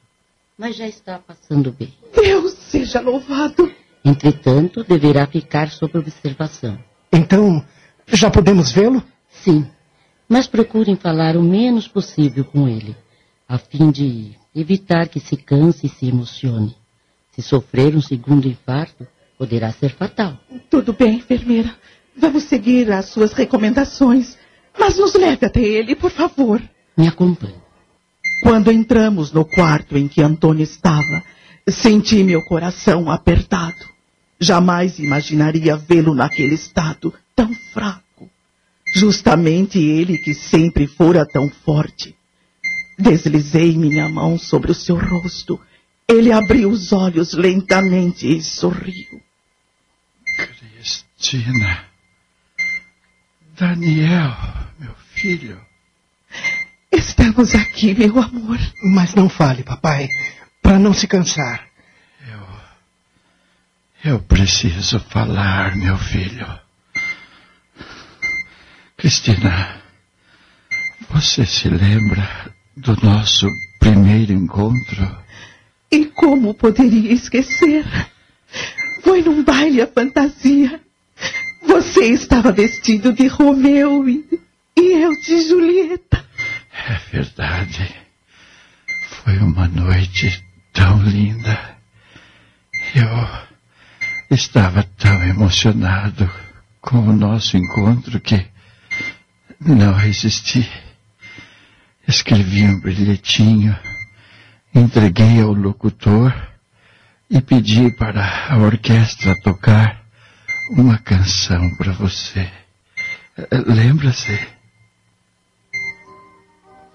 mas 0.57 0.77
já 0.77 0.87
está 0.87 1.19
passando 1.19 1.73
bem. 1.73 1.93
Deus 2.15 2.53
seja 2.53 3.01
louvado. 3.01 3.71
Entretanto, 4.05 4.85
deverá 4.85 5.27
ficar 5.27 5.69
sob 5.71 5.99
observação. 5.99 6.79
Então, 7.13 7.65
já 8.09 8.31
podemos 8.31 8.73
vê-lo? 8.73 9.03
Sim, 9.29 9.67
mas 10.29 10.47
procurem 10.47 10.97
falar 10.97 11.37
o 11.37 11.43
menos 11.43 11.87
possível 11.89 12.45
com 12.45 12.69
ele, 12.69 12.97
a 13.53 13.59
fim 13.59 13.91
de 13.91 14.33
evitar 14.57 15.09
que 15.09 15.21
se 15.21 15.37
canse 15.37 15.85
e 15.85 15.89
se 15.91 16.07
emocione. 16.07 16.75
Se 17.33 17.43
sofrer 17.43 17.95
um 17.95 18.01
segundo 18.01 18.49
infarto, 18.49 19.07
poderá 19.37 19.71
ser 19.71 19.91
fatal. 19.91 20.39
Tudo 20.71 20.95
bem, 20.95 21.17
enfermeira. 21.17 21.71
Vamos 22.17 22.45
seguir 22.45 22.91
as 22.91 23.11
suas 23.11 23.35
recomendações. 23.35 24.39
Mas 24.81 24.97
nos 24.97 25.13
leve 25.13 25.45
até 25.45 25.61
ele, 25.61 25.95
por 25.95 26.11
favor. 26.11 26.63
Me 26.97 27.07
acompanhe. 27.07 27.61
Quando 28.43 28.73
entramos 28.73 29.33
no 29.33 29.45
quarto 29.45 29.99
em 29.99 30.09
que 30.09 30.23
Antônio 30.23 30.63
estava, 30.63 31.23
senti 31.69 32.25
meu 32.25 32.43
coração 32.47 33.11
apertado. 33.11 33.85
Jamais 34.41 34.99
imaginaria 34.99 35.77
vê-lo 35.77 36.15
naquele 36.15 36.55
estado 36.55 37.13
tão 37.37 37.53
fraco. 37.75 38.31
Justamente 38.95 39.79
ele 39.79 40.17
que 40.17 40.33
sempre 40.33 40.87
fora 40.87 41.27
tão 41.27 41.51
forte. 41.51 42.17
Deslizei 42.99 43.77
minha 43.77 44.09
mão 44.09 44.39
sobre 44.39 44.71
o 44.71 44.75
seu 44.75 44.97
rosto. 44.97 45.61
Ele 46.09 46.33
abriu 46.33 46.71
os 46.71 46.93
olhos 46.93 47.33
lentamente 47.33 48.27
e 48.27 48.43
sorriu. 48.43 49.23
Cristina. 50.37 51.85
Daniel, 53.57 54.37
meu 54.79 54.95
filho. 55.15 55.61
Estamos 56.91 57.55
aqui, 57.55 57.95
meu 57.95 58.19
amor. 58.21 58.59
Mas 58.95 59.15
não 59.15 59.29
fale, 59.29 59.63
papai, 59.63 60.09
para 60.61 60.79
não 60.79 60.93
se 60.93 61.07
cansar. 61.07 61.73
Eu 64.05 64.19
preciso 64.21 64.99
falar, 64.99 65.77
meu 65.77 65.97
filho. 65.97 66.61
Cristina, 68.97 69.81
você 71.09 71.47
se 71.47 71.69
lembra 71.69 72.53
do 72.77 72.97
nosso 73.03 73.49
primeiro 73.79 74.33
encontro? 74.33 75.19
E 75.91 76.07
como 76.07 76.55
poderia 76.55 77.13
esquecer? 77.13 77.85
Foi 79.03 79.23
num 79.23 79.43
baile 79.43 79.83
a 79.83 79.87
fantasia. 79.87 80.81
Você 81.67 82.07
estava 82.07 82.53
vestido 82.53 83.13
de 83.13 83.27
Romeu 83.27 84.09
e, 84.09 84.25
e 84.77 84.93
eu 85.03 85.13
de 85.21 85.49
Julieta. 85.49 86.25
É 86.73 86.99
verdade. 87.11 87.95
Foi 89.09 89.37
uma 89.39 89.69
noite 89.69 90.43
tão 90.73 91.03
linda. 91.03 91.77
Eu 92.95 94.35
estava 94.35 94.83
tão 94.99 95.23
emocionado 95.25 96.31
com 96.81 96.99
o 96.99 97.13
nosso 97.13 97.57
encontro 97.57 98.19
que 98.21 98.45
não 99.61 99.93
resisti. 99.93 100.69
Escrevi 102.13 102.65
um 102.65 102.79
bilhetinho, 102.79 103.75
entreguei 104.75 105.41
ao 105.41 105.55
locutor 105.55 106.31
e 107.31 107.41
pedi 107.41 107.91
para 107.91 108.51
a 108.51 108.59
orquestra 108.59 109.35
tocar 109.43 110.05
uma 110.73 110.99
canção 110.99 111.75
para 111.77 111.91
você. 111.93 112.53
Lembra-se? 113.51 114.39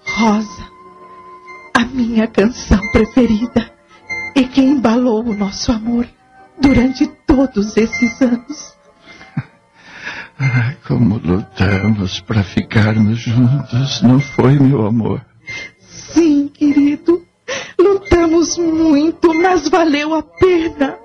Rosa, 0.06 0.70
a 1.74 1.84
minha 1.86 2.28
canção 2.28 2.80
preferida 2.92 3.72
e 4.36 4.44
que 4.44 4.60
embalou 4.60 5.24
o 5.24 5.34
nosso 5.34 5.72
amor 5.72 6.06
durante 6.62 7.08
todos 7.26 7.76
esses 7.76 8.22
anos. 8.22 8.77
Ah, 10.40 10.74
como 10.86 11.18
lutamos 11.18 12.20
para 12.20 12.44
ficarmos 12.44 13.18
juntos, 13.18 14.00
não 14.02 14.20
foi, 14.20 14.56
meu 14.56 14.86
amor? 14.86 15.20
Sim, 15.80 16.46
querido. 16.48 17.26
Lutamos 17.76 18.56
muito, 18.56 19.34
mas 19.34 19.68
valeu 19.68 20.14
a 20.14 20.22
pena. 20.22 20.96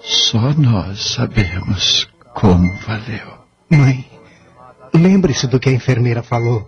Só 0.00 0.54
nós 0.54 1.12
sabemos 1.12 2.08
como 2.34 2.72
valeu. 2.86 3.40
Mãe, 3.68 4.06
lembre-se 4.94 5.46
do 5.46 5.60
que 5.60 5.68
a 5.68 5.72
enfermeira 5.72 6.22
falou. 6.22 6.66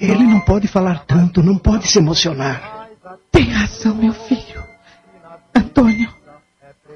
Ele 0.00 0.22
não 0.22 0.40
pode 0.40 0.68
falar 0.68 1.04
tanto, 1.04 1.42
não 1.42 1.58
pode 1.58 1.88
se 1.88 1.98
emocionar. 1.98 2.88
Tem 3.32 3.50
razão, 3.50 3.96
meu 3.96 4.14
filho. 4.14 4.62
Antônio, 5.54 6.08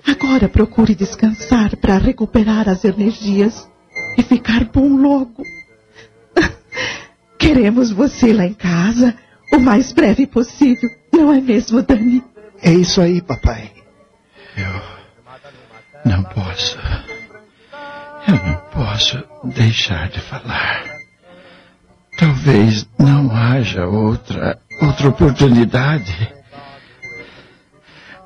agora 0.06 0.48
procure 0.48 0.94
descansar 0.94 1.76
para 1.76 1.98
recuperar 1.98 2.68
as 2.68 2.84
energias 2.84 3.68
e 4.16 4.22
ficar 4.22 4.64
bom 4.64 4.96
logo. 4.96 5.42
Queremos 7.38 7.90
você 7.90 8.32
lá 8.32 8.46
em 8.46 8.54
casa 8.54 9.14
o 9.52 9.58
mais 9.58 9.92
breve 9.92 10.26
possível, 10.26 10.88
não 11.12 11.32
é 11.32 11.40
mesmo, 11.40 11.82
Dani? 11.82 12.22
É 12.62 12.72
isso 12.72 13.00
aí, 13.00 13.20
papai. 13.20 13.70
Não 16.04 16.22
posso. 16.24 16.78
Eu 18.28 18.34
não 18.34 18.56
posso 18.72 19.22
deixar 19.44 20.08
de 20.08 20.20
falar. 20.20 20.84
Talvez 22.18 22.88
não 22.98 23.34
haja 23.34 23.86
outra, 23.86 24.58
outra 24.80 25.08
oportunidade. 25.08 26.32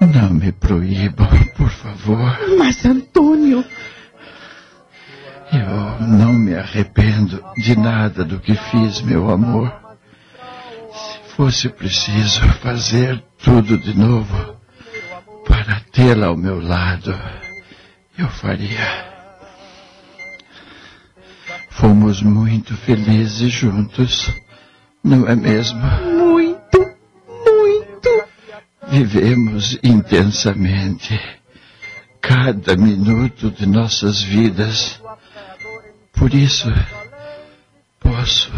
Não 0.01 0.31
me 0.31 0.53
proíbam, 0.53 1.29
por 1.57 1.71
favor. 1.71 2.39
Mas, 2.59 2.85
Antônio, 2.85 3.65
Eu 5.53 6.07
não 6.07 6.33
me 6.33 6.55
arrependo 6.55 7.43
de 7.57 7.77
nada 7.77 8.25
do 8.25 8.39
que 8.39 8.55
fiz, 8.55 9.01
meu 9.01 9.31
amor. 9.31 9.73
fosse 11.37 11.69
preciso 11.69 12.41
fazer 12.55 13.23
tudo 13.39 13.79
de 13.79 13.97
novo 13.97 14.57
para 15.47 15.81
tê-la 15.93 16.27
ao 16.27 16.37
meu 16.37 16.61
lado, 16.61 17.15
eu 18.19 18.29
faria. 18.29 19.07
Fomos 21.71 22.21
muito 22.21 22.77
felizes 22.77 23.53
juntos, 23.53 24.31
não 25.03 25.29
é 25.29 25.37
mesmo? 25.37 25.81
Muito, 25.81 26.79
muito. 27.29 28.25
Vivemos 28.89 29.79
intensamente 29.83 31.19
cada 32.21 32.77
minuto 32.77 33.51
de 33.51 33.65
nossas 33.65 34.21
vidas. 34.21 35.01
Por 36.19 36.35
isso, 36.35 36.69
posso. 38.01 38.51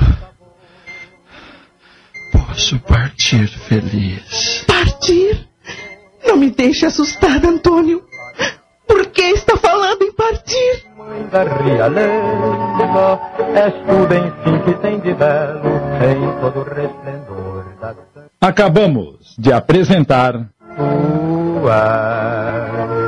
Posso 2.32 2.78
partir 2.80 3.46
feliz. 3.48 4.64
Partir? 4.66 5.46
Não 6.26 6.36
me 6.36 6.50
deixe 6.50 6.86
assustada, 6.86 7.48
Antônio. 7.48 8.02
Por 8.86 9.06
que 9.06 9.22
está 9.22 9.56
falando 9.56 10.02
em 10.02 10.12
partir? 10.12 10.84
Mãe 10.96 11.22
da 11.30 11.44
realeza, 11.44 13.20
és 13.54 13.74
tudo 13.86 14.14
enfim 14.14 14.64
que 14.64 14.74
tem 14.80 14.98
de 15.00 15.14
belo 15.14 15.70
em 16.02 16.40
todo 16.40 16.60
o 16.60 16.64
resplendor 16.64 17.64
da 17.80 17.94
Acabamos 18.40 19.34
de 19.38 19.52
apresentar 19.52 20.32
Tu 20.76 21.68
és 21.68 22.99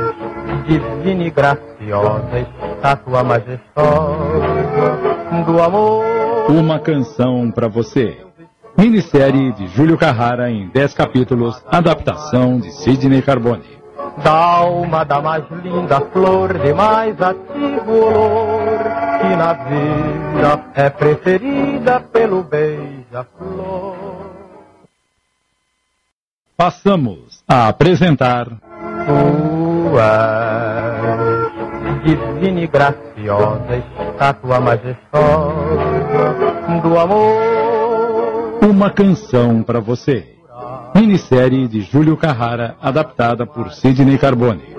divina 1.03 1.23
e 1.25 1.29
graciosa, 1.29 2.39
estátua 2.39 3.23
majestosa 3.23 3.65
do 5.45 5.61
amor. 5.61 6.05
Uma 6.49 6.79
Canção 6.79 7.51
para 7.51 7.67
Você. 7.67 8.17
Minissérie 8.77 9.51
de 9.51 9.67
Júlio 9.67 9.97
Carrara 9.97 10.49
em 10.49 10.69
10 10.69 10.93
capítulos, 10.93 11.61
adaptação 11.67 12.57
de 12.57 12.71
Sidney 12.71 13.21
Carbone. 13.21 13.83
Da 14.23 14.31
alma 14.31 15.03
da 15.03 15.21
mais 15.21 15.43
linda 15.61 15.99
flor, 16.11 16.57
de 16.57 16.73
mais 16.73 17.21
ativo 17.21 17.91
olor, 17.91 18.79
que 19.19 19.35
na 19.35 19.53
vida 19.53 20.65
é 20.73 20.89
preferida 20.89 21.99
pelo 21.99 22.43
beija-flor. 22.43 23.95
Passamos 26.55 27.43
a 27.47 27.67
apresentar 27.67 28.47
és 29.99 31.53
divina 32.03 32.61
e 32.61 32.67
graciosa, 32.67 33.77
estátua 33.77 34.59
majestosa 34.59 36.33
do 36.81 36.99
amor. 36.99 38.59
Uma 38.61 38.89
Canção 38.89 39.61
para 39.63 39.79
Você. 39.79 40.33
Minissérie 40.95 41.67
de 41.67 41.81
Júlio 41.81 42.15
Carrara, 42.15 42.75
adaptada 42.81 43.45
por 43.45 43.71
Sidney 43.71 44.17
Carbone. 44.17 44.73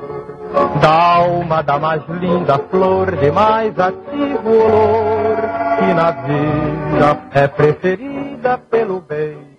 Da 0.81 1.15
alma 1.17 1.63
da 1.63 1.79
mais 1.79 2.03
linda 2.09 2.59
flor, 2.71 3.17
de 3.17 3.31
mais 3.31 3.79
ativo 3.79 4.49
olor, 4.49 5.37
que 5.79 5.95
na 5.95 6.11
vida 6.11 7.19
é 7.33 7.49
preferida 7.49 8.59
pelo 8.71 9.01
bem. 9.01 9.54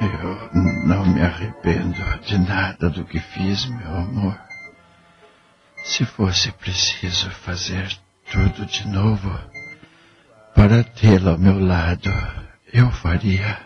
Eu 0.00 0.50
não 0.86 1.04
me 1.06 1.20
arrependo 1.20 2.18
de 2.24 2.38
nada 2.38 2.88
do 2.88 3.04
que 3.04 3.18
fiz, 3.18 3.66
meu 3.66 3.96
amor. 3.96 4.38
Se 5.82 6.04
fosse 6.04 6.52
preciso 6.52 7.28
fazer 7.30 7.98
tudo 8.30 8.64
de 8.64 8.86
novo 8.86 9.28
para 10.54 10.84
tê-la 10.84 11.32
ao 11.32 11.38
meu 11.38 11.58
lado, 11.58 12.10
eu 12.72 12.90
faria. 12.90 13.58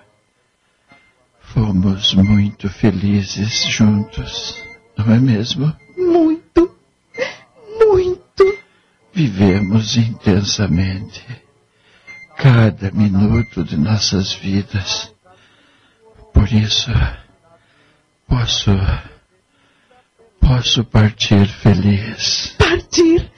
Fomos 1.41 2.15
muito 2.15 2.69
felizes 2.71 3.65
juntos, 3.65 4.57
não 4.97 5.13
é 5.13 5.19
mesmo? 5.19 5.75
Muito, 5.99 6.75
muito. 7.79 8.59
Vivemos 9.13 9.99
intensamente 9.99 11.23
cada 12.39 12.91
minuto 12.91 13.63
de 13.63 13.77
nossas 13.77 14.33
vidas. 14.33 15.12
Por 16.43 16.53
isso, 16.53 16.91
posso. 18.27 18.73
Posso 20.41 20.85
partir 20.85 21.47
feliz. 21.47 22.57
Partir? 22.59 23.31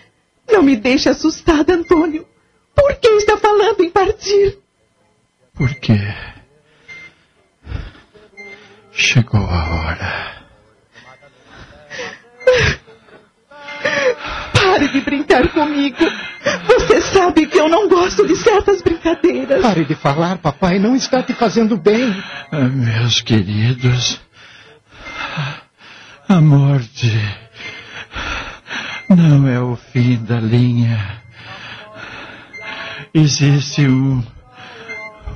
Não 0.51 0.63
me 0.63 0.75
deixe 0.75 1.11
assustada, 1.11 1.75
Antônio. 1.75 2.27
Por 2.75 2.95
que 2.97 3.09
está 3.09 3.37
falando 3.37 3.85
em 3.85 3.91
partir? 3.91 4.57
Porque. 5.53 5.93
Chegou 8.91 9.45
a 9.45 9.75
hora. 9.75 10.47
Pare 14.75 14.89
de 14.89 15.01
brincar 15.03 15.49
comigo. 15.53 15.97
Você 16.67 17.01
sabe 17.01 17.47
que 17.47 17.57
eu 17.57 17.69
não 17.69 17.89
gosto 17.89 18.27
de 18.27 18.35
certas 18.35 18.83
brincadeiras. 18.83 19.63
Pare 19.63 19.85
de 19.85 19.95
falar, 19.95 20.37
papai. 20.39 20.81
Não 20.81 20.97
está 20.97 21.23
te 21.23 21.33
fazendo 21.33 21.77
bem. 21.77 22.13
Ah, 22.51 22.63
Meus 22.63 23.21
queridos, 23.21 24.21
a 26.29 26.41
morte 26.41 27.09
não 29.09 29.47
é 29.47 29.61
o 29.61 29.77
fim 29.77 30.17
da 30.25 30.41
linha. 30.41 31.23
Existe 33.15 33.87
um. 33.87 34.25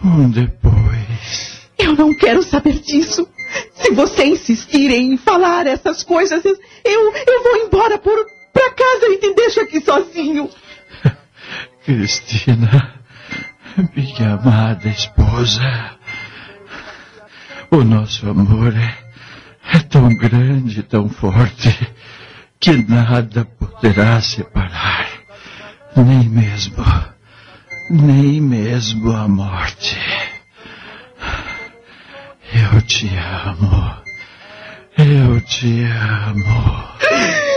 um 0.05 0.29
depois. 0.31 1.69
Eu 1.79 1.95
não 1.95 2.13
quero 2.13 2.43
saber 2.43 2.81
disso. 2.81 3.25
Se 3.73 3.93
você 3.93 4.25
insistir 4.25 4.91
em 4.91 5.17
falar 5.17 5.69
essas 5.69 6.03
coisas, 6.03 6.45
eu, 6.45 6.55
eu 6.85 7.43
vou 7.45 7.57
embora 7.65 7.99
por, 7.99 8.19
pra 8.53 8.71
casa 8.73 9.07
e 9.07 9.19
te 9.19 9.35
deixo 9.35 9.61
aqui 9.61 9.81
sozinho. 9.81 10.51
Cristina, 11.85 12.95
minha 13.95 14.35
amada 14.35 14.89
esposa, 14.89 15.97
o 17.71 17.83
nosso 17.85 18.29
amor 18.29 18.75
é, 18.77 18.99
é 19.75 19.79
tão 19.81 20.09
grande, 20.09 20.83
tão 20.83 21.09
forte, 21.09 21.69
que 22.61 22.77
nada 22.89 23.45
poderá 23.45 24.21
separar, 24.21 25.09
nem 25.97 26.29
mesmo, 26.29 26.85
nem 27.91 28.41
mesmo 28.41 29.13
a 29.13 29.29
morte. 29.29 29.97
Eu 32.53 32.83
te 32.83 33.09
amo, 33.17 33.95
eu 34.97 35.41
te 35.43 35.83
amo. 35.85 36.89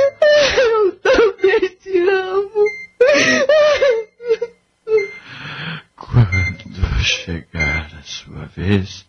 Eu 0.58 0.92
também 1.02 1.70
te 1.82 1.98
amo. 1.98 2.66
Quando 5.96 6.91
chegar 7.02 7.90
a 8.00 8.04
sua 8.04 8.46
vez, 8.56 9.06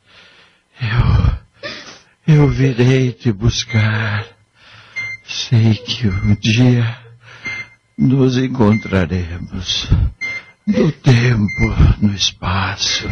eu, 2.26 2.34
eu 2.34 2.48
virei 2.48 3.12
te 3.12 3.32
buscar. 3.32 4.26
Sei 5.24 5.74
que 5.74 6.08
um 6.08 6.34
dia 6.34 6.98
nos 7.96 8.36
encontraremos 8.36 9.88
no 10.66 10.92
tempo, 10.92 11.74
no 12.00 12.14
espaço, 12.14 13.08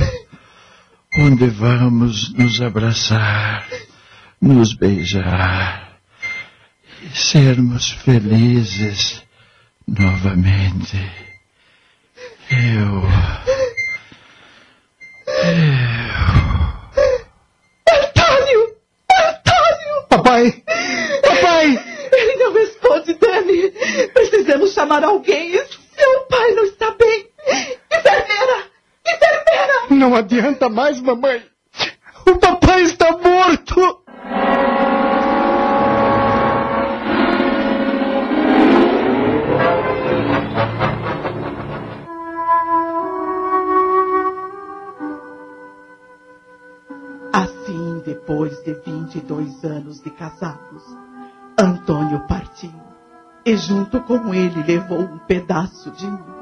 onde 1.17 1.47
vamos 1.49 2.33
nos 2.35 2.61
abraçar, 2.61 3.67
nos 4.41 4.75
beijar 4.75 5.99
e 7.03 7.17
sermos 7.17 7.91
felizes 7.91 9.23
novamente. 9.87 10.97
Eu. 12.51 13.70
Antônio! 17.93 18.77
Antônio! 19.11 20.07
Papai! 20.09 20.63
Papai! 21.23 21.79
Ele 22.13 22.37
não 22.37 22.53
responde, 22.53 23.15
Dani. 23.15 23.71
Precisamos 24.13 24.73
chamar 24.73 25.03
alguém. 25.05 25.53
Seu 25.53 26.21
pai 26.29 26.51
não 26.53 26.65
está 26.65 26.91
bem. 26.93 27.27
Enfermeira! 27.91 28.65
Enfermeira! 29.07 29.87
Não 29.91 30.15
adianta 30.15 30.69
mais, 30.69 31.01
mamãe. 31.01 31.43
O 32.27 32.37
papai 32.37 32.83
está 32.83 33.11
morto. 33.13 34.00
Depois 48.11 48.61
de 48.65 48.75
22 48.75 49.65
anos 49.65 50.01
de 50.01 50.11
casados, 50.11 50.83
Antônio 51.57 52.27
partiu 52.27 52.73
e 53.47 53.57
junto 53.57 54.01
com 54.01 54.35
ele 54.35 54.65
levou 54.65 54.99
um 54.99 55.19
pedaço 55.19 55.93
de 55.93 56.11
mim. 56.11 56.41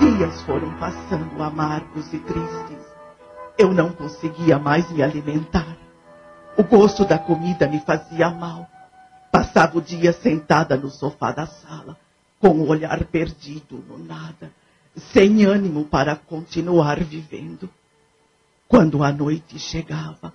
dias 0.00 0.42
foram 0.42 0.76
passando 0.78 1.40
amargos 1.40 2.12
e 2.12 2.18
tristes. 2.18 2.84
Eu 3.56 3.72
não 3.72 3.92
conseguia 3.92 4.58
mais 4.58 4.90
me 4.90 5.00
alimentar. 5.00 5.76
O 6.56 6.64
gosto 6.64 7.04
da 7.04 7.16
comida 7.18 7.68
me 7.68 7.78
fazia 7.80 8.28
mal. 8.28 8.66
Passava 9.30 9.78
o 9.78 9.80
dia 9.80 10.12
sentada 10.12 10.76
no 10.76 10.90
sofá 10.90 11.30
da 11.30 11.46
sala, 11.46 11.96
com 12.40 12.48
o 12.48 12.68
olhar 12.68 13.04
perdido 13.04 13.84
no 13.88 13.98
nada, 13.98 14.50
sem 14.98 15.44
ânimo 15.44 15.84
para 15.84 16.16
continuar 16.16 17.02
vivendo. 17.02 17.68
Quando 18.66 19.02
a 19.02 19.10
noite 19.10 19.58
chegava, 19.58 20.32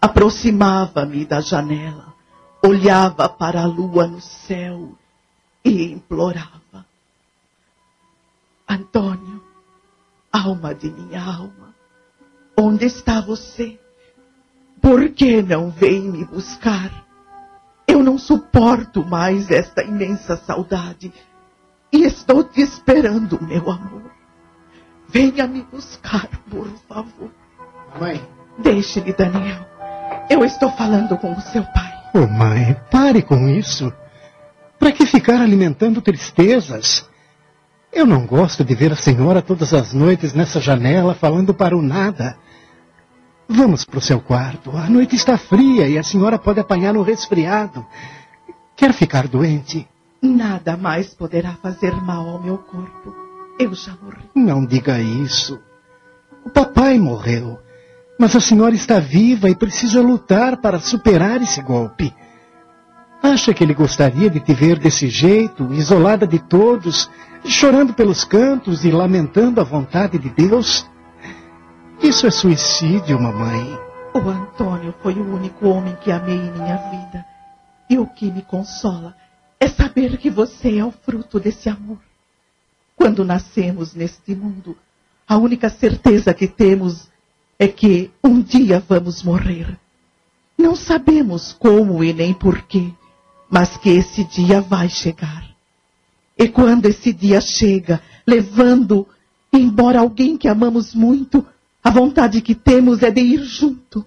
aproximava-me 0.00 1.24
da 1.24 1.40
janela, 1.40 2.14
olhava 2.62 3.28
para 3.28 3.62
a 3.62 3.66
lua 3.66 4.06
no 4.06 4.20
céu 4.20 4.96
e 5.64 5.84
implorava: 5.92 6.86
Antônio, 8.68 9.42
alma 10.32 10.74
de 10.74 10.90
minha 10.90 11.22
alma, 11.22 11.74
onde 12.56 12.86
está 12.86 13.20
você? 13.20 13.78
Por 14.80 15.08
que 15.10 15.42
não 15.42 15.70
vem 15.70 16.02
me 16.02 16.24
buscar? 16.24 17.04
Eu 17.86 18.02
não 18.02 18.18
suporto 18.18 19.04
mais 19.04 19.50
esta 19.50 19.82
imensa 19.82 20.36
saudade 20.36 21.12
estou 22.02 22.42
te 22.42 22.62
esperando, 22.62 23.38
meu 23.42 23.70
amor. 23.70 24.02
Venha 25.08 25.46
me 25.46 25.62
buscar, 25.62 26.28
por 26.50 26.68
favor. 26.88 27.30
Mãe. 28.00 28.20
Deixe-me, 28.58 29.12
Daniel. 29.12 29.66
Eu 30.30 30.44
estou 30.44 30.70
falando 30.72 31.16
com 31.18 31.32
o 31.32 31.40
seu 31.40 31.62
pai. 31.64 31.92
Oh, 32.14 32.26
mãe, 32.26 32.76
pare 32.90 33.22
com 33.22 33.48
isso. 33.48 33.92
Para 34.78 34.92
que 34.92 35.06
ficar 35.06 35.40
alimentando 35.40 36.00
tristezas? 36.00 37.08
Eu 37.92 38.06
não 38.06 38.26
gosto 38.26 38.64
de 38.64 38.74
ver 38.74 38.92
a 38.92 38.96
senhora 38.96 39.42
todas 39.42 39.72
as 39.72 39.92
noites 39.92 40.32
nessa 40.32 40.60
janela 40.60 41.14
falando 41.14 41.54
para 41.54 41.76
o 41.76 41.82
nada. 41.82 42.36
Vamos 43.48 43.84
para 43.84 43.98
o 43.98 44.02
seu 44.02 44.20
quarto. 44.20 44.76
A 44.76 44.88
noite 44.88 45.14
está 45.14 45.36
fria 45.36 45.88
e 45.88 45.98
a 45.98 46.02
senhora 46.02 46.38
pode 46.38 46.58
apanhar 46.58 46.96
um 46.96 47.02
resfriado. 47.02 47.84
Quer 48.76 48.92
ficar 48.92 49.28
doente? 49.28 49.86
Nada 50.24 50.74
mais 50.74 51.12
poderá 51.12 51.52
fazer 51.52 51.92
mal 52.00 52.26
ao 52.26 52.42
meu 52.42 52.56
corpo. 52.56 53.14
Eu 53.58 53.74
já 53.74 53.92
morri. 54.00 54.24
Não 54.34 54.64
diga 54.64 54.98
isso. 54.98 55.60
O 56.42 56.48
papai 56.48 56.98
morreu. 56.98 57.58
Mas 58.18 58.34
a 58.34 58.40
senhora 58.40 58.74
está 58.74 58.98
viva 58.98 59.50
e 59.50 59.54
precisa 59.54 60.00
lutar 60.00 60.56
para 60.56 60.80
superar 60.80 61.42
esse 61.42 61.60
golpe. 61.60 62.10
Acha 63.22 63.52
que 63.52 63.62
ele 63.62 63.74
gostaria 63.74 64.30
de 64.30 64.40
te 64.40 64.54
ver 64.54 64.78
desse 64.78 65.08
jeito, 65.08 65.70
isolada 65.74 66.26
de 66.26 66.38
todos, 66.38 67.10
chorando 67.44 67.92
pelos 67.92 68.24
cantos 68.24 68.82
e 68.82 68.90
lamentando 68.90 69.60
a 69.60 69.64
vontade 69.64 70.18
de 70.18 70.30
Deus? 70.30 70.88
Isso 72.02 72.26
é 72.26 72.30
suicídio, 72.30 73.20
mamãe. 73.20 73.78
O 74.14 74.26
Antônio 74.30 74.94
foi 75.02 75.12
o 75.16 75.34
único 75.34 75.68
homem 75.68 75.94
que 76.00 76.10
amei 76.10 76.36
em 76.36 76.52
minha 76.52 76.76
vida. 76.76 77.26
E 77.90 77.98
o 77.98 78.06
que 78.06 78.30
me 78.30 78.40
consola 78.40 79.14
é 79.64 79.68
saber 79.68 80.18
que 80.18 80.28
você 80.28 80.76
é 80.76 80.84
o 80.84 80.90
fruto 80.90 81.40
desse 81.40 81.70
amor. 81.70 81.98
Quando 82.94 83.24
nascemos 83.24 83.94
neste 83.94 84.34
mundo, 84.34 84.76
a 85.26 85.38
única 85.38 85.70
certeza 85.70 86.34
que 86.34 86.46
temos 86.46 87.08
é 87.58 87.66
que 87.66 88.10
um 88.22 88.42
dia 88.42 88.78
vamos 88.86 89.22
morrer. 89.22 89.78
Não 90.56 90.76
sabemos 90.76 91.54
como 91.54 92.04
e 92.04 92.12
nem 92.12 92.34
porquê, 92.34 92.92
mas 93.50 93.76
que 93.78 93.88
esse 93.88 94.22
dia 94.24 94.60
vai 94.60 94.88
chegar. 94.88 95.48
E 96.38 96.46
quando 96.46 96.86
esse 96.86 97.12
dia 97.12 97.40
chega, 97.40 98.02
levando 98.26 99.06
embora 99.50 100.00
alguém 100.00 100.36
que 100.36 100.46
amamos 100.46 100.94
muito, 100.94 101.46
a 101.82 101.90
vontade 101.90 102.42
que 102.42 102.54
temos 102.54 103.02
é 103.02 103.10
de 103.10 103.20
ir 103.20 103.42
junto. 103.44 104.04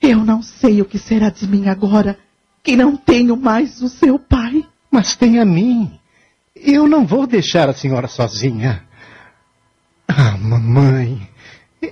Eu 0.00 0.18
não 0.18 0.42
sei 0.42 0.82
o 0.82 0.84
que 0.84 0.98
será 0.98 1.30
de 1.30 1.46
mim 1.46 1.68
agora, 1.68 2.18
que 2.62 2.76
não 2.76 2.96
tenho 2.96 3.36
mais 3.36 3.80
o 3.82 3.88
seu 3.88 4.18
pai. 4.18 4.64
Mas 4.90 5.16
tem 5.16 5.38
a 5.38 5.44
mim. 5.44 5.98
Eu 6.54 6.86
não 6.86 7.04
vou 7.04 7.26
deixar 7.26 7.68
a 7.68 7.72
senhora 7.72 8.06
sozinha. 8.06 8.84
Ah, 10.06 10.36
mamãe, 10.36 11.26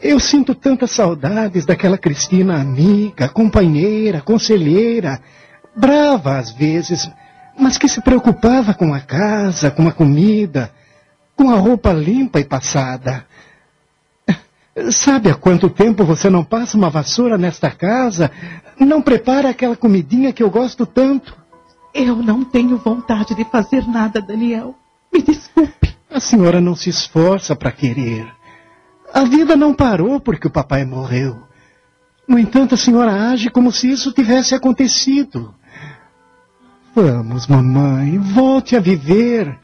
eu 0.03 0.21
sinto 0.21 0.55
tantas 0.55 0.91
saudades 0.91 1.65
daquela 1.65 1.99
Cristina 1.99 2.61
amiga, 2.61 3.29
companheira, 3.29 4.21
conselheira, 4.21 5.21
brava 5.75 6.39
às 6.39 6.53
vezes, 6.53 7.11
mas 7.59 7.79
que 7.79 7.89
se 7.89 8.01
preocupava 8.03 8.75
com 8.75 8.93
a 8.93 9.01
casa, 9.01 9.71
com 9.71 9.89
a 9.89 9.93
comida, 9.93 10.71
com 11.35 11.51
a 11.51 11.57
roupa 11.57 11.93
limpa 11.93 12.39
e 12.39 12.45
passada. 12.45 13.25
Sabe 14.90 15.31
há 15.31 15.35
quanto 15.35 15.69
tempo 15.69 16.05
você 16.05 16.31
não 16.31 16.44
passa 16.44 16.77
uma 16.77 16.89
vassoura 16.89 17.36
nesta 17.36 17.70
casa? 17.70 18.31
Não 18.78 19.02
prepara 19.02 19.51
aquela 19.51 19.77
comidinha 19.77 20.32
que 20.32 20.43
eu 20.43 20.51
gosto 20.51 20.86
tanto? 20.86 21.36
Eu 21.93 22.16
não 22.16 22.44
tenho 22.44 22.78
vontade 22.78 23.35
de 23.35 23.44
fazer 23.44 23.86
nada, 23.86 24.20
Daniel. 24.20 24.74
Me 25.12 25.20
desculpe. 25.20 25.94
A 26.11 26.20
senhora 26.20 26.61
não 26.61 26.74
se 26.74 26.89
esforça 26.89 27.55
para 27.55 27.73
querer. 27.73 28.27
A 29.12 29.24
vida 29.24 29.57
não 29.57 29.74
parou 29.74 30.20
porque 30.20 30.47
o 30.47 30.51
papai 30.51 30.85
morreu. 30.85 31.43
No 32.27 32.39
entanto, 32.39 32.74
a 32.74 32.78
senhora 32.78 33.31
age 33.31 33.51
como 33.51 33.73
se 33.73 33.90
isso 33.90 34.12
tivesse 34.12 34.55
acontecido. 34.55 35.55
Vamos, 36.94 37.47
mamãe, 37.47 38.19
volte 38.19 38.77
a 38.77 38.81
viver. 38.81 39.59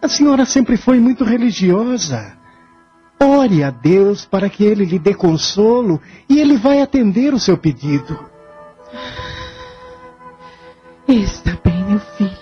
A 0.00 0.08
senhora 0.08 0.44
sempre 0.44 0.76
foi 0.76 0.98
muito 0.98 1.24
religiosa. 1.24 2.36
Ore 3.24 3.64
a 3.64 3.70
Deus 3.70 4.26
para 4.26 4.50
que 4.50 4.64
Ele 4.64 4.84
lhe 4.84 4.98
dê 4.98 5.14
consolo 5.14 6.00
e 6.28 6.38
Ele 6.38 6.56
vai 6.56 6.82
atender 6.82 7.32
o 7.32 7.40
seu 7.40 7.56
pedido. 7.56 8.18
Está 11.08 11.58
bem, 11.64 11.84
meu 11.84 12.00
filho. 12.00 12.33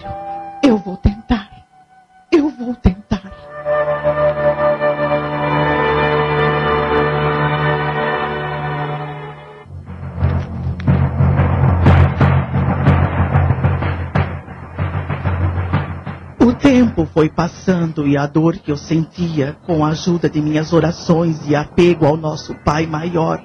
Tempo 16.73 17.05
foi 17.05 17.28
passando 17.28 18.09
e 18.09 18.16
a 18.16 18.27
dor 18.27 18.57
que 18.57 18.73
eu 18.73 18.78
sentia, 18.78 19.55
com 19.66 19.85
a 19.85 19.90
ajuda 19.90 20.27
de 20.27 20.40
minhas 20.40 20.73
orações 20.73 21.47
e 21.47 21.55
apego 21.55 22.07
ao 22.07 22.16
nosso 22.16 22.55
Pai 22.65 22.86
maior, 22.86 23.44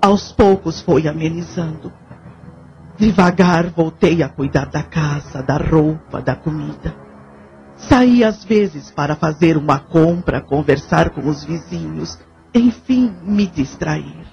aos 0.00 0.30
poucos 0.30 0.80
foi 0.80 1.08
amenizando. 1.08 1.92
Devagar 2.96 3.70
voltei 3.70 4.22
a 4.22 4.28
cuidar 4.28 4.66
da 4.66 4.84
casa, 4.84 5.42
da 5.42 5.56
roupa, 5.56 6.22
da 6.22 6.36
comida. 6.36 6.94
Saí 7.74 8.22
às 8.22 8.44
vezes 8.44 8.88
para 8.88 9.16
fazer 9.16 9.56
uma 9.56 9.80
compra, 9.80 10.40
conversar 10.40 11.10
com 11.10 11.28
os 11.28 11.42
vizinhos, 11.42 12.16
enfim, 12.54 13.12
me 13.24 13.48
distrair. 13.48 14.24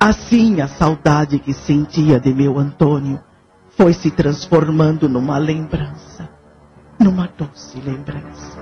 Assim 0.00 0.60
a 0.60 0.66
saudade 0.66 1.38
que 1.38 1.52
sentia 1.52 2.18
de 2.18 2.34
meu 2.34 2.58
Antônio 2.58 3.20
foi 3.76 3.92
se 3.92 4.10
transformando 4.10 5.08
numa 5.08 5.38
lembrança, 5.38 6.13
numa 6.98 7.26
doce 7.26 7.80
lembrança. 7.80 8.58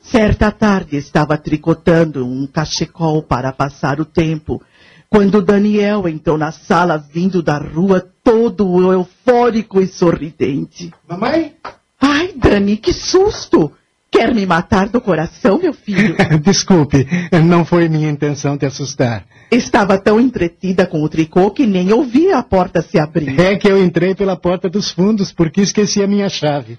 Certa 0.00 0.50
tarde 0.52 0.96
estava 0.96 1.36
tricotando 1.36 2.24
um 2.26 2.46
cachecol 2.46 3.22
para 3.22 3.52
passar 3.52 4.00
o 4.00 4.04
tempo, 4.04 4.62
quando 5.10 5.42
Daniel 5.42 6.08
entrou 6.08 6.38
na 6.38 6.52
sala 6.52 6.96
vindo 6.96 7.42
da 7.42 7.58
rua 7.58 8.00
todo 8.22 8.92
eufórico 8.92 9.80
e 9.80 9.86
sorridente. 9.86 10.92
Mamãe? 11.08 11.56
Ai, 12.00 12.32
Dani, 12.36 12.76
que 12.76 12.92
susto! 12.92 13.72
Quer 14.14 14.32
me 14.32 14.46
matar 14.46 14.88
do 14.88 15.00
coração, 15.00 15.58
meu 15.58 15.74
filho? 15.74 16.14
Desculpe, 16.40 17.04
não 17.44 17.64
foi 17.64 17.88
minha 17.88 18.08
intenção 18.08 18.56
te 18.56 18.64
assustar. 18.64 19.26
Estava 19.50 19.98
tão 19.98 20.20
entretida 20.20 20.86
com 20.86 21.02
o 21.02 21.08
tricô 21.08 21.50
que 21.50 21.66
nem 21.66 21.92
ouvi 21.92 22.30
a 22.30 22.40
porta 22.40 22.80
se 22.80 22.96
abrir. 22.96 23.38
É 23.40 23.56
que 23.56 23.66
eu 23.66 23.84
entrei 23.84 24.14
pela 24.14 24.36
porta 24.36 24.70
dos 24.70 24.88
fundos 24.92 25.32
porque 25.32 25.60
esqueci 25.60 26.00
a 26.00 26.06
minha 26.06 26.28
chave. 26.28 26.78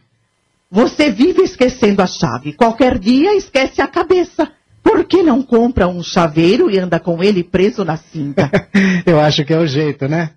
Você 0.72 1.12
vive 1.12 1.42
esquecendo 1.42 2.02
a 2.02 2.08
chave. 2.08 2.54
Qualquer 2.54 2.98
dia 2.98 3.36
esquece 3.36 3.82
a 3.82 3.88
cabeça. 3.88 4.50
Por 4.82 5.04
que 5.04 5.22
não 5.22 5.44
compra 5.44 5.90
um 5.90 6.02
chaveiro 6.02 6.72
e 6.72 6.80
anda 6.80 7.02
com 7.02 7.22
ele 7.22 7.44
preso 7.44 7.84
na 7.84 7.98
cinta? 7.98 8.50
eu 9.06 9.20
acho 9.20 9.44
que 9.44 9.54
é 9.54 9.60
o 9.60 9.68
jeito, 9.68 10.08
né? 10.08 10.30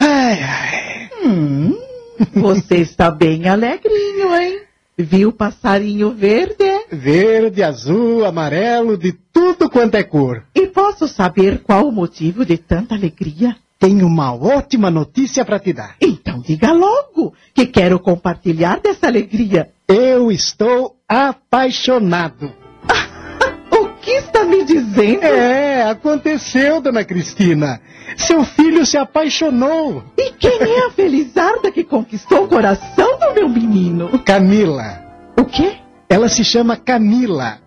Ai, 0.00 0.42
ai. 0.42 1.10
Hum, 1.24 1.78
você 2.34 2.78
está 2.78 3.08
bem 3.08 3.48
alegrinho, 3.48 4.34
hein? 4.34 4.69
Viu 5.02 5.32
passarinho 5.32 6.10
verde? 6.10 6.64
Verde, 6.90 7.62
azul, 7.62 8.24
amarelo, 8.24 8.96
de 8.96 9.12
tudo 9.32 9.68
quanto 9.68 9.96
é 9.96 10.02
cor. 10.02 10.44
E 10.54 10.66
posso 10.66 11.06
saber 11.06 11.62
qual 11.62 11.88
o 11.88 11.92
motivo 11.92 12.44
de 12.44 12.56
tanta 12.56 12.94
alegria? 12.94 13.56
Tenho 13.78 14.06
uma 14.06 14.34
ótima 14.34 14.90
notícia 14.90 15.44
para 15.44 15.58
te 15.58 15.72
dar. 15.72 15.96
Então 16.00 16.20
Então 16.30 16.40
diga 16.42 16.72
logo 16.72 17.34
que 17.52 17.66
quero 17.66 17.98
compartilhar 17.98 18.80
dessa 18.80 19.08
alegria. 19.08 19.70
Eu 19.88 20.30
estou 20.30 20.96
apaixonado. 21.08 22.59
O 24.00 24.02
que 24.02 24.12
está 24.12 24.44
me 24.46 24.64
dizendo? 24.64 25.22
É, 25.22 25.82
aconteceu, 25.82 26.80
dona 26.80 27.04
Cristina. 27.04 27.82
Seu 28.16 28.42
filho 28.44 28.86
se 28.86 28.96
apaixonou. 28.96 30.02
E 30.16 30.32
quem 30.32 30.58
é 30.58 30.86
a 30.86 30.90
felizarda 30.90 31.70
que 31.70 31.84
conquistou 31.84 32.44
o 32.44 32.48
coração 32.48 33.18
do 33.18 33.34
meu 33.34 33.48
menino? 33.48 34.18
Camila. 34.20 35.04
O 35.36 35.44
quê? 35.44 35.74
Ela 36.08 36.30
se 36.30 36.42
chama 36.42 36.78
Camila. 36.78 37.58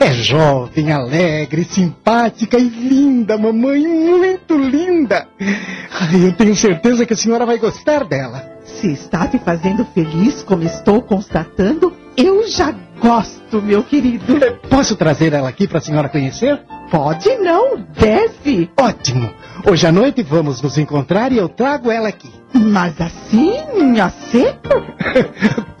É 0.00 0.12
jovem, 0.12 0.92
alegre, 0.92 1.64
simpática 1.64 2.58
e 2.58 2.68
linda, 2.68 3.38
mamãe, 3.38 3.86
muito 3.86 4.58
linda. 4.58 5.28
Ai, 5.40 6.26
eu 6.26 6.32
tenho 6.34 6.54
certeza 6.56 7.06
que 7.06 7.14
a 7.14 7.16
senhora 7.16 7.46
vai 7.46 7.56
gostar 7.56 8.04
dela. 8.04 8.44
Se 8.64 8.92
está 8.92 9.26
te 9.28 9.38
fazendo 9.38 9.84
feliz, 9.94 10.42
como 10.42 10.64
estou 10.64 11.00
constatando, 11.02 11.94
eu 12.16 12.46
já 12.48 12.74
gosto, 13.00 13.62
meu 13.62 13.82
querido. 13.82 14.36
Posso 14.68 14.96
trazer 14.96 15.32
ela 15.32 15.48
aqui 15.48 15.66
para 15.66 15.78
a 15.78 15.80
senhora 15.80 16.08
conhecer? 16.08 16.60
Pode 16.90 17.36
não, 17.38 17.78
deve. 17.98 18.70
Ótimo. 18.76 19.30
Hoje 19.66 19.86
à 19.86 19.92
noite 19.92 20.22
vamos 20.22 20.60
nos 20.60 20.78
encontrar 20.78 21.32
e 21.32 21.38
eu 21.38 21.48
trago 21.48 21.90
ela 21.90 22.08
aqui. 22.08 22.30
Mas 22.52 23.00
assim, 23.00 24.00
a 24.00 24.10
seco? 24.10 24.82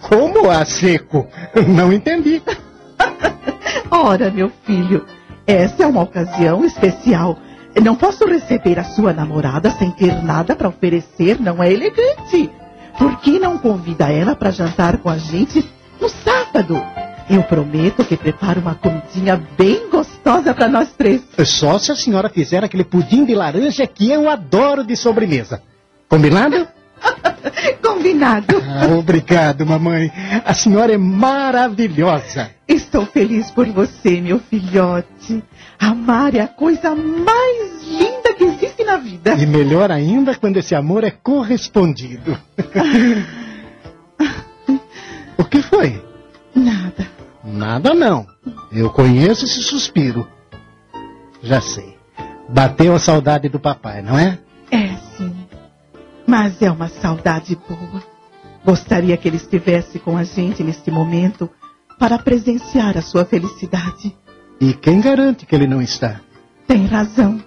Como 0.00 0.50
a 0.50 0.64
seco? 0.64 1.26
Não 1.68 1.92
entendi. 1.92 2.42
Ora, 3.90 4.30
meu 4.30 4.50
filho, 4.64 5.04
essa 5.46 5.82
é 5.82 5.86
uma 5.86 6.02
ocasião 6.02 6.64
especial. 6.64 7.38
Não 7.82 7.96
posso 7.96 8.24
receber 8.26 8.78
a 8.78 8.84
sua 8.84 9.12
namorada 9.12 9.70
sem 9.72 9.90
ter 9.92 10.22
nada 10.22 10.56
para 10.56 10.68
oferecer, 10.68 11.40
não 11.40 11.62
é 11.62 11.72
elegante. 11.72 12.50
Por 12.98 13.16
que 13.20 13.38
não 13.38 13.58
convida 13.58 14.12
ela 14.12 14.34
para 14.34 14.50
jantar 14.50 14.98
com 14.98 15.08
a 15.08 15.16
gente 15.16 15.64
no 16.00 16.08
sábado? 16.08 16.82
Eu 17.28 17.44
prometo 17.44 18.04
que 18.04 18.16
preparo 18.16 18.60
uma 18.60 18.74
comidinha 18.74 19.40
bem 19.56 19.88
gostosa 19.88 20.52
para 20.52 20.68
nós 20.68 20.92
três. 20.92 21.22
Só 21.44 21.78
se 21.78 21.92
a 21.92 21.96
senhora 21.96 22.28
fizer 22.28 22.64
aquele 22.64 22.82
pudim 22.82 23.24
de 23.24 23.34
laranja 23.34 23.86
que 23.86 24.10
eu 24.10 24.28
adoro 24.28 24.82
de 24.82 24.96
sobremesa. 24.96 25.62
Combinado? 26.08 26.66
Combinado. 27.80 28.60
Ah, 28.66 28.94
obrigado, 28.98 29.64
mamãe. 29.64 30.10
A 30.44 30.52
senhora 30.54 30.92
é 30.92 30.98
maravilhosa. 30.98 32.50
Estou 32.66 33.06
feliz 33.06 33.50
por 33.50 33.66
você, 33.68 34.20
meu 34.20 34.40
filhote. 34.40 35.42
Amar 35.78 36.34
é 36.34 36.40
a 36.40 36.48
coisa 36.48 36.94
mais 36.94 37.84
linda 37.86 38.34
que 38.36 38.44
existe 38.44 38.82
na 38.84 38.96
vida. 38.96 39.34
E 39.34 39.46
melhor 39.46 39.90
ainda 39.92 40.34
quando 40.34 40.56
esse 40.56 40.74
amor 40.74 41.04
é 41.04 41.10
correspondido. 41.10 42.36
o 45.40 45.44
que 45.44 45.62
foi? 45.62 46.02
Nada. 46.54 47.08
Nada 47.42 47.94
não. 47.94 48.26
Eu 48.70 48.90
conheço 48.90 49.44
esse 49.44 49.62
suspiro. 49.62 50.26
Já 51.42 51.60
sei. 51.60 51.96
Bateu 52.48 52.94
a 52.94 52.98
saudade 52.98 53.48
do 53.48 53.58
papai, 53.58 54.02
não 54.02 54.18
é? 54.18 54.38
É, 54.70 54.96
sim. 55.16 55.34
Mas 56.26 56.60
é 56.60 56.70
uma 56.70 56.88
saudade 56.88 57.56
boa. 57.68 58.02
Gostaria 58.64 59.16
que 59.16 59.28
ele 59.28 59.36
estivesse 59.36 59.98
com 59.98 60.16
a 60.16 60.24
gente 60.24 60.62
neste 60.62 60.90
momento 60.90 61.48
para 61.98 62.18
presenciar 62.18 62.98
a 62.98 63.02
sua 63.02 63.24
felicidade. 63.24 64.14
E 64.60 64.74
quem 64.74 65.00
garante 65.00 65.46
que 65.46 65.54
ele 65.54 65.66
não 65.66 65.80
está? 65.80 66.20
Tem 66.66 66.84
razão. 66.86 67.42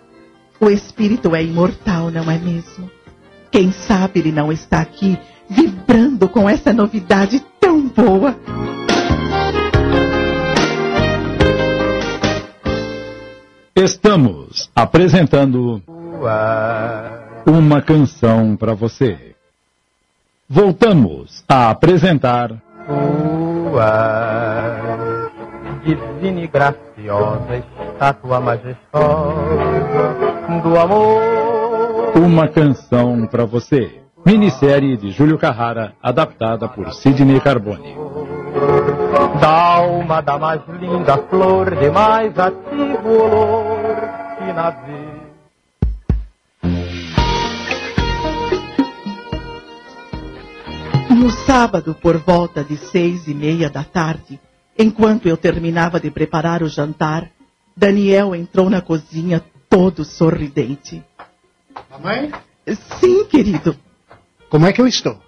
O 0.60 0.70
espírito 0.70 1.36
é 1.36 1.44
imortal, 1.44 2.10
não 2.10 2.30
é 2.32 2.38
mesmo? 2.38 2.90
Quem 3.52 3.72
sabe 3.72 4.20
ele 4.20 4.32
não 4.32 4.52
está 4.52 4.82
aqui 4.82 5.18
vibrando 5.54 6.28
com 6.28 6.50
essa 6.50 6.74
novidade 6.74 7.40
tão 7.60 7.88
boa. 7.88 8.36
Estamos 13.76 14.70
apresentando 14.76 15.82
uma 17.46 17.82
canção 17.82 18.56
para 18.56 18.74
você. 18.74 19.36
Voltamos 20.48 21.44
a 21.48 21.70
apresentar 21.72 22.52
Tua 23.74 25.32
divina 25.84 26.42
e 26.42 26.48
graciosa 26.48 27.58
estátua 27.58 28.40
majestosa 28.40 29.34
do 30.62 30.80
amor. 30.80 31.22
Uma 32.16 32.48
canção 32.48 33.26
para 33.26 33.46
você. 33.46 34.03
Minissérie 34.26 34.96
de 34.96 35.12
Júlio 35.12 35.38
Carrara, 35.38 35.96
adaptada 36.02 36.70
por 36.70 36.94
Sidney 36.94 37.42
Carbone. 37.42 37.94
Da 39.42 39.76
alma 39.76 40.22
da 40.22 40.40
mais 40.40 40.62
linda 40.80 41.18
flor, 41.30 41.76
de 41.76 41.90
mais 41.90 42.40
ativo 42.40 43.10
olor 43.10 43.96
que 44.38 44.54
na 44.54 44.70
vida. 44.70 45.24
No 51.10 51.30
sábado, 51.30 51.94
por 51.94 52.18
volta 52.18 52.64
de 52.64 52.78
seis 52.78 53.28
e 53.28 53.34
meia 53.34 53.70
da 53.70 53.84
tarde, 53.84 54.40
enquanto 54.80 55.28
eu 55.28 55.36
terminava 55.36 56.00
de 56.00 56.10
preparar 56.10 56.64
o 56.64 56.70
jantar, 56.70 57.30
Daniel 57.76 58.34
entrou 58.34 58.70
na 58.70 58.82
cozinha 58.82 59.44
todo 59.70 60.06
sorridente. 60.06 61.04
Mamãe? 61.92 62.32
Sim, 63.00 63.26
querido. 63.26 63.76
Como 64.54 64.68
é 64.68 64.72
que 64.72 64.80
eu 64.80 64.86
estou? 64.86 65.20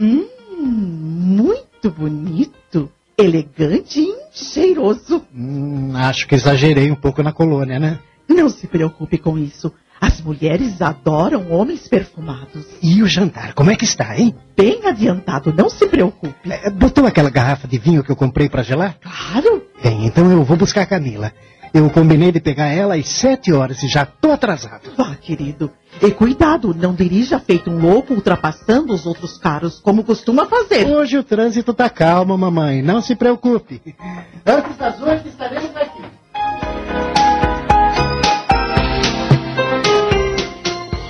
Hum, 0.00 0.26
muito 0.58 1.90
bonito, 1.90 2.90
elegante 3.14 4.00
e 4.00 4.16
cheiroso. 4.32 5.22
Hum, 5.36 5.92
acho 5.94 6.26
que 6.26 6.34
exagerei 6.34 6.90
um 6.90 6.94
pouco 6.94 7.22
na 7.22 7.30
colônia, 7.30 7.78
né? 7.78 7.98
Não 8.26 8.48
se 8.48 8.66
preocupe 8.66 9.18
com 9.18 9.36
isso. 9.36 9.70
As 10.00 10.18
mulheres 10.22 10.80
adoram 10.80 11.52
homens 11.52 11.86
perfumados. 11.88 12.64
E 12.82 13.02
o 13.02 13.06
jantar, 13.06 13.52
como 13.52 13.70
é 13.70 13.76
que 13.76 13.84
está, 13.84 14.18
hein? 14.18 14.34
Bem 14.56 14.80
adiantado, 14.86 15.52
não 15.52 15.68
se 15.68 15.86
preocupe. 15.86 16.50
É, 16.50 16.70
botou 16.70 17.06
aquela 17.06 17.28
garrafa 17.28 17.68
de 17.68 17.76
vinho 17.76 18.02
que 18.02 18.10
eu 18.10 18.16
comprei 18.16 18.48
para 18.48 18.62
gelar? 18.62 18.96
Claro. 18.98 19.62
Bem, 19.82 20.06
então 20.06 20.32
eu 20.32 20.42
vou 20.42 20.56
buscar 20.56 20.80
a 20.80 20.86
Camila. 20.86 21.34
Eu 21.74 21.90
combinei 21.90 22.32
de 22.32 22.40
pegar 22.40 22.68
ela 22.68 22.94
às 22.94 23.08
sete 23.08 23.52
horas 23.52 23.82
e 23.82 23.88
já 23.88 24.06
tô 24.06 24.30
atrasado. 24.30 24.90
Vá, 24.96 25.16
querido. 25.16 25.70
E 26.02 26.10
cuidado, 26.10 26.74
não 26.74 26.94
dirija 26.94 27.38
feito 27.38 27.70
um 27.70 27.80
louco 27.80 28.14
ultrapassando 28.14 28.92
os 28.92 29.06
outros 29.06 29.38
carros, 29.38 29.78
como 29.80 30.04
costuma 30.04 30.46
fazer. 30.46 30.86
Hoje 30.86 31.16
o 31.16 31.22
trânsito 31.22 31.72
tá 31.72 31.88
calmo, 31.88 32.36
mamãe. 32.36 32.82
Não 32.82 33.00
se 33.00 33.14
preocupe. 33.14 33.80
Antes 34.44 34.76
das 34.76 35.00
oito 35.00 35.28
estaremos 35.28 35.74
aqui. 35.76 36.02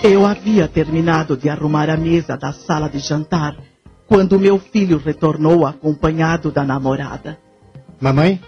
Eu 0.03 0.27
havia 0.27 0.69
terminado 0.69 1.35
de 1.35 1.49
arrumar 1.49 1.89
a 1.89 1.97
mesa 1.97 2.37
da 2.37 2.53
sala 2.53 2.91
de 2.91 2.99
jantar 2.99 3.57
quando 4.07 4.39
meu 4.39 4.59
filho 4.59 4.99
retornou 4.99 5.67
acompanhado 5.67 6.53
da 6.53 6.63
namorada. 6.63 7.39
Mamãe, 7.99 8.39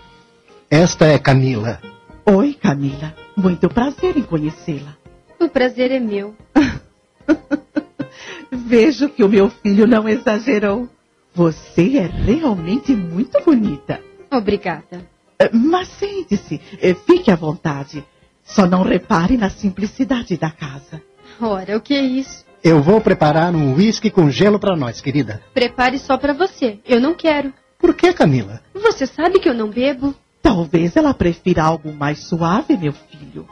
esta 0.70 1.06
é 1.06 1.18
Camila. 1.18 1.80
Oi, 2.26 2.52
Camila. 2.52 3.14
Muito 3.34 3.68
prazer 3.70 4.18
em 4.18 4.22
conhecê-la. 4.22 5.05
O 5.46 5.48
prazer 5.48 5.92
é 5.92 6.00
meu. 6.00 6.34
Vejo 8.50 9.08
que 9.08 9.22
o 9.22 9.28
meu 9.28 9.48
filho 9.48 9.86
não 9.86 10.08
exagerou. 10.08 10.88
Você 11.32 11.98
é 11.98 12.06
realmente 12.06 12.92
muito 12.92 13.40
bonita. 13.44 14.02
Obrigada. 14.28 15.08
Mas 15.52 15.86
sente-se, 15.86 16.60
eh, 16.82 16.94
fique 16.94 17.30
à 17.30 17.36
vontade. 17.36 18.04
Só 18.42 18.66
não 18.66 18.82
repare 18.82 19.36
na 19.36 19.48
simplicidade 19.48 20.36
da 20.36 20.50
casa. 20.50 21.00
Ora, 21.40 21.76
o 21.76 21.80
que 21.80 21.94
é 21.94 22.02
isso? 22.02 22.44
Eu 22.62 22.82
vou 22.82 23.00
preparar 23.00 23.54
um 23.54 23.74
uísque 23.74 24.10
com 24.10 24.28
gelo 24.28 24.58
para 24.58 24.74
nós, 24.74 25.00
querida. 25.00 25.40
Prepare 25.54 25.96
só 26.00 26.18
para 26.18 26.32
você. 26.32 26.80
Eu 26.84 27.00
não 27.00 27.14
quero. 27.14 27.52
Por 27.78 27.94
que, 27.94 28.12
Camila? 28.12 28.60
Você 28.74 29.06
sabe 29.06 29.38
que 29.38 29.48
eu 29.48 29.54
não 29.54 29.70
bebo? 29.70 30.12
Talvez 30.42 30.96
ela 30.96 31.14
prefira 31.14 31.62
algo 31.62 31.92
mais 31.92 32.24
suave, 32.24 32.76
meu 32.76 32.92
filho. 32.92 33.46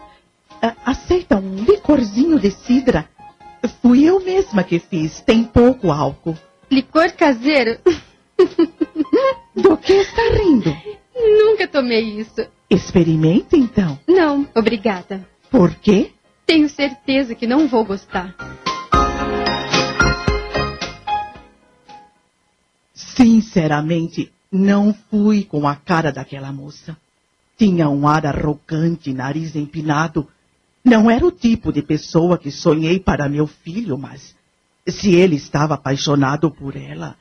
A- 0.65 0.75
Aceita 0.93 1.37
um 1.37 1.57
licorzinho 1.57 2.41
de 2.41 2.51
cidra? 2.51 3.07
Fui 3.83 4.05
eu 4.05 4.19
mesma 4.25 4.65
que 4.65 4.79
fiz. 4.79 5.21
Tem 5.21 5.45
pouco 5.45 5.91
álcool. 5.93 6.37
Licor 6.71 7.13
caseiro? 7.13 7.79
Do 9.55 9.77
que 9.77 9.93
está 9.93 10.23
rindo? 10.39 10.75
Nunca 11.15 11.69
tomei 11.69 12.19
isso. 12.19 12.47
Experimente 12.71 13.57
então. 13.57 13.99
Não, 14.09 14.49
obrigada. 14.55 15.27
Por 15.51 15.75
quê? 15.75 16.13
Tenho 16.47 16.69
certeza 16.71 17.35
que 17.35 17.47
não 17.47 17.69
vou 17.69 17.85
gostar. 17.85 18.35
Sinceramente, 22.93 24.33
não 24.51 24.95
fui 25.11 25.45
com 25.45 25.67
a 25.67 25.77
cara 25.77 26.13
daquela 26.13 26.53
moça. 26.53 26.97
Tinha 27.57 27.89
um 27.89 28.07
ar 28.09 28.27
arrogante, 28.27 29.13
nariz 29.13 29.55
empinado. 29.55 30.29
Não 30.85 31.11
era 31.11 31.27
o 31.27 31.33
tipo 31.33 31.73
de 31.73 31.81
pessoa 31.81 32.37
que 32.37 32.51
sonhei 32.51 33.01
para 33.01 33.29
meu 33.29 33.47
filho, 33.47 33.97
mas 33.97 34.35
Se 34.87 35.15
ele 35.15 35.37
estava 35.37 35.75
apaixonado 35.75 36.51
por 36.51 36.77
ela, 36.77 37.17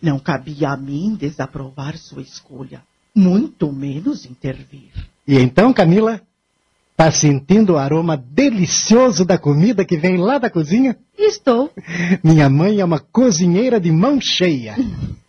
não 0.00 0.18
cabia 0.20 0.70
a 0.70 0.76
mim 0.76 1.16
desaprovar 1.18 1.96
sua 1.98 2.22
escolha, 2.22 2.82
muito 3.12 3.72
menos 3.72 4.24
intervir. 4.24 4.92
E 5.26 5.36
então, 5.36 5.72
Camila, 5.72 6.20
tá 6.96 7.10
sentindo 7.10 7.72
o 7.72 7.78
aroma 7.78 8.16
delicioso 8.16 9.24
da 9.24 9.36
comida 9.36 9.84
que 9.84 9.96
vem 9.96 10.18
lá 10.18 10.38
da 10.38 10.48
cozinha? 10.48 10.96
Estou. 11.18 11.72
Minha 12.22 12.48
mãe 12.48 12.78
é 12.78 12.84
uma 12.84 13.00
cozinheira 13.00 13.80
de 13.80 13.90
mão 13.90 14.20
cheia. 14.20 14.76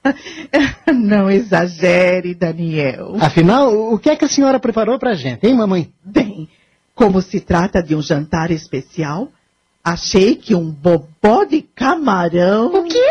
Não 0.93 1.29
exagere, 1.29 2.35
Daniel. 2.35 3.15
Afinal, 3.19 3.73
o 3.91 3.97
que 3.97 4.09
é 4.09 4.15
que 4.15 4.25
a 4.25 4.29
senhora 4.29 4.59
preparou 4.59 4.99
pra 4.99 5.15
gente, 5.15 5.47
hein, 5.47 5.55
mamãe? 5.55 5.91
Bem, 6.03 6.47
como 6.95 7.21
se 7.21 7.39
trata 7.39 7.81
de 7.81 7.95
um 7.95 8.01
jantar 8.01 8.51
especial, 8.51 9.31
achei 9.83 10.35
que 10.35 10.53
um 10.53 10.69
bobó 10.69 11.43
de 11.43 11.61
camarão. 11.61 12.67
O 12.67 12.83
quê? 12.83 13.09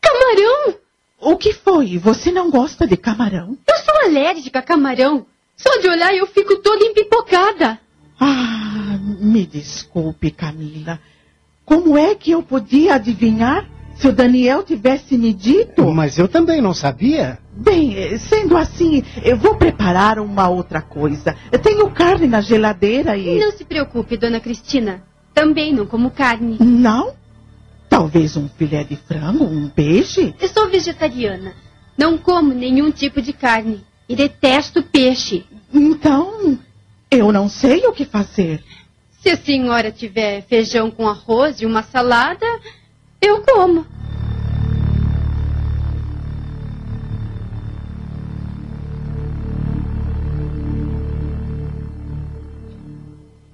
Camarão? 0.00 0.74
O 1.20 1.36
que 1.36 1.52
foi? 1.52 1.98
Você 1.98 2.32
não 2.32 2.50
gosta 2.50 2.86
de 2.86 2.96
camarão? 2.96 3.56
Eu 3.66 3.76
sou 3.84 4.02
alérgica 4.04 4.58
a 4.58 4.62
camarão. 4.62 5.26
Só 5.56 5.78
de 5.78 5.88
olhar 5.88 6.14
eu 6.14 6.26
fico 6.26 6.56
toda 6.60 6.84
empipocada. 6.84 7.78
Ah, 8.18 8.98
me 9.20 9.46
desculpe, 9.46 10.30
Camila. 10.30 10.98
Como 11.64 11.96
é 11.96 12.14
que 12.14 12.32
eu 12.32 12.42
podia 12.42 12.96
adivinhar 12.96 13.68
se 13.96 14.08
o 14.08 14.12
Daniel 14.12 14.62
tivesse 14.64 15.16
me 15.16 15.32
dito? 15.32 15.88
Mas 15.92 16.18
eu 16.18 16.26
também 16.26 16.60
não 16.60 16.74
sabia. 16.74 17.38
Bem, 17.54 17.96
eh, 17.96 18.18
sendo 18.18 18.56
assim, 18.56 19.04
eu 19.22 19.36
vou 19.36 19.56
preparar 19.56 20.18
uma 20.18 20.48
outra 20.48 20.80
coisa. 20.80 21.36
Eu 21.50 21.58
tenho 21.58 21.90
carne 21.90 22.26
na 22.26 22.40
geladeira 22.40 23.16
e. 23.16 23.38
Não 23.38 23.52
se 23.52 23.64
preocupe, 23.64 24.16
dona 24.16 24.40
Cristina. 24.40 25.02
Também 25.34 25.72
não 25.72 25.86
como 25.86 26.10
carne. 26.10 26.56
Não? 26.60 27.14
Talvez 27.88 28.36
um 28.36 28.48
filé 28.48 28.84
de 28.84 28.96
frango, 28.96 29.44
um 29.44 29.68
peixe? 29.68 30.34
Eu 30.40 30.48
sou 30.48 30.68
vegetariana. 30.68 31.54
Não 31.96 32.16
como 32.16 32.54
nenhum 32.54 32.90
tipo 32.90 33.20
de 33.20 33.34
carne. 33.34 33.84
E 34.08 34.16
detesto 34.16 34.82
peixe. 34.82 35.44
Então, 35.72 36.58
eu 37.10 37.30
não 37.30 37.48
sei 37.48 37.86
o 37.86 37.92
que 37.92 38.06
fazer. 38.06 38.62
Se 39.20 39.30
a 39.30 39.36
senhora 39.36 39.92
tiver 39.92 40.42
feijão 40.42 40.90
com 40.90 41.06
arroz 41.06 41.60
e 41.60 41.66
uma 41.66 41.82
salada, 41.82 42.46
eu 43.20 43.42
como. 43.42 43.86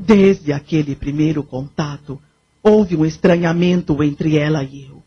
Desde 0.09 0.55
aquele 0.55 0.97
primeiro 0.97 1.43
contato, 1.43 2.19
houve 2.63 2.97
um 2.97 3.05
estranhamento 3.05 4.03
entre 4.03 4.39
ela 4.39 4.65
e 4.65 4.87
eu. 4.87 5.03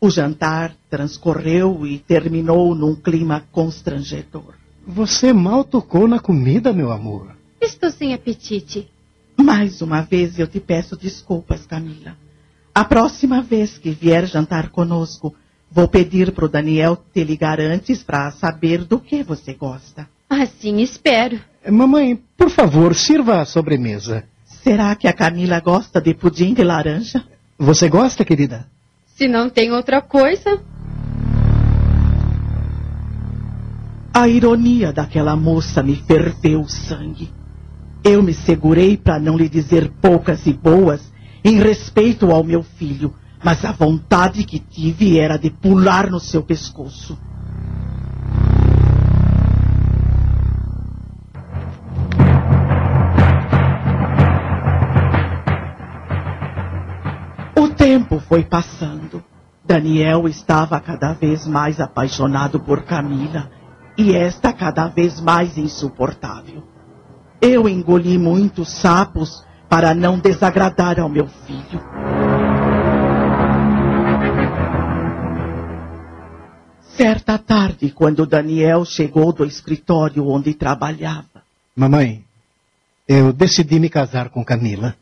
O 0.00 0.10
jantar 0.10 0.74
transcorreu 0.90 1.86
e 1.86 2.00
terminou 2.00 2.74
num 2.74 2.96
clima 2.96 3.44
constrangedor. 3.52 4.54
Você 4.84 5.32
mal 5.32 5.62
tocou 5.62 6.08
na 6.08 6.18
comida, 6.18 6.72
meu 6.72 6.90
amor. 6.90 7.36
Estou 7.60 7.88
sem 7.92 8.14
apetite. 8.14 8.90
Mais 9.40 9.80
uma 9.80 10.00
vez 10.00 10.36
eu 10.40 10.48
te 10.48 10.58
peço 10.58 10.96
desculpas, 10.96 11.64
Camila. 11.64 12.16
A 12.74 12.84
próxima 12.84 13.42
vez 13.42 13.78
que 13.78 13.92
vier 13.92 14.26
jantar 14.26 14.70
conosco, 14.70 15.32
vou 15.70 15.86
pedir 15.86 16.32
pro 16.32 16.48
Daniel 16.48 16.98
te 17.14 17.22
ligar 17.22 17.60
antes 17.60 18.02
para 18.02 18.32
saber 18.32 18.82
do 18.82 18.98
que 18.98 19.22
você 19.22 19.54
gosta. 19.54 20.08
Assim 20.28 20.80
espero. 20.80 21.38
Mamãe, 21.70 22.20
por 22.36 22.50
favor, 22.50 22.92
sirva 22.96 23.40
a 23.40 23.44
sobremesa. 23.44 24.31
Será 24.62 24.94
que 24.94 25.08
a 25.08 25.12
Camila 25.12 25.58
gosta 25.58 26.00
de 26.00 26.14
pudim 26.14 26.54
de 26.54 26.62
laranja? 26.62 27.24
Você 27.58 27.88
gosta, 27.88 28.24
querida? 28.24 28.64
Se 29.16 29.26
não 29.26 29.50
tem 29.50 29.72
outra 29.72 30.00
coisa. 30.00 30.60
A 34.14 34.28
ironia 34.28 34.92
daquela 34.92 35.34
moça 35.34 35.82
me 35.82 35.96
ferveu 35.96 36.60
o 36.60 36.68
sangue. 36.68 37.28
Eu 38.04 38.22
me 38.22 38.32
segurei 38.32 38.96
para 38.96 39.18
não 39.18 39.36
lhe 39.36 39.48
dizer 39.48 39.90
poucas 40.00 40.46
e 40.46 40.52
boas 40.52 41.12
em 41.44 41.58
respeito 41.58 42.30
ao 42.30 42.44
meu 42.44 42.62
filho, 42.62 43.14
mas 43.42 43.64
a 43.64 43.72
vontade 43.72 44.44
que 44.44 44.60
tive 44.60 45.18
era 45.18 45.36
de 45.36 45.50
pular 45.50 46.08
no 46.08 46.20
seu 46.20 46.42
pescoço. 46.42 47.18
Tempo 57.92 58.18
foi 58.20 58.42
passando. 58.42 59.22
Daniel 59.62 60.26
estava 60.26 60.80
cada 60.80 61.12
vez 61.12 61.46
mais 61.46 61.78
apaixonado 61.78 62.58
por 62.58 62.84
Camila 62.84 63.50
e 63.98 64.14
esta 64.14 64.50
cada 64.50 64.88
vez 64.88 65.20
mais 65.20 65.58
insuportável. 65.58 66.62
Eu 67.38 67.68
engoli 67.68 68.16
muitos 68.16 68.70
sapos 68.70 69.44
para 69.68 69.94
não 69.94 70.18
desagradar 70.18 70.98
ao 70.98 71.08
meu 71.10 71.26
filho. 71.26 71.82
Certa 76.96 77.36
tarde, 77.36 77.90
quando 77.90 78.24
Daniel 78.24 78.86
chegou 78.86 79.34
do 79.34 79.44
escritório 79.44 80.26
onde 80.26 80.54
trabalhava, 80.54 81.42
Mamãe, 81.76 82.24
eu 83.06 83.34
decidi 83.34 83.78
me 83.78 83.90
casar 83.90 84.30
com 84.30 84.42
Camila. 84.42 84.94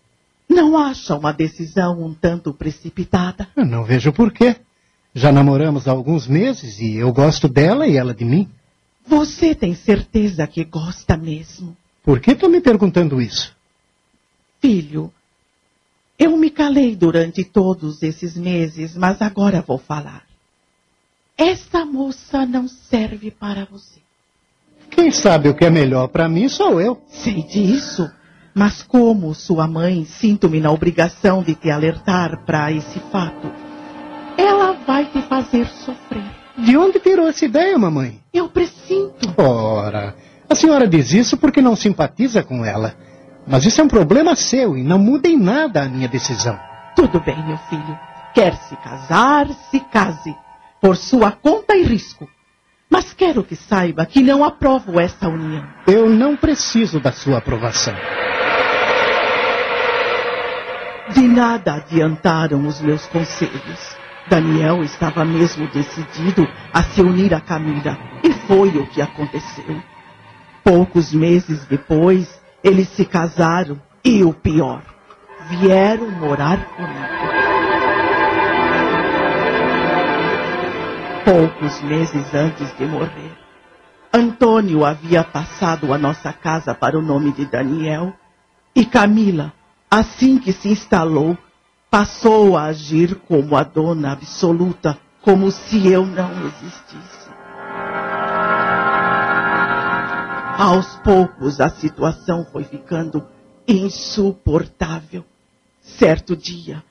Não 0.50 0.76
acha 0.76 1.16
uma 1.16 1.32
decisão 1.32 2.02
um 2.02 2.12
tanto 2.12 2.52
precipitada? 2.52 3.48
Eu 3.56 3.64
não 3.64 3.84
vejo 3.84 4.12
porquê. 4.12 4.56
Já 5.14 5.30
namoramos 5.30 5.86
há 5.86 5.92
alguns 5.92 6.26
meses 6.26 6.80
e 6.80 6.96
eu 6.96 7.12
gosto 7.12 7.48
dela 7.48 7.86
e 7.86 7.96
ela 7.96 8.12
de 8.12 8.24
mim. 8.24 8.48
Você 9.06 9.54
tem 9.54 9.74
certeza 9.74 10.46
que 10.46 10.64
gosta 10.64 11.16
mesmo? 11.16 11.76
Por 12.02 12.20
que 12.20 12.32
está 12.32 12.48
me 12.48 12.60
perguntando 12.60 13.20
isso? 13.20 13.54
Filho, 14.60 15.12
eu 16.18 16.36
me 16.36 16.50
calei 16.50 16.94
durante 16.94 17.44
todos 17.44 18.02
esses 18.02 18.36
meses, 18.36 18.96
mas 18.96 19.22
agora 19.22 19.62
vou 19.62 19.78
falar. 19.78 20.24
Essa 21.36 21.84
moça 21.86 22.44
não 22.44 22.68
serve 22.68 23.30
para 23.30 23.64
você. 23.64 24.00
Quem 24.90 25.10
sabe 25.10 25.48
o 25.48 25.54
que 25.54 25.64
é 25.64 25.70
melhor 25.70 26.08
para 26.08 26.28
mim 26.28 26.48
sou 26.48 26.80
eu. 26.80 27.00
Sei 27.08 27.42
disso, 27.44 28.10
mas 28.54 28.82
como 28.82 29.34
sua 29.34 29.66
mãe, 29.66 30.04
sinto-me 30.04 30.60
na 30.60 30.70
obrigação 30.70 31.42
de 31.42 31.54
te 31.54 31.70
alertar 31.70 32.44
para 32.44 32.72
esse 32.72 32.98
fato. 33.12 33.50
Ela 34.36 34.72
vai 34.86 35.06
te 35.06 35.20
fazer 35.22 35.66
sofrer. 35.66 36.24
De 36.58 36.76
onde 36.76 36.98
tirou 36.98 37.28
essa 37.28 37.44
ideia, 37.44 37.78
mamãe? 37.78 38.20
Eu 38.32 38.48
presinto. 38.48 39.34
Ora, 39.36 40.14
a 40.48 40.54
senhora 40.54 40.86
diz 40.86 41.12
isso 41.12 41.36
porque 41.36 41.62
não 41.62 41.76
simpatiza 41.76 42.42
com 42.42 42.64
ela. 42.64 42.94
Mas 43.46 43.64
isso 43.64 43.80
é 43.80 43.84
um 43.84 43.88
problema 43.88 44.36
seu 44.36 44.76
e 44.76 44.82
não 44.82 44.98
muda 44.98 45.28
em 45.28 45.38
nada 45.38 45.82
a 45.82 45.88
minha 45.88 46.08
decisão. 46.08 46.58
Tudo 46.94 47.20
bem, 47.20 47.42
meu 47.46 47.56
filho. 47.68 47.98
Quer 48.34 48.54
se 48.54 48.76
casar, 48.76 49.48
se 49.70 49.80
case. 49.80 50.36
Por 50.80 50.96
sua 50.96 51.32
conta 51.32 51.74
e 51.76 51.82
risco. 51.82 52.28
Mas 52.88 53.12
quero 53.12 53.44
que 53.44 53.54
saiba 53.54 54.04
que 54.04 54.20
não 54.20 54.44
aprovo 54.44 54.98
essa 54.98 55.28
união. 55.28 55.64
Eu 55.86 56.10
não 56.10 56.36
preciso 56.36 56.98
da 56.98 57.12
sua 57.12 57.38
aprovação. 57.38 57.94
De 61.14 61.26
nada 61.26 61.74
adiantaram 61.74 62.66
os 62.66 62.80
meus 62.80 63.06
conselhos. 63.06 63.96
Daniel 64.28 64.82
estava 64.82 65.24
mesmo 65.24 65.66
decidido 65.68 66.46
a 66.72 66.82
se 66.82 67.00
unir 67.02 67.34
a 67.34 67.40
Camila. 67.40 67.98
E 68.22 68.32
foi 68.32 68.68
o 68.78 68.86
que 68.86 69.02
aconteceu. 69.02 69.82
Poucos 70.62 71.12
meses 71.12 71.64
depois, 71.66 72.40
eles 72.62 72.88
se 72.88 73.04
casaram. 73.04 73.80
E 74.04 74.22
o 74.22 74.32
pior, 74.32 74.82
vieram 75.48 76.10
morar 76.10 76.64
comigo. 76.76 77.20
Poucos 81.24 81.82
meses 81.82 82.34
antes 82.34 82.74
de 82.78 82.86
morrer, 82.86 83.36
Antônio 84.12 84.84
havia 84.84 85.22
passado 85.22 85.92
a 85.92 85.98
nossa 85.98 86.32
casa 86.32 86.74
para 86.74 86.98
o 86.98 87.02
nome 87.02 87.32
de 87.32 87.44
Daniel. 87.44 88.12
E 88.74 88.84
Camila, 88.84 89.52
assim 89.90 90.38
que 90.38 90.52
se 90.52 90.68
instalou, 90.68 91.36
passou 91.90 92.56
a 92.56 92.64
agir 92.64 93.16
como 93.26 93.56
a 93.56 93.64
dona 93.64 94.12
absoluta, 94.12 94.96
como 95.20 95.50
se 95.50 95.88
eu 95.88 96.06
não 96.06 96.30
existisse. 96.46 97.28
Aos 100.56 100.94
poucos 100.96 101.60
a 101.60 101.70
situação 101.70 102.46
foi 102.52 102.64
ficando 102.64 103.26
insuportável. 103.66 105.24
Certo 105.80 106.36
dia, 106.36 106.84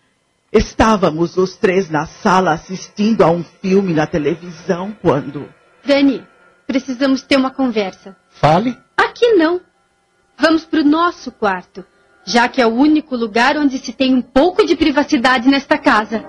estávamos 0.52 1.38
os 1.38 1.56
três 1.56 1.90
na 1.90 2.06
sala 2.06 2.52
assistindo 2.52 3.22
a 3.24 3.30
um 3.30 3.44
filme 3.44 3.94
na 3.94 4.08
televisão 4.08 4.92
quando. 5.02 5.48
Dani, 5.86 6.28
precisamos 6.68 7.22
ter 7.22 7.38
uma 7.38 7.52
conversa. 7.52 8.18
Fale. 8.30 8.78
Aqui 8.98 9.34
não. 9.34 9.62
Vamos 10.38 10.66
pro 10.66 10.84
nosso 10.84 11.32
quarto. 11.32 11.86
Já 12.30 12.48
que 12.48 12.62
é 12.62 12.68
o 12.68 12.70
único 12.70 13.16
lugar 13.16 13.58
onde 13.58 13.80
se 13.80 13.92
tem 13.92 14.14
um 14.14 14.22
pouco 14.22 14.64
de 14.66 14.76
privacidade 14.76 15.50
nesta 15.50 15.78
casa. 15.80 16.24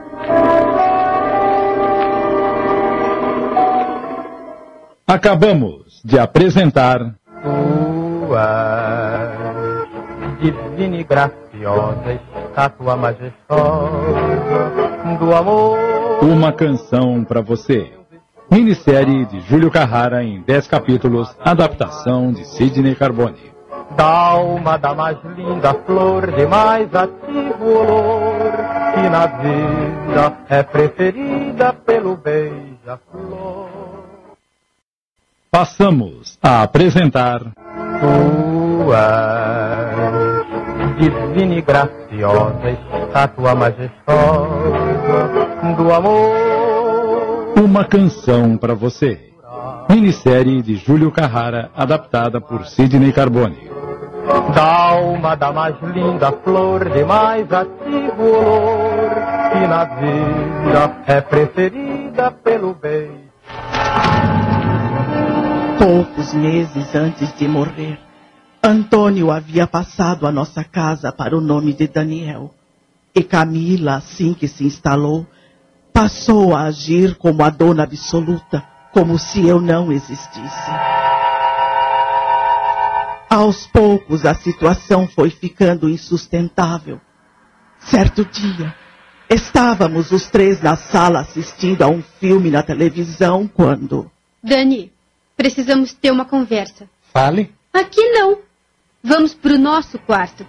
Acabamos 5.07 6.01
de 6.03 6.19
apresentar. 6.19 7.15
Tua 7.43 9.33
divina 10.41 10.97
e 10.97 11.05
graciosa 11.05 12.19
estátua 12.47 12.97
majestosa 12.97 13.99
do 15.19 15.35
amor. 15.35 15.79
Uma 16.23 16.53
canção 16.53 17.23
para 17.25 17.43
você. 17.43 17.93
Minissérie 18.51 19.27
de 19.27 19.41
Júlio 19.41 19.71
Carrara 19.71 20.25
em 20.25 20.41
10 20.43 20.67
capítulos, 20.67 21.37
adaptação 21.45 22.33
de 22.33 22.45
Sidney 22.45 22.95
Carbone. 22.95 23.51
Da 23.97 24.07
alma 24.07 24.79
da 24.79 24.95
mais 24.95 25.19
linda 25.37 25.75
flor 25.85 26.31
de 26.31 26.47
mais 26.47 26.95
ativo 26.95 27.65
olor, 27.65 28.41
que 28.95 29.09
na 29.09 29.27
vida 29.27 30.39
é 30.49 30.63
preferida 30.63 31.73
pelo 31.73 32.17
beija-flor. 32.17 33.69
Passamos 35.51 36.39
a 36.43 36.63
apresentar. 36.63 37.41
Tua 38.01 39.31
divina 40.99 41.55
e 41.55 41.63
graciosa 41.63 42.71
estátua 42.71 43.55
majestosa 43.55 44.71
do 45.77 45.93
amor. 45.93 47.55
Uma 47.57 47.85
canção 47.85 48.57
para 48.57 48.75
você. 48.75 49.33
Minissérie 49.89 50.63
de 50.63 50.77
Júlio 50.77 51.11
Carrara, 51.11 51.71
adaptada 51.75 52.41
por 52.41 52.65
Sidney 52.67 53.13
Carbone. 53.13 53.71
Da 54.55 54.91
alma 54.91 55.35
da 55.37 55.53
mais 55.53 55.75
linda 55.83 56.31
flor 56.45 56.89
de 56.89 57.05
mais 57.05 57.53
ativo 57.53 58.23
olor, 58.23 59.11
que 59.53 59.67
na 59.67 59.85
vida 59.85 60.97
é 61.07 61.21
preferida 61.21 62.31
pelo 62.31 62.75
beijo. 62.75 63.31
Poucos 65.79 66.33
meses 66.35 66.95
antes 66.95 67.35
de 67.37 67.49
morrer, 67.49 67.99
Antônio 68.63 69.31
havia 69.31 69.67
passado 69.67 70.27
a 70.27 70.33
nossa 70.33 70.63
casa 70.63 71.11
para 71.11 71.37
o 71.37 71.41
nome 71.41 71.73
de 71.73 71.89
Daniel. 71.89 72.55
E 73.15 73.25
Camila, 73.25 73.97
assim 73.97 74.35
que 74.35 74.47
se 74.47 74.65
instalou, 74.65 75.27
passou 75.93 76.55
a 76.55 76.63
agir 76.63 77.17
como 77.17 77.43
a 77.43 77.51
dona 77.51 77.83
absoluta, 77.83 78.63
como 78.93 79.19
se 79.19 79.47
eu 79.47 79.61
não 79.61 79.91
existisse. 79.91 80.71
Aos 83.31 83.65
poucos 83.65 84.27
a 84.27 84.35
situação 84.35 85.07
foi 85.07 85.31
ficando 85.31 85.89
insustentável. 85.89 87.01
Certo 87.79 88.25
dia, 88.25 88.75
estávamos 89.31 90.11
os 90.11 90.27
três 90.27 90.61
na 90.61 90.75
sala 90.77 91.21
assistindo 91.21 91.83
a 91.83 91.87
um 91.87 92.03
filme 92.19 92.51
na 92.51 92.61
televisão 92.61 93.47
quando. 93.47 94.11
Dani, 94.43 94.93
precisamos 95.37 95.93
ter 95.93 96.11
uma 96.11 96.25
conversa. 96.25 96.91
Fale. 97.13 97.55
Aqui 97.73 98.03
não. 98.09 98.39
Vamos 99.01 99.33
para 99.33 99.55
o 99.55 99.59
nosso 99.59 99.97
quarto, 100.01 100.45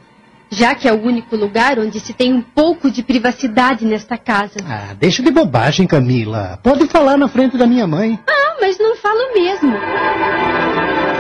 já 0.50 0.74
que 0.74 0.88
é 0.88 0.92
o 0.92 1.04
único 1.04 1.36
lugar 1.36 1.78
onde 1.78 2.00
se 2.00 2.14
tem 2.14 2.34
um 2.34 2.42
pouco 2.42 2.90
de 2.90 3.04
privacidade 3.04 3.86
nesta 3.86 4.18
casa. 4.18 4.58
Ah, 4.66 4.96
deixa 4.96 5.22
de 5.22 5.30
bobagem, 5.30 5.86
Camila. 5.86 6.60
Pode 6.64 6.88
falar 6.88 7.16
na 7.16 7.28
frente 7.28 7.58
da 7.58 7.68
minha 7.68 7.86
mãe. 7.86 8.20
Ah, 8.28 8.58
mas 8.60 8.80
não 8.80 8.96
falo 8.96 9.34
mesmo. 9.36 9.72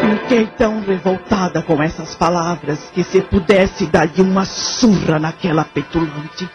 Fiquei 0.01 0.47
tão 0.47 0.81
revoltada 0.81 1.61
com 1.61 1.81
essas 1.81 2.15
palavras 2.15 2.79
que 2.91 3.03
se 3.03 3.21
pudesse 3.21 3.85
dar-lhe 3.85 4.21
uma 4.21 4.45
surra 4.45 5.19
naquela 5.19 5.63
petulante. 5.63 6.49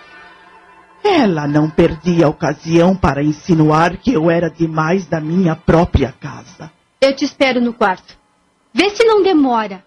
Ela 1.05 1.47
não 1.47 1.71
perdia 1.71 2.27
a 2.27 2.29
ocasião 2.29 2.97
para 2.97 3.23
insinuar 3.23 3.97
que 3.97 4.13
eu 4.13 4.31
era 4.31 4.51
demais 4.51 5.07
da 5.07 5.21
minha 5.21 5.55
própria 5.55 6.13
casa. 6.13 6.71
Eu 7.01 7.15
te 7.15 7.25
espero 7.25 7.61
no 7.61 7.73
quarto. 7.73 8.17
Vê 8.75 8.91
se 8.91 9.05
não 9.05 9.23
demora. 9.23 9.85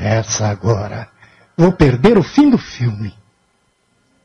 Essa 0.00 0.48
agora. 0.48 1.08
Vou 1.56 1.72
perder 1.72 2.18
o 2.18 2.22
fim 2.22 2.50
do 2.50 2.58
filme. 2.58 3.14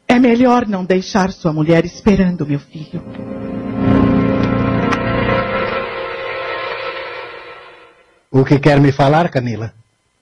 É 0.08 0.20
melhor 0.20 0.68
não 0.68 0.84
deixar 0.84 1.32
sua 1.32 1.54
mulher 1.54 1.86
esperando, 1.86 2.46
meu 2.46 2.60
filho. 2.60 3.02
O 8.32 8.46
que 8.46 8.58
quer 8.58 8.80
me 8.80 8.94
falar, 8.94 9.30
Camila? 9.30 9.74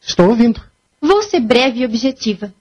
Estou 0.01 0.29
ouvindo. 0.29 0.59
Vou 0.99 1.21
ser 1.21 1.39
breve 1.39 1.81
e 1.81 1.85
objetiva. 1.85 2.51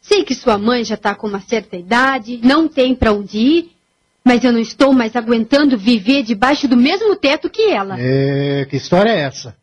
Sei 0.00 0.24
que 0.24 0.34
sua 0.34 0.58
mãe 0.58 0.84
já 0.84 0.96
está 0.96 1.14
com 1.14 1.28
uma 1.28 1.40
certa 1.40 1.76
idade, 1.76 2.40
não 2.42 2.68
tem 2.68 2.94
para 2.94 3.12
onde 3.12 3.38
ir, 3.38 3.70
mas 4.24 4.42
eu 4.42 4.52
não 4.52 4.58
estou 4.58 4.92
mais 4.92 5.14
aguentando 5.14 5.78
viver 5.78 6.22
debaixo 6.24 6.66
do 6.66 6.76
mesmo 6.76 7.14
teto 7.14 7.48
que 7.48 7.70
ela. 7.70 7.96
É, 7.98 8.66
que 8.68 8.76
história 8.76 9.10
é 9.10 9.20
essa? 9.20 9.56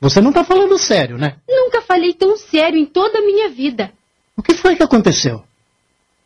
Você 0.00 0.20
não 0.20 0.30
está 0.30 0.44
falando 0.44 0.76
sério, 0.76 1.16
né? 1.16 1.36
Nunca 1.48 1.80
falei 1.80 2.12
tão 2.12 2.36
sério 2.36 2.78
em 2.78 2.84
toda 2.84 3.18
a 3.18 3.22
minha 3.22 3.48
vida. 3.48 3.92
O 4.36 4.42
que 4.42 4.54
foi 4.54 4.76
que 4.76 4.82
aconteceu? 4.82 5.42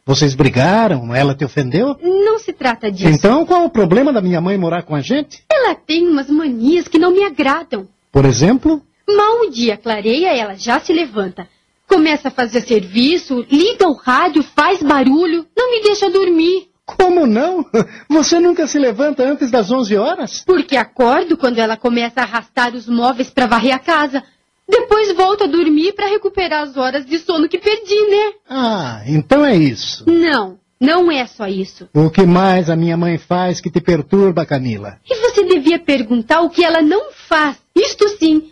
Vocês 0.04 0.34
brigaram? 0.34 1.14
Ela 1.14 1.34
te 1.34 1.44
ofendeu? 1.44 1.96
Não 2.02 2.38
se 2.38 2.52
trata 2.52 2.90
disso. 2.90 3.08
Então 3.08 3.46
qual 3.46 3.64
o 3.64 3.70
problema 3.70 4.12
da 4.12 4.20
minha 4.20 4.40
mãe 4.40 4.58
morar 4.58 4.82
com 4.82 4.94
a 4.94 5.00
gente? 5.00 5.44
Ela 5.50 5.74
tem 5.74 6.08
umas 6.08 6.28
manias 6.28 6.88
que 6.88 6.98
não 6.98 7.12
me 7.12 7.22
agradam. 7.22 7.86
Por 8.12 8.26
exemplo? 8.26 8.82
Mal 9.08 9.40
o 9.40 9.50
dia 9.50 9.78
clareia, 9.78 10.36
ela 10.36 10.54
já 10.54 10.78
se 10.78 10.92
levanta. 10.92 11.48
Começa 11.88 12.28
a 12.28 12.30
fazer 12.30 12.60
serviço, 12.60 13.44
liga 13.50 13.88
o 13.88 13.96
rádio, 13.96 14.42
faz 14.42 14.82
barulho, 14.82 15.46
não 15.56 15.70
me 15.70 15.82
deixa 15.82 16.10
dormir. 16.10 16.68
Como 16.84 17.26
não? 17.26 17.64
Você 18.08 18.38
nunca 18.38 18.66
se 18.66 18.78
levanta 18.78 19.22
antes 19.24 19.50
das 19.50 19.70
11 19.70 19.96
horas? 19.96 20.44
Porque 20.44 20.76
acordo 20.76 21.36
quando 21.36 21.58
ela 21.58 21.76
começa 21.76 22.20
a 22.20 22.24
arrastar 22.24 22.74
os 22.74 22.86
móveis 22.86 23.30
para 23.30 23.46
varrer 23.46 23.74
a 23.74 23.78
casa. 23.78 24.22
Depois 24.68 25.12
volto 25.12 25.44
a 25.44 25.46
dormir 25.46 25.92
para 25.92 26.06
recuperar 26.08 26.62
as 26.62 26.76
horas 26.76 27.04
de 27.04 27.18
sono 27.18 27.48
que 27.48 27.58
perdi, 27.58 28.00
né? 28.08 28.32
Ah, 28.48 29.02
então 29.06 29.44
é 29.44 29.56
isso. 29.56 30.04
Não, 30.06 30.58
não 30.82 31.12
é 31.12 31.24
só 31.28 31.46
isso. 31.46 31.88
O 31.94 32.10
que 32.10 32.26
mais 32.26 32.68
a 32.68 32.74
minha 32.74 32.96
mãe 32.96 33.16
faz 33.16 33.60
que 33.60 33.70
te 33.70 33.80
perturba, 33.80 34.44
Camila? 34.44 34.98
E 35.08 35.14
você 35.14 35.44
devia 35.44 35.78
perguntar 35.78 36.40
o 36.40 36.50
que 36.50 36.64
ela 36.64 36.82
não 36.82 37.12
faz. 37.12 37.56
Isto 37.72 38.08
sim. 38.18 38.50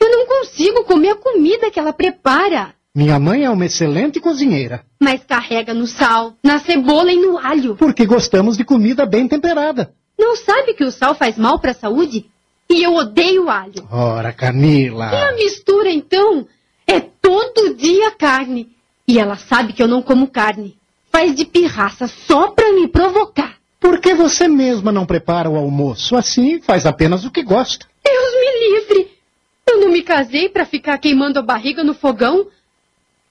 Eu 0.00 0.10
não 0.10 0.26
consigo 0.26 0.82
comer 0.82 1.10
a 1.10 1.14
comida 1.14 1.70
que 1.70 1.78
ela 1.78 1.92
prepara. 1.92 2.74
Minha 2.92 3.20
mãe 3.20 3.44
é 3.44 3.50
uma 3.50 3.64
excelente 3.64 4.18
cozinheira. 4.18 4.84
Mas 4.98 5.22
carrega 5.22 5.72
no 5.72 5.86
sal, 5.86 6.34
na 6.42 6.58
cebola 6.58 7.12
e 7.12 7.16
no 7.16 7.38
alho. 7.38 7.76
Porque 7.76 8.04
gostamos 8.04 8.56
de 8.56 8.64
comida 8.64 9.06
bem 9.06 9.28
temperada. 9.28 9.92
Não 10.18 10.34
sabe 10.34 10.74
que 10.74 10.82
o 10.82 10.90
sal 10.90 11.14
faz 11.14 11.38
mal 11.38 11.60
para 11.60 11.70
a 11.70 11.74
saúde? 11.74 12.26
E 12.68 12.82
eu 12.82 12.94
odeio 12.96 13.48
alho. 13.48 13.86
Ora, 13.90 14.32
Camila. 14.32 15.12
E 15.12 15.16
a 15.16 15.32
mistura, 15.32 15.90
então? 15.90 16.44
É 16.86 16.98
todo 16.98 17.74
dia 17.76 18.10
carne. 18.10 18.68
E 19.06 19.18
ela 19.18 19.36
sabe 19.36 19.72
que 19.72 19.82
eu 19.82 19.88
não 19.88 20.02
como 20.02 20.26
carne. 20.26 20.77
Faz 21.10 21.34
de 21.34 21.44
pirraça 21.44 22.06
só 22.06 22.48
para 22.48 22.72
me 22.72 22.88
provocar. 22.88 23.56
Por 23.80 24.00
que 24.00 24.14
você 24.14 24.48
mesma 24.48 24.92
não 24.92 25.06
prepara 25.06 25.48
o 25.48 25.56
almoço? 25.56 26.16
Assim 26.16 26.60
faz 26.60 26.84
apenas 26.84 27.24
o 27.24 27.30
que 27.30 27.42
gosta. 27.42 27.86
Deus 28.04 28.32
me 28.34 28.80
livre! 28.80 29.18
Eu 29.66 29.80
não 29.80 29.90
me 29.90 30.02
casei 30.02 30.48
para 30.48 30.64
ficar 30.64 30.98
queimando 30.98 31.38
a 31.38 31.42
barriga 31.42 31.84
no 31.84 31.94
fogão. 31.94 32.46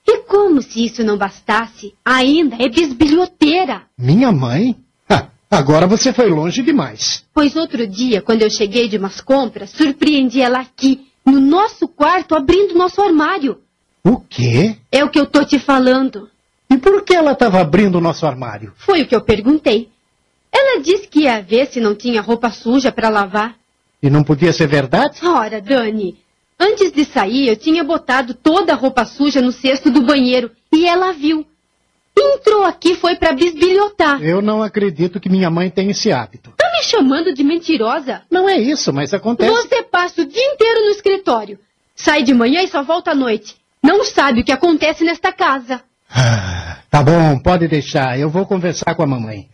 E 0.06 0.20
como 0.20 0.62
se 0.62 0.86
isso 0.86 1.04
não 1.04 1.18
bastasse, 1.18 1.94
ainda 2.06 2.56
é 2.60 2.70
bisbilhoteira. 2.70 3.84
Minha 3.98 4.32
mãe? 4.32 4.78
Ah, 5.10 5.28
agora 5.52 5.86
você 5.86 6.14
foi 6.14 6.30
longe 6.30 6.62
demais. 6.62 7.26
Pois 7.34 7.56
outro 7.56 7.86
dia, 7.86 8.22
quando 8.22 8.42
eu 8.42 8.50
cheguei 8.50 8.88
de 8.88 8.98
umas 8.98 9.20
compras, 9.20 9.72
surpreendi 9.72 10.40
ela 10.40 10.60
aqui, 10.60 11.08
no 11.26 11.42
nosso 11.42 11.90
quarto, 11.90 12.36
abrindo 12.36 12.74
nosso 12.74 13.02
armário. 13.02 13.60
O 14.02 14.18
quê? 14.18 14.78
É 14.90 15.04
o 15.04 15.10
que 15.10 15.20
eu 15.20 15.26
tô 15.26 15.44
te 15.44 15.60
falando. 15.60 16.30
E 16.70 16.78
por 16.78 17.02
que 17.04 17.14
ela 17.14 17.32
estava 17.32 17.62
abrindo 17.62 17.96
o 17.98 18.02
nosso 18.02 18.26
armário? 18.26 18.74
Foi 18.78 19.02
o 19.02 19.08
que 19.08 19.16
eu 19.16 19.22
perguntei. 19.22 19.90
Ela 20.52 20.82
disse 20.82 21.08
que 21.08 21.22
ia 21.22 21.42
ver 21.42 21.68
se 21.68 21.80
não 21.80 21.96
tinha 21.96 22.22
roupa 22.22 22.50
suja 22.50 22.92
para 22.92 23.10
lavar. 23.10 23.56
E 24.02 24.10
não 24.10 24.24
podia 24.24 24.54
ser 24.54 24.68
verdade? 24.68 25.20
Ora, 25.26 25.62
Dani, 25.62 26.18
antes 26.60 26.92
de 26.92 27.06
sair 27.06 27.48
eu 27.48 27.56
tinha 27.56 27.84
botado 27.84 28.34
toda 28.34 28.74
a 28.74 28.76
roupa 28.76 29.06
suja 29.06 29.42
no 29.42 29.52
cesto 29.52 29.90
do 29.90 30.02
banheiro 30.02 30.52
e 30.74 30.86
ela 30.86 31.14
viu. 31.14 31.46
Entrou 32.20 32.66
aqui 32.66 32.96
foi 32.96 33.16
para 33.16 33.32
bisbilhotar. 33.32 34.22
Eu 34.24 34.42
não 34.42 34.64
acredito 34.64 35.20
que 35.20 35.30
minha 35.30 35.52
mãe 35.52 35.70
tenha 35.70 35.92
esse 35.92 36.12
hábito. 36.12 36.52
Tá 36.58 36.68
me 36.72 36.84
chamando 36.84 37.32
de 37.34 37.44
mentirosa? 37.44 38.24
Não 38.30 38.50
é 38.50 38.58
isso, 38.58 38.92
mas 38.92 39.14
acontece. 39.14 39.52
Você 39.52 39.84
passa 39.84 40.24
o 40.24 40.26
dia 40.26 40.54
inteiro 40.54 40.86
no 40.86 40.92
escritório. 40.92 41.60
Sai 41.96 42.24
de 42.24 42.34
manhã 42.34 42.64
e 42.64 42.68
só 42.68 42.82
volta 42.82 43.12
à 43.12 43.16
noite. 43.16 43.56
Não 43.84 44.04
sabe 44.04 44.42
o 44.42 44.44
que 44.44 44.52
acontece 44.52 45.04
nesta 45.04 45.32
casa. 45.32 45.82
Ah, 46.10 46.80
tá 46.90 47.04
bom, 47.04 47.40
pode 47.40 47.68
deixar. 47.68 48.20
Eu 48.20 48.30
vou 48.30 48.46
conversar 48.46 48.96
com 48.96 49.04
a 49.04 49.08
mamãe. 49.08 49.50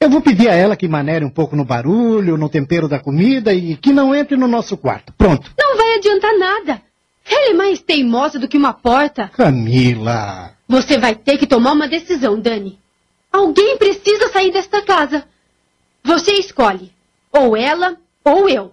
Eu 0.00 0.10
vou 0.10 0.20
pedir 0.20 0.48
a 0.48 0.54
ela 0.54 0.76
que 0.76 0.86
manere 0.86 1.24
um 1.24 1.30
pouco 1.30 1.56
no 1.56 1.64
barulho, 1.64 2.36
no 2.36 2.48
tempero 2.48 2.88
da 2.88 2.98
comida 2.98 3.54
e 3.54 3.76
que 3.76 3.92
não 3.92 4.14
entre 4.14 4.36
no 4.36 4.46
nosso 4.46 4.76
quarto. 4.76 5.12
Pronto. 5.16 5.50
Não 5.58 5.76
vai 5.76 5.96
adiantar 5.96 6.38
nada. 6.38 6.82
Ela 7.26 7.50
é 7.52 7.54
mais 7.54 7.80
teimosa 7.80 8.38
do 8.38 8.46
que 8.46 8.58
uma 8.58 8.74
porta. 8.74 9.30
Camila. 9.34 10.52
Você 10.68 10.98
vai 10.98 11.14
ter 11.14 11.38
que 11.38 11.46
tomar 11.46 11.72
uma 11.72 11.88
decisão, 11.88 12.38
Dani. 12.38 12.78
Alguém 13.32 13.78
precisa 13.78 14.28
sair 14.30 14.52
desta 14.52 14.82
casa. 14.82 15.24
Você 16.04 16.32
escolhe. 16.32 16.92
Ou 17.32 17.56
ela, 17.56 17.96
ou 18.22 18.48
eu. 18.48 18.72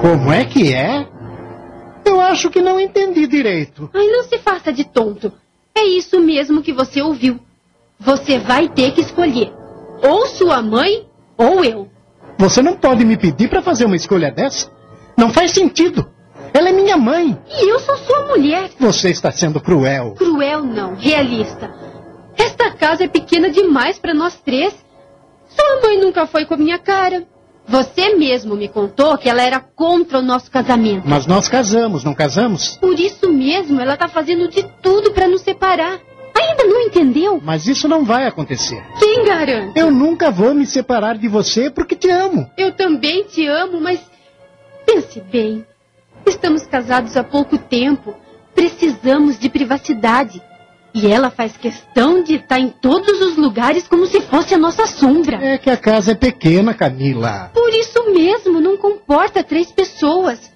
Como 0.00 0.32
é 0.32 0.44
que 0.44 0.74
é? 0.74 1.06
Eu 2.04 2.20
acho 2.20 2.50
que 2.50 2.60
não 2.60 2.78
entendi 2.78 3.26
direito. 3.26 3.88
Ai, 3.94 4.06
não 4.06 4.24
se 4.24 4.38
faça 4.38 4.72
de 4.72 4.84
tonto. 4.84 5.32
É 5.76 5.84
isso 5.84 6.20
mesmo 6.20 6.62
que 6.62 6.72
você 6.72 7.02
ouviu. 7.02 7.40
Você 7.98 8.38
vai 8.38 8.68
ter 8.68 8.92
que 8.92 9.00
escolher. 9.00 9.52
Ou 10.02 10.26
sua 10.26 10.62
mãe, 10.62 11.08
ou 11.36 11.64
eu. 11.64 11.88
Você 12.38 12.62
não 12.62 12.76
pode 12.76 13.04
me 13.04 13.16
pedir 13.16 13.48
para 13.48 13.62
fazer 13.62 13.84
uma 13.84 13.96
escolha 13.96 14.30
dessa? 14.30 14.70
Não 15.16 15.30
faz 15.30 15.50
sentido. 15.52 16.08
Ela 16.52 16.68
é 16.68 16.72
minha 16.72 16.96
mãe. 16.96 17.36
E 17.60 17.68
eu 17.68 17.80
sou 17.80 17.96
sua 17.96 18.26
mulher. 18.26 18.70
Você 18.78 19.10
está 19.10 19.32
sendo 19.32 19.60
cruel. 19.60 20.14
Cruel 20.14 20.62
não, 20.62 20.94
realista. 20.94 21.74
Esta 22.36 22.70
casa 22.72 23.04
é 23.04 23.08
pequena 23.08 23.50
demais 23.50 23.98
para 23.98 24.14
nós 24.14 24.40
três. 24.40 24.72
Sua 25.48 25.80
mãe 25.82 26.00
nunca 26.00 26.26
foi 26.26 26.44
com 26.44 26.54
a 26.54 26.58
minha 26.58 26.78
cara. 26.78 27.26
Você 27.66 28.14
mesmo 28.14 28.54
me 28.54 28.68
contou 28.68 29.16
que 29.16 29.28
ela 29.28 29.42
era 29.42 29.58
contra 29.58 30.18
o 30.18 30.22
nosso 30.22 30.50
casamento. 30.50 31.08
Mas 31.08 31.26
nós 31.26 31.48
casamos, 31.48 32.04
não 32.04 32.14
casamos? 32.14 32.76
Por 32.76 32.98
isso 32.98 33.30
mesmo, 33.32 33.80
ela 33.80 33.94
está 33.94 34.06
fazendo 34.06 34.48
de 34.48 34.62
tudo 34.82 35.12
para 35.12 35.26
nos 35.26 35.40
separar. 35.40 35.98
Ainda 36.34 36.64
não 36.64 36.82
entendeu? 36.82 37.40
Mas 37.42 37.66
isso 37.66 37.88
não 37.88 38.04
vai 38.04 38.26
acontecer. 38.26 38.82
Quem 38.98 39.24
garante? 39.24 39.78
Eu 39.78 39.90
nunca 39.90 40.30
vou 40.30 40.52
me 40.52 40.66
separar 40.66 41.16
de 41.16 41.28
você 41.28 41.70
porque 41.70 41.96
te 41.96 42.10
amo. 42.10 42.50
Eu 42.56 42.72
também 42.72 43.24
te 43.24 43.46
amo, 43.46 43.80
mas 43.80 44.00
pense 44.84 45.20
bem. 45.20 45.64
Estamos 46.26 46.66
casados 46.66 47.16
há 47.16 47.24
pouco 47.24 47.56
tempo. 47.56 48.14
Precisamos 48.54 49.38
de 49.38 49.48
privacidade. 49.48 50.42
E 50.94 51.10
ela 51.10 51.28
faz 51.28 51.56
questão 51.56 52.22
de 52.22 52.36
estar 52.36 52.60
em 52.60 52.68
todos 52.68 53.20
os 53.20 53.36
lugares 53.36 53.88
como 53.88 54.06
se 54.06 54.20
fosse 54.20 54.54
a 54.54 54.58
nossa 54.58 54.86
sombra. 54.86 55.44
É 55.44 55.58
que 55.58 55.68
a 55.68 55.76
casa 55.76 56.12
é 56.12 56.14
pequena, 56.14 56.72
Camila. 56.72 57.50
Por 57.52 57.70
isso 57.70 58.12
mesmo, 58.12 58.60
não 58.60 58.76
comporta 58.76 59.42
três 59.42 59.72
pessoas. 59.72 60.52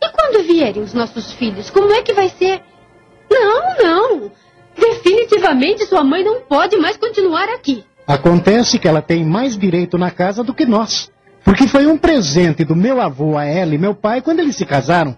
E 0.00 0.08
quando 0.10 0.46
vierem 0.46 0.80
os 0.80 0.94
nossos 0.94 1.32
filhos, 1.32 1.70
como 1.70 1.92
é 1.92 2.02
que 2.02 2.12
vai 2.12 2.28
ser? 2.28 2.62
Não, 3.28 3.76
não. 3.82 4.30
Definitivamente 4.78 5.86
sua 5.86 6.04
mãe 6.04 6.22
não 6.22 6.42
pode 6.42 6.76
mais 6.76 6.96
continuar 6.96 7.48
aqui. 7.48 7.84
Acontece 8.06 8.78
que 8.78 8.86
ela 8.86 9.02
tem 9.02 9.24
mais 9.24 9.58
direito 9.58 9.98
na 9.98 10.12
casa 10.12 10.44
do 10.44 10.54
que 10.54 10.64
nós. 10.64 11.10
Porque 11.44 11.66
foi 11.66 11.86
um 11.86 11.98
presente 11.98 12.64
do 12.64 12.76
meu 12.76 13.00
avô 13.00 13.36
a 13.36 13.44
ela 13.44 13.74
e 13.74 13.78
meu 13.78 13.94
pai 13.94 14.22
quando 14.22 14.38
eles 14.38 14.54
se 14.54 14.64
casaram. 14.64 15.16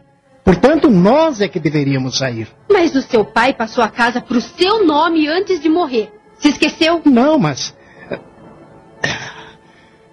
Portanto, 0.51 0.91
nós 0.91 1.41
é 1.41 1.47
que 1.47 1.61
deveríamos 1.61 2.19
sair. 2.19 2.49
Mas 2.69 2.93
o 2.97 3.03
seu 3.03 3.25
pai 3.25 3.55
passou 3.55 3.85
a 3.85 3.89
casa 3.89 4.21
para 4.21 4.37
o 4.37 4.41
seu 4.41 4.85
nome 4.85 5.29
antes 5.29 5.61
de 5.61 5.69
morrer. 5.69 6.13
Se 6.41 6.49
esqueceu? 6.49 7.01
Não, 7.05 7.39
mas. 7.39 7.73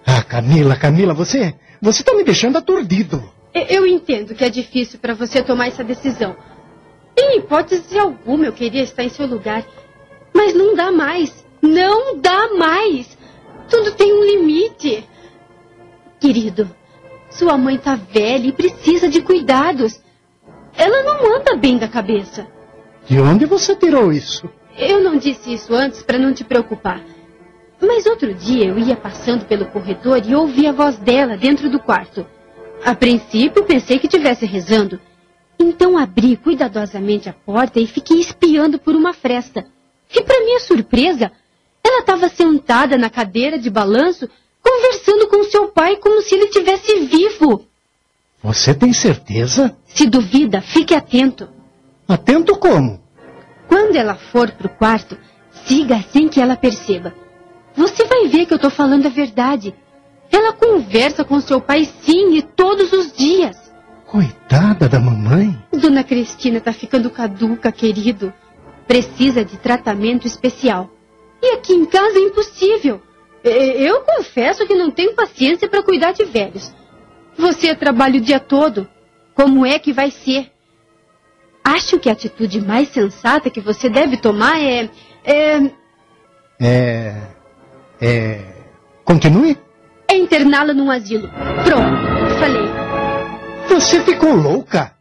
Ah, 0.05 0.21
Camila, 0.21 0.75
Camila, 0.75 1.11
você. 1.15 1.55
Você 1.81 2.03
está 2.03 2.13
me 2.13 2.23
deixando 2.23 2.55
aturdido. 2.55 3.29
Eu 3.51 3.87
entendo 3.87 4.35
que 4.35 4.45
é 4.45 4.49
difícil 4.49 4.99
para 4.99 5.15
você 5.15 5.41
tomar 5.41 5.69
essa 5.69 5.83
decisão. 5.83 6.35
Em 7.17 7.39
hipótese 7.39 7.97
alguma 7.97 8.45
eu 8.45 8.53
queria 8.53 8.83
estar 8.83 9.03
em 9.03 9.09
seu 9.09 9.25
lugar. 9.25 9.65
Mas 10.35 10.53
não 10.53 10.75
dá 10.75 10.91
mais. 10.91 11.33
Não 11.63 12.15
dá 12.19 12.53
mais. 12.53 13.17
Tudo 13.67 13.91
tem 13.93 14.13
um 14.13 14.23
limite. 14.23 15.03
Querido, 16.19 16.69
sua 17.27 17.57
mãe 17.57 17.75
está 17.75 17.95
velha 17.95 18.45
e 18.45 18.53
precisa 18.53 19.09
de 19.09 19.19
cuidados. 19.21 19.99
Ela 20.77 21.03
não 21.03 21.35
anda 21.35 21.55
bem 21.55 21.77
da 21.77 21.87
cabeça. 21.87 22.47
De 23.07 23.19
onde 23.19 23.45
você 23.45 23.75
tirou 23.75 24.11
isso? 24.11 24.49
Eu 24.77 25.01
não 25.01 25.17
disse 25.17 25.51
isso 25.53 25.73
antes 25.73 26.03
para 26.03 26.19
não 26.19 26.33
te 26.33 26.43
preocupar. 26.43 27.01
Mas 27.81 28.05
outro 28.05 28.33
dia 28.33 28.65
eu 28.65 28.77
ia 28.77 28.95
passando 28.95 29.45
pelo 29.45 29.65
corredor 29.65 30.21
e 30.25 30.35
ouvi 30.35 30.67
a 30.67 30.71
voz 30.71 30.97
dela 30.97 31.35
dentro 31.35 31.69
do 31.69 31.79
quarto. 31.79 32.25
A 32.85 32.93
princípio 32.93 33.63
pensei 33.63 33.97
que 33.97 34.07
estivesse 34.07 34.45
rezando. 34.45 34.99
Então 35.59 35.97
abri 35.97 36.37
cuidadosamente 36.37 37.27
a 37.27 37.33
porta 37.33 37.79
e 37.79 37.87
fiquei 37.87 38.19
espiando 38.19 38.77
por 38.77 38.95
uma 38.95 39.13
fresta. 39.13 39.65
E 40.13 40.21
para 40.21 40.43
minha 40.43 40.59
surpresa, 40.59 41.31
ela 41.83 41.99
estava 41.99 42.29
sentada 42.29 42.97
na 42.97 43.09
cadeira 43.09 43.57
de 43.57 43.69
balanço, 43.69 44.29
conversando 44.61 45.27
com 45.27 45.43
seu 45.43 45.69
pai 45.69 45.97
como 45.97 46.21
se 46.21 46.35
ele 46.35 46.45
estivesse 46.45 46.99
vivo. 46.99 47.66
Você 48.41 48.73
tem 48.73 48.93
certeza? 48.93 49.75
Se 49.85 50.05
duvida, 50.05 50.61
fique 50.61 50.93
atento. 50.93 51.49
Atento 52.07 52.55
como? 52.57 53.01
Quando 53.67 53.95
ela 53.95 54.15
for 54.15 54.51
pro 54.51 54.69
quarto, 54.69 55.17
siga 55.65 56.01
sem 56.11 56.29
que 56.29 56.39
ela 56.39 56.55
perceba. 56.55 57.13
Você 57.75 58.05
vai 58.05 58.27
ver 58.27 58.45
que 58.45 58.53
eu 58.53 58.57
estou 58.57 58.71
falando 58.71 59.05
a 59.05 59.09
verdade. 59.09 59.75
Ela 60.31 60.53
conversa 60.53 61.23
com 61.23 61.39
seu 61.39 61.59
pai 61.59 61.85
sim 62.01 62.35
e 62.35 62.41
todos 62.41 62.93
os 62.93 63.11
dias. 63.11 63.57
Coitada 64.05 64.87
da 64.87 64.99
mamãe. 64.99 65.57
Dona 65.71 66.03
Cristina 66.03 66.59
está 66.59 66.71
ficando 66.71 67.09
caduca, 67.09 67.71
querido. 67.71 68.33
Precisa 68.87 69.43
de 69.43 69.57
tratamento 69.57 70.25
especial. 70.25 70.89
E 71.41 71.55
aqui 71.55 71.73
em 71.73 71.85
casa 71.85 72.17
é 72.17 72.21
impossível. 72.21 73.01
Eu 73.43 74.01
confesso 74.01 74.65
que 74.65 74.75
não 74.75 74.89
tenho 74.89 75.13
paciência 75.13 75.67
para 75.67 75.83
cuidar 75.83 76.13
de 76.13 76.23
velhos. 76.23 76.73
Você 77.37 77.75
trabalha 77.75 78.17
o 78.17 78.21
dia 78.21 78.39
todo. 78.39 78.87
Como 79.35 79.65
é 79.65 79.77
que 79.77 79.93
vai 79.93 80.09
ser? 80.09 80.51
Acho 81.63 81.99
que 81.99 82.09
a 82.09 82.13
atitude 82.13 82.61
mais 82.61 82.89
sensata 82.89 83.49
que 83.49 83.61
você 83.61 83.89
deve 83.89 84.17
tomar 84.17 84.59
é. 84.59 84.89
É. 85.23 85.71
É. 86.59 87.21
É. 88.01 88.41
Continue? 89.03 89.57
É 90.07 90.15
interná-la 90.15 90.73
num 90.73 90.89
asilo. 90.89 91.29
Pronto, 91.63 92.39
falei. 92.39 92.67
Você 93.69 94.01
ficou 94.01 94.33
louca? 94.33 94.93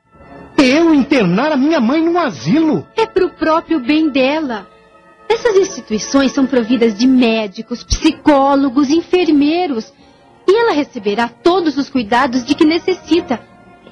Eu 0.58 0.92
internar 0.92 1.52
a 1.52 1.56
minha 1.56 1.80
mãe 1.80 2.02
num 2.02 2.18
asilo? 2.18 2.86
É 2.96 3.06
pro 3.06 3.30
próprio 3.30 3.78
bem 3.80 4.08
dela. 4.10 4.66
Essas 5.28 5.56
instituições 5.56 6.32
são 6.32 6.46
providas 6.46 6.96
de 6.96 7.06
médicos, 7.06 7.84
psicólogos, 7.84 8.90
enfermeiros. 8.90 9.92
E 10.48 10.56
ela 10.56 10.72
receberá 10.72 11.28
todos 11.28 11.76
os 11.76 11.90
cuidados 11.90 12.44
de 12.44 12.54
que 12.54 12.64
necessita. 12.64 13.40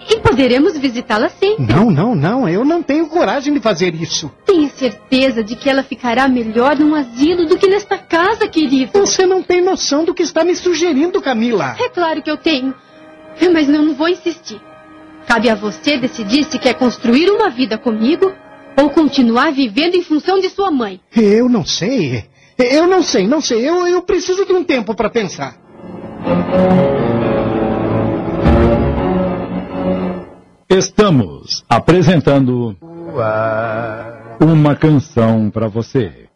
E 0.09 0.21
poderemos 0.21 0.77
visitá-la 0.77 1.29
sempre. 1.29 1.65
Não, 1.65 1.91
não, 1.91 2.15
não. 2.15 2.49
Eu 2.49 2.65
não 2.65 2.83
tenho 2.83 3.07
coragem 3.07 3.55
de 3.55 3.61
fazer 3.61 3.95
isso. 3.95 4.31
Tenho 4.45 4.69
certeza 4.69 5.43
de 5.43 5.57
que 5.57 5.69
ela 5.69 5.83
ficará 5.83 6.29
melhor 6.29 6.77
num 6.79 6.95
asilo 6.95 7.47
do 7.47 7.57
que 7.57 7.67
nesta 7.67 7.97
casa, 7.97 8.47
querido. 8.47 8.93
Você 8.93 9.25
não 9.25 9.43
tem 9.43 9.63
noção 9.63 10.05
do 10.05 10.13
que 10.15 10.23
está 10.23 10.45
me 10.45 10.55
sugerindo, 10.55 11.23
Camila. 11.23 11.75
É 11.79 11.89
claro 11.89 12.23
que 12.23 12.31
eu 12.31 12.37
tenho. 12.37 12.75
Mas 13.53 13.69
eu 13.69 13.83
não 13.83 13.95
vou 13.95 14.09
insistir. 14.09 14.61
Cabe 15.27 15.49
a 15.49 15.55
você 15.55 15.97
decidir 15.97 16.45
se 16.45 16.59
quer 16.59 16.75
construir 16.75 17.31
uma 17.31 17.49
vida 17.49 17.79
comigo 17.79 18.33
ou 18.77 18.91
continuar 18.91 19.53
vivendo 19.53 19.95
em 19.95 20.03
função 20.03 20.39
de 20.39 20.51
sua 20.51 20.71
mãe. 20.71 21.01
Eu 21.17 21.49
não 21.49 21.65
sei. 21.65 22.27
Eu 22.59 22.87
não 22.87 23.03
sei, 23.03 23.27
não 23.27 23.41
sei. 23.41 23.67
Eu, 23.69 23.87
eu 23.87 24.03
preciso 24.03 24.45
de 24.45 24.53
um 24.53 24.63
tempo 24.63 24.95
para 24.95 25.09
pensar. 25.09 25.64
Estamos 30.69 31.65
apresentando 31.69 32.77
uma 34.41 34.75
canção 34.75 35.51
para 35.51 35.69
você. 35.69 36.27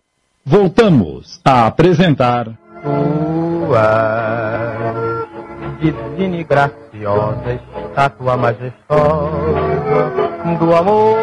Voltamos 0.44 1.40
a 1.44 1.66
apresentar 1.66 2.47
Divina 5.81 6.36
e 6.36 6.44
graciosa 6.44 7.60
estátua 7.85 8.36
majestosa 8.36 8.98
do 10.59 10.74
amor. 10.74 11.16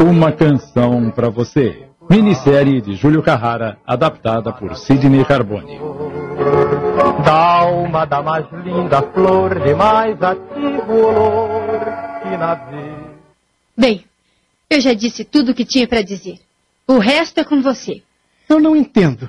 Uma 0.00 0.32
canção 0.32 1.10
para 1.10 1.30
você. 1.30 1.86
Minissérie 2.08 2.80
de 2.80 2.94
Júlio 2.94 3.22
Carrara, 3.22 3.78
adaptada 3.86 4.52
por 4.52 4.76
Sidney 4.76 5.24
Carbone. 5.24 5.80
Da 7.24 7.34
alma 7.34 8.06
da 8.06 8.22
mais 8.22 8.46
linda 8.64 9.02
flor, 9.12 9.60
de 9.60 9.74
mais 9.74 10.20
ativo 10.22 10.92
olor 10.92 11.80
que 12.22 12.36
na 12.36 12.54
vida. 12.54 13.16
Bem, 13.76 14.04
eu 14.70 14.80
já 14.80 14.94
disse 14.94 15.24
tudo 15.24 15.52
o 15.52 15.54
que 15.54 15.64
tinha 15.64 15.86
para 15.86 16.02
dizer. 16.02 16.38
O 16.88 16.98
resto 16.98 17.38
é 17.38 17.44
com 17.44 17.60
você. 17.60 18.02
Eu 18.48 18.58
não 18.60 18.74
entendo. 18.74 19.28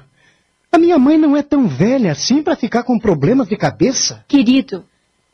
A 0.71 0.77
minha 0.77 0.97
mãe 0.97 1.17
não 1.17 1.35
é 1.35 1.41
tão 1.41 1.67
velha 1.67 2.11
assim 2.11 2.41
para 2.41 2.55
ficar 2.55 2.83
com 2.83 2.99
problemas 2.99 3.47
de 3.47 3.57
cabeça. 3.57 4.23
Querido, 4.27 4.85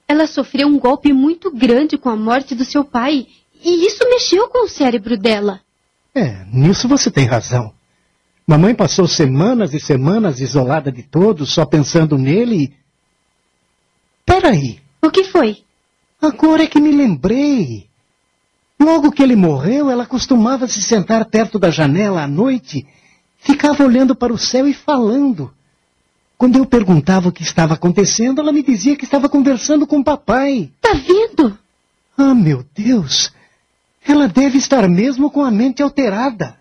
ela 0.07 0.26
sofreu 0.26 0.68
um 0.68 0.80
golpe 0.80 1.14
muito 1.14 1.51
grande 1.51 1.97
com 1.97 2.10
a 2.10 2.15
morte 2.15 2.55
do 2.55 2.65
seu 2.65 2.84
pai. 2.84 3.27
E 3.64 3.85
isso 3.85 4.03
mexeu 4.10 4.47
com 4.47 4.65
o 4.65 4.69
cérebro 4.69 5.18
dela. 5.18 5.61
É, 6.15 6.45
nisso 6.51 6.88
você 6.88 7.11
tem 7.11 7.26
razão. 7.26 7.73
Mamãe 8.45 8.76
passou 8.76 9.07
semanas 9.07 9.74
e 9.74 9.80
semanas 9.80 10.40
isolada 10.41 10.91
de 10.91 11.03
todos, 11.03 11.53
só 11.53 11.65
pensando 11.65 12.18
nele. 12.18 12.74
Peraí, 14.26 14.80
O 15.02 15.10
que 15.10 15.24
foi? 15.26 15.57
agora 16.22 16.64
é 16.64 16.68
que 16.68 16.80
me 16.80 16.91
lembrei. 16.91 17.88
Logo 18.80 19.11
que 19.11 19.22
ele 19.22 19.36
morreu, 19.36 19.90
ela 19.90 20.06
costumava 20.06 20.68
se 20.68 20.82
sentar 20.82 21.26
perto 21.26 21.60
da 21.60 21.70
janela 21.70 22.24
à 22.24 22.28
noite, 22.28 22.86
ficava 23.40 23.84
olhando 23.84 24.15
para 24.15 24.34
o 24.34 24.38
céu 24.38 24.68
e 24.68 24.74
falando. 24.74 25.53
Quando 26.38 26.57
eu 26.57 26.65
perguntava 26.65 27.30
o 27.30 27.32
que 27.32 27.44
estava 27.44 27.74
acontecendo, 27.76 28.41
ela 28.41 28.52
me 28.52 28.64
dizia 28.64 28.95
que 28.95 29.06
estava 29.06 29.30
conversando 29.30 29.86
com 29.88 29.99
o 29.99 30.03
papai. 30.03 30.72
Tá 30.82 30.94
vendo? 30.94 31.57
Ah, 32.18 32.34
meu 32.34 32.65
Deus! 32.76 33.32
Ela 34.06 34.28
deve 34.28 34.57
estar 34.57 34.88
mesmo 34.90 35.30
com 35.32 35.41
a 35.44 35.52
mente 35.52 35.82
alterada. 35.82 36.57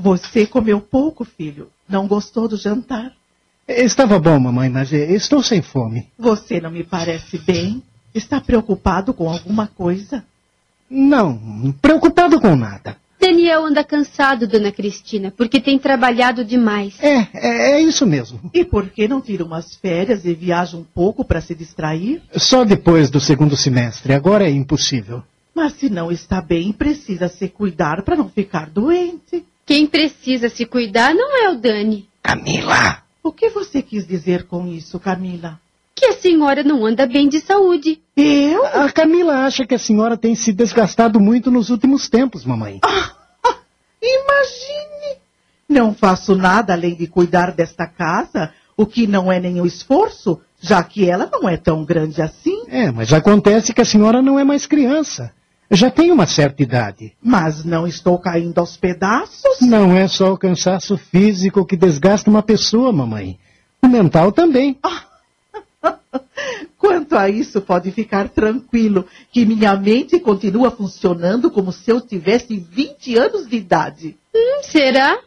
Você 0.00 0.46
comeu 0.46 0.80
pouco, 0.80 1.26
filho. 1.26 1.68
Não 1.86 2.08
gostou 2.08 2.48
do 2.48 2.56
jantar? 2.56 3.12
Estava 3.68 4.18
bom, 4.18 4.40
mamãe, 4.40 4.70
mas 4.70 4.90
eh, 4.92 5.12
estou 5.12 5.42
sem 5.42 5.60
fome. 5.60 6.08
Você 6.18 6.58
não 6.58 6.70
me 6.70 6.82
parece 6.82 7.36
bem. 7.38 7.82
Está 8.14 8.40
preocupado 8.40 9.12
com 9.12 9.28
alguma 9.28 9.66
coisa? 9.66 10.24
Não, 10.88 11.72
preocupado 11.82 12.40
com 12.40 12.56
nada. 12.56 12.96
Daniel 13.20 13.66
anda 13.66 13.84
cansado, 13.84 14.48
dona 14.48 14.72
Cristina, 14.72 15.30
porque 15.36 15.60
tem 15.60 15.78
trabalhado 15.78 16.42
demais. 16.42 16.94
É, 17.00 17.28
é, 17.34 17.72
é 17.72 17.80
isso 17.82 18.06
mesmo. 18.06 18.40
E 18.54 18.64
por 18.64 18.88
que 18.88 19.06
não 19.06 19.20
tira 19.20 19.44
umas 19.44 19.76
férias 19.76 20.24
e 20.24 20.32
viaja 20.32 20.78
um 20.78 20.82
pouco 20.82 21.22
para 21.22 21.42
se 21.42 21.54
distrair? 21.54 22.22
Só 22.34 22.64
depois 22.64 23.10
do 23.10 23.20
segundo 23.20 23.54
semestre. 23.54 24.14
Agora 24.14 24.48
é 24.48 24.50
impossível. 24.50 25.22
Mas 25.54 25.74
se 25.74 25.90
não 25.90 26.10
está 26.10 26.40
bem, 26.40 26.72
precisa 26.72 27.28
se 27.28 27.48
cuidar 27.48 28.02
para 28.02 28.16
não 28.16 28.30
ficar 28.30 28.70
doente. 28.70 29.44
Quem 29.70 29.86
precisa 29.86 30.48
se 30.48 30.66
cuidar 30.66 31.14
não 31.14 31.44
é 31.44 31.48
o 31.48 31.54
Dani. 31.54 32.08
Camila! 32.20 33.04
O 33.22 33.30
que 33.30 33.48
você 33.50 33.80
quis 33.80 34.04
dizer 34.04 34.48
com 34.48 34.66
isso, 34.66 34.98
Camila? 34.98 35.60
Que 35.94 36.06
a 36.06 36.12
senhora 36.14 36.64
não 36.64 36.84
anda 36.84 37.06
bem 37.06 37.28
de 37.28 37.38
saúde. 37.38 38.00
Eu? 38.16 38.66
A 38.66 38.90
Camila 38.90 39.46
acha 39.46 39.64
que 39.64 39.76
a 39.76 39.78
senhora 39.78 40.16
tem 40.16 40.34
se 40.34 40.52
desgastado 40.52 41.20
muito 41.20 41.52
nos 41.52 41.70
últimos 41.70 42.08
tempos, 42.08 42.44
mamãe. 42.44 42.80
Ah, 42.84 43.12
ah, 43.46 43.58
imagine! 44.02 45.20
Não 45.68 45.94
faço 45.94 46.34
nada 46.34 46.72
além 46.72 46.96
de 46.96 47.06
cuidar 47.06 47.52
desta 47.52 47.86
casa, 47.86 48.52
o 48.76 48.84
que 48.84 49.06
não 49.06 49.30
é 49.30 49.38
nenhum 49.38 49.64
esforço, 49.64 50.40
já 50.60 50.82
que 50.82 51.08
ela 51.08 51.30
não 51.30 51.48
é 51.48 51.56
tão 51.56 51.84
grande 51.84 52.20
assim. 52.20 52.64
É, 52.66 52.90
mas 52.90 53.12
acontece 53.12 53.72
que 53.72 53.80
a 53.80 53.84
senhora 53.84 54.20
não 54.20 54.36
é 54.36 54.42
mais 54.42 54.66
criança. 54.66 55.32
Já 55.70 55.88
tem 55.88 56.10
uma 56.10 56.26
certa 56.26 56.62
idade. 56.62 57.12
Mas 57.22 57.64
não 57.64 57.86
estou 57.86 58.18
caindo 58.18 58.58
aos 58.58 58.76
pedaços? 58.76 59.60
Não 59.60 59.96
é 59.96 60.08
só 60.08 60.32
o 60.32 60.38
cansaço 60.38 60.98
físico 60.98 61.64
que 61.64 61.76
desgasta 61.76 62.28
uma 62.28 62.42
pessoa, 62.42 62.92
mamãe. 62.92 63.38
O 63.80 63.86
mental 63.86 64.32
também. 64.32 64.76
Quanto 66.76 67.16
a 67.16 67.28
isso, 67.28 67.60
pode 67.60 67.92
ficar 67.92 68.28
tranquilo, 68.28 69.06
que 69.30 69.46
minha 69.46 69.76
mente 69.76 70.18
continua 70.18 70.70
funcionando 70.72 71.50
como 71.50 71.70
se 71.70 71.90
eu 71.90 72.00
tivesse 72.00 72.56
20 72.56 73.16
anos 73.16 73.46
de 73.46 73.56
idade. 73.56 74.16
Hum, 74.34 74.62
será? 74.62 75.20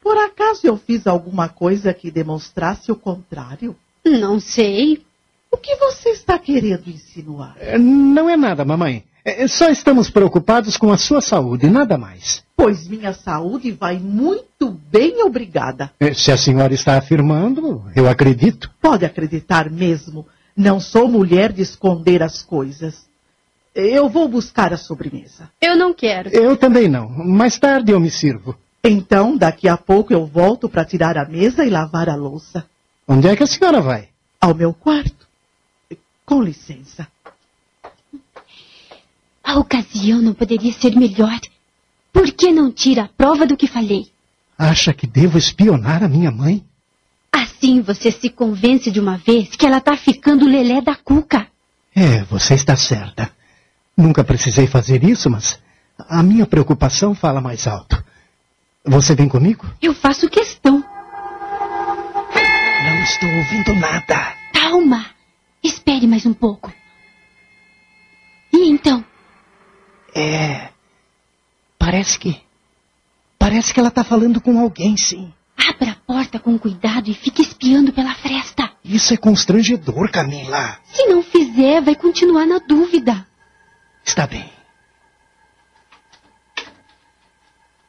Por 0.00 0.16
acaso 0.18 0.60
eu 0.64 0.76
fiz 0.76 1.04
alguma 1.04 1.48
coisa 1.48 1.92
que 1.92 2.12
demonstrasse 2.12 2.92
o 2.92 2.96
contrário? 2.96 3.74
Não 4.04 4.38
sei. 4.38 5.04
O 5.56 5.58
que 5.58 5.74
você 5.76 6.10
está 6.10 6.38
querendo 6.38 6.86
insinuar? 6.86 7.56
Não 7.80 8.28
é 8.28 8.36
nada, 8.36 8.62
mamãe. 8.62 9.04
É, 9.24 9.48
só 9.48 9.70
estamos 9.70 10.10
preocupados 10.10 10.76
com 10.76 10.92
a 10.92 10.98
sua 10.98 11.22
saúde, 11.22 11.70
nada 11.70 11.96
mais. 11.96 12.44
Pois 12.54 12.86
minha 12.86 13.14
saúde 13.14 13.72
vai 13.72 13.98
muito 13.98 14.78
bem, 14.92 15.22
obrigada. 15.22 15.90
É, 15.98 16.12
se 16.12 16.30
a 16.30 16.36
senhora 16.36 16.74
está 16.74 16.98
afirmando, 16.98 17.82
eu 17.96 18.06
acredito. 18.06 18.70
Pode 18.82 19.06
acreditar 19.06 19.70
mesmo. 19.70 20.26
Não 20.54 20.78
sou 20.78 21.08
mulher 21.08 21.54
de 21.54 21.62
esconder 21.62 22.22
as 22.22 22.42
coisas. 22.42 23.06
Eu 23.74 24.10
vou 24.10 24.28
buscar 24.28 24.74
a 24.74 24.76
sobremesa. 24.76 25.48
Eu 25.58 25.74
não 25.74 25.94
quero. 25.94 26.28
Eu 26.28 26.54
também 26.54 26.86
não. 26.86 27.08
Mais 27.08 27.58
tarde 27.58 27.92
eu 27.92 27.98
me 27.98 28.10
sirvo. 28.10 28.54
Então, 28.84 29.38
daqui 29.38 29.68
a 29.68 29.78
pouco 29.78 30.12
eu 30.12 30.26
volto 30.26 30.68
para 30.68 30.84
tirar 30.84 31.16
a 31.16 31.24
mesa 31.24 31.64
e 31.64 31.70
lavar 31.70 32.10
a 32.10 32.14
louça. 32.14 32.66
Onde 33.08 33.26
é 33.26 33.34
que 33.34 33.42
a 33.42 33.46
senhora 33.46 33.80
vai? 33.80 34.10
Ao 34.38 34.54
meu 34.54 34.74
quarto. 34.74 35.25
Com 36.26 36.42
licença. 36.42 37.06
A 39.42 39.58
ocasião 39.60 40.20
não 40.20 40.34
poderia 40.34 40.72
ser 40.72 40.96
melhor. 40.96 41.38
Por 42.12 42.32
que 42.32 42.50
não 42.50 42.72
tira 42.72 43.04
a 43.04 43.08
prova 43.08 43.46
do 43.46 43.56
que 43.56 43.68
falei? 43.68 44.10
Acha 44.58 44.92
que 44.92 45.06
devo 45.06 45.38
espionar 45.38 46.02
a 46.02 46.08
minha 46.08 46.32
mãe? 46.32 46.64
Assim 47.30 47.80
você 47.80 48.10
se 48.10 48.28
convence 48.28 48.90
de 48.90 48.98
uma 48.98 49.16
vez 49.16 49.50
que 49.54 49.64
ela 49.64 49.78
está 49.78 49.96
ficando 49.96 50.46
lelé 50.46 50.80
da 50.80 50.96
cuca. 50.96 51.46
É, 51.94 52.24
você 52.24 52.54
está 52.54 52.74
certa. 52.76 53.30
Nunca 53.96 54.24
precisei 54.24 54.66
fazer 54.66 55.04
isso, 55.04 55.30
mas 55.30 55.60
a 56.08 56.22
minha 56.22 56.44
preocupação 56.46 57.14
fala 57.14 57.40
mais 57.40 57.66
alto. 57.66 58.02
Você 58.84 59.14
vem 59.14 59.28
comigo? 59.28 59.66
Eu 59.80 59.94
faço 59.94 60.28
questão. 60.28 60.82
Não 62.84 63.02
estou 63.04 63.28
ouvindo 63.28 63.74
nada. 63.74 64.34
Calma. 64.52 65.15
Espere 65.66 66.06
mais 66.06 66.24
um 66.24 66.32
pouco. 66.32 66.72
E 68.52 68.68
então? 68.70 69.04
É. 70.14 70.68
Parece 71.76 72.18
que. 72.18 72.40
Parece 73.36 73.74
que 73.74 73.80
ela 73.80 73.88
está 73.88 74.04
falando 74.04 74.40
com 74.40 74.60
alguém, 74.60 74.96
sim. 74.96 75.32
Abra 75.56 75.90
a 75.90 75.96
porta 75.96 76.38
com 76.38 76.56
cuidado 76.56 77.10
e 77.10 77.14
fique 77.14 77.42
espiando 77.42 77.92
pela 77.92 78.14
fresta. 78.14 78.70
Isso 78.84 79.12
é 79.12 79.16
constrangedor, 79.16 80.08
Camila. 80.12 80.78
Se 80.84 81.04
não 81.06 81.20
fizer, 81.22 81.82
vai 81.82 81.96
continuar 81.96 82.46
na 82.46 82.58
dúvida. 82.58 83.26
Está 84.04 84.24
bem. 84.24 84.48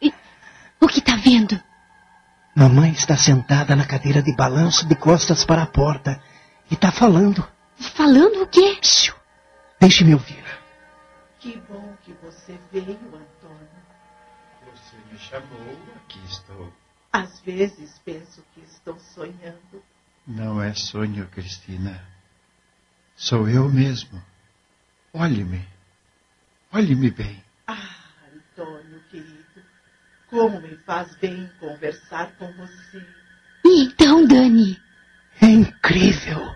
E, 0.02 0.12
o 0.82 0.88
que 0.88 0.98
está 0.98 1.16
vendo? 1.16 1.62
Mamãe 2.56 2.92
está 2.92 3.16
sentada 3.16 3.76
na 3.76 3.86
cadeira 3.86 4.24
de 4.24 4.36
balanço 4.36 4.88
de 4.88 4.96
costas 4.96 5.46
para 5.46 5.62
a 5.62 5.68
porta 5.68 6.20
e 6.72 6.74
está 6.74 6.92
falando. 6.92 7.48
Falando 7.78 8.44
o 8.44 8.48
quê? 8.48 8.80
Deixe-me 9.80 10.14
ouvir. 10.14 10.44
Que 11.40 11.58
bom 11.70 11.96
que 12.04 12.14
você 12.14 12.60
veio, 12.72 12.98
Antônio. 13.06 13.70
Você 14.66 14.98
me 15.12 15.20
chamou, 15.20 15.78
aqui 15.96 16.20
estou. 16.26 16.74
Às 17.14 17.40
vezes 17.42 18.00
penso 18.04 18.44
que 18.54 18.62
estou 18.62 18.98
sonhando. 19.00 19.84
Não 20.26 20.62
é 20.62 20.74
sonho, 20.74 21.28
Cristina. 21.28 22.04
Sou 23.16 23.48
eu 23.48 23.70
mesmo. 23.70 24.22
Olhe-me. 25.14 25.66
Olhe-me 26.72 27.10
bem. 27.12 27.44
Ah, 27.66 27.96
Antônio, 28.34 29.02
querido. 29.10 29.64
Como 30.30 30.60
me 30.60 30.76
faz 30.78 31.16
bem 31.16 31.50
conversar 31.60 32.36
com 32.38 32.52
você. 32.54 33.06
E 33.66 33.84
então, 33.86 34.26
Dani? 34.28 34.80
É 35.42 35.46
incrível. 35.46 36.56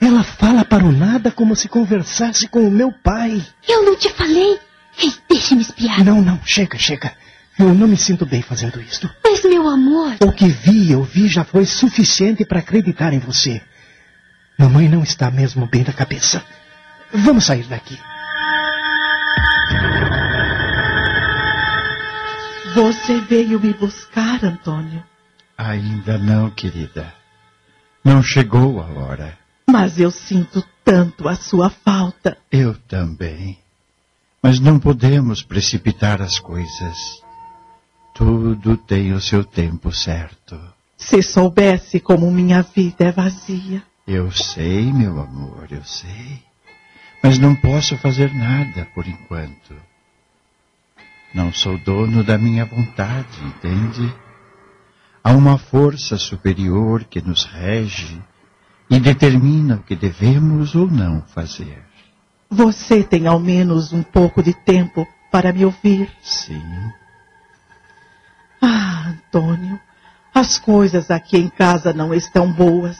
Ela 0.00 0.24
fala 0.24 0.64
para 0.64 0.84
o 0.84 0.90
nada 0.90 1.30
como 1.30 1.54
se 1.54 1.68
conversasse 1.68 2.48
com 2.48 2.66
o 2.66 2.70
meu 2.70 2.90
pai. 2.90 3.44
Eu 3.68 3.84
não 3.84 3.96
te 3.96 4.08
falei. 4.08 4.58
Ei, 4.98 5.12
deixa-me 5.28 5.60
espiar. 5.60 6.02
Não, 6.04 6.22
não, 6.22 6.40
chega, 6.44 6.78
chega. 6.78 7.12
Eu 7.58 7.74
não 7.74 7.86
me 7.86 7.96
sinto 7.96 8.24
bem 8.24 8.40
fazendo 8.40 8.80
isto. 8.80 9.10
Mas, 9.22 9.44
meu 9.44 9.68
amor. 9.68 10.16
O 10.22 10.32
que 10.32 10.48
vi 10.48 10.90
e 10.90 10.96
ouvi 10.96 11.28
já 11.28 11.44
foi 11.44 11.66
suficiente 11.66 12.44
para 12.44 12.60
acreditar 12.60 13.12
em 13.12 13.18
você. 13.18 13.60
Mamãe 14.58 14.88
não 14.88 15.02
está 15.02 15.30
mesmo 15.30 15.66
bem 15.66 15.82
da 15.82 15.92
cabeça. 15.92 16.42
Vamos 17.12 17.44
sair 17.44 17.64
daqui. 17.64 17.98
Você 22.74 23.20
veio 23.20 23.60
me 23.60 23.74
buscar, 23.74 24.42
Antônio? 24.44 25.02
Ainda 25.58 26.16
não, 26.16 26.50
querida. 26.50 27.12
Não 28.02 28.22
chegou 28.22 28.80
a 28.80 28.86
hora. 28.86 29.39
Mas 29.70 30.00
eu 30.00 30.10
sinto 30.10 30.64
tanto 30.84 31.28
a 31.28 31.36
sua 31.36 31.70
falta. 31.70 32.36
Eu 32.50 32.74
também. 32.88 33.56
Mas 34.42 34.58
não 34.58 34.80
podemos 34.80 35.44
precipitar 35.44 36.20
as 36.20 36.40
coisas. 36.40 37.22
Tudo 38.12 38.76
tem 38.76 39.12
o 39.12 39.20
seu 39.20 39.44
tempo 39.44 39.92
certo. 39.92 40.60
Se 40.96 41.22
soubesse 41.22 42.00
como 42.00 42.30
minha 42.32 42.62
vida 42.62 43.04
é 43.04 43.12
vazia. 43.12 43.82
Eu 44.06 44.32
sei, 44.32 44.92
meu 44.92 45.20
amor, 45.20 45.68
eu 45.70 45.84
sei. 45.84 46.42
Mas 47.22 47.38
não 47.38 47.54
posso 47.54 47.96
fazer 47.96 48.34
nada 48.34 48.88
por 48.92 49.06
enquanto. 49.06 49.76
Não 51.32 51.52
sou 51.52 51.78
dono 51.78 52.24
da 52.24 52.36
minha 52.36 52.64
vontade, 52.64 53.40
entende? 53.44 54.12
Há 55.22 55.30
uma 55.32 55.56
força 55.58 56.16
superior 56.16 57.04
que 57.04 57.20
nos 57.20 57.44
rege 57.44 58.20
e 58.90 58.98
determina 58.98 59.76
o 59.76 59.82
que 59.82 59.94
devemos 59.94 60.74
ou 60.74 60.90
não 60.90 61.22
fazer. 61.22 61.82
Você 62.50 63.04
tem 63.04 63.28
ao 63.28 63.38
menos 63.38 63.92
um 63.92 64.02
pouco 64.02 64.42
de 64.42 64.52
tempo 64.52 65.06
para 65.30 65.52
me 65.52 65.64
ouvir? 65.64 66.10
Sim. 66.20 66.60
Ah, 68.60 69.10
Antônio, 69.10 69.78
As 70.34 70.58
coisas 70.58 71.10
aqui 71.10 71.36
em 71.38 71.48
casa 71.48 71.92
não 71.92 72.14
estão 72.14 72.52
boas. 72.52 72.96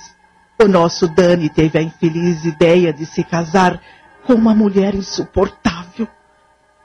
O 0.61 0.67
nosso 0.67 1.09
Dani 1.09 1.49
teve 1.49 1.79
a 1.79 1.83
infeliz 1.83 2.45
ideia 2.45 2.93
de 2.93 3.07
se 3.07 3.23
casar 3.23 3.81
com 4.25 4.35
uma 4.35 4.55
mulher 4.55 4.95
insuportável. 4.95 6.09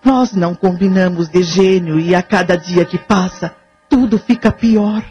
Nós 0.04 0.34
não 0.34 0.54
combinamos 0.54 1.28
de 1.30 1.42
gênio 1.44 2.00
e 2.00 2.14
a 2.14 2.22
cada 2.22 2.56
dia 2.56 2.86
que 2.86 2.98
passa, 2.98 3.56
tudo 3.90 4.20
fica 4.20 4.52
pior. 4.52 5.04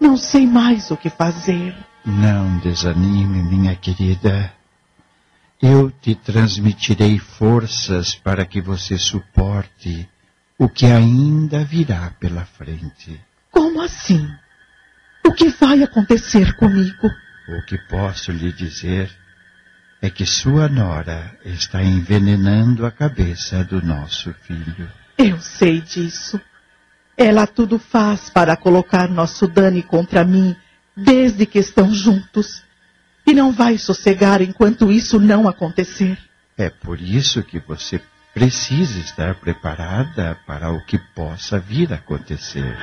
Não 0.00 0.16
sei 0.16 0.46
mais 0.46 0.90
o 0.90 0.96
que 0.96 1.10
fazer. 1.10 1.76
Não 2.04 2.58
desanime, 2.58 3.42
minha 3.42 3.76
querida. 3.76 4.52
Eu 5.60 5.90
te 5.90 6.14
transmitirei 6.14 7.18
forças 7.18 8.14
para 8.14 8.46
que 8.46 8.60
você 8.60 8.96
suporte 8.96 10.08
o 10.58 10.68
que 10.68 10.86
ainda 10.86 11.62
virá 11.64 12.10
pela 12.18 12.46
frente. 12.46 13.20
Como 13.50 13.82
assim? 13.82 14.26
O 15.26 15.32
que 15.32 15.50
vai 15.50 15.82
acontecer 15.82 16.56
comigo? 16.56 17.10
O 17.48 17.66
que 17.66 17.76
posso 17.88 18.32
lhe 18.32 18.50
dizer 18.52 19.10
é 20.00 20.08
que 20.08 20.24
sua 20.24 20.68
nora 20.68 21.36
está 21.44 21.82
envenenando 21.82 22.86
a 22.86 22.90
cabeça 22.90 23.62
do 23.62 23.84
nosso 23.84 24.32
filho. 24.42 24.90
Eu 25.18 25.38
sei 25.38 25.82
disso. 25.82 26.40
Ela 27.16 27.46
tudo 27.46 27.78
faz 27.78 28.30
para 28.30 28.56
colocar 28.56 29.06
nosso 29.08 29.46
Dani 29.46 29.82
contra 29.82 30.24
mim 30.24 30.56
desde 31.04 31.46
que 31.46 31.58
estão 31.58 31.92
juntos. 31.92 32.62
E 33.26 33.32
não 33.32 33.52
vai 33.52 33.78
sossegar 33.78 34.40
enquanto 34.40 34.90
isso 34.90 35.18
não 35.18 35.48
acontecer. 35.48 36.18
É 36.56 36.68
por 36.68 37.00
isso 37.00 37.42
que 37.42 37.58
você 37.58 38.00
precisa 38.34 38.98
estar 38.98 39.34
preparada 39.36 40.38
para 40.46 40.70
o 40.70 40.84
que 40.84 40.98
possa 41.14 41.58
vir 41.58 41.92
a 41.92 41.96
acontecer. 41.96 42.76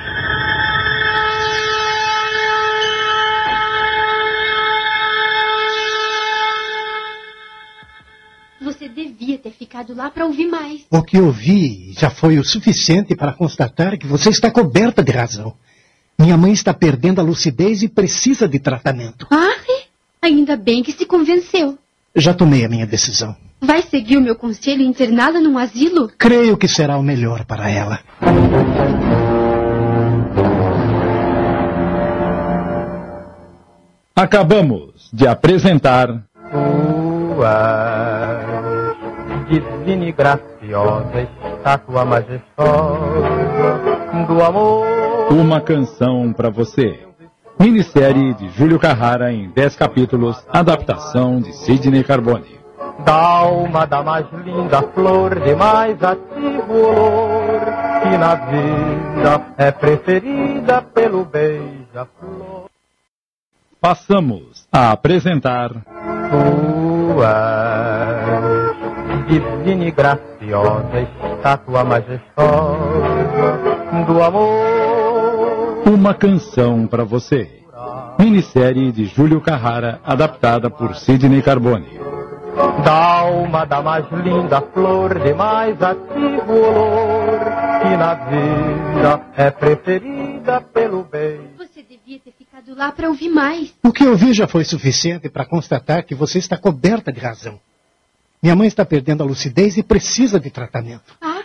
Você 8.60 8.88
devia 8.88 9.38
ter 9.38 9.52
ficado 9.52 9.94
lá 9.94 10.10
para 10.10 10.26
ouvir 10.26 10.46
mais. 10.46 10.84
O 10.90 11.02
que 11.02 11.16
eu 11.16 11.30
vi 11.30 11.92
já 11.98 12.10
foi 12.10 12.38
o 12.38 12.44
suficiente 12.44 13.16
para 13.16 13.32
constatar 13.32 13.96
que 13.96 14.06
você 14.06 14.28
está 14.30 14.50
coberta 14.50 15.02
de 15.02 15.12
razão. 15.12 15.56
Minha 16.18 16.36
mãe 16.36 16.52
está 16.52 16.74
perdendo 16.74 17.20
a 17.20 17.24
lucidez 17.24 17.80
e 17.82 17.88
precisa 17.88 18.48
de 18.48 18.58
tratamento. 18.58 19.26
Ah, 19.30 19.54
ainda 20.20 20.56
bem 20.56 20.82
que 20.82 20.90
se 20.90 21.06
convenceu. 21.06 21.78
Já 22.16 22.34
tomei 22.34 22.64
a 22.64 22.68
minha 22.68 22.86
decisão. 22.86 23.36
Vai 23.60 23.82
seguir 23.82 24.16
o 24.16 24.20
meu 24.20 24.34
conselho 24.34 24.82
e 24.82 24.86
interná-la 24.86 25.40
num 25.40 25.56
asilo? 25.56 26.10
Creio 26.18 26.56
que 26.56 26.66
será 26.66 26.98
o 26.98 27.02
melhor 27.02 27.44
para 27.44 27.70
ela. 27.70 28.00
Acabamos 34.14 35.08
de 35.12 35.28
apresentar. 35.28 36.08
Tua 36.50 38.40
divina 39.48 40.04
e 40.04 40.12
graciosa 40.12 41.28
estátua 41.56 42.04
majestosa 42.04 42.48
do 44.26 44.44
amor. 44.44 45.07
Uma 45.30 45.60
canção 45.60 46.32
para 46.32 46.48
você. 46.48 47.06
Minissérie 47.60 48.32
de 48.34 48.48
Júlio 48.50 48.78
Carrara 48.78 49.30
em 49.32 49.50
10 49.50 49.76
capítulos, 49.76 50.42
adaptação 50.48 51.40
de 51.40 51.52
Sidney 51.52 52.02
Carbone. 52.02 52.58
Da 53.04 53.14
alma 53.14 53.86
da 53.86 54.02
mais 54.02 54.26
linda 54.44 54.82
flor 54.82 55.38
de 55.38 55.54
mais 55.54 56.02
ativo 56.02 56.72
olor, 56.72 57.60
que 58.02 58.16
na 58.16 58.34
vida 58.34 59.46
é 59.58 59.70
preferida 59.70 60.80
pelo 60.82 61.24
beija-flor. 61.24 62.64
Passamos 63.80 64.66
a 64.72 64.92
apresentar. 64.92 65.70
Tua 66.30 67.58
divina 69.28 69.84
e 69.84 69.90
graciosa 69.90 71.00
estátua 71.00 71.84
majestosa 71.84 72.78
do 74.06 74.22
amor. 74.22 74.77
Uma 75.88 76.12
canção 76.12 76.86
para 76.86 77.02
você. 77.02 77.62
Minissérie 78.18 78.92
de 78.92 79.06
Júlio 79.06 79.40
Carrara, 79.40 79.98
adaptada 80.04 80.68
por 80.68 80.94
Sidney 80.94 81.40
Carbone. 81.40 81.98
Da 82.84 83.20
alma 83.20 83.64
da 83.64 83.80
mais 83.80 84.04
linda 84.12 84.60
flor 84.60 85.18
de 85.18 85.32
mais 85.32 85.80
ativo 85.80 86.52
olor, 86.52 87.40
que 87.80 87.96
na 87.96 88.14
vida 88.14 89.26
é 89.34 89.50
preferida 89.50 90.60
pelo 90.60 91.04
bem. 91.04 91.52
Você 91.56 91.82
devia 91.82 92.18
ter 92.18 92.34
ficado 92.36 92.74
lá 92.76 92.92
para 92.92 93.08
ouvir 93.08 93.30
mais. 93.30 93.72
O 93.82 93.90
que 93.90 94.04
eu 94.04 94.14
vi 94.14 94.34
já 94.34 94.46
foi 94.46 94.64
suficiente 94.64 95.30
para 95.30 95.46
constatar 95.46 96.04
que 96.04 96.14
você 96.14 96.38
está 96.38 96.58
coberta 96.58 97.10
de 97.10 97.20
razão. 97.20 97.58
Minha 98.42 98.54
mãe 98.54 98.68
está 98.68 98.84
perdendo 98.84 99.22
a 99.22 99.26
lucidez 99.26 99.78
e 99.78 99.82
precisa 99.82 100.38
de 100.38 100.50
tratamento. 100.50 101.16
Ah, 101.18 101.44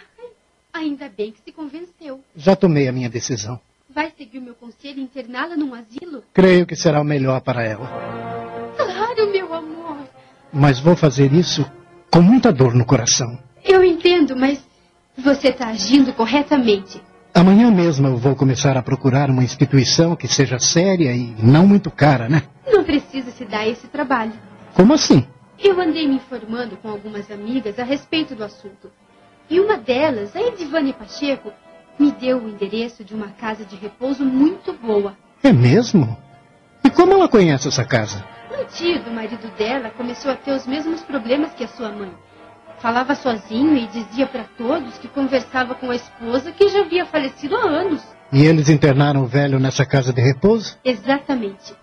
ainda 0.73 1.07
bem 1.07 1.31
que 1.31 1.39
se 1.41 1.53
convenceu. 1.53 2.19
Já 2.35 2.57
tomei 2.57 2.89
a 2.89 2.91
minha 2.91 3.09
decisão. 3.09 3.57
Vai 3.93 4.11
seguir 4.17 4.39
o 4.39 4.41
meu 4.41 4.55
conselho 4.55 4.97
e 4.99 5.03
interná-la 5.03 5.55
num 5.55 5.71
asilo? 5.75 6.23
Creio 6.33 6.65
que 6.65 6.75
será 6.75 6.99
o 6.99 7.03
melhor 7.03 7.41
para 7.41 7.63
ela. 7.63 7.85
Claro, 8.75 9.31
meu 9.31 9.53
amor. 9.53 9.97
Mas 10.51 10.79
vou 10.79 10.95
fazer 10.95 11.31
isso 11.31 11.63
com 12.11 12.19
muita 12.19 12.51
dor 12.51 12.73
no 12.73 12.85
coração. 12.85 13.37
Eu 13.63 13.83
entendo, 13.83 14.35
mas 14.35 14.65
você 15.15 15.49
está 15.49 15.67
agindo 15.67 16.11
corretamente. 16.13 16.99
Amanhã 17.35 17.69
mesmo 17.69 18.07
eu 18.07 18.17
vou 18.17 18.35
começar 18.35 18.75
a 18.77 18.81
procurar 18.81 19.29
uma 19.29 19.43
instituição 19.43 20.15
que 20.15 20.27
seja 20.27 20.57
séria 20.57 21.11
e 21.15 21.35
não 21.37 21.67
muito 21.67 21.91
cara, 21.91 22.27
né? 22.27 22.43
Não 22.65 22.83
precisa 22.83 23.29
se 23.29 23.45
dar 23.45 23.67
esse 23.67 23.87
trabalho. 23.87 24.33
Como 24.73 24.93
assim? 24.93 25.27
Eu 25.59 25.79
andei 25.79 26.07
me 26.07 26.15
informando 26.15 26.77
com 26.77 26.89
algumas 26.89 27.29
amigas 27.29 27.77
a 27.77 27.83
respeito 27.83 28.33
do 28.33 28.43
assunto. 28.43 28.89
E 29.47 29.59
uma 29.59 29.77
delas, 29.77 30.35
a 30.35 30.41
Edivane 30.41 30.93
Pacheco, 30.93 31.51
me 31.97 32.11
deu 32.11 32.39
o 32.39 32.49
endereço 32.49 33.03
de 33.03 33.13
uma 33.13 33.29
casa 33.29 33.63
de 33.65 33.75
repouso 33.75 34.25
muito 34.25 34.73
boa. 34.73 35.15
É 35.43 35.51
mesmo? 35.51 36.17
E 36.83 36.89
como 36.89 37.13
ela 37.13 37.27
conhece 37.27 37.67
essa 37.67 37.85
casa? 37.85 38.25
Um 38.51 38.65
tio 38.65 39.01
do 39.03 39.11
marido 39.11 39.47
dela 39.57 39.89
começou 39.91 40.31
a 40.31 40.35
ter 40.35 40.51
os 40.51 40.67
mesmos 40.67 41.01
problemas 41.01 41.53
que 41.53 41.63
a 41.63 41.67
sua 41.67 41.91
mãe. 41.91 42.11
Falava 42.79 43.15
sozinho 43.15 43.77
e 43.77 43.87
dizia 43.87 44.27
para 44.27 44.43
todos 44.57 44.97
que 44.97 45.07
conversava 45.07 45.73
com 45.75 45.89
a 45.89 45.95
esposa 45.95 46.51
que 46.51 46.67
já 46.67 46.81
havia 46.81 47.05
falecido 47.05 47.55
há 47.55 47.61
anos. 47.61 48.01
E 48.31 48.43
eles 48.43 48.67
internaram 48.67 49.23
o 49.23 49.27
velho 49.27 49.59
nessa 49.59 49.85
casa 49.85 50.11
de 50.11 50.21
repouso? 50.21 50.77
Exatamente. 50.83 51.73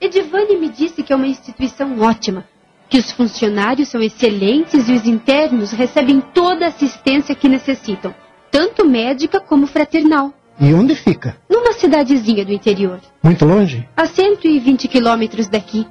Edivane 0.00 0.56
me 0.56 0.68
disse 0.68 1.02
que 1.02 1.12
é 1.12 1.16
uma 1.16 1.28
instituição 1.28 2.00
ótima, 2.00 2.44
que 2.88 2.98
os 2.98 3.12
funcionários 3.12 3.88
são 3.88 4.02
excelentes 4.02 4.88
e 4.88 4.92
os 4.92 5.06
internos 5.06 5.70
recebem 5.70 6.20
toda 6.20 6.64
a 6.64 6.68
assistência 6.68 7.34
que 7.34 7.48
necessitam, 7.48 8.12
tanto 8.52 8.86
médica 8.86 9.40
como 9.40 9.66
fraternal. 9.66 10.32
E 10.60 10.72
onde 10.74 10.94
fica? 10.94 11.36
Numa 11.50 11.72
cidadezinha 11.72 12.44
do 12.44 12.52
interior, 12.52 13.00
Muito 13.22 13.44
longe? 13.44 13.88
a 13.96 14.06
120 14.06 14.86
quilômetros 14.86 15.48
daqui. 15.48 15.86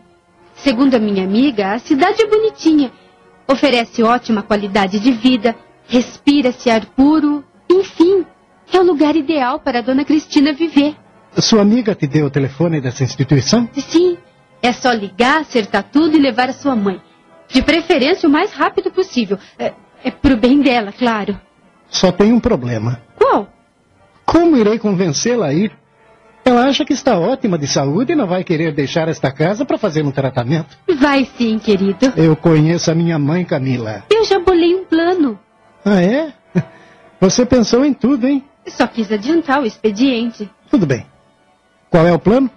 Segundo 0.55 0.93
a 0.95 0.99
minha 0.99 1.23
amiga, 1.23 1.73
a 1.73 1.79
cidade 1.79 2.21
é 2.21 2.27
bonitinha, 2.27 2.91
oferece 3.47 4.03
ótima 4.03 4.43
qualidade 4.43 4.99
de 4.99 5.11
vida, 5.11 5.55
respira-se 5.87 6.69
ar 6.69 6.85
puro, 6.85 7.43
enfim, 7.69 8.23
é 8.71 8.79
o 8.79 8.83
lugar 8.83 9.15
ideal 9.15 9.59
para 9.59 9.79
a 9.79 9.81
dona 9.81 10.05
Cristina 10.05 10.53
viver. 10.53 10.95
Sua 11.39 11.61
amiga 11.61 11.95
te 11.95 12.05
deu 12.05 12.27
o 12.27 12.29
telefone 12.29 12.79
dessa 12.79 13.03
instituição? 13.03 13.67
Sim, 13.73 14.17
é 14.61 14.71
só 14.71 14.91
ligar, 14.91 15.41
acertar 15.41 15.83
tudo 15.91 16.15
e 16.15 16.21
levar 16.21 16.49
a 16.49 16.53
sua 16.53 16.75
mãe. 16.75 17.01
De 17.49 17.61
preferência 17.63 18.29
o 18.29 18.31
mais 18.31 18.53
rápido 18.53 18.91
possível. 18.91 19.37
É, 19.57 19.73
é 20.03 20.11
pro 20.11 20.37
bem 20.37 20.59
dela, 20.61 20.91
claro. 20.91 21.37
Só 21.91 22.11
tem 22.11 22.31
um 22.31 22.39
problema. 22.39 23.01
Qual? 23.17 23.47
Como 24.25 24.55
irei 24.57 24.79
convencê-la 24.79 25.47
a 25.47 25.53
ir? 25.53 25.71
Ela 26.43 26.65
acha 26.65 26.83
que 26.83 26.93
está 26.93 27.19
ótima 27.19 27.57
de 27.57 27.67
saúde 27.67 28.13
e 28.13 28.15
não 28.15 28.25
vai 28.25 28.43
querer 28.43 28.73
deixar 28.73 29.07
esta 29.07 29.31
casa 29.31 29.63
para 29.63 29.77
fazer 29.77 30.03
um 30.03 30.09
tratamento. 30.09 30.75
Vai 30.97 31.29
sim, 31.37 31.59
querido. 31.59 32.13
Eu 32.15 32.35
conheço 32.35 32.89
a 32.89 32.95
minha 32.95 33.19
mãe, 33.19 33.45
Camila. 33.45 34.03
Eu 34.09 34.25
já 34.25 34.39
bolei 34.39 34.73
um 34.73 34.85
plano. 34.85 35.37
Ah, 35.85 36.01
é? 36.01 36.33
Você 37.19 37.45
pensou 37.45 37.85
em 37.85 37.93
tudo, 37.93 38.25
hein? 38.25 38.43
Só 38.65 38.87
quis 38.87 39.11
adiantar 39.11 39.61
o 39.61 39.65
expediente. 39.65 40.49
Tudo 40.69 40.87
bem. 40.87 41.05
Qual 41.89 42.07
é 42.07 42.13
o 42.13 42.19
plano? 42.19 42.49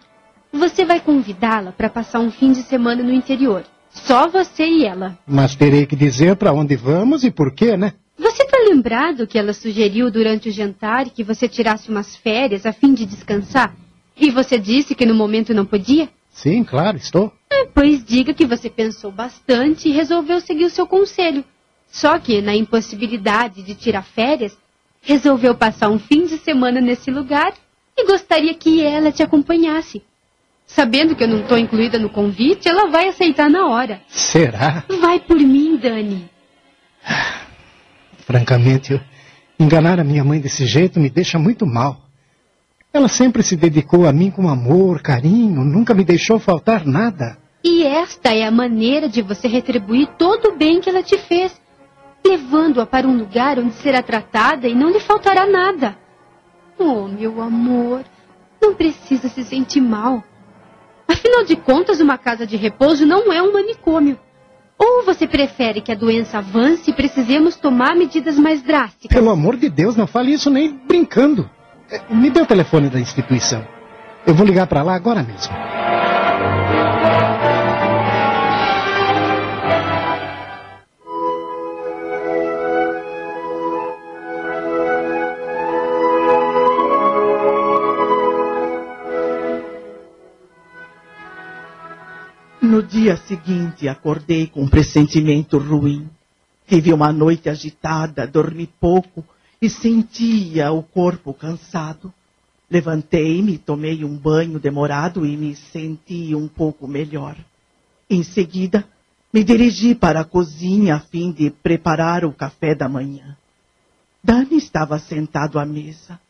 Você 0.52 0.84
vai 0.84 1.00
convidá-la 1.00 1.72
para 1.72 1.90
passar 1.90 2.20
um 2.20 2.30
fim 2.30 2.52
de 2.52 2.62
semana 2.62 3.02
no 3.02 3.12
interior. 3.12 3.64
Só 3.90 4.28
você 4.28 4.64
e 4.64 4.84
ela. 4.84 5.18
Mas 5.26 5.56
terei 5.56 5.86
que 5.86 5.96
dizer 5.96 6.36
para 6.36 6.52
onde 6.52 6.76
vamos 6.76 7.24
e 7.24 7.30
por 7.30 7.52
quê, 7.52 7.76
né? 7.76 7.94
Você 8.18 8.44
está 8.44 8.58
lembrado 8.68 9.26
que 9.26 9.38
ela 9.38 9.52
sugeriu 9.52 10.10
durante 10.10 10.48
o 10.48 10.52
jantar 10.52 11.10
que 11.10 11.24
você 11.24 11.48
tirasse 11.48 11.90
umas 11.90 12.14
férias 12.16 12.64
a 12.64 12.72
fim 12.72 12.94
de 12.94 13.04
descansar? 13.04 13.74
E 14.16 14.30
você 14.30 14.58
disse 14.58 14.94
que 14.94 15.04
no 15.04 15.14
momento 15.14 15.52
não 15.52 15.66
podia? 15.66 16.08
Sim, 16.30 16.62
claro, 16.62 16.96
estou. 16.96 17.32
É, 17.50 17.64
pois 17.66 18.04
diga 18.04 18.32
que 18.32 18.46
você 18.46 18.70
pensou 18.70 19.10
bastante 19.10 19.88
e 19.88 19.92
resolveu 19.92 20.40
seguir 20.40 20.64
o 20.64 20.70
seu 20.70 20.86
conselho. 20.86 21.44
Só 21.88 22.18
que, 22.18 22.40
na 22.40 22.54
impossibilidade 22.54 23.62
de 23.62 23.74
tirar 23.74 24.02
férias, 24.02 24.56
resolveu 25.00 25.54
passar 25.54 25.90
um 25.90 25.98
fim 25.98 26.26
de 26.26 26.38
semana 26.38 26.80
nesse 26.80 27.10
lugar 27.10 27.52
e 27.96 28.04
gostaria 28.06 28.54
que 28.54 28.82
ela 28.82 29.12
te 29.12 29.22
acompanhasse. 29.22 30.02
Sabendo 30.66 31.14
que 31.14 31.22
eu 31.22 31.28
não 31.28 31.40
estou 31.40 31.58
incluída 31.58 31.98
no 31.98 32.08
convite, 32.08 32.68
ela 32.68 32.90
vai 32.90 33.08
aceitar 33.08 33.50
na 33.50 33.68
hora. 33.68 34.00
Será? 34.08 34.84
Vai 35.00 35.20
por 35.20 35.38
mim, 35.38 35.76
Dani. 35.76 36.28
Francamente, 38.26 39.00
enganar 39.58 40.00
a 40.00 40.04
minha 40.04 40.24
mãe 40.24 40.40
desse 40.40 40.66
jeito 40.66 40.98
me 40.98 41.10
deixa 41.10 41.38
muito 41.38 41.66
mal. 41.66 42.00
Ela 42.92 43.08
sempre 43.08 43.42
se 43.42 43.56
dedicou 43.56 44.06
a 44.06 44.12
mim 44.12 44.30
com 44.30 44.48
amor, 44.48 45.02
carinho, 45.02 45.64
nunca 45.64 45.92
me 45.92 46.04
deixou 46.04 46.38
faltar 46.38 46.86
nada. 46.86 47.36
E 47.62 47.82
esta 47.82 48.34
é 48.34 48.44
a 48.44 48.50
maneira 48.50 49.08
de 49.08 49.20
você 49.20 49.48
retribuir 49.48 50.08
todo 50.18 50.50
o 50.50 50.56
bem 50.56 50.80
que 50.80 50.88
ela 50.88 51.02
te 51.02 51.18
fez, 51.18 51.60
levando-a 52.24 52.86
para 52.86 53.06
um 53.06 53.16
lugar 53.16 53.58
onde 53.58 53.74
será 53.74 54.02
tratada 54.02 54.68
e 54.68 54.74
não 54.74 54.90
lhe 54.90 55.00
faltará 55.00 55.46
nada. 55.46 55.96
Oh, 56.78 57.06
meu 57.08 57.42
amor, 57.42 58.04
não 58.60 58.74
precisa 58.74 59.28
se 59.28 59.44
sentir 59.44 59.80
mal. 59.80 60.22
Afinal 61.06 61.44
de 61.44 61.56
contas, 61.56 62.00
uma 62.00 62.16
casa 62.16 62.46
de 62.46 62.56
repouso 62.56 63.04
não 63.04 63.32
é 63.32 63.42
um 63.42 63.52
manicômio. 63.52 64.18
Ou 64.78 65.04
você 65.04 65.26
prefere 65.26 65.80
que 65.80 65.92
a 65.92 65.94
doença 65.94 66.38
avance 66.38 66.90
e 66.90 66.94
precisemos 66.94 67.56
tomar 67.56 67.94
medidas 67.94 68.36
mais 68.38 68.62
drásticas? 68.62 69.08
Pelo 69.16 69.30
amor 69.30 69.56
de 69.56 69.68
Deus, 69.68 69.96
não 69.96 70.06
fale 70.06 70.32
isso 70.32 70.50
nem 70.50 70.72
brincando. 70.86 71.48
Eh, 71.90 72.00
Me 72.10 72.30
dê 72.30 72.40
o 72.40 72.46
telefone 72.46 72.88
da 72.88 72.98
instituição. 73.00 73.64
Eu 74.26 74.34
vou 74.34 74.46
ligar 74.46 74.66
para 74.66 74.82
lá 74.82 74.94
agora 74.94 75.22
mesmo. 75.22 75.52
Dia 92.84 93.16
seguinte, 93.16 93.88
acordei 93.88 94.46
com 94.46 94.62
um 94.62 94.68
pressentimento 94.68 95.58
ruim. 95.58 96.08
Tive 96.66 96.92
uma 96.92 97.12
noite 97.12 97.48
agitada, 97.48 98.26
dormi 98.26 98.66
pouco 98.66 99.24
e 99.60 99.68
sentia 99.68 100.70
o 100.72 100.82
corpo 100.82 101.34
cansado. 101.34 102.12
Levantei-me, 102.70 103.58
tomei 103.58 104.04
um 104.04 104.16
banho 104.16 104.58
demorado 104.58 105.26
e 105.26 105.36
me 105.36 105.54
senti 105.54 106.34
um 106.34 106.48
pouco 106.48 106.86
melhor. 106.86 107.36
Em 108.08 108.22
seguida, 108.22 108.86
me 109.32 109.42
dirigi 109.42 109.94
para 109.94 110.20
a 110.20 110.24
cozinha 110.24 110.96
a 110.96 111.00
fim 111.00 111.32
de 111.32 111.50
preparar 111.50 112.24
o 112.24 112.32
café 112.32 112.74
da 112.74 112.88
manhã. 112.88 113.36
Dani 114.22 114.56
estava 114.56 114.98
sentado 114.98 115.58
à 115.58 115.66
mesa. 115.66 116.20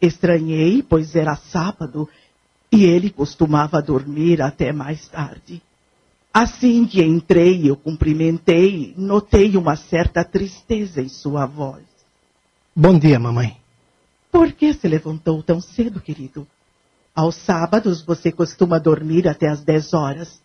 Estranhei, 0.00 0.82
pois 0.82 1.16
era 1.16 1.34
sábado 1.36 2.08
e 2.70 2.84
ele 2.84 3.10
costumava 3.10 3.82
dormir 3.82 4.40
até 4.40 4.72
mais 4.72 5.08
tarde. 5.08 5.62
Assim 6.32 6.86
que 6.86 7.02
entrei, 7.02 7.68
eu 7.68 7.76
cumprimentei, 7.76 8.94
notei 8.96 9.54
uma 9.56 9.76
certa 9.76 10.24
tristeza 10.24 11.02
em 11.02 11.08
sua 11.08 11.44
voz. 11.44 11.82
Bom 12.74 12.98
dia, 12.98 13.18
mamãe. 13.18 13.58
Por 14.30 14.50
que 14.52 14.72
se 14.72 14.88
levantou 14.88 15.42
tão 15.42 15.60
cedo, 15.60 16.00
querido? 16.00 16.46
Aos 17.14 17.34
sábados 17.34 18.00
você 18.00 18.32
costuma 18.32 18.78
dormir 18.78 19.28
até 19.28 19.46
às 19.46 19.62
10 19.62 19.92
horas. 19.92 20.40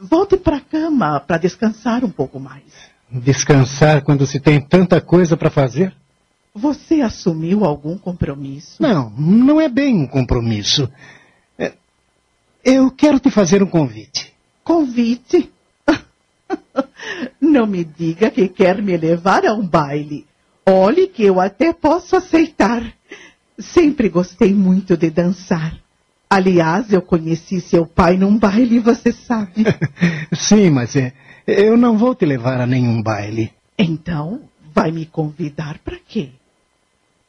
Volte 0.00 0.36
para 0.36 0.58
a 0.58 0.60
cama 0.60 1.18
para 1.18 1.38
descansar 1.38 2.04
um 2.04 2.10
pouco 2.10 2.38
mais. 2.38 2.62
Descansar 3.10 4.02
quando 4.02 4.24
se 4.24 4.38
tem 4.38 4.60
tanta 4.60 5.00
coisa 5.00 5.36
para 5.36 5.50
fazer? 5.50 5.92
Você 6.54 7.00
assumiu 7.00 7.64
algum 7.64 7.98
compromisso? 7.98 8.80
Não, 8.80 9.10
não 9.10 9.60
é 9.60 9.68
bem 9.68 9.96
um 9.96 10.06
compromisso. 10.06 10.88
É, 11.58 11.72
Eu 12.64 12.88
quero 12.92 13.18
te 13.18 13.30
fazer 13.30 13.64
um 13.64 13.66
convite. 13.66 14.37
Convite? 14.68 15.50
Não 17.40 17.66
me 17.66 17.82
diga 17.82 18.30
que 18.30 18.46
quer 18.50 18.82
me 18.82 18.98
levar 18.98 19.46
a 19.46 19.54
um 19.54 19.66
baile. 19.66 20.26
Olhe 20.66 21.06
que 21.06 21.24
eu 21.24 21.40
até 21.40 21.72
posso 21.72 22.14
aceitar. 22.14 22.82
Sempre 23.58 24.10
gostei 24.10 24.52
muito 24.52 24.94
de 24.94 25.08
dançar. 25.08 25.74
Aliás, 26.28 26.92
eu 26.92 27.00
conheci 27.00 27.62
seu 27.62 27.86
pai 27.86 28.18
num 28.18 28.36
baile, 28.36 28.78
você 28.78 29.10
sabe. 29.10 29.64
Sim, 30.36 30.68
mas 30.68 30.94
é, 30.94 31.14
eu 31.46 31.78
não 31.78 31.96
vou 31.96 32.14
te 32.14 32.26
levar 32.26 32.60
a 32.60 32.66
nenhum 32.66 33.02
baile. 33.02 33.50
Então, 33.78 34.42
vai 34.74 34.92
me 34.92 35.06
convidar 35.06 35.78
para 35.78 35.96
quê? 35.96 36.28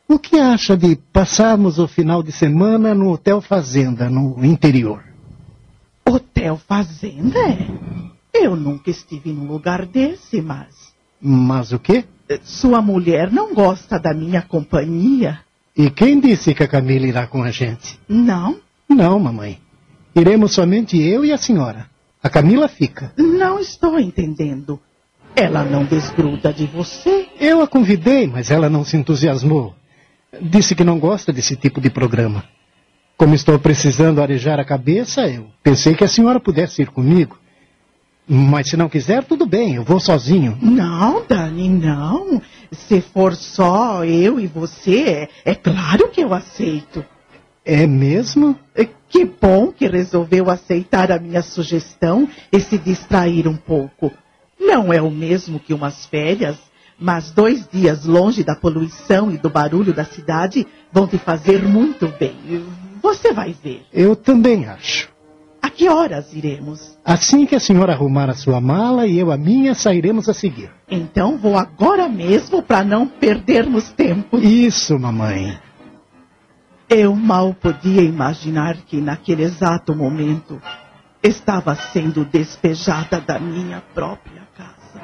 O 0.10 0.20
que 0.20 0.38
acha 0.38 0.76
de 0.76 0.98
passarmos 1.14 1.80
o 1.80 1.88
final 1.88 2.22
de 2.22 2.34
semana 2.34 2.94
no 2.94 3.14
Hotel 3.14 3.40
Fazenda, 3.40 4.10
no 4.10 4.44
interior? 4.44 5.09
Hotel 6.40 6.58
Fazenda? 6.58 7.38
é? 7.38 7.68
Eu 8.34 8.56
nunca 8.56 8.90
estive 8.90 9.34
num 9.34 9.46
lugar 9.46 9.86
desse, 9.86 10.42
mas. 10.42 10.94
Mas 11.22 11.74
o 11.74 11.80
quê? 11.80 12.06
Sua 12.44 12.82
mulher 12.82 13.30
não 13.30 13.54
gosta 13.54 14.00
da 14.00 14.14
minha 14.14 14.42
companhia? 14.42 15.42
E 15.76 15.90
quem 15.90 16.18
disse 16.18 16.54
que 16.54 16.64
a 16.64 16.68
Camila 16.68 17.06
irá 17.06 17.28
com 17.28 17.44
a 17.44 17.52
gente? 17.52 18.00
Não? 18.08 18.58
Não, 18.88 19.20
mamãe. 19.20 19.60
Iremos 20.16 20.54
somente 20.54 20.98
eu 20.98 21.26
e 21.26 21.34
a 21.34 21.38
senhora. 21.38 21.88
A 22.24 22.30
Camila 22.30 22.70
fica. 22.70 23.12
Não 23.18 23.60
estou 23.60 24.00
entendendo. 24.00 24.80
Ela 25.36 25.66
não 25.66 25.84
desgruda 25.84 26.54
de 26.54 26.66
você? 26.68 27.28
Eu 27.38 27.62
a 27.62 27.68
convidei, 27.68 28.28
mas 28.28 28.50
ela 28.50 28.70
não 28.70 28.86
se 28.86 28.96
entusiasmou. 28.96 29.76
Disse 30.42 30.74
que 30.74 30.86
não 30.86 31.00
gosta 31.00 31.34
desse 31.34 31.58
tipo 31.58 31.82
de 31.82 31.90
programa. 31.90 32.46
Como 33.20 33.36
estou 33.36 33.60
precisando 33.60 34.22
arejar 34.22 34.62
a 34.62 34.64
cabeça, 34.64 35.28
eu 35.28 35.48
pensei 35.62 35.94
que 35.94 36.06
a 36.06 36.08
senhora 36.08 36.40
pudesse 36.40 36.84
ir 36.84 36.90
comigo. 36.90 37.38
Mas 38.26 38.70
se 38.70 38.78
não 38.78 38.88
quiser, 38.88 39.26
tudo 39.26 39.46
bem, 39.46 39.76
eu 39.76 39.84
vou 39.84 40.00
sozinho. 40.00 40.58
Não, 40.62 41.26
Dani, 41.28 41.68
não. 41.68 42.42
Se 42.72 43.02
for 43.02 43.36
só 43.36 44.06
eu 44.06 44.40
e 44.40 44.48
você, 44.48 45.28
é, 45.44 45.52
é 45.52 45.54
claro 45.54 46.08
que 46.08 46.22
eu 46.22 46.34
aceito. 46.34 47.04
É 47.66 47.86
mesmo? 47.86 48.58
Que 49.10 49.26
bom 49.26 49.70
que 49.70 49.86
resolveu 49.86 50.50
aceitar 50.50 51.12
a 51.12 51.20
minha 51.20 51.42
sugestão 51.42 52.26
e 52.50 52.62
se 52.62 52.78
distrair 52.78 53.50
um 53.50 53.58
pouco. 53.58 54.14
Não 54.58 54.94
é 54.94 55.02
o 55.02 55.12
mesmo 55.12 55.60
que 55.60 55.74
umas 55.74 56.06
férias, 56.06 56.58
mas 56.98 57.32
dois 57.32 57.68
dias 57.68 58.06
longe 58.06 58.46
da 58.46 58.56
poluição 58.56 59.30
e 59.30 59.38
do 59.38 59.50
barulho 59.50 59.94
da 59.94 60.06
cidade 60.06 60.66
vão 60.90 61.06
te 61.06 61.18
fazer 61.18 61.62
muito 61.64 62.08
bem. 62.18 62.64
Você 63.02 63.34
vai 63.34 63.54
ver. 63.54 63.86
Eu 63.94 64.16
também 64.16 64.68
acho. 64.68 65.10
A 65.62 65.70
que 65.70 65.90
horas 65.90 66.34
iremos? 66.34 66.98
Assim 67.04 67.46
que 67.46 67.56
a 67.56 67.60
senhora 67.60 67.94
arrumar 67.94 68.30
a 68.30 68.34
sua 68.34 68.62
mala 68.62 69.06
e 69.06 69.20
eu 69.20 69.32
a 69.32 69.38
minha, 69.38 69.76
sairemos 69.76 70.30
a 70.30 70.34
seguir. 70.34 70.72
Então 70.90 71.38
vou 71.38 71.58
agora 71.58 72.08
mesmo 72.08 72.64
para 72.64 72.84
não 72.84 73.08
perdermos 73.08 73.90
tempo. 73.92 74.38
Isso, 74.38 74.98
mamãe. 74.98 75.60
Eu 76.90 77.16
mal 77.16 77.54
podia 77.54 78.02
imaginar 78.02 78.78
que 78.78 79.00
naquele 79.00 79.44
exato 79.44 79.96
momento 79.96 80.60
estava 81.22 81.76
sendo 81.76 82.26
despejada 82.26 83.20
da 83.22 83.38
minha 83.38 83.84
própria 83.94 84.48
casa. 84.56 85.00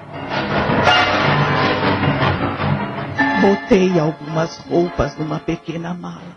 Botei 3.41 3.99
algumas 3.99 4.57
roupas 4.59 5.15
numa 5.17 5.39
pequena 5.39 5.93
mala, 5.93 6.34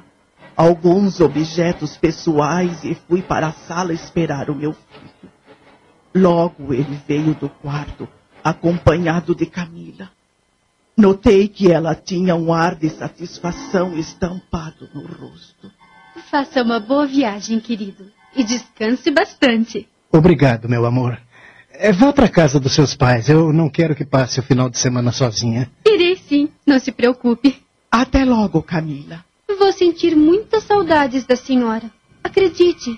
alguns 0.59 1.21
objetos 1.21 1.97
pessoais 1.97 2.83
e 2.83 2.97
fui 3.07 3.23
para 3.23 3.47
a 3.47 3.53
sala 3.53 3.93
esperar 3.93 4.51
o 4.51 4.57
meu 4.57 4.73
filho. 4.73 5.31
Logo 6.13 6.75
ele 6.75 6.99
veio 7.07 7.33
do 7.33 7.49
quarto, 7.49 8.09
acompanhado 8.43 9.37
de 9.37 9.47
Camila. 9.47 10.11
Notei 10.97 11.47
que 11.47 11.71
ela 11.71 11.95
tinha 11.95 12.35
um 12.35 12.53
ar 12.53 12.75
de 12.75 12.91
satisfação 12.91 13.97
estampado 13.97 14.89
no 14.93 15.07
rosto. 15.07 15.71
Faça 16.29 16.61
uma 16.61 16.81
boa 16.81 17.07
viagem, 17.07 17.61
querido. 17.61 18.11
E 18.35 18.43
descanse 18.43 19.13
bastante. 19.13 19.89
Obrigado, 20.11 20.69
meu 20.69 20.85
amor. 20.85 21.21
É, 21.71 21.93
vá 21.93 22.13
para 22.13 22.29
casa 22.29 22.59
dos 22.59 22.73
seus 22.73 22.97
pais. 22.97 23.29
Eu 23.29 23.53
não 23.53 23.71
quero 23.71 23.95
que 23.95 24.05
passe 24.05 24.41
o 24.41 24.43
final 24.43 24.69
de 24.69 24.77
semana 24.77 25.13
sozinha. 25.13 25.71
Irei 25.87 26.17
sim, 26.17 26.49
não 26.67 26.81
se 26.81 26.91
preocupe. 26.91 27.63
Até 27.89 28.25
logo, 28.25 28.61
Camila. 28.61 29.28
Vou 29.59 29.73
sentir 29.73 30.15
muitas 30.15 30.63
saudades 30.63 31.27
da 31.27 31.35
senhora. 31.35 31.91
Acredite. 32.23 32.97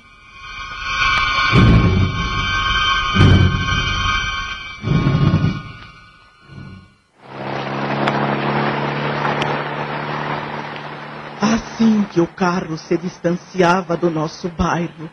Assim 11.40 12.04
que 12.12 12.20
o 12.20 12.26
carro 12.26 12.76
se 12.76 12.98
distanciava 12.98 13.96
do 13.96 14.10
nosso 14.10 14.50
bairro, 14.50 15.08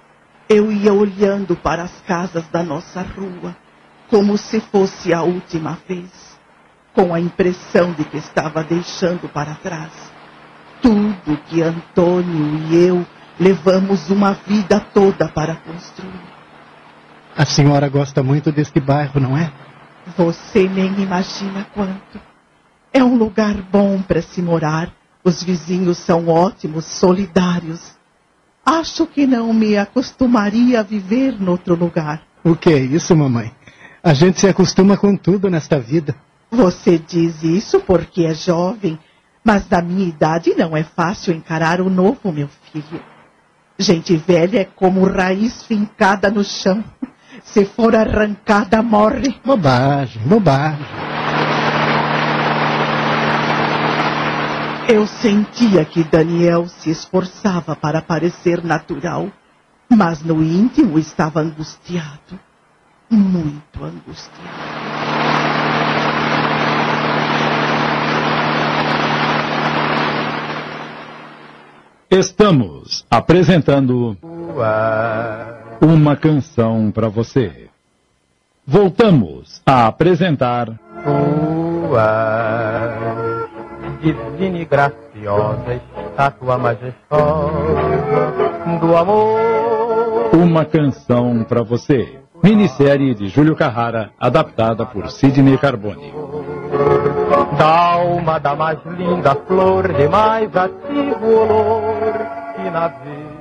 eu 0.50 0.70
ia 0.70 0.92
olhando 0.92 1.56
para 1.56 1.84
as 1.84 2.02
casas 2.02 2.46
da 2.50 2.62
nossa 2.62 3.02
rua, 3.02 3.56
como 4.10 4.38
se 4.38 4.60
fosse 4.60 5.14
a 5.14 5.24
última 5.24 5.78
vez, 5.88 6.12
com 6.94 7.14
a 7.14 7.22
impressão 7.22 7.94
de 7.94 8.04
que 8.04 8.18
estava 8.18 8.62
deixando 8.66 9.30
para 9.30 9.56
trás 9.56 10.07
Tudo 10.82 11.38
que 11.48 11.62
Antônio 11.62 12.60
e 12.70 12.88
eu 12.88 13.06
levamos 13.40 14.10
uma 14.10 14.34
vida 14.34 14.80
toda 14.80 15.28
para 15.28 15.56
construir. 15.56 16.38
A 17.36 17.46
senhora 17.46 17.88
gosta 17.88 18.24
muito 18.24 18.52
deste 18.52 18.80
bairro, 18.80 19.20
não 19.20 19.38
é? 19.38 19.52
Você 20.18 20.68
nem 20.68 21.02
imagina 21.02 21.68
quanto. 21.74 22.20
É 22.92 23.04
um 23.04 23.16
lugar 23.16 23.56
bom 23.72 24.02
para 24.02 24.22
se 24.22 24.42
morar. 24.42 24.92
Os 25.24 25.44
vizinhos 25.44 25.98
são 25.98 26.28
ótimos, 26.30 26.86
solidários. 26.86 27.96
Acho 28.66 29.06
que 29.06 29.28
não 29.28 29.54
me 29.54 29.78
acostumaria 29.78 30.80
a 30.80 30.84
viver 30.84 31.40
noutro 31.40 31.76
lugar. 31.76 32.22
O 32.44 32.56
que 32.56 32.72
é 32.72 32.80
isso, 32.80 33.16
mamãe? 33.16 33.52
A 34.02 34.14
gente 34.14 34.40
se 34.40 34.48
acostuma 34.48 34.98
com 34.98 35.16
tudo 35.16 35.50
nesta 35.50 35.80
vida. 35.80 36.16
Você 36.50 36.98
diz 36.98 37.44
isso 37.44 37.80
porque 37.82 38.24
é 38.24 38.34
jovem, 38.34 38.98
mas 39.48 39.66
da 39.66 39.82
minha 39.82 40.06
idade 40.06 40.54
não 40.58 40.76
é 40.76 40.84
fácil 40.84 41.34
encarar 41.34 41.80
o 41.80 41.90
novo, 41.90 42.34
meu 42.34 42.50
filho. 42.70 43.02
Gente 43.80 44.18
velha 44.18 44.60
é 44.60 44.66
como 44.66 45.06
raiz 45.06 45.64
fincada 45.64 46.30
no 46.30 46.44
chão. 46.44 46.84
Se 47.46 47.64
for 47.64 47.96
arrancada, 47.96 48.82
morre. 48.84 49.40
Bobagem, 49.46 50.22
bobagem. 50.24 50.86
Eu 54.90 55.08
sentia 55.08 55.86
que 55.86 56.04
Daniel 56.04 56.68
se 56.68 56.90
esforçava 56.90 57.74
para 57.74 58.02
parecer 58.02 58.62
natural, 58.62 59.32
mas 59.88 60.22
no 60.24 60.44
íntimo 60.44 61.00
estava 61.00 61.40
angustiado. 61.40 62.38
Muito 63.10 63.82
angustiado. 63.82 65.17
Estamos 72.10 73.06
apresentando 73.12 74.16
uma 75.82 76.16
canção 76.16 76.90
para 76.90 77.10
você. 77.10 77.68
Voltamos 78.66 79.62
a 79.66 79.88
apresentar 79.88 80.68
Tua 81.04 83.50
divina 84.02 84.60
e 84.60 84.66
graciosa 84.66 85.74
estátua 85.74 86.58
majestosa 86.58 87.60
do 88.80 88.96
amor. 88.96 89.40
Uma 90.34 90.64
canção 90.64 91.44
para 91.44 91.62
você. 91.62 92.20
Minissérie 92.42 93.14
de 93.16 93.28
Júlio 93.28 93.56
Carrara, 93.56 94.12
adaptada 94.18 94.86
por 94.86 95.12
Sidney 95.12 95.58
Carbone. 95.58 96.14
Da 97.58 97.94
alma 97.94 98.40
da 98.40 98.56
mais 98.56 98.80
linda 98.86 99.36
flor, 99.48 99.92
de 99.94 100.08
mais 100.08 100.56
ativo 100.56 101.26
olor 101.26 102.14
que 102.56 102.70
na 102.70 102.88
vida. 102.88 103.38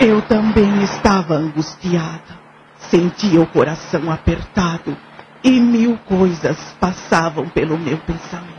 Eu 0.00 0.22
também 0.22 0.82
estava 0.82 1.34
angustiada. 1.34 2.44
Sentia 2.76 3.40
o 3.40 3.46
coração 3.46 4.12
apertado 4.12 4.96
e 5.42 5.60
mil 5.60 5.98
coisas 6.06 6.56
passavam 6.78 7.48
pelo 7.48 7.78
meu 7.78 7.98
pensamento. 7.98 8.54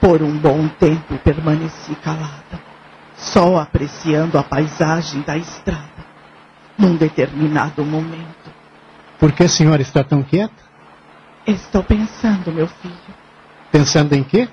Por 0.00 0.22
um 0.22 0.36
bom 0.38 0.66
tempo 0.78 1.18
permaneci 1.18 1.94
calada, 1.96 2.58
só 3.16 3.58
apreciando 3.58 4.38
a 4.38 4.42
paisagem 4.42 5.20
da 5.22 5.36
estrada. 5.36 6.00
Num 6.78 6.96
determinado 6.96 7.84
momento, 7.84 8.39
Por 9.20 9.32
que 9.32 9.44
a 9.44 9.48
senhora 9.48 9.82
está 9.82 10.02
tão 10.02 10.22
quieta? 10.22 10.70
estou 11.46 11.82
pensando, 11.84 12.50
meu 12.50 12.66
filho, 12.66 13.14
Pensando 13.70 14.14
em 14.14 14.24
quê? 14.24 14.48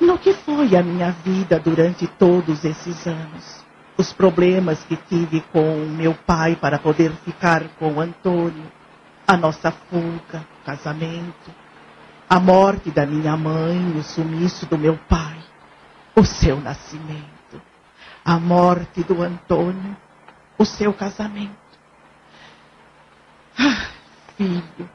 no 0.00 0.16
que 0.18 0.32
foi 0.32 0.76
a 0.76 0.82
minha 0.82 1.10
vida 1.10 1.58
durante 1.58 2.06
todos 2.06 2.64
esses 2.64 3.06
anos. 3.06 3.64
Os 3.96 4.12
problemas 4.12 4.78
que 4.84 4.94
tive 4.94 5.40
com 5.52 5.86
meu 5.86 6.14
pai 6.14 6.54
para 6.54 6.78
poder 6.78 7.10
ficar 7.24 7.64
com 7.78 7.94
o 7.94 8.00
Antônio, 8.00 8.70
a 9.26 9.36
nossa 9.36 9.72
fuga, 9.72 10.46
o 10.62 10.64
casamento, 10.66 11.50
a 12.28 12.38
morte 12.38 12.90
da 12.90 13.06
minha 13.06 13.36
mãe, 13.36 13.96
o 13.96 14.02
sumiço 14.02 14.66
do 14.66 14.78
meu 14.78 14.96
pai, 15.08 15.38
o 16.14 16.24
seu 16.24 16.60
nascimento, 16.60 17.60
a 18.24 18.38
morte 18.38 19.02
do 19.02 19.22
Antônio, 19.22 19.96
o 20.58 20.64
seu 20.64 20.92
casamento. 20.92 21.56
Ah, 23.58 23.86
filho, 24.36 24.88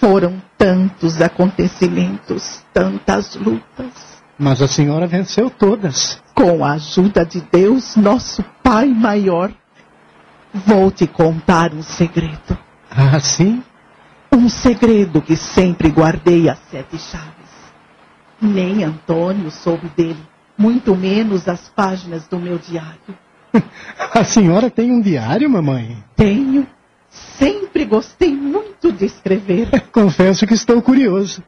foram 0.00 0.42
tantos 0.58 1.20
acontecimentos, 1.20 2.64
tantas 2.72 3.34
lutas. 3.36 4.22
Mas 4.38 4.60
a 4.60 4.68
senhora 4.68 5.06
venceu 5.06 5.48
todas. 5.48 6.20
Com 6.34 6.64
a 6.64 6.72
ajuda 6.72 7.24
de 7.24 7.40
Deus, 7.40 7.96
nosso 7.96 8.44
Pai 8.62 8.88
maior, 8.88 9.52
vou 10.52 10.90
te 10.90 11.06
contar 11.06 11.72
um 11.72 11.82
segredo. 11.82 12.58
Ah, 12.90 13.20
sim? 13.20 13.62
Um 14.32 14.48
segredo 14.48 15.22
que 15.22 15.36
sempre 15.36 15.90
guardei 15.90 16.48
a 16.48 16.56
sete 16.56 16.98
chaves. 16.98 17.34
Nem 18.40 18.82
Antônio 18.82 19.50
soube 19.50 19.88
dele, 19.96 20.20
muito 20.58 20.96
menos 20.96 21.48
as 21.48 21.68
páginas 21.68 22.26
do 22.26 22.38
meu 22.38 22.58
diário. 22.58 22.98
A 24.12 24.24
senhora 24.24 24.70
tem 24.70 24.90
um 24.90 25.00
diário, 25.00 25.48
mamãe? 25.48 26.02
Tenho. 26.16 26.66
Sempre 27.38 27.84
gostei 27.84 28.34
muito 28.34 28.92
de 28.92 29.06
escrever. 29.06 29.68
Confesso 29.92 30.46
que 30.46 30.54
estou 30.54 30.80
curioso. 30.82 31.42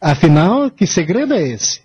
Afinal, 0.00 0.70
que 0.70 0.86
segredo 0.86 1.34
é 1.34 1.42
esse? 1.42 1.80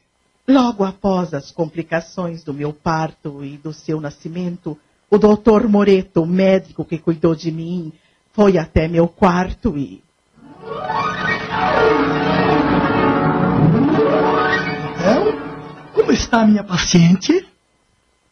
Logo 0.48 0.84
após 0.84 1.34
as 1.34 1.52
complicações 1.52 2.44
do 2.44 2.54
meu 2.54 2.74
parto 2.74 3.44
e 3.44 3.58
do 3.58 3.72
seu 3.72 4.02
nascimento, 4.02 4.78
o 5.10 5.18
doutor 5.18 5.68
Moreto, 5.68 6.24
o 6.24 6.26
médico 6.26 6.84
que 6.84 6.98
cuidou 6.98 7.36
de 7.36 7.52
mim, 7.52 7.94
foi 8.34 8.58
até 8.58 8.88
meu 8.88 9.08
quarto 9.08 9.78
e. 9.78 10.04
Então, 14.96 15.92
como 15.94 16.12
está 16.12 16.42
a 16.42 16.48
minha 16.48 16.64
paciente? 16.64 17.48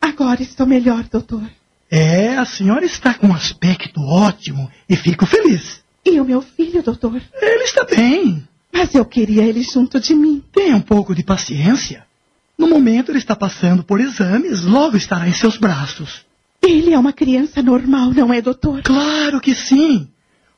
Agora 0.02 0.42
estou 0.42 0.66
melhor, 0.66 1.04
doutor. 1.04 1.50
É, 1.92 2.36
a 2.36 2.46
senhora 2.46 2.86
está 2.86 3.14
com 3.14 3.28
um 3.28 3.34
aspecto 3.34 4.02
ótimo 4.02 4.70
e 4.88 4.96
fico 4.96 5.26
feliz. 5.26 5.82
E 6.06 6.20
o 6.20 6.26
meu 6.26 6.42
filho, 6.42 6.84
doutor? 6.84 7.22
Ele 7.42 7.64
está 7.64 7.84
bem. 7.84 8.48
Mas 8.72 8.94
eu 8.94 9.04
queria 9.04 9.44
ele 9.44 9.64
junto 9.64 10.00
de 10.00 10.14
mim. 10.14 10.44
Tenha 10.54 10.76
um 10.76 10.82
pouco 10.82 11.16
de 11.16 11.24
paciência. 11.24 12.06
No 12.58 12.68
momento 12.68 13.12
ele 13.12 13.18
está 13.18 13.36
passando 13.36 13.84
por 13.84 14.00
exames, 14.00 14.64
logo 14.64 14.98
estará 14.98 15.28
em 15.28 15.34
seus 15.34 15.58
braços. 15.58 16.26
Ele 16.62 16.94
é 16.94 17.00
uma 17.00 17.14
criança 17.14 17.62
normal, 17.62 18.12
não 18.12 18.34
é, 18.34 18.42
doutor? 18.42 18.84
Claro 18.84 19.40
que 19.40 19.56
sim. 19.56 20.08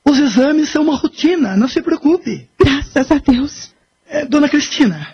Os 0.03 0.17
exames 0.17 0.69
são 0.69 0.83
uma 0.83 0.95
rotina, 0.95 1.55
não 1.55 1.67
se 1.67 1.81
preocupe. 1.81 2.49
Graças 2.59 3.11
a 3.11 3.17
Deus. 3.19 3.71
É, 4.07 4.25
dona 4.25 4.49
Cristina, 4.49 5.07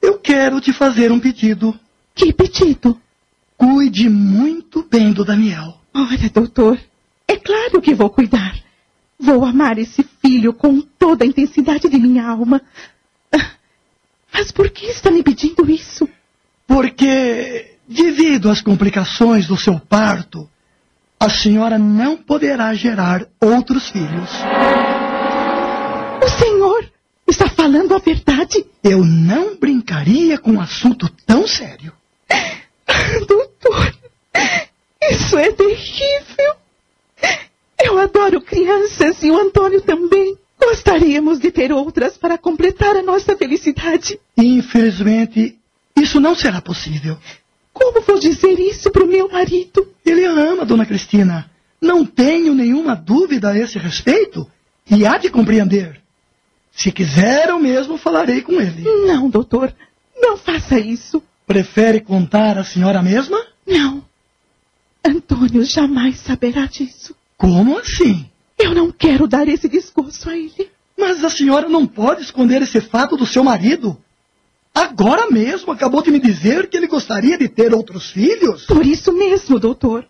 eu 0.00 0.18
quero 0.18 0.60
te 0.60 0.72
fazer 0.72 1.12
um 1.12 1.20
pedido. 1.20 1.78
Que 2.14 2.32
pedido? 2.32 2.98
Cuide 3.64 4.08
muito 4.08 4.82
bem 4.90 5.12
do 5.12 5.22
Daniel. 5.22 5.76
Olha, 5.92 6.30
doutor, 6.32 6.80
é 7.28 7.36
claro 7.36 7.82
que 7.82 7.94
vou 7.94 8.08
cuidar. 8.08 8.54
Vou 9.18 9.44
amar 9.44 9.76
esse 9.76 10.02
filho 10.02 10.54
com 10.54 10.80
toda 10.80 11.24
a 11.24 11.28
intensidade 11.28 11.86
de 11.86 11.98
minha 11.98 12.26
alma. 12.26 12.62
Ah, 13.30 13.50
Mas 14.32 14.50
por 14.50 14.70
que 14.70 14.86
está 14.86 15.10
me 15.10 15.22
pedindo 15.22 15.70
isso? 15.70 16.08
Porque, 16.66 17.74
devido 17.86 18.48
às 18.48 18.62
complicações 18.62 19.46
do 19.46 19.58
seu 19.58 19.78
parto, 19.78 20.48
a 21.20 21.28
senhora 21.28 21.78
não 21.78 22.16
poderá 22.16 22.72
gerar 22.72 23.26
outros 23.38 23.90
filhos. 23.90 24.30
O 26.24 26.28
senhor 26.38 26.90
está 27.28 27.46
falando 27.50 27.94
a 27.94 27.98
verdade? 27.98 28.64
Eu 28.82 29.04
não 29.04 29.54
brincaria 29.58 30.38
com 30.38 30.52
um 30.52 30.60
assunto 30.62 31.10
tão 31.26 31.46
sério. 31.46 31.92
Doutor, 33.18 33.49
isso 35.10 35.38
é 35.38 35.52
terrível. 35.52 36.54
Eu 37.82 37.98
adoro 37.98 38.40
crianças 38.40 39.22
e 39.22 39.30
o 39.30 39.38
Antônio 39.38 39.80
também. 39.80 40.36
Gostaríamos 40.60 41.38
de 41.38 41.50
ter 41.50 41.72
outras 41.72 42.18
para 42.18 42.36
completar 42.36 42.94
a 42.94 43.02
nossa 43.02 43.36
felicidade. 43.36 44.20
Infelizmente, 44.36 45.58
isso 45.96 46.20
não 46.20 46.34
será 46.34 46.60
possível. 46.60 47.16
Como 47.72 48.00
vou 48.02 48.18
dizer 48.18 48.58
isso 48.58 48.90
para 48.90 49.04
o 49.04 49.06
meu 49.06 49.28
marido? 49.28 49.88
Ele 50.04 50.26
a 50.26 50.32
ama, 50.32 50.66
dona 50.66 50.84
Cristina. 50.84 51.50
Não 51.80 52.04
tenho 52.04 52.54
nenhuma 52.54 52.94
dúvida 52.94 53.50
a 53.50 53.58
esse 53.58 53.78
respeito 53.78 54.46
e 54.90 55.06
há 55.06 55.16
de 55.16 55.30
compreender. 55.30 56.00
Se 56.72 56.92
quiser, 56.92 57.48
eu 57.48 57.58
mesmo 57.58 57.96
falarei 57.96 58.42
com 58.42 58.60
ele. 58.60 58.82
Não, 59.06 59.30
doutor, 59.30 59.74
não 60.16 60.36
faça 60.36 60.78
isso. 60.78 61.22
Prefere 61.46 62.00
contar 62.00 62.58
à 62.58 62.64
senhora 62.64 63.02
mesma? 63.02 63.38
Não. 63.70 64.04
Antônio 65.04 65.64
jamais 65.64 66.18
saberá 66.18 66.66
disso. 66.66 67.14
Como 67.36 67.78
assim? 67.78 68.28
Eu 68.58 68.74
não 68.74 68.90
quero 68.90 69.26
dar 69.26 69.48
esse 69.48 69.68
discurso 69.68 70.28
a 70.28 70.36
ele. 70.36 70.70
Mas 70.98 71.24
a 71.24 71.30
senhora 71.30 71.68
não 71.68 71.86
pode 71.86 72.22
esconder 72.22 72.60
esse 72.60 72.80
fato 72.80 73.16
do 73.16 73.24
seu 73.24 73.42
marido. 73.42 73.96
Agora 74.74 75.30
mesmo 75.30 75.72
acabou 75.72 76.02
de 76.02 76.10
me 76.10 76.18
dizer 76.18 76.68
que 76.68 76.76
ele 76.76 76.86
gostaria 76.86 77.38
de 77.38 77.48
ter 77.48 77.72
outros 77.74 78.10
filhos? 78.10 78.66
Por 78.66 78.84
isso 78.84 79.12
mesmo, 79.12 79.58
doutor. 79.58 80.06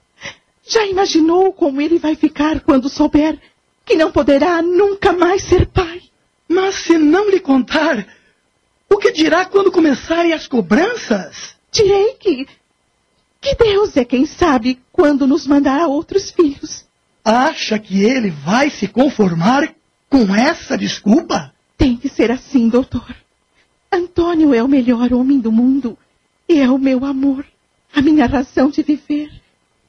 Já 0.66 0.84
imaginou 0.86 1.52
como 1.52 1.80
ele 1.80 1.98
vai 1.98 2.16
ficar 2.16 2.60
quando 2.60 2.89
souber 2.89 3.39
que 3.84 3.94
não 3.94 4.10
poderá 4.10 4.60
nunca 4.62 5.12
mais 5.12 5.42
ser 5.42 5.66
pai? 5.66 6.02
Mas 6.48 6.74
se 6.76 6.98
não 6.98 7.30
lhe 7.30 7.40
contar, 7.40 8.06
o 8.89 8.97
que 8.98 9.12
dirá 9.12 9.44
quando 9.44 9.70
começarem 9.70 10.32
as 10.32 10.48
cobranças? 10.48 11.56
Direi 11.70 12.14
que. 12.14 12.47
Que 13.41 13.55
Deus 13.55 13.97
é 13.97 14.05
quem 14.05 14.27
sabe 14.27 14.78
quando 14.93 15.27
nos 15.27 15.47
mandará 15.47 15.86
outros 15.86 16.31
filhos. 16.31 16.85
Acha 17.25 17.78
que 17.78 18.02
ele 18.02 18.31
vai 18.31 18.70
se 18.70 18.86
conformar 18.86 19.75
com 20.09 20.35
essa 20.35 20.77
desculpa? 20.77 21.52
Tem 21.77 21.97
que 21.97 22.09
ser 22.09 22.31
assim, 22.31 22.69
doutor. 22.69 23.15
Antônio 23.91 24.55
é 24.55 24.62
o 24.62 24.69
melhor 24.69 25.12
homem 25.12 25.41
do 25.41 25.51
mundo 25.51 25.97
e 26.49 26.60
é 26.60 26.69
o 26.69 26.78
meu 26.78 27.05
amor, 27.05 27.44
a 27.94 28.02
minha 28.02 28.27
razão 28.27 28.70
de 28.70 28.83
viver. 28.83 29.31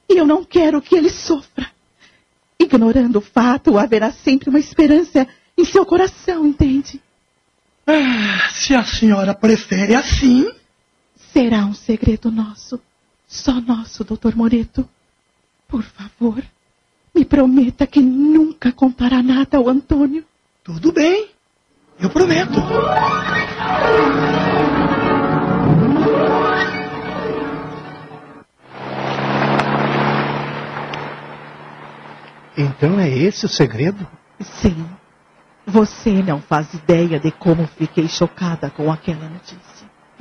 E 0.08 0.16
eu 0.16 0.26
não 0.26 0.44
quero 0.44 0.80
que 0.80 0.94
ele 0.94 1.10
sofra. 1.10 1.70
Ignorando 2.58 3.16
o 3.16 3.20
fato, 3.20 3.78
haverá 3.78 4.12
sempre 4.12 4.48
uma 4.48 4.58
esperança 4.58 5.26
em 5.56 5.64
seu 5.64 5.84
coração, 5.84 6.46
entende? 6.46 7.00
Ah, 7.86 8.48
se 8.50 8.74
a 8.74 8.84
senhora 8.84 9.34
prefere 9.34 9.94
assim. 9.94 10.50
Será 11.32 11.64
um 11.64 11.74
segredo 11.74 12.30
nosso. 12.30 12.80
Só 13.32 13.52
nosso, 13.62 14.04
doutor 14.04 14.36
Moreto. 14.36 14.86
Por 15.66 15.82
favor, 15.82 16.44
me 17.14 17.24
prometa 17.24 17.86
que 17.86 17.98
nunca 17.98 18.70
contará 18.70 19.22
nada 19.22 19.56
ao 19.56 19.70
Antônio. 19.70 20.22
Tudo 20.62 20.92
bem. 20.92 21.30
Eu 21.98 22.10
prometo. 22.10 22.52
Então 32.54 33.00
é 33.00 33.08
esse 33.08 33.46
o 33.46 33.48
segredo? 33.48 34.06
Sim. 34.60 34.86
Você 35.66 36.22
não 36.22 36.38
faz 36.42 36.74
ideia 36.74 37.18
de 37.18 37.30
como 37.30 37.66
fiquei 37.66 38.08
chocada 38.08 38.68
com 38.68 38.92
aquela 38.92 39.26
notícia. 39.26 39.71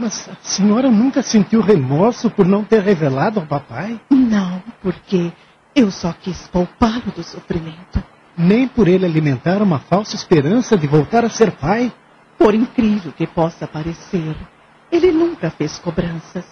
Mas 0.02 0.28
a 0.28 0.36
senhora 0.42 0.90
nunca 0.90 1.22
sentiu 1.22 1.62
remorso 1.62 2.28
por 2.32 2.48
não 2.48 2.64
ter 2.64 2.82
revelado 2.82 3.40
ao 3.40 3.46
papai? 3.46 4.02
Não, 4.10 4.60
porque 4.82 5.32
eu 5.76 5.92
só 5.92 6.12
quis 6.12 6.48
poupá-lo 6.48 7.12
do 7.16 7.22
sofrimento. 7.22 8.04
Nem 8.36 8.68
por 8.68 8.88
ele 8.88 9.06
alimentar 9.06 9.62
uma 9.62 9.78
falsa 9.78 10.16
esperança 10.16 10.76
de 10.76 10.88
voltar 10.88 11.24
a 11.24 11.30
ser 11.30 11.52
pai? 11.52 11.94
Por 12.36 12.56
incrível 12.56 13.12
que 13.12 13.28
possa 13.28 13.68
parecer, 13.68 14.36
ele 14.92 15.12
nunca 15.12 15.52
fez 15.52 15.78
cobranças. 15.78 16.46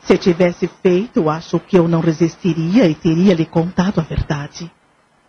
Se 0.00 0.16
tivesse 0.16 0.66
feito, 0.82 1.28
acho 1.28 1.60
que 1.60 1.76
eu 1.76 1.86
não 1.86 2.00
resistiria 2.00 2.88
e 2.88 2.94
teria 2.94 3.34
lhe 3.34 3.44
contado 3.44 4.00
a 4.00 4.04
verdade. 4.04 4.72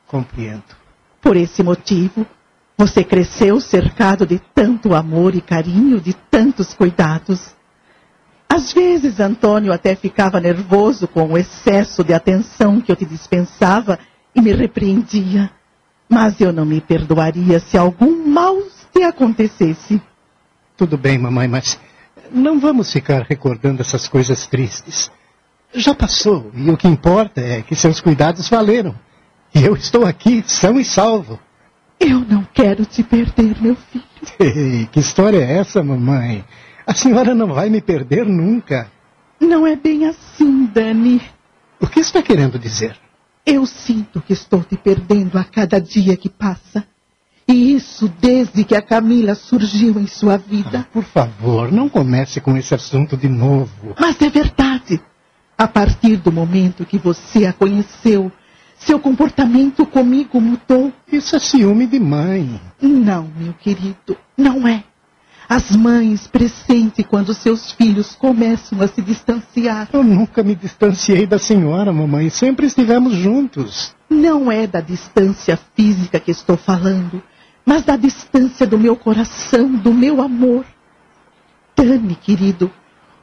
Compreendo. 0.07 0.63
Por 1.19 1.35
esse 1.35 1.61
motivo, 1.61 2.25
você 2.77 3.03
cresceu 3.03 3.59
cercado 3.59 4.25
de 4.25 4.39
tanto 4.55 4.95
amor 4.95 5.35
e 5.35 5.41
carinho, 5.41 5.99
de 5.99 6.13
tantos 6.13 6.73
cuidados. 6.73 7.56
Às 8.49 8.71
vezes, 8.71 9.19
Antônio 9.19 9.73
até 9.73 9.95
ficava 9.95 10.39
nervoso 10.39 11.07
com 11.07 11.33
o 11.33 11.37
excesso 11.37 12.03
de 12.03 12.13
atenção 12.13 12.79
que 12.79 12.91
eu 12.91 12.95
te 12.95 13.05
dispensava 13.05 13.99
e 14.33 14.41
me 14.41 14.53
repreendia. 14.53 15.51
Mas 16.09 16.39
eu 16.39 16.53
não 16.53 16.65
me 16.65 16.79
perdoaria 16.79 17.59
se 17.59 17.77
algum 17.77 18.25
mal 18.27 18.55
te 18.93 19.03
acontecesse. 19.03 20.01
Tudo 20.77 20.97
bem, 20.97 21.17
mamãe, 21.17 21.47
mas 21.47 21.77
não 22.31 22.59
vamos 22.59 22.91
ficar 22.91 23.23
recordando 23.23 23.81
essas 23.81 24.07
coisas 24.07 24.47
tristes. 24.47 25.11
Já 25.73 25.93
passou, 25.93 26.49
e 26.53 26.69
o 26.69 26.77
que 26.77 26.87
importa 26.87 27.41
é 27.41 27.61
que 27.61 27.75
seus 27.75 27.99
cuidados 27.99 28.49
valeram. 28.49 28.95
E 29.53 29.63
eu 29.63 29.75
estou 29.75 30.05
aqui, 30.05 30.43
são 30.47 30.79
e 30.79 30.85
salvo. 30.85 31.39
Eu 31.99 32.19
não 32.19 32.47
quero 32.53 32.85
te 32.85 33.03
perder, 33.03 33.55
meu 33.61 33.75
filho. 33.75 34.03
Ei, 34.39 34.87
que 34.91 34.99
história 34.99 35.39
é 35.39 35.57
essa, 35.57 35.83
mamãe? 35.83 36.45
A 36.87 36.93
senhora 36.93 37.35
não 37.35 37.47
vai 37.47 37.69
me 37.69 37.81
perder 37.81 38.25
nunca. 38.25 38.89
Não 39.41 39.67
é 39.67 39.75
bem 39.75 40.05
assim, 40.05 40.65
Dani. 40.73 41.21
O 41.81 41.85
que 41.85 41.99
está 41.99 42.21
querendo 42.21 42.57
dizer? 42.57 42.97
Eu 43.45 43.65
sinto 43.65 44.21
que 44.21 44.31
estou 44.31 44.63
te 44.63 44.77
perdendo 44.77 45.37
a 45.37 45.43
cada 45.43 45.81
dia 45.81 46.15
que 46.15 46.29
passa. 46.29 46.87
E 47.45 47.73
isso 47.73 48.07
desde 48.21 48.63
que 48.63 48.73
a 48.73 48.81
Camila 48.81 49.35
surgiu 49.35 49.99
em 49.99 50.07
sua 50.07 50.37
vida. 50.37 50.79
Ah, 50.79 50.93
por 50.93 51.03
favor, 51.03 51.71
não 51.73 51.89
comece 51.89 52.39
com 52.39 52.55
esse 52.55 52.73
assunto 52.73 53.17
de 53.17 53.27
novo. 53.27 53.93
Mas 53.99 54.21
é 54.21 54.29
verdade. 54.29 55.01
A 55.57 55.67
partir 55.67 56.15
do 56.17 56.31
momento 56.31 56.85
que 56.85 56.97
você 56.97 57.45
a 57.45 57.51
conheceu, 57.51 58.31
seu 58.77 58.97
comportamento 58.99 59.85
comigo 59.85 60.39
mudou. 60.39 60.93
Isso 61.11 61.35
é 61.35 61.39
ciúme 61.39 61.85
de 61.85 61.99
mãe. 61.99 62.61
Não, 62.81 63.29
meu 63.37 63.53
querido, 63.53 64.17
não 64.37 64.65
é. 64.65 64.83
As 65.49 65.73
mães 65.77 66.27
pressentem 66.27 67.05
quando 67.05 67.33
seus 67.33 67.71
filhos 67.71 68.15
começam 68.15 68.81
a 68.81 68.87
se 68.87 69.01
distanciar. 69.01 69.87
Eu 69.93 70.03
nunca 70.03 70.43
me 70.43 70.53
distanciei 70.53 71.25
da 71.25 71.39
senhora, 71.39 71.93
mamãe. 71.93 72.29
Sempre 72.29 72.67
estivemos 72.67 73.13
juntos. 73.13 73.95
Não 74.09 74.51
é 74.51 74.67
da 74.67 74.81
distância 74.81 75.57
física 75.73 76.19
que 76.19 76.31
estou 76.31 76.57
falando, 76.57 77.23
mas 77.65 77.83
da 77.83 77.95
distância 77.95 78.67
do 78.67 78.77
meu 78.77 78.97
coração, 78.97 79.71
do 79.71 79.93
meu 79.93 80.21
amor. 80.21 80.65
Dani, 81.77 82.15
querido, 82.15 82.69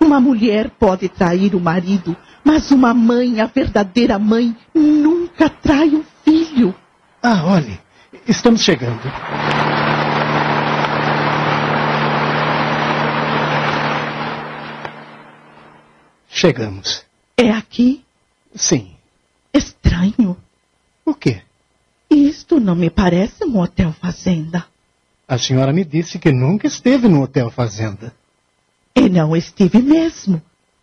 uma 0.00 0.18
mulher 0.18 0.70
pode 0.70 1.10
trair 1.10 1.54
o 1.54 1.60
marido, 1.60 2.16
mas 2.42 2.70
uma 2.70 2.94
mãe, 2.94 3.40
a 3.40 3.46
verdadeira 3.46 4.18
mãe, 4.18 4.56
nunca 4.74 5.50
trai 5.50 5.88
um 5.88 6.04
filho. 6.24 6.74
Ah, 7.22 7.44
olhe, 7.44 7.78
estamos 8.26 8.62
chegando. 8.62 9.02
Chegamos. 16.34 17.04
É 17.36 17.48
aqui? 17.50 18.04
Sim. 18.56 18.90
Estranho. 19.54 20.36
O 21.06 21.14
quê? 21.14 21.42
Isto 22.10 22.58
não 22.58 22.74
me 22.74 22.90
parece 22.90 23.44
um 23.44 23.60
hotel 23.60 23.92
fazenda. 23.92 24.66
A 25.28 25.38
senhora 25.38 25.72
me 25.72 25.84
disse 25.84 26.18
que 26.18 26.32
nunca 26.32 26.66
esteve 26.66 27.06
no 27.06 27.22
hotel 27.22 27.52
fazenda. 27.52 28.12
E 28.96 29.08
não 29.08 29.36
estive 29.36 29.80
mesmo. 29.80 30.42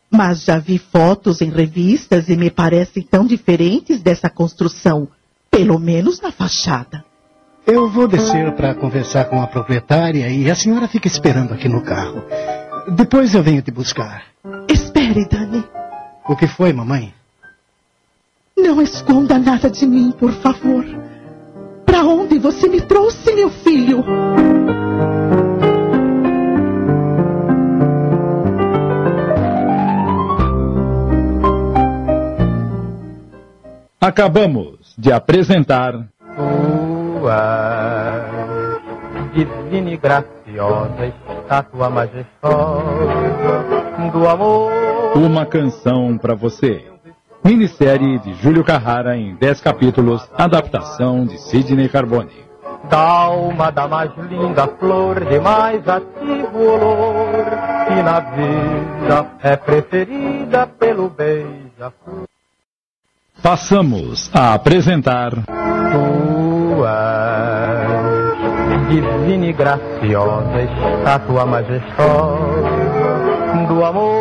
Mas 0.10 0.46
já 0.46 0.58
vi 0.58 0.78
fotos 0.78 1.42
em 1.42 1.50
revistas 1.50 2.30
e 2.30 2.38
me 2.38 2.50
parecem 2.50 3.04
tão 3.04 3.28
diferentes 3.28 4.02
dessa 4.02 4.30
construção, 4.30 5.10
pelo 5.50 5.78
menos 5.78 6.22
na 6.22 6.32
fachada. 6.32 7.04
Eu 7.68 7.90
vou 7.90 8.08
descer 8.08 8.54
para 8.54 8.74
conversar 8.74 9.26
com 9.26 9.42
a 9.42 9.48
proprietária 9.48 10.30
e 10.30 10.50
a 10.50 10.56
senhora 10.56 10.88
fica 10.88 11.08
esperando 11.08 11.54
aqui 11.54 11.68
no 11.68 11.84
carro. 11.84 12.24
Depois 12.96 13.36
eu 13.36 13.44
venho 13.44 13.62
te 13.62 13.70
buscar. 13.70 14.32
Espere, 15.12 15.26
Dani. 15.26 15.64
O 16.26 16.36
que 16.38 16.48
foi, 16.48 16.72
mamãe? 16.72 17.14
Não 18.58 18.82
esconda 18.82 19.38
nada 19.38 19.70
de 19.70 19.86
mim, 19.86 20.12
por 20.18 20.32
favor. 20.32 20.86
Para 21.86 22.06
onde 22.06 22.40
você 22.40 22.70
me 22.70 22.80
trouxe, 22.80 23.34
meu 23.34 23.50
filho? 23.50 24.06
Acabamos 34.00 34.96
de 34.98 35.12
apresentar. 35.12 36.08
Tua 37.20 38.26
divina 39.34 39.90
e 39.90 39.98
graciosa 39.98 41.06
estátua 41.06 41.90
majestosa 41.90 43.42
do 44.14 44.28
amor. 44.28 44.91
Uma 45.16 45.46
canção 45.46 46.18
para 46.18 46.34
você. 46.34 46.86
Minissérie 47.44 48.20
de 48.20 48.34
Júlio 48.36 48.64
Carrara 48.64 49.18
em 49.18 49.36
10 49.36 49.60
capítulos, 49.60 50.28
adaptação 50.38 51.26
de 51.26 51.38
Sidney 51.38 51.90
Carbone. 51.90 52.32
Da 52.90 53.00
alma 53.00 53.72
da 53.72 53.88
mais 53.88 54.12
linda 54.30 54.68
flor, 54.80 55.26
de 55.26 55.40
mais 55.40 55.88
ativo 55.88 56.60
olor, 56.60 57.46
que 57.88 58.02
na 58.02 58.20
vida 58.20 59.28
é 59.44 59.56
preferida 59.56 60.66
pelo 60.68 61.10
beija-flor. 61.10 62.26
Passamos 63.42 64.30
a 64.34 64.54
apresentar. 64.54 65.32
Tua 65.92 67.22
divina 68.90 69.46
e 69.46 69.54
graciosa 69.54 70.62
estátua 70.62 71.46
majestosa 71.46 72.62
do 73.68 73.86
amor. 73.86 74.21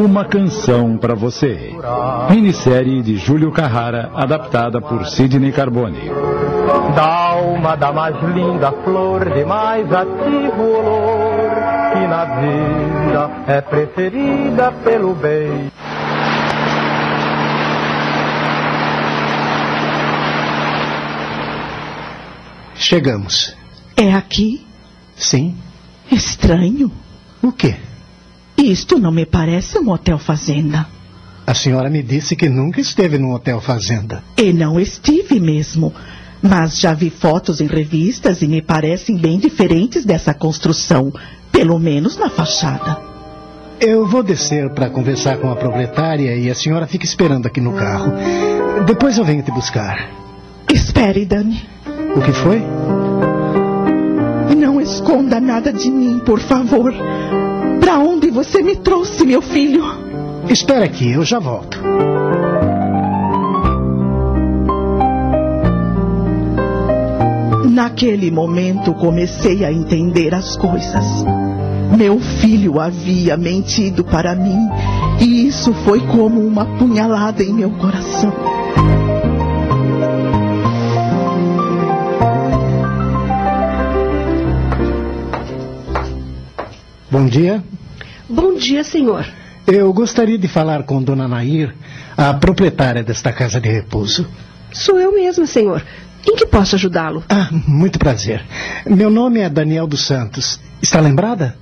Uma 0.00 0.24
canção 0.24 0.96
para 0.96 1.14
você. 1.14 1.76
Minissérie 2.30 3.02
de 3.02 3.16
Júlio 3.16 3.52
Carrara, 3.52 4.10
adaptada 4.14 4.80
por 4.80 5.06
Sidney 5.06 5.52
Carbone. 5.52 6.08
Da 6.96 7.04
alma 7.04 7.76
da 7.76 7.92
mais 7.92 8.16
linda 8.34 8.72
flor 8.82 9.28
de 9.28 9.44
mais 9.44 9.92
ativo 9.92 10.62
olor, 10.62 11.36
que 11.92 12.06
na 12.06 12.24
vida 12.40 13.30
é 13.46 13.60
preferida 13.60 14.72
pelo 14.82 15.14
bem. 15.14 15.70
Chegamos. 22.74 23.54
É 23.98 24.14
aqui? 24.14 24.66
Sim. 25.14 25.58
Estranho. 26.10 26.90
O 27.42 27.52
quê? 27.52 27.76
Isto 28.62 28.98
não 28.98 29.10
me 29.10 29.24
parece 29.24 29.78
um 29.78 29.90
hotel 29.90 30.18
fazenda. 30.18 30.86
A 31.46 31.54
senhora 31.54 31.88
me 31.88 32.02
disse 32.02 32.36
que 32.36 32.48
nunca 32.48 32.80
esteve 32.80 33.18
num 33.18 33.32
hotel 33.32 33.60
fazenda. 33.60 34.22
E 34.36 34.52
não 34.52 34.78
estive 34.78 35.40
mesmo. 35.40 35.92
Mas 36.42 36.78
já 36.78 36.92
vi 36.92 37.10
fotos 37.10 37.60
em 37.60 37.66
revistas 37.66 38.42
e 38.42 38.46
me 38.46 38.62
parecem 38.62 39.16
bem 39.16 39.38
diferentes 39.38 40.04
dessa 40.04 40.32
construção, 40.34 41.12
pelo 41.50 41.78
menos 41.78 42.16
na 42.16 42.30
fachada. 42.30 42.98
Eu 43.80 44.06
vou 44.06 44.22
descer 44.22 44.68
para 44.74 44.90
conversar 44.90 45.38
com 45.38 45.50
a 45.50 45.56
proprietária 45.56 46.36
e 46.36 46.50
a 46.50 46.54
senhora 46.54 46.86
fica 46.86 47.06
esperando 47.06 47.46
aqui 47.46 47.62
no 47.62 47.72
carro. 47.72 48.12
Depois 48.86 49.16
eu 49.16 49.24
venho 49.24 49.42
te 49.42 49.50
buscar. 49.50 50.10
Espere, 50.72 51.24
Dani. 51.24 51.66
O 52.14 52.20
que 52.20 52.32
foi? 52.32 52.62
Não 54.54 54.80
esconda 54.80 55.40
nada 55.40 55.72
de 55.72 55.90
mim, 55.90 56.20
por 56.24 56.40
favor. 56.40 56.92
Para 57.80 57.98
onde 57.98 58.09
você 58.30 58.62
me 58.62 58.76
trouxe, 58.76 59.24
meu 59.24 59.42
filho? 59.42 59.84
Espera 60.48 60.84
aqui, 60.84 61.12
eu 61.12 61.24
já 61.24 61.38
volto. 61.38 61.78
Naquele 67.68 68.30
momento 68.30 68.94
comecei 68.94 69.64
a 69.64 69.72
entender 69.72 70.34
as 70.34 70.56
coisas. 70.56 71.04
Meu 71.96 72.18
filho 72.20 72.80
havia 72.80 73.36
mentido 73.36 74.04
para 74.04 74.34
mim 74.34 74.58
e 75.20 75.46
isso 75.46 75.72
foi 75.84 76.00
como 76.06 76.40
uma 76.40 76.64
punhalada 76.78 77.42
em 77.42 77.52
meu 77.52 77.70
coração. 77.70 78.32
Bom 87.10 87.26
dia. 87.26 87.62
Bom 88.30 88.54
dia, 88.54 88.84
senhor. 88.84 89.26
Eu 89.66 89.92
gostaria 89.92 90.38
de 90.38 90.46
falar 90.46 90.84
com 90.84 91.02
Dona 91.02 91.26
Nair, 91.26 91.74
a 92.16 92.32
proprietária 92.32 93.02
desta 93.02 93.32
casa 93.32 93.60
de 93.60 93.68
repouso. 93.68 94.24
Sou 94.72 95.00
eu 95.00 95.12
mesma, 95.12 95.46
senhor. 95.46 95.84
Em 96.24 96.36
que 96.36 96.46
posso 96.46 96.76
ajudá-lo? 96.76 97.24
Ah, 97.28 97.48
muito 97.50 97.98
prazer. 97.98 98.44
Meu 98.86 99.10
nome 99.10 99.40
é 99.40 99.48
Daniel 99.48 99.88
dos 99.88 100.06
Santos. 100.06 100.60
Está 100.80 101.00
lembrada? 101.00 101.56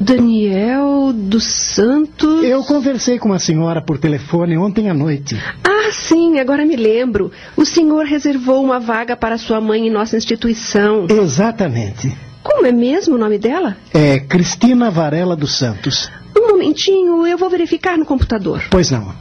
Daniel 0.00 1.12
dos 1.14 1.44
Santos. 1.44 2.42
Eu 2.42 2.64
conversei 2.64 3.16
com 3.16 3.32
a 3.32 3.38
senhora 3.38 3.80
por 3.80 3.96
telefone 3.96 4.56
ontem 4.58 4.90
à 4.90 4.94
noite. 4.94 5.40
Ah, 5.62 5.92
sim, 5.92 6.40
agora 6.40 6.66
me 6.66 6.74
lembro. 6.74 7.30
O 7.56 7.64
senhor 7.64 8.04
reservou 8.04 8.64
uma 8.64 8.80
vaga 8.80 9.16
para 9.16 9.38
sua 9.38 9.60
mãe 9.60 9.86
em 9.86 9.90
nossa 9.90 10.16
instituição. 10.16 11.06
Exatamente. 11.08 12.12
Como 12.42 12.66
é 12.66 12.72
mesmo 12.72 13.14
o 13.14 13.18
nome 13.18 13.38
dela? 13.38 13.76
É 13.92 14.18
Cristina 14.20 14.90
Varela 14.90 15.36
dos 15.36 15.56
Santos. 15.56 16.10
Um 16.36 16.48
momentinho, 16.48 17.26
eu 17.26 17.36
vou 17.36 17.50
verificar 17.50 17.98
no 17.98 18.06
computador. 18.06 18.62
Pois 18.70 18.90
não. 18.90 19.14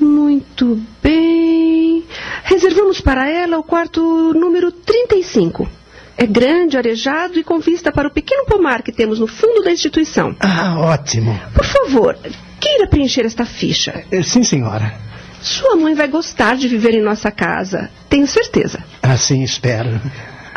Muito 0.00 0.80
bem. 1.02 2.04
Reservamos 2.44 3.00
para 3.00 3.28
ela 3.28 3.58
o 3.58 3.62
quarto 3.62 4.32
número 4.34 4.70
35. 4.72 5.68
É 6.16 6.26
grande, 6.26 6.76
arejado 6.76 7.38
e 7.38 7.44
com 7.44 7.60
vista 7.60 7.92
para 7.92 8.08
o 8.08 8.10
pequeno 8.10 8.44
pomar 8.46 8.82
que 8.82 8.90
temos 8.90 9.20
no 9.20 9.26
fundo 9.26 9.62
da 9.62 9.70
instituição. 9.70 10.34
Ah, 10.40 10.76
ótimo. 10.78 11.38
Por 11.54 11.64
favor, 11.64 12.18
queira 12.58 12.88
preencher 12.88 13.24
esta 13.24 13.44
ficha. 13.44 14.02
Sim, 14.24 14.42
senhora. 14.42 14.94
Sua 15.40 15.76
mãe 15.76 15.94
vai 15.94 16.08
gostar 16.08 16.56
de 16.56 16.66
viver 16.66 16.94
em 16.94 17.02
nossa 17.02 17.30
casa, 17.30 17.90
tenho 18.08 18.26
certeza. 18.26 18.82
Assim 19.00 19.44
espero. 19.44 20.00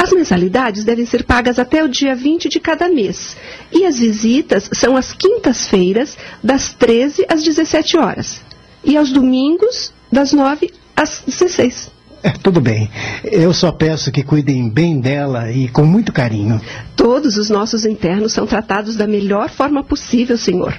As 0.01 0.11
mensalidades 0.11 0.83
devem 0.83 1.05
ser 1.05 1.23
pagas 1.23 1.59
até 1.59 1.83
o 1.83 1.87
dia 1.87 2.15
20 2.15 2.49
de 2.49 2.59
cada 2.59 2.89
mês. 2.89 3.37
E 3.71 3.85
as 3.85 3.99
visitas 3.99 4.67
são 4.73 4.97
às 4.97 5.13
quintas-feiras, 5.13 6.17
das 6.43 6.73
13 6.73 7.23
às 7.29 7.43
17 7.43 7.97
horas. 7.97 8.41
E 8.83 8.97
aos 8.97 9.11
domingos, 9.11 9.93
das 10.11 10.33
9 10.33 10.73
às 10.95 11.21
16. 11.27 11.91
É, 12.23 12.31
tudo 12.31 12.59
bem. 12.59 12.89
Eu 13.23 13.53
só 13.53 13.71
peço 13.71 14.11
que 14.11 14.23
cuidem 14.23 14.67
bem 14.67 14.99
dela 14.99 15.51
e 15.51 15.67
com 15.67 15.85
muito 15.85 16.11
carinho. 16.11 16.59
Todos 16.95 17.37
os 17.37 17.51
nossos 17.51 17.85
internos 17.85 18.33
são 18.33 18.47
tratados 18.47 18.95
da 18.95 19.05
melhor 19.05 19.51
forma 19.51 19.83
possível, 19.83 20.35
senhor. 20.35 20.75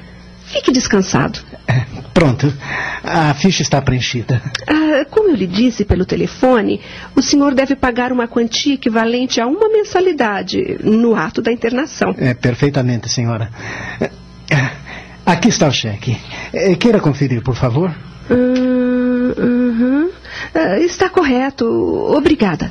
Fique 0.52 0.70
descansado. 0.70 1.40
É, 1.66 1.86
pronto. 2.12 2.52
A 3.02 3.32
ficha 3.32 3.62
está 3.62 3.80
preenchida. 3.80 4.42
Ah, 4.68 5.06
como 5.10 5.30
eu 5.30 5.34
lhe 5.34 5.46
disse 5.46 5.82
pelo 5.82 6.04
telefone, 6.04 6.78
o 7.16 7.22
senhor 7.22 7.54
deve 7.54 7.74
pagar 7.74 8.12
uma 8.12 8.28
quantia 8.28 8.74
equivalente 8.74 9.40
a 9.40 9.46
uma 9.46 9.68
mensalidade 9.70 10.78
no 10.84 11.16
ato 11.16 11.40
da 11.40 11.50
internação. 11.50 12.14
É, 12.18 12.34
perfeitamente, 12.34 13.08
senhora. 13.08 13.50
É, 13.98 14.10
aqui 15.24 15.48
está 15.48 15.66
o 15.66 15.72
cheque. 15.72 16.18
É, 16.52 16.74
queira 16.74 17.00
conferir, 17.00 17.42
por 17.42 17.56
favor? 17.56 17.90
Uh, 18.30 19.40
uhum. 19.40 20.10
uh, 20.54 20.84
está 20.84 21.08
correto. 21.08 21.64
Obrigada. 22.14 22.70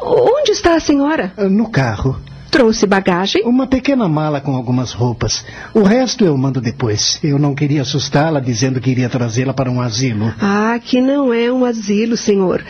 Onde 0.00 0.52
está 0.52 0.76
a 0.76 0.80
senhora? 0.80 1.32
No 1.36 1.68
carro. 1.70 2.20
Trouxe 2.50 2.86
bagagem? 2.86 3.42
Uma 3.44 3.66
pequena 3.66 4.08
mala 4.08 4.40
com 4.40 4.54
algumas 4.54 4.92
roupas. 4.92 5.44
O 5.72 5.82
resto 5.82 6.24
eu 6.24 6.36
mando 6.36 6.60
depois. 6.60 7.18
Eu 7.22 7.38
não 7.38 7.54
queria 7.54 7.82
assustá-la 7.82 8.40
dizendo 8.40 8.80
que 8.80 8.90
iria 8.90 9.08
trazê-la 9.08 9.54
para 9.54 9.70
um 9.70 9.80
asilo. 9.80 10.34
Ah, 10.40 10.78
que 10.82 11.00
não 11.00 11.32
é 11.32 11.52
um 11.52 11.64
asilo, 11.64 12.16
senhor. 12.16 12.64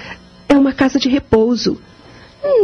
É 0.49 0.55
uma 0.55 0.73
casa 0.73 0.99
de 0.99 1.09
repouso. 1.09 1.81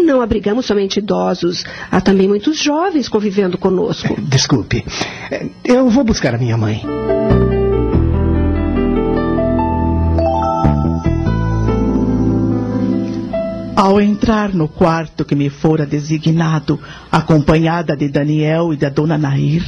Não 0.04 0.20
abrigamos 0.20 0.66
somente 0.66 0.98
idosos. 0.98 1.64
Há 1.90 2.00
também 2.00 2.28
muitos 2.28 2.58
jovens 2.62 3.08
convivendo 3.08 3.58
conosco. 3.58 4.14
Desculpe. 4.20 4.84
Eu 5.64 5.88
vou 5.88 6.04
buscar 6.04 6.34
a 6.34 6.38
minha 6.38 6.56
mãe. 6.56 6.82
Ao 13.76 14.00
entrar 14.00 14.54
no 14.54 14.68
quarto 14.68 15.22
que 15.22 15.34
me 15.34 15.50
fora 15.50 15.84
designado, 15.84 16.80
acompanhada 17.12 17.94
de 17.94 18.08
Daniel 18.08 18.72
e 18.72 18.76
da 18.76 18.88
dona 18.88 19.18
Nair, 19.18 19.62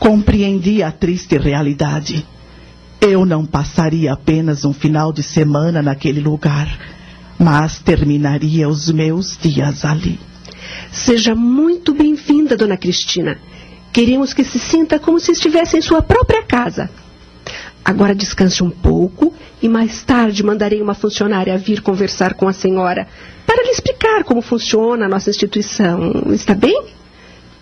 compreendi 0.00 0.82
a 0.82 0.90
triste 0.90 1.38
realidade. 1.38 2.26
Eu 3.00 3.24
não 3.24 3.46
passaria 3.46 4.12
apenas 4.12 4.64
um 4.64 4.72
final 4.72 5.12
de 5.12 5.22
semana 5.22 5.80
naquele 5.80 6.18
lugar, 6.18 6.66
mas 7.38 7.78
terminaria 7.78 8.68
os 8.68 8.90
meus 8.90 9.38
dias 9.38 9.84
ali. 9.84 10.18
Seja 10.90 11.32
muito 11.36 11.94
bem-vinda, 11.94 12.56
dona 12.56 12.76
Cristina. 12.76 13.38
Queremos 13.92 14.34
que 14.34 14.42
se 14.42 14.58
sinta 14.58 14.98
como 14.98 15.20
se 15.20 15.30
estivesse 15.30 15.76
em 15.76 15.82
sua 15.82 16.02
própria 16.02 16.42
casa. 16.42 16.90
Agora 17.84 18.12
descanse 18.12 18.64
um 18.64 18.70
pouco 18.70 19.32
e 19.62 19.68
mais 19.68 20.02
tarde 20.02 20.42
mandarei 20.42 20.82
uma 20.82 20.94
funcionária 20.94 21.56
vir 21.56 21.80
conversar 21.80 22.34
com 22.34 22.48
a 22.48 22.52
senhora 22.52 23.06
para 23.46 23.62
lhe 23.62 23.70
explicar 23.70 24.24
como 24.24 24.42
funciona 24.42 25.06
a 25.06 25.08
nossa 25.08 25.30
instituição. 25.30 26.32
Está 26.32 26.54
bem? 26.54 26.86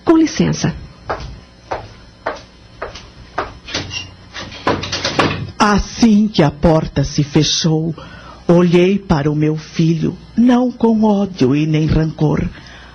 Com 0.05 0.17
licença. 0.17 0.75
Assim 5.59 6.29
que 6.29 6.43
a 6.43 6.51
porta 6.51 7.05
se 7.05 7.23
fechou, 7.23 7.95
olhei 8.47 8.99
para 8.99 9.31
o 9.31 9.35
meu 9.35 9.57
filho, 9.57 10.17
não 10.37 10.71
com 10.71 11.05
ódio 11.05 11.57
e 11.57 11.67
nem 11.67 11.87
rancor, 11.87 12.47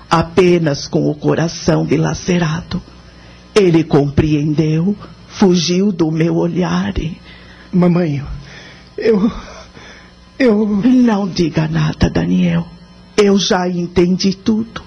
apenas 0.10 0.88
com 0.88 1.10
o 1.10 1.16
coração 1.16 1.86
dilacerado. 1.86 2.82
Ele 3.56 3.84
compreendeu, 3.84 4.96
fugiu 5.28 5.92
do 5.92 6.12
meu 6.12 6.36
olhar 6.36 6.96
e. 6.98 7.18
Mamãe, 7.72 8.24
eu. 8.98 9.32
Eu. 10.38 10.68
Não 10.68 11.28
diga 11.28 11.68
nada, 11.68 12.10
Daniel. 12.10 12.68
Eu 13.22 13.38
já 13.38 13.68
entendi 13.68 14.36
tudo. 14.36 14.82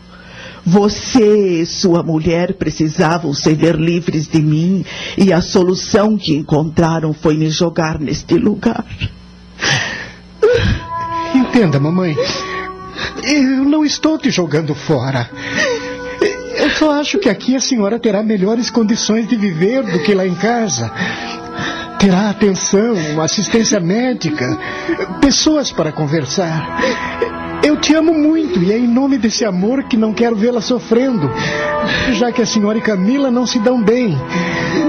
Você 0.65 1.63
e 1.63 1.67
sua 1.67 2.03
mulher 2.03 2.55
precisavam 2.55 3.35
se 3.35 3.53
ver 3.53 3.75
livres 3.75 4.29
de 4.29 4.41
mim 4.41 4.85
e 5.19 5.33
a 5.33 5.41
solução 5.41 6.17
que 6.17 6.37
encontraram 6.37 7.13
foi 7.13 7.37
me 7.37 7.51
jogar 7.51 7.99
neste 7.99 8.35
lugar. 8.35 8.85
Entenda, 11.35 11.81
mamãe. 11.81 12.17
Eu 13.25 13.65
não 13.65 13.85
estou 13.85 14.17
te 14.19 14.31
jogando 14.31 14.75
fora. 14.75 15.29
Eu 16.57 16.71
só 16.71 16.93
acho 16.93 17.19
que 17.19 17.29
aqui 17.29 17.57
a 17.57 17.61
senhora 17.61 17.99
terá 17.99 18.23
melhores 18.23 18.71
condições 18.71 19.29
de 19.29 19.37
viver 19.37 19.83
do 19.83 19.99
que 20.01 20.15
lá 20.15 20.27
em 20.27 20.35
casa. 20.35 20.93
Terá 21.99 22.31
atenção, 22.31 23.21
assistência 23.21 23.81
médica, 23.81 24.47
pessoas 25.21 25.73
para 25.73 25.91
conversar. 25.91 26.79
Eu 27.63 27.77
te 27.77 27.95
amo 27.95 28.13
muito 28.13 28.61
e 28.61 28.73
é 28.73 28.79
em 28.79 28.89
nome 28.89 29.17
desse 29.17 29.45
amor 29.45 29.85
que 29.85 29.97
não 29.97 30.13
quero 30.13 30.35
vê-la 30.35 30.61
sofrendo, 30.61 31.31
já 32.13 32.33
que 32.33 32.43
a 32.43 32.47
senhora 32.47 32.79
e 32.79 32.81
Camila 32.81 33.31
não 33.31 33.47
se 33.47 33.61
dão 33.61 33.81
bem. 33.81 34.19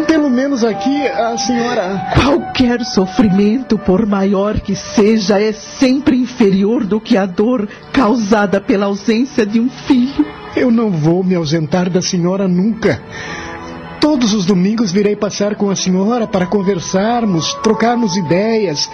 Pelo 0.08 0.28
menos 0.28 0.64
aqui 0.64 1.08
a 1.08 1.38
senhora. 1.38 2.14
Qualquer 2.16 2.84
sofrimento, 2.84 3.78
por 3.78 4.08
maior 4.08 4.60
que 4.60 4.76
seja, 4.76 5.40
é 5.40 5.52
sempre 5.52 6.18
inferior 6.18 6.84
do 6.84 7.00
que 7.00 7.16
a 7.16 7.28
dor 7.28 7.70
causada 7.92 8.60
pela 8.60 8.88
ausência 8.88 9.46
de 9.46 9.60
um 9.60 9.70
filho. 9.70 10.26
Eu 10.56 10.72
não 10.72 10.90
vou 10.90 11.24
me 11.24 11.36
ausentar 11.36 11.90
da 11.90 12.02
senhora 12.02 12.48
nunca. 12.48 13.02
Todos 14.00 14.34
os 14.34 14.46
domingos 14.46 14.92
virei 14.92 15.16
passar 15.16 15.56
com 15.56 15.70
a 15.70 15.76
senhora 15.76 16.28
para 16.28 16.46
conversarmos, 16.46 17.54
trocarmos 17.64 18.18
ideias, 18.18 18.90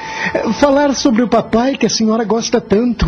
falar 0.59 0.93
sobre 0.93 1.23
o 1.23 1.27
papai 1.27 1.75
que 1.75 1.85
a 1.85 1.89
senhora 1.89 2.23
gosta 2.23 2.61
tanto. 2.61 3.07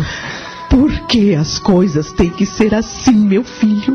Por 0.72 0.90
que 1.06 1.34
as 1.34 1.58
coisas 1.58 2.12
têm 2.12 2.30
que 2.30 2.46
ser 2.46 2.74
assim, 2.74 3.12
meu 3.12 3.44
filho? 3.44 3.94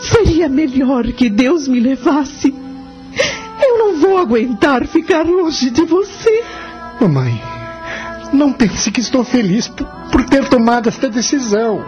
Seria 0.00 0.48
melhor 0.48 1.04
que 1.08 1.28
Deus 1.28 1.66
me 1.66 1.80
levasse. 1.80 2.54
Eu 3.60 3.76
não 3.76 3.96
vou 3.96 4.16
aguentar 4.16 4.86
ficar 4.86 5.26
longe 5.26 5.68
de 5.68 5.84
você. 5.84 6.44
Mamãe, 7.00 7.42
não 8.32 8.52
pense 8.52 8.92
que 8.92 9.00
estou 9.00 9.24
feliz 9.24 9.66
por, 9.66 9.84
por 10.12 10.24
ter 10.26 10.48
tomado 10.48 10.88
esta 10.88 11.10
decisão. 11.10 11.84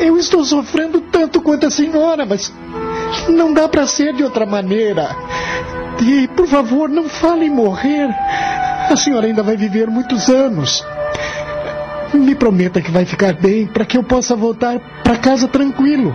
Eu 0.00 0.16
estou 0.16 0.42
sofrendo 0.42 1.02
tanto 1.02 1.42
quanto 1.42 1.66
a 1.66 1.70
senhora, 1.70 2.24
mas 2.24 2.50
não 3.28 3.52
dá 3.52 3.68
para 3.68 3.86
ser 3.86 4.14
de 4.14 4.24
outra 4.24 4.46
maneira. 4.46 5.14
E, 6.00 6.26
por 6.28 6.46
favor, 6.46 6.88
não 6.88 7.10
fale 7.10 7.44
em 7.44 7.50
morrer. 7.50 8.08
A 8.88 8.96
senhora 8.96 9.26
ainda 9.26 9.42
vai 9.42 9.54
viver 9.54 9.86
muitos 9.88 10.30
anos. 10.30 10.82
Me 12.12 12.34
prometa 12.34 12.80
que 12.80 12.90
vai 12.90 13.04
ficar 13.04 13.34
bem 13.34 13.66
para 13.66 13.84
que 13.84 13.96
eu 13.96 14.02
possa 14.02 14.34
voltar 14.34 14.78
para 15.02 15.16
casa 15.16 15.46
tranquilo. 15.46 16.14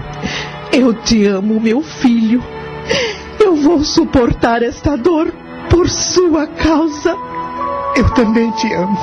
Eu 0.72 0.93
te 0.93 1.25
amo, 1.25 1.59
meu 1.59 1.82
filho. 1.82 2.43
Eu 3.40 3.56
vou 3.56 3.83
suportar 3.83 4.61
esta 4.61 4.98
dor 4.98 5.33
por 5.69 5.90
sua 5.90 6.48
causa. 6.48 7.15
Eu 7.95 8.09
também 8.14 8.51
te 8.51 8.74
amo. 8.74 8.98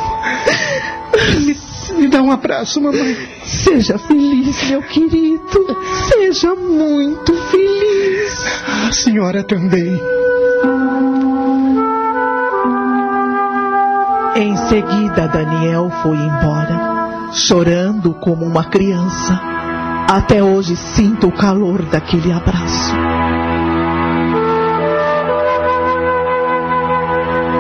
Me, 1.41 1.57
me 2.01 2.09
dá 2.09 2.23
um 2.23 2.31
abraço, 2.31 2.81
mamãe. 2.81 3.17
Seja 3.45 3.99
feliz, 3.99 4.69
meu 4.69 4.83
querido. 4.83 5.77
Seja 6.09 6.55
muito 6.55 7.35
feliz. 7.35 8.47
A 8.89 8.93
senhora 8.93 9.43
também. 9.43 9.99
Em 14.35 14.57
seguida, 14.57 15.29
Daniel 15.29 15.91
foi 16.03 16.17
embora, 16.17 16.82
chorando 17.33 18.15
como 18.15 18.45
uma 18.45 18.65
criança. 18.65 19.41
Até 20.09 20.43
hoje 20.43 20.77
sinto 20.77 21.29
o 21.29 21.33
calor 21.33 21.83
daquele 21.85 22.31
abraço. 22.31 22.95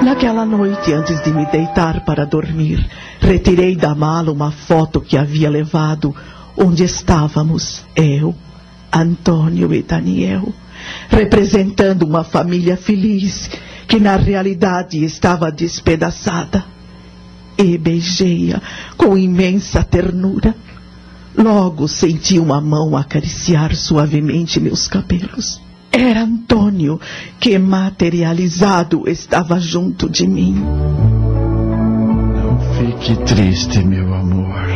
Naquela 0.05 0.45
noite, 0.45 0.93
antes 0.93 1.23
de 1.23 1.33
me 1.33 1.47
deitar 1.47 2.05
para 2.05 2.27
dormir, 2.27 2.87
retirei 3.21 3.75
da 3.75 3.95
mala 3.95 4.31
uma 4.31 4.51
foto 4.51 5.01
que 5.01 5.17
havia 5.17 5.49
levado, 5.49 6.15
onde 6.57 6.85
estávamos, 6.85 7.83
eu, 7.97 8.35
Antônio 8.93 9.73
e 9.73 9.83
Daniel, 9.83 10.53
representando 11.09 12.03
uma 12.03 12.25
família 12.25 12.77
feliz 12.77 13.49
que 13.89 13.99
na 13.99 14.17
realidade 14.17 15.03
estava 15.03 15.51
despedaçada. 15.51 16.72
E 17.63 17.79
beijei-a 17.79 18.61
com 18.97 19.17
imensa 19.17 19.85
ternura. 19.85 20.53
Logo 21.39 21.87
senti 21.87 22.41
uma 22.41 22.61
mão 22.61 22.97
acariciar 22.97 23.75
suavemente 23.77 24.59
meus 24.59 24.89
cabelos. 24.89 25.63
Era 25.93 26.25
Antônio 26.25 27.01
que, 27.39 27.57
materializado, 27.59 29.09
estava 29.09 29.61
junto 29.61 30.11
de 30.11 30.27
mim. 30.27 30.55
Não 32.35 32.59
fique 32.75 33.15
triste, 33.25 33.85
meu 33.85 34.13
amor. 34.13 34.67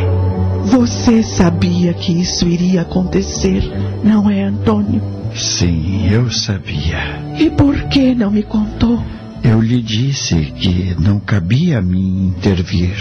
Você 0.65 1.23
sabia 1.23 1.93
que 1.93 2.13
isso 2.13 2.47
iria 2.47 2.83
acontecer, 2.83 3.63
não 4.03 4.29
é, 4.29 4.43
Antônio? 4.43 5.01
Sim, 5.35 6.07
eu 6.09 6.31
sabia. 6.31 7.21
E 7.37 7.49
por 7.49 7.75
que 7.89 8.15
não 8.15 8.31
me 8.31 8.43
contou? 8.43 9.03
Eu 9.43 9.61
lhe 9.61 9.81
disse 9.81 10.35
que 10.35 10.95
não 10.99 11.19
cabia 11.19 11.79
a 11.79 11.81
mim 11.81 12.33
intervir. 12.37 12.95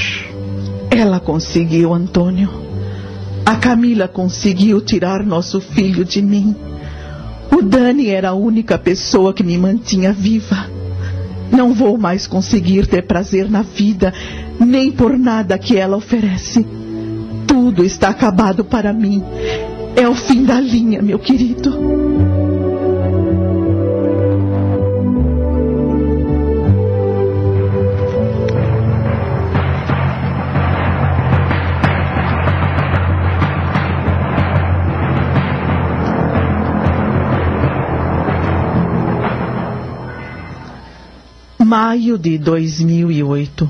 Ela 0.91 1.19
conseguiu, 1.21 1.93
Antônio. 1.93 2.51
A 3.45 3.57
Camila 3.57 4.09
conseguiu 4.09 4.81
tirar 4.81 5.25
nosso 5.25 5.61
filho 5.61 6.05
de 6.05 6.21
mim. 6.21 6.55
O 7.51 7.63
Dani 7.63 8.09
era 8.09 8.31
a 8.31 8.35
única 8.35 8.77
pessoa 8.77 9.33
que 9.33 9.43
me 9.43 9.57
mantinha 9.57 10.13
viva. 10.13 10.69
Não 11.51 11.73
vou 11.73 11.97
mais 11.97 12.27
conseguir 12.27 12.87
ter 12.87 13.03
prazer 13.03 13.49
na 13.49 13.63
vida, 13.63 14.13
nem 14.59 14.91
por 14.91 15.17
nada 15.17 15.57
que 15.59 15.77
ela 15.77 15.97
oferece. 15.97 16.67
Tudo 17.47 17.85
está 17.85 18.09
acabado 18.09 18.65
para 18.65 18.93
mim. 18.93 19.23
É 19.95 20.09
o 20.09 20.15
fim 20.15 20.45
da 20.45 20.61
linha, 20.61 21.01
meu 21.01 21.19
querido. 21.19 22.26
Maio 41.67 42.17
de 42.17 42.39
2008. 42.39 43.69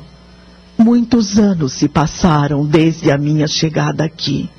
Muitos 0.77 1.39
anos 1.39 1.73
se 1.73 1.89
passaram 1.89 2.67
desde 2.67 3.11
a 3.11 3.17
minha 3.17 3.47
chegada 3.47 4.05
aqui. 4.05 4.51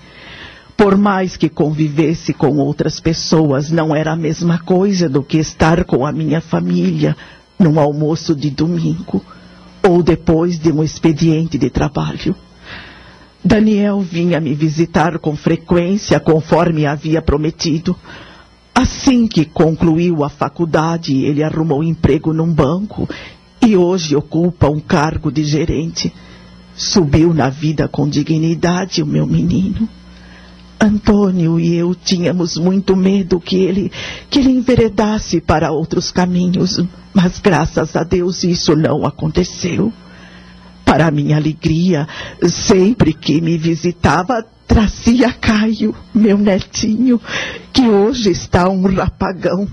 Por 0.75 0.97
mais 0.97 1.37
que 1.37 1.47
convivesse 1.47 2.33
com 2.33 2.57
outras 2.57 2.99
pessoas, 2.99 3.69
não 3.69 3.95
era 3.95 4.13
a 4.13 4.15
mesma 4.15 4.57
coisa 4.57 5.07
do 5.07 5.21
que 5.21 5.37
estar 5.37 5.83
com 5.83 6.03
a 6.03 6.11
minha 6.11 6.41
família 6.41 7.15
num 7.59 7.79
almoço 7.79 8.33
de 8.35 8.49
domingo 8.49 9.23
ou 9.87 10.01
depois 10.01 10.57
de 10.57 10.71
um 10.71 10.83
expediente 10.83 11.59
de 11.59 11.69
trabalho. 11.69 12.35
Daniel 13.45 14.01
vinha 14.01 14.41
me 14.41 14.55
visitar 14.55 15.19
com 15.19 15.35
frequência, 15.35 16.19
conforme 16.19 16.87
havia 16.87 17.21
prometido. 17.21 17.95
Assim 18.79 19.25
que 19.25 19.43
concluiu 19.43 20.23
a 20.23 20.29
faculdade, 20.29 21.23
ele 21.25 21.41
arrumou 21.41 21.83
emprego 21.83 22.31
num 22.31 22.53
banco 22.53 23.09
e 23.59 23.75
hoje 23.75 24.15
ocupa 24.15 24.69
um 24.69 24.79
cargo 24.79 25.31
de 25.31 25.43
gerente. 25.43 26.13
Subiu 26.75 27.33
na 27.33 27.49
vida 27.49 27.87
com 27.87 28.07
dignidade 28.07 29.01
o 29.01 29.05
meu 29.07 29.25
menino. 29.25 29.89
Antônio 30.79 31.59
e 31.59 31.73
eu 31.73 31.95
tínhamos 31.95 32.55
muito 32.55 32.95
medo 32.95 33.39
que 33.39 33.55
ele, 33.55 33.91
que 34.29 34.37
ele 34.37 34.51
enveredasse 34.51 35.41
para 35.41 35.71
outros 35.71 36.11
caminhos, 36.11 36.79
mas 37.11 37.39
graças 37.39 37.95
a 37.95 38.03
Deus 38.03 38.43
isso 38.43 38.75
não 38.75 39.07
aconteceu. 39.07 39.91
Para 40.87 41.11
minha 41.11 41.35
alegria, 41.35 42.07
sempre 42.47 43.13
que 43.13 43.41
me 43.41 43.57
visitava, 43.57 44.41
trazia 44.65 45.33
Caio, 45.33 45.93
meu 46.15 46.37
netinho, 46.37 47.19
que 47.73 47.81
hoje 47.81 48.31
está 48.31 48.69
um 48.69 48.81
rapagão. 48.95 49.67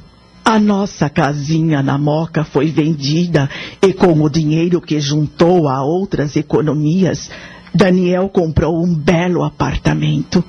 A 0.45 0.59
nossa 0.59 1.09
casinha 1.09 1.85
na 1.85 1.97
Moca 1.97 2.43
foi 2.43 2.67
vendida 2.67 3.49
e 3.81 3.93
com 3.93 4.21
o 4.21 4.29
dinheiro 4.29 4.81
que 4.81 4.99
juntou 4.99 5.69
a 5.69 5.85
outras 5.85 6.35
economias, 6.35 7.31
Daniel 7.73 8.29
comprou 8.29 8.85
um 8.85 8.93
belo 8.93 9.45
apartamento. 9.45 10.45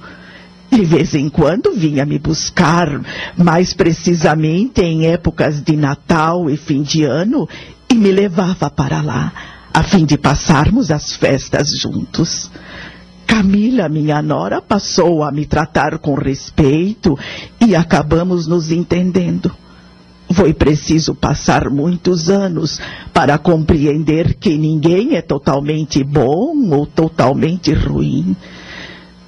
De 0.71 0.83
vez 0.83 1.13
em 1.13 1.29
quando 1.29 1.75
vinha 1.75 2.07
me 2.07 2.17
buscar, 2.17 2.89
mais 3.37 3.71
precisamente 3.71 4.81
em 4.81 5.05
épocas 5.05 5.61
de 5.61 5.77
Natal 5.77 6.49
e 6.49 6.57
fim 6.57 6.81
de 6.81 7.03
ano, 7.03 7.47
e 7.87 7.93
me 7.93 8.11
levava 8.11 8.69
para 8.69 8.99
lá, 9.01 9.31
a 9.75 9.83
fim 9.83 10.05
de 10.05 10.17
passarmos 10.17 10.89
as 10.89 11.17
festas 11.17 11.77
juntos. 11.77 12.49
Camila, 13.27 13.89
minha 13.89 14.21
nora, 14.21 14.61
passou 14.61 15.21
a 15.21 15.33
me 15.33 15.45
tratar 15.45 15.99
com 15.99 16.13
respeito 16.13 17.19
e 17.59 17.75
acabamos 17.75 18.47
nos 18.47 18.71
entendendo. 18.71 19.51
Foi 20.31 20.53
preciso 20.53 21.13
passar 21.13 21.69
muitos 21.69 22.29
anos 22.29 22.79
para 23.13 23.37
compreender 23.37 24.35
que 24.35 24.57
ninguém 24.57 25.17
é 25.17 25.21
totalmente 25.21 26.01
bom 26.05 26.55
ou 26.71 26.85
totalmente 26.85 27.73
ruim. 27.73 28.33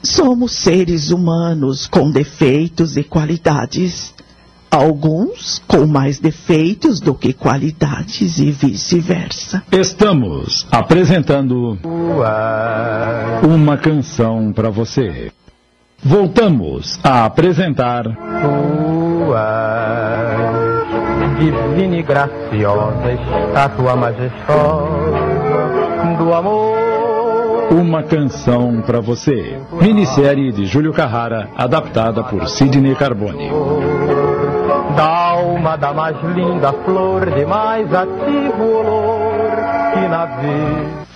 Somos 0.02 0.54
seres 0.54 1.12
humanos 1.12 1.88
com 1.88 2.10
defeitos 2.10 2.96
e 2.96 3.04
qualidades. 3.04 4.14
Alguns 4.70 5.62
com 5.68 5.86
mais 5.86 6.20
defeitos 6.20 7.00
do 7.00 7.16
que 7.16 7.34
qualidades 7.34 8.38
e 8.38 8.52
vice-versa. 8.52 9.64
Estamos 9.72 10.68
apresentando 10.72 11.78
uma 13.44 13.78
canção 13.78 14.52
para 14.54 14.70
você. 14.70 15.32
Voltamos 16.04 17.00
a 17.04 17.26
apresentar 17.26 18.06
divina 21.40 21.98
e 21.98 22.04
graciosa 22.04 23.12
estátua 23.14 23.96
majestosa 23.96 25.18
do 26.18 26.34
amor. 26.34 26.78
Uma 27.72 28.02
canção 28.02 28.82
para 28.82 29.02
você. 29.02 29.60
Minissérie 29.82 30.54
de 30.54 30.66
Júlio 30.66 30.94
Carrara, 30.94 31.50
adaptada 31.56 32.24
por 32.24 32.48
Sidney 32.48 32.96
Carbone. 32.96 33.52
Alma 35.00 35.78
da 35.78 35.94
mais 35.94 36.18
linda 36.36 36.74
flor, 36.84 37.30
de 37.30 37.46
mais 37.46 37.94
ativo 37.94 38.64
olor 38.64 39.52
que 39.94 40.08
na 40.08 40.26
vida. 40.26 41.08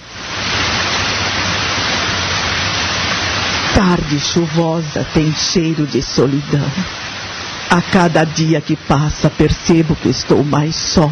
Tarde 3.74 4.20
chuvosa 4.20 5.06
tem 5.14 5.34
cheiro 5.34 5.88
de 5.88 6.02
solidão. 6.02 6.70
A 7.72 7.82
cada 7.82 8.24
dia 8.24 8.62
que 8.62 8.76
passa 8.76 9.30
percebo 9.30 9.96
que 9.96 10.10
estou 10.10 10.44
mais 10.44 10.76
só, 10.76 11.10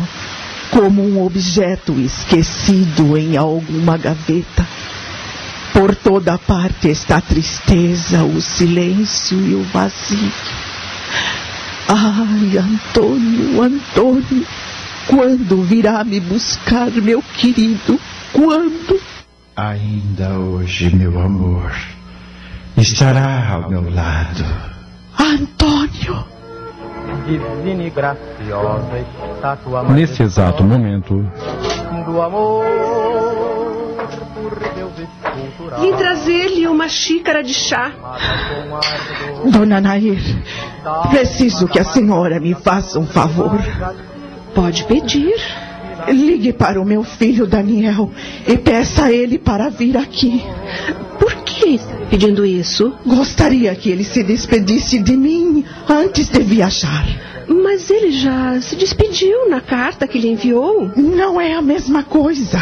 como 0.70 1.02
um 1.02 1.26
objeto 1.26 1.94
esquecido 2.00 3.18
em 3.18 3.36
alguma 3.36 3.98
gaveta. 3.98 4.68
Por 5.74 5.96
toda 5.96 6.38
parte 6.38 6.90
está 6.90 7.18
a 7.18 7.22
tristeza, 7.22 8.24
o 8.24 8.40
silêncio 8.42 9.40
e 9.40 9.56
o 9.56 9.64
vazio. 9.64 10.32
Ai, 11.92 12.56
Antônio, 12.56 13.64
Antônio, 13.64 14.46
quando 15.08 15.64
virá 15.64 16.04
me 16.04 16.20
buscar, 16.20 16.92
meu 16.92 17.20
querido? 17.20 18.00
Quando? 18.32 19.02
Ainda 19.56 20.38
hoje, 20.38 20.96
meu 20.96 21.20
amor, 21.20 21.74
estará 22.78 23.54
ao 23.54 23.70
meu 23.72 23.92
lado. 23.92 24.46
Antônio! 25.20 26.24
Divina 27.26 27.84
e 27.84 27.90
graciosa 27.90 29.06
estátua 29.34 29.84
Nesse 29.90 30.22
exato 30.22 30.64
momento, 30.64 31.28
do 32.06 32.22
amor 32.22 33.29
Vim 35.82 35.94
trazer-lhe 35.94 36.68
uma 36.68 36.88
xícara 36.88 37.44
de 37.44 37.54
chá. 37.54 37.92
Dona 39.46 39.82
Nair, 39.82 40.22
preciso 41.10 41.68
que 41.68 41.80
a 41.80 41.84
senhora 41.84 42.40
me 42.40 42.54
faça 42.54 42.98
um 42.98 43.06
favor. 43.06 43.60
Pode 44.56 44.86
pedir. 44.86 45.36
Ligue 46.08 46.54
para 46.54 46.82
o 46.82 46.86
meu 46.86 47.04
filho 47.04 47.46
Daniel 47.46 48.10
e 48.48 48.58
peça 48.58 49.06
a 49.06 49.12
ele 49.12 49.38
para 49.38 49.70
vir 49.70 49.98
aqui. 49.98 50.42
Está 51.66 51.96
pedindo 52.10 52.46
isso? 52.46 52.94
Gostaria 53.06 53.76
que 53.76 53.90
ele 53.90 54.04
se 54.04 54.24
despedisse 54.24 55.00
de 55.00 55.16
mim 55.16 55.66
antes 55.88 56.30
de 56.30 56.40
viajar. 56.42 57.06
Mas 57.48 57.90
ele 57.90 58.12
já 58.12 58.62
se 58.62 58.76
despediu 58.76 59.50
na 59.50 59.60
carta 59.60 60.08
que 60.08 60.20
lhe 60.20 60.30
enviou. 60.30 60.92
Não 60.96 61.42
é 61.42 61.54
a 61.54 61.62
mesma 61.62 62.04
coisa. 62.04 62.60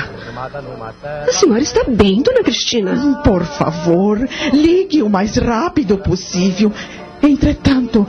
A 1.27 1.31
senhora 1.31 1.61
está 1.61 1.83
bem, 1.83 2.21
dona 2.21 2.41
Cristina? 2.41 3.21
Por 3.23 3.43
favor, 3.43 4.27
ligue 4.53 5.03
o 5.03 5.09
mais 5.09 5.35
rápido 5.35 5.97
possível. 5.97 6.71
Entretanto, 7.21 8.07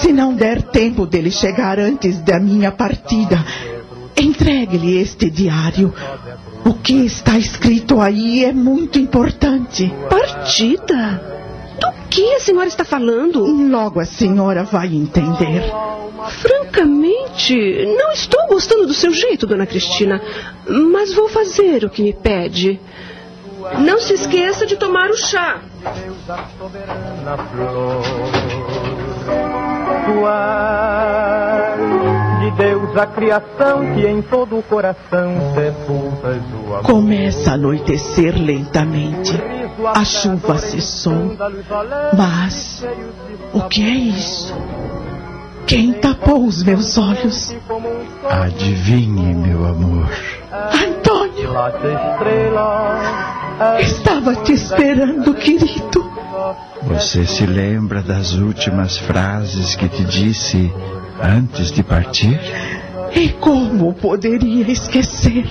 se 0.00 0.12
não 0.12 0.34
der 0.34 0.62
tempo 0.62 1.06
dele 1.06 1.30
chegar 1.30 1.78
antes 1.78 2.18
da 2.20 2.38
minha 2.38 2.70
partida, 2.70 3.44
entregue-lhe 4.16 4.98
este 4.98 5.30
diário. 5.30 5.92
O 6.64 6.74
que 6.74 7.06
está 7.06 7.38
escrito 7.38 8.00
aí 8.00 8.44
é 8.44 8.52
muito 8.52 8.98
importante. 8.98 9.92
Partida? 10.08 11.22
Do 11.80 11.92
que 12.08 12.34
a 12.34 12.40
senhora 12.40 12.68
está 12.68 12.84
falando? 12.84 13.44
Logo 13.44 14.00
a 14.00 14.04
senhora 14.04 14.64
vai 14.64 14.88
entender. 14.88 15.62
Francamente, 16.28 17.54
não 17.98 18.12
estou 18.12 18.46
gostando 18.46 18.86
do 18.86 18.94
seu 18.94 19.12
jeito, 19.12 19.46
dona 19.46 19.66
Cristina, 19.66 20.20
mas 20.92 21.14
vou 21.14 21.28
fazer 21.28 21.84
o 21.84 21.90
que 21.90 22.02
me 22.02 22.12
pede. 22.12 22.78
Não 23.78 24.00
se 24.00 24.14
esqueça 24.14 24.66
de 24.66 24.76
tomar 24.76 25.10
o 25.10 25.16
chá. 25.16 25.60
soberana 26.58 27.36
flor. 27.52 28.02
Tu 30.06 30.26
és 30.26 31.44
de 31.44 31.49
Deus 32.60 32.94
a 32.94 33.06
criação 33.06 33.94
que 33.94 34.06
em 34.06 34.20
todo 34.20 34.58
o 34.58 34.62
coração 34.62 35.34
sepultas 35.54 36.42
o 36.52 36.74
amor. 36.74 36.82
Começa 36.82 37.52
a 37.52 37.54
anoitecer 37.54 38.36
lentamente. 38.36 39.32
A 39.94 40.04
chuva 40.04 40.58
cessou. 40.58 41.34
Mas 42.14 42.84
o 43.54 43.62
que 43.62 43.82
é 43.82 43.94
isso? 43.94 44.54
Quem 45.66 45.94
tapou 45.94 46.44
os 46.44 46.62
meus 46.62 46.98
olhos? 46.98 47.54
Adivinhe, 48.28 49.34
meu 49.34 49.64
amor. 49.64 50.10
Antônio! 50.52 51.52
Lá 51.54 51.70
de 51.70 51.86
estrela, 51.86 53.80
Estava 53.80 54.36
te 54.36 54.52
esperando, 54.52 55.32
querido. 55.32 56.10
Você 56.82 57.24
se 57.24 57.46
lembra 57.46 58.02
das 58.02 58.34
últimas 58.34 58.98
frases 58.98 59.74
que 59.74 59.88
te 59.88 60.04
disse 60.04 60.70
antes 61.22 61.70
de 61.70 61.82
partir? 61.82 62.38
E 63.14 63.28
como 63.30 63.92
poderia 63.94 64.70
esquecer? 64.70 65.46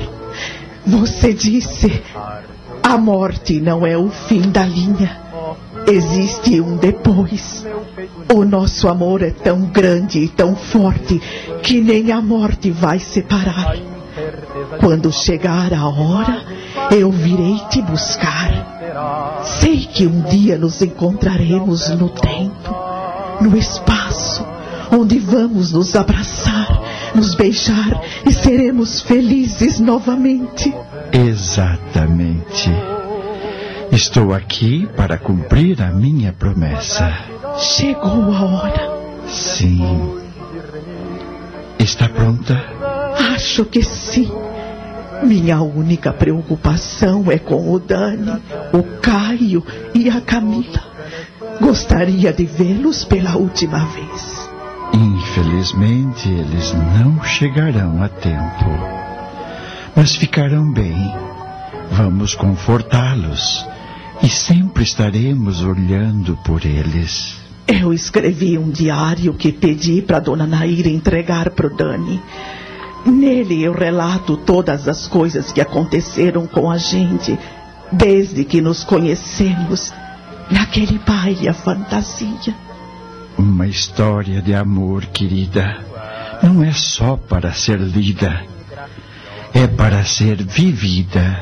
Você 0.86 1.34
disse: 1.34 2.02
a 2.84 2.98
morte 2.98 3.60
não 3.60 3.86
é 3.86 3.98
o 3.98 4.10
fim 4.10 4.42
da 4.50 4.64
linha. 4.66 5.20
Existe 5.88 6.60
um 6.60 6.78
depois. 6.78 7.66
O 8.34 8.44
nosso 8.44 8.88
amor 8.88 9.22
é 9.22 9.32
tão 9.32 9.62
grande 9.62 10.20
e 10.20 10.28
tão 10.28 10.56
forte 10.56 11.20
que 11.62 11.82
nem 11.82 12.12
a 12.12 12.22
morte 12.22 12.72
vai 12.72 13.00
separar. 13.00 13.76
Quando 14.80 15.12
chegar 15.12 15.74
a 15.74 15.88
hora, 15.88 16.42
eu 16.92 17.12
virei 17.12 17.60
te 17.70 17.82
buscar. 17.82 19.42
Sei 19.44 19.86
que 19.86 20.06
um 20.08 20.22
dia 20.22 20.58
nos 20.58 20.82
encontraremos 20.82 21.90
no 21.90 22.10
tempo, 22.10 22.76
no 23.42 23.58
espaço, 23.58 23.99
onde 24.92 25.20
vamos 25.20 25.72
nos 25.72 25.96
abraçar, 25.96 26.82
nos 27.16 27.36
beijar 27.36 28.02
e 28.26 28.34
seremos 28.34 29.02
felizes 29.02 29.80
novamente. 29.80 30.74
Exatamente. 31.12 32.72
Estou 33.92 34.34
aqui 34.34 34.88
para 34.96 35.18
cumprir 35.18 35.82
a 35.82 35.92
minha 35.92 36.32
promessa. 36.32 37.12
Chegou 37.58 38.34
a 38.34 38.46
hora. 38.46 38.92
Sim. 39.28 40.20
Está 41.80 42.08
pronta? 42.08 42.62
Acho 43.34 43.66
que 43.66 43.82
sim. 43.82 44.30
Minha 45.24 45.62
única 45.62 46.14
preocupação 46.14 47.30
é 47.30 47.38
com 47.38 47.72
o 47.74 47.80
Dani, 47.80 48.42
o 48.72 48.84
Caio 49.02 49.64
e 49.94 50.10
a 50.10 50.22
Camila. 50.22 50.82
Gostaria 51.60 52.32
de 52.32 52.46
vê-los 52.46 53.04
pela 53.04 53.36
última 53.36 53.86
vez. 53.86 54.39
Infelizmente, 54.94 56.28
eles 56.30 56.74
não 56.74 57.24
chegarão 57.24 58.02
a 58.02 58.10
tempo. 58.10 58.70
Mas 59.96 60.16
ficarão 60.16 60.72
bem. 60.72 61.14
Vamos 61.92 62.36
confortá-los. 62.36 63.66
E 64.22 64.30
sempre 64.30 64.84
estaremos 64.84 65.64
olhando 65.64 66.38
por 66.44 66.66
eles. 66.66 67.38
Eu 67.68 67.94
escrevi 67.94 68.58
um 68.58 68.70
diário 68.70 69.34
que 69.34 69.52
pedi 69.52 70.02
para 70.02 70.20
Dona 70.20 70.48
Naira 70.48 70.90
entregar 70.90 71.52
para 71.52 71.68
o 71.68 71.76
Dani. 71.76 72.22
Nele 73.06 73.64
eu 73.64 73.74
relato 73.74 74.36
todas 74.36 74.88
as 74.88 75.08
coisas 75.08 75.52
que 75.52 75.62
aconteceram 75.62 76.48
com 76.48 76.70
a 76.70 76.78
gente 76.78 77.38
desde 77.92 78.44
que 78.44 78.60
nos 78.60 78.84
conhecemos 78.84 79.94
naquele 80.52 81.00
baile 81.00 81.52
fantasia. 81.54 82.69
Uma 83.40 83.68
história 83.68 84.42
de 84.42 84.54
amor, 84.54 85.06
querida, 85.06 85.78
não 86.44 86.62
é 86.62 86.74
só 86.74 87.16
para 87.16 87.54
ser 87.54 87.80
lida, 87.80 88.44
é 89.54 89.66
para 89.66 90.04
ser 90.04 90.44
vivida. 90.44 91.42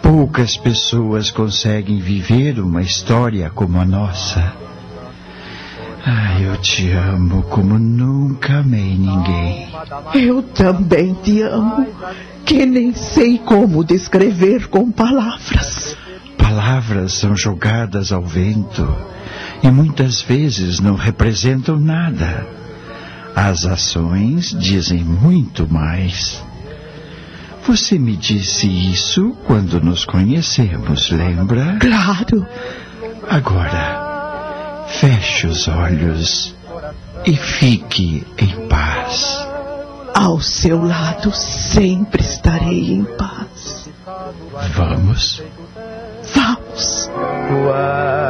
Poucas 0.00 0.56
pessoas 0.56 1.28
conseguem 1.32 1.98
viver 1.98 2.60
uma 2.60 2.82
história 2.82 3.50
como 3.50 3.80
a 3.80 3.84
nossa. 3.84 4.54
Ah, 6.06 6.40
eu 6.40 6.56
te 6.58 6.92
amo 6.92 7.42
como 7.42 7.76
nunca 7.80 8.58
amei 8.58 8.96
ninguém. 8.96 9.68
Eu 10.14 10.40
também 10.40 11.14
te 11.14 11.42
amo, 11.42 11.84
que 12.44 12.64
nem 12.64 12.94
sei 12.94 13.38
como 13.38 13.82
descrever 13.82 14.68
com 14.68 14.92
palavras. 14.92 15.96
Palavras 16.38 17.12
são 17.14 17.36
jogadas 17.36 18.12
ao 18.12 18.22
vento 18.22 18.86
e 19.62 19.70
muitas 19.70 20.20
vezes 20.20 20.80
não 20.80 20.94
representam 20.94 21.78
nada. 21.78 22.46
As 23.34 23.66
ações 23.66 24.50
dizem 24.58 25.04
muito 25.04 25.70
mais. 25.70 26.42
Você 27.66 27.98
me 27.98 28.16
disse 28.16 28.66
isso 28.66 29.36
quando 29.46 29.80
nos 29.80 30.04
conhecemos, 30.04 31.10
lembra? 31.10 31.78
Claro. 31.80 32.46
Agora, 33.28 34.84
feche 34.88 35.48
os 35.48 35.66
olhos 35.66 36.54
e 37.26 37.34
fique 37.34 38.24
em 38.38 38.68
paz. 38.68 39.46
Ao 40.14 40.40
seu 40.40 40.82
lado 40.82 41.32
sempre 41.34 42.22
estarei 42.22 42.94
em 42.94 43.04
paz. 43.04 43.90
Vamos? 44.74 45.42
Tu 46.36 47.58
és 47.72 48.26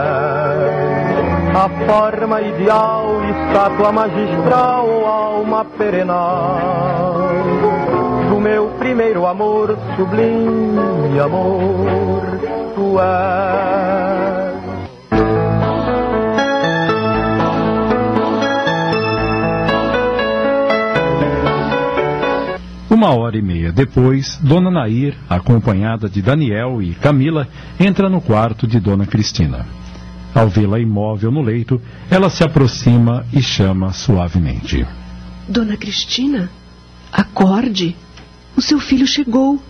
a 1.57 1.69
forma 1.87 2.41
ideal, 2.43 3.07
estátua 3.25 3.91
magistral, 3.91 4.87
alma 5.07 5.65
perenal 5.65 7.15
do 8.29 8.39
meu 8.41 8.69
primeiro 8.79 9.27
amor, 9.27 9.77
sublime 9.97 11.19
amor, 11.19 12.23
tu 12.75 13.01
és. 13.01 14.66
Uma 22.97 23.11
hora 23.11 23.37
e 23.37 23.43
meia 23.43 23.71
depois, 23.71 24.39
Dona 24.43 24.71
Nair, 24.71 25.15
acompanhada 25.29 26.09
de 26.09 26.23
Daniel 26.23 26.81
e 26.81 26.95
Camila, 26.95 27.47
entra 27.79 28.09
no 28.09 28.23
quarto 28.23 28.67
de 28.67 28.81
Dona 28.81 29.05
Cristina. 29.05 29.67
Ao 30.35 30.49
vê-la 30.49 30.81
imóvel 30.81 31.31
no 31.31 31.43
leito, 31.43 31.79
ela 32.11 32.31
se 32.31 32.43
aproxima 32.43 33.27
e 33.35 33.43
chama 33.43 33.93
suavemente. 33.93 34.87
Dona 35.47 35.77
Cristina, 35.77 36.49
acorde. 37.13 37.95
O 38.57 38.63
seu 38.63 38.81
filho 38.81 39.07
chegou. 39.07 39.61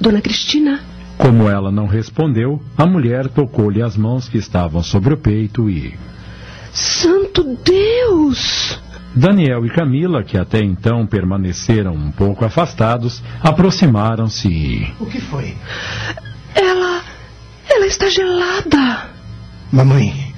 Dona 0.00 0.20
Cristina? 0.20 0.78
Como 1.18 1.50
ela 1.50 1.72
não 1.72 1.88
respondeu, 1.88 2.62
a 2.78 2.86
mulher 2.86 3.26
tocou-lhe 3.26 3.82
as 3.82 3.96
mãos 3.96 4.28
que 4.28 4.38
estavam 4.38 4.80
sobre 4.80 5.12
o 5.12 5.16
peito 5.16 5.68
e. 5.68 5.98
Santo 6.72 7.58
Deus! 7.64 8.85
Daniel 9.16 9.64
e 9.64 9.70
Camila, 9.70 10.22
que 10.22 10.36
até 10.36 10.62
então 10.62 11.06
permaneceram 11.06 11.94
um 11.94 12.12
pouco 12.12 12.44
afastados, 12.44 13.22
aproximaram-se 13.42 14.46
e. 14.46 14.94
O 15.00 15.06
que 15.06 15.18
foi? 15.18 15.56
Ela. 16.54 17.02
Ela 17.66 17.86
está 17.86 18.10
gelada. 18.10 19.08
Mamãe. 19.72 20.34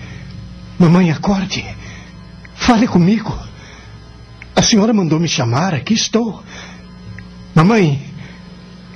Mamãe, 0.78 1.10
acorde. 1.10 1.64
Fale 2.54 2.86
comigo. 2.86 3.36
A 4.54 4.62
senhora 4.62 4.92
mandou 4.92 5.18
me 5.18 5.28
chamar, 5.28 5.74
aqui 5.74 5.94
estou. 5.94 6.40
Mamãe. 7.56 8.00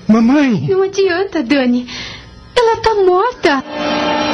Mamãe. 0.07 0.69
Não 0.69 0.85
adianta, 0.85 1.43
Dani. 1.43 1.89
Ela 2.55 2.75
está 2.75 2.95
morta. 2.95 4.32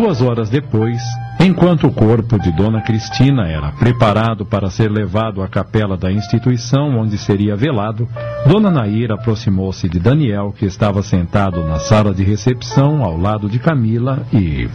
Duas 0.00 0.22
horas 0.22 0.48
depois, 0.48 1.02
enquanto 1.40 1.88
o 1.88 1.92
corpo 1.92 2.38
de 2.38 2.52
Dona 2.52 2.80
Cristina 2.80 3.48
era 3.48 3.72
preparado 3.72 4.46
para 4.46 4.70
ser 4.70 4.88
levado 4.88 5.42
à 5.42 5.48
capela 5.48 5.96
da 5.96 6.08
instituição 6.08 6.96
onde 7.00 7.18
seria 7.18 7.56
velado, 7.56 8.08
Dona 8.46 8.70
Nair 8.70 9.10
aproximou-se 9.10 9.88
de 9.88 9.98
Daniel, 9.98 10.54
que 10.56 10.66
estava 10.66 11.02
sentado 11.02 11.64
na 11.64 11.80
sala 11.80 12.14
de 12.14 12.22
recepção 12.22 13.02
ao 13.02 13.18
lado 13.18 13.48
de 13.48 13.58
Camila, 13.58 14.24
e. 14.32 14.68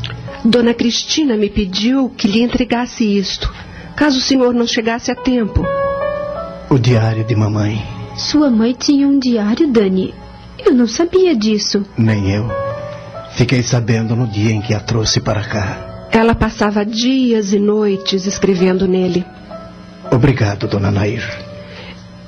Dona 0.43 0.73
Cristina 0.73 1.37
me 1.37 1.49
pediu 1.49 2.09
que 2.09 2.27
lhe 2.27 2.43
entregasse 2.43 3.05
isto, 3.05 3.49
caso 3.95 4.17
o 4.17 4.21
senhor 4.21 4.53
não 4.53 4.67
chegasse 4.67 5.09
a 5.09 5.15
tempo. 5.15 5.65
O 6.69 6.77
diário 6.77 7.23
de 7.23 7.33
mamãe. 7.33 7.81
Sua 8.17 8.49
mãe 8.49 8.75
tinha 8.77 9.07
um 9.07 9.17
diário, 9.17 9.71
Dani. 9.71 10.13
Eu 10.59 10.73
não 10.73 10.85
sabia 10.85 11.33
disso. 11.33 11.85
Nem 11.97 12.29
eu. 12.29 12.72
Fiquei 13.35 13.63
sabendo 13.63 14.15
no 14.15 14.27
dia 14.27 14.51
em 14.51 14.61
que 14.61 14.73
a 14.73 14.79
trouxe 14.79 15.19
para 15.19 15.43
cá. 15.43 16.07
Ela 16.11 16.35
passava 16.35 16.85
dias 16.85 17.51
e 17.53 17.59
noites 17.59 18.27
escrevendo 18.27 18.87
nele. 18.87 19.25
Obrigado, 20.11 20.67
dona 20.67 20.91
Nair. 20.91 21.23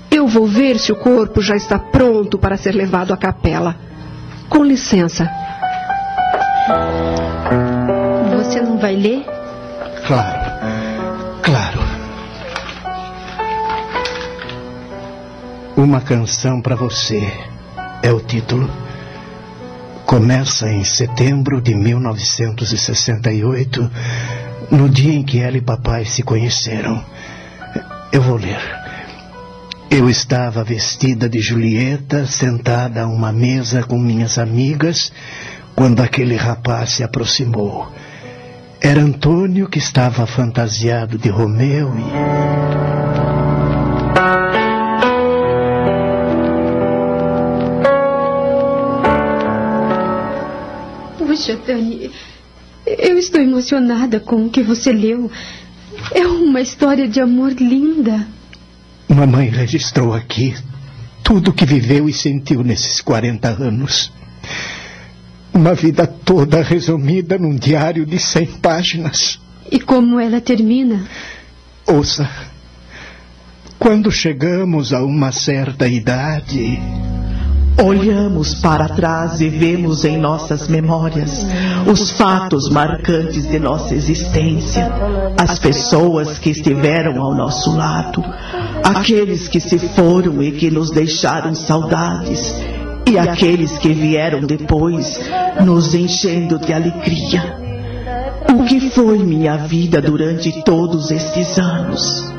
Eu 0.10 0.28
vou 0.28 0.48
ver 0.48 0.80
se 0.80 0.92
o 0.92 0.96
corpo 0.96 1.42
já 1.42 1.56
está 1.56 1.78
pronto 1.78 2.40
para 2.40 2.58
ser 2.58 2.74
levado 2.74 3.14
à 3.14 3.18
capela. 3.18 3.76
Com 4.50 4.64
licença. 4.64 5.30
Você 8.36 8.62
não 8.62 8.80
vai 8.80 8.96
ler? 8.96 9.24
Claro. 10.08 10.52
Claro. 11.44 11.80
Uma 15.78 16.02
canção 16.02 16.62
para 16.62 16.76
você 16.76 17.32
é 18.02 18.12
o 18.12 18.20
título. 18.20 18.85
Começa 20.06 20.70
em 20.70 20.84
setembro 20.84 21.60
de 21.60 21.74
1968, 21.74 23.92
no 24.72 24.88
dia 24.88 25.14
em 25.14 25.24
que 25.24 25.40
ela 25.40 25.58
e 25.58 25.62
papai 25.62 26.06
se 26.06 26.22
conheceram. 26.22 27.04
Eu 28.12 28.22
vou 28.22 28.38
ler. 28.38 28.62
Eu 29.90 30.08
estava 30.10 30.64
vestida 30.64 31.28
de 31.28 31.40
Julieta, 31.40 32.28
sentada 32.28 33.02
a 33.02 33.08
uma 33.08 33.32
mesa 33.32 33.82
com 33.84 33.98
minhas 33.98 34.38
amigas, 34.38 35.12
quando 35.76 36.02
aquele 36.02 36.36
rapaz 36.36 36.92
se 36.92 37.04
aproximou. 37.04 37.92
Era 38.80 39.02
Antônio 39.02 39.68
que 39.68 39.80
estava 39.80 40.28
fantasiado 40.28 41.18
de 41.18 41.30
Romeu 41.30 41.92
e. 41.98 42.95
Puxa, 51.36 51.58
Dani, 51.68 52.10
eu 52.86 53.18
estou 53.18 53.42
emocionada 53.42 54.22
com 54.22 54.46
o 54.46 54.50
que 54.50 54.64
você 54.64 54.94
leu. 54.94 55.30
É 56.14 56.26
uma 56.26 56.62
história 56.62 57.10
de 57.10 57.20
amor 57.20 57.52
linda. 57.52 58.26
Mamãe 59.10 59.50
registrou 59.50 60.14
aqui 60.14 60.56
tudo 61.22 61.50
o 61.50 61.54
que 61.54 61.66
viveu 61.66 62.08
e 62.08 62.14
sentiu 62.14 62.64
nesses 62.64 63.02
40 63.02 63.50
anos. 63.50 64.14
Uma 65.54 65.74
vida 65.74 66.08
toda 66.08 66.64
resumida 66.64 67.38
num 67.38 67.54
diário 67.54 68.06
de 68.06 68.18
100 68.18 68.46
páginas. 68.62 69.38
E 69.70 69.78
como 69.78 70.18
ela 70.22 70.40
termina? 70.40 71.06
Ouça. 71.86 72.30
Quando 73.78 74.10
chegamos 74.10 74.94
a 74.94 75.04
uma 75.04 75.34
certa 75.34 75.86
idade. 75.86 76.80
Olhamos 77.84 78.56
para 78.56 78.88
trás 78.88 79.42
e 79.42 79.50
vemos 79.50 80.06
em 80.06 80.18
nossas 80.18 80.68
memórias 80.68 81.46
os 81.92 82.12
fatos 82.12 82.70
marcantes 82.70 83.46
de 83.48 83.60
nossa 83.60 83.94
existência, 83.94 84.90
as 85.38 85.60
pessoas 85.60 86.40
que 86.40 86.52
estiveram 86.52 87.22
ao 87.22 87.36
nosso 87.36 87.76
lado, 87.76 88.24
aqueles 88.82 89.50
que 89.50 89.60
se 89.60 89.78
foram 89.90 90.42
e 90.42 90.54
que 90.54 90.72
nos 90.72 90.90
deixaram 90.90 91.54
saudades, 91.54 92.56
e 93.06 93.20
aqueles 93.20 93.78
que 93.78 93.94
vieram 93.94 94.42
depois, 94.42 95.20
nos 95.64 95.94
enchendo 95.94 96.58
de 96.58 96.72
alegria. 96.72 97.58
O 98.58 98.64
que 98.64 98.90
foi 98.92 99.20
minha 99.20 99.58
vida 99.58 100.02
durante 100.02 100.64
todos 100.64 101.12
estes 101.12 101.58
anos? 101.60 102.35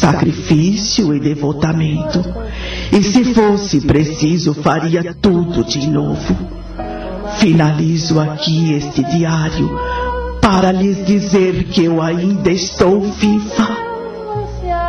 Sacrifício 0.00 1.14
e 1.14 1.20
devotamento. 1.20 2.22
E 2.92 3.02
se 3.02 3.32
fosse 3.34 3.80
preciso, 3.80 4.54
faria 4.54 5.14
tudo 5.14 5.64
de 5.64 5.86
novo. 5.88 6.36
Finalizo 7.38 8.20
aqui 8.20 8.74
este 8.74 9.02
diário 9.04 9.70
para 10.40 10.72
lhes 10.72 11.04
dizer 11.06 11.64
que 11.64 11.84
eu 11.84 12.02
ainda 12.02 12.50
estou 12.50 13.00
viva. 13.00 13.68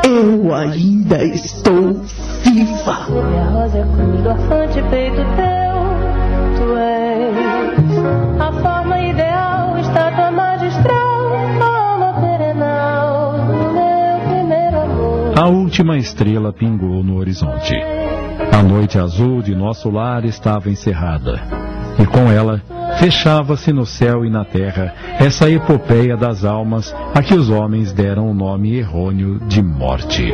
Eu 0.04 0.54
ainda 0.54 1.24
estou 1.24 2.02
viva. 2.44 3.08
Peito 4.90 5.22
teu, 5.36 5.76
tu 6.58 6.78
és 6.78 7.34
a 8.40 8.52
forma 8.62 9.00
ideal, 9.00 9.78
estátua 9.80 10.23
A 15.44 15.48
última 15.50 15.98
estrela 15.98 16.54
pingou 16.54 17.04
no 17.04 17.18
horizonte. 17.18 17.76
A 18.50 18.64
noite 18.64 18.98
azul 18.98 19.42
de 19.42 19.54
nosso 19.54 19.90
lar 19.90 20.24
estava 20.24 20.70
encerrada. 20.70 21.38
E 22.00 22.06
com 22.06 22.32
ela, 22.32 22.62
fechava-se 22.98 23.74
no 23.74 23.86
céu 23.86 24.24
e 24.24 24.30
na 24.30 24.46
terra 24.46 24.96
essa 25.20 25.52
epopeia 25.52 26.16
das 26.16 26.46
almas 26.46 26.96
a 27.14 27.22
que 27.22 27.34
os 27.34 27.50
homens 27.50 27.92
deram 27.92 28.32
o 28.32 28.34
nome 28.34 28.78
errôneo 28.78 29.38
de 29.40 29.62
morte. 29.62 30.34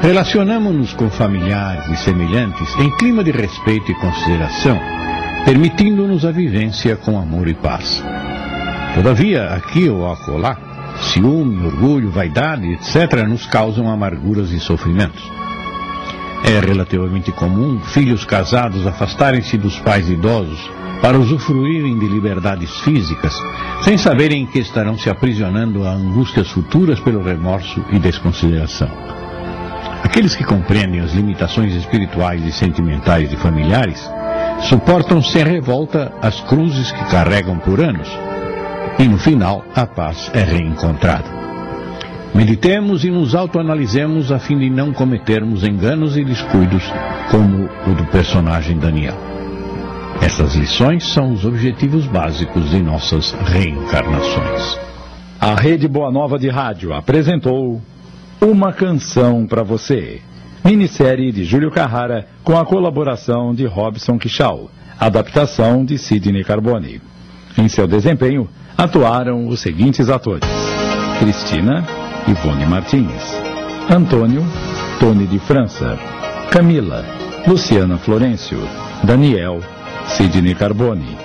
relacionamos-nos 0.00 0.92
com 0.94 1.10
familiares 1.10 1.88
e 1.88 1.96
semelhantes 1.96 2.74
em 2.78 2.90
clima 2.96 3.24
de 3.24 3.30
respeito 3.30 3.90
e 3.90 3.94
consideração, 3.96 4.78
permitindo-nos 5.44 6.24
a 6.24 6.30
vivência 6.30 6.96
com 6.96 7.18
amor 7.18 7.48
e 7.48 7.54
paz. 7.54 8.02
Todavia, 8.94 9.48
aqui 9.54 9.88
ou 9.88 10.10
acolá, 10.10 10.56
ciúme, 11.12 11.66
orgulho, 11.66 12.10
vaidade, 12.10 12.72
etc., 12.72 13.24
nos 13.26 13.46
causam 13.46 13.90
amarguras 13.90 14.50
e 14.52 14.60
sofrimentos. 14.60 15.22
É 16.44 16.60
relativamente 16.64 17.32
comum 17.32 17.80
filhos 17.80 18.24
casados 18.24 18.86
afastarem-se 18.86 19.58
dos 19.58 19.78
pais 19.80 20.08
idosos 20.08 20.70
para 21.02 21.18
usufruírem 21.18 21.98
de 21.98 22.06
liberdades 22.06 22.70
físicas, 22.80 23.34
sem 23.82 23.98
saberem 23.98 24.46
que 24.46 24.58
estarão 24.58 24.96
se 24.96 25.10
aprisionando 25.10 25.84
a 25.84 25.90
angústias 25.90 26.48
futuras 26.50 27.00
pelo 27.00 27.22
remorso 27.22 27.84
e 27.90 27.98
desconsideração. 27.98 29.17
Aqueles 30.02 30.34
que 30.34 30.44
compreendem 30.44 31.00
as 31.00 31.12
limitações 31.12 31.74
espirituais 31.74 32.44
e 32.44 32.52
sentimentais 32.52 33.28
de 33.28 33.36
familiares 33.36 34.08
suportam 34.68 35.22
sem 35.22 35.44
revolta 35.44 36.12
as 36.22 36.40
cruzes 36.40 36.90
que 36.90 37.04
carregam 37.06 37.58
por 37.58 37.80
anos, 37.80 38.08
e 38.98 39.04
no 39.04 39.18
final 39.18 39.64
a 39.74 39.86
paz 39.86 40.30
é 40.34 40.42
reencontrada. 40.42 41.38
Meditemos 42.34 43.04
e 43.04 43.10
nos 43.10 43.34
autoanalisemos 43.34 44.30
a 44.30 44.38
fim 44.38 44.58
de 44.58 44.70
não 44.70 44.92
cometermos 44.92 45.64
enganos 45.64 46.16
e 46.16 46.24
descuidos 46.24 46.84
como 47.30 47.68
o 47.86 47.94
do 47.94 48.04
personagem 48.06 48.78
Daniel. 48.78 49.16
Essas 50.20 50.54
lições 50.54 51.06
são 51.12 51.32
os 51.32 51.44
objetivos 51.44 52.06
básicos 52.06 52.70
de 52.70 52.82
nossas 52.82 53.32
reencarnações. 53.32 54.78
A 55.40 55.54
Rede 55.54 55.86
Boa 55.86 56.10
Nova 56.10 56.38
de 56.38 56.48
Rádio 56.48 56.92
apresentou 56.92 57.80
Uma 58.40 58.72
Canção 58.72 59.48
para 59.48 59.64
Você, 59.64 60.22
minissérie 60.64 61.32
de 61.32 61.42
Júlio 61.42 61.72
Carrara 61.72 62.24
com 62.44 62.56
a 62.56 62.64
colaboração 62.64 63.52
de 63.52 63.66
Robson 63.66 64.16
Quixal, 64.16 64.70
adaptação 64.96 65.84
de 65.84 65.98
Sidney 65.98 66.44
Carbone. 66.44 67.02
Em 67.58 67.68
seu 67.68 67.88
desempenho 67.88 68.48
atuaram 68.76 69.48
os 69.48 69.58
seguintes 69.58 70.08
atores: 70.08 70.48
Cristina, 71.18 71.84
Ivone 72.28 72.64
Martins, 72.64 73.24
Antônio, 73.90 74.44
Tony 75.00 75.26
de 75.26 75.40
França, 75.40 75.98
Camila, 76.48 77.04
Luciana 77.44 77.98
Florencio, 77.98 78.60
Daniel, 79.02 79.58
Sidney 80.06 80.54
Carbone, 80.54 81.18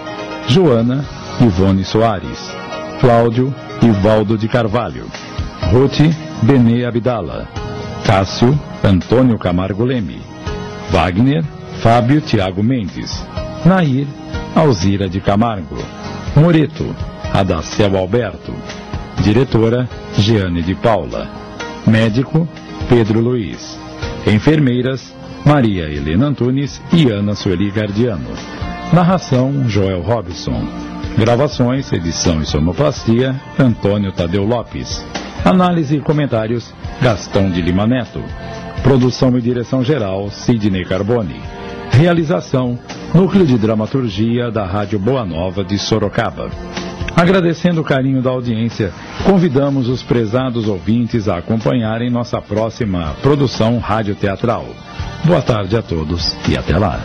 Joana, 0.47 1.05
Ivone 1.39 1.83
Soares, 1.85 2.39
Cláudio, 2.99 3.53
Ivaldo 3.83 4.35
de 4.35 4.47
Carvalho, 4.47 5.05
Ruth, 5.71 6.32
Benê 6.43 6.83
Abdala, 6.83 7.47
Cássio, 8.05 8.59
Antônio 8.83 9.39
Camargo 9.39 9.85
Leme, 9.85 10.21
Wagner, 10.91 11.41
Fábio 11.81 12.19
Tiago 12.19 12.61
Mendes, 12.61 13.25
Nair, 13.65 14.05
Alzira 14.53 15.07
de 15.07 15.21
Camargo, 15.21 15.77
Moreto, 16.35 16.93
Adacel 17.33 17.97
Alberto, 17.97 18.53
Diretora, 19.23 19.87
Jeane 20.17 20.61
de 20.61 20.75
Paula, 20.75 21.29
Médico, 21.87 22.45
Pedro 22.89 23.21
Luiz, 23.21 23.79
Enfermeiras, 24.27 25.15
Maria 25.45 25.85
Helena 25.85 26.25
Antunes 26.25 26.81
e 26.91 27.09
Ana 27.09 27.35
Sueli 27.35 27.71
Gardiano. 27.71 28.31
Narração, 28.91 29.69
Joel 29.69 30.01
Robson. 30.01 30.67
Gravações, 31.17 31.91
edição 31.93 32.41
e 32.41 32.45
sonoplastia, 32.45 33.39
Antônio 33.57 34.11
Tadeu 34.11 34.43
Lopes. 34.43 35.01
Análise 35.45 35.97
e 35.97 35.99
comentários, 35.99 36.73
Gastão 37.01 37.49
de 37.51 37.61
Lima 37.61 37.85
Neto. 37.85 38.23
Produção 38.81 39.37
e 39.37 39.41
direção 39.41 39.83
geral, 39.83 40.29
Sidney 40.29 40.85
Carbone. 40.85 41.41
Realização, 41.91 42.79
Núcleo 43.13 43.45
de 43.45 43.57
Dramaturgia 43.57 44.49
da 44.49 44.65
Rádio 44.65 44.97
Boa 44.97 45.25
Nova 45.25 45.61
de 45.61 45.77
Sorocaba. 45.77 46.49
Agradecendo 47.13 47.81
o 47.81 47.83
carinho 47.83 48.21
da 48.21 48.29
audiência, 48.29 48.93
convidamos 49.25 49.89
os 49.89 50.01
prezados 50.01 50.69
ouvintes 50.69 51.27
a 51.27 51.39
acompanharem 51.39 52.09
nossa 52.09 52.41
próxima 52.41 53.13
produção 53.21 53.79
radioteatral. 53.79 54.65
Boa 55.25 55.41
tarde 55.41 55.75
a 55.75 55.81
todos 55.81 56.37
e 56.49 56.57
até 56.57 56.77
lá. 56.77 57.01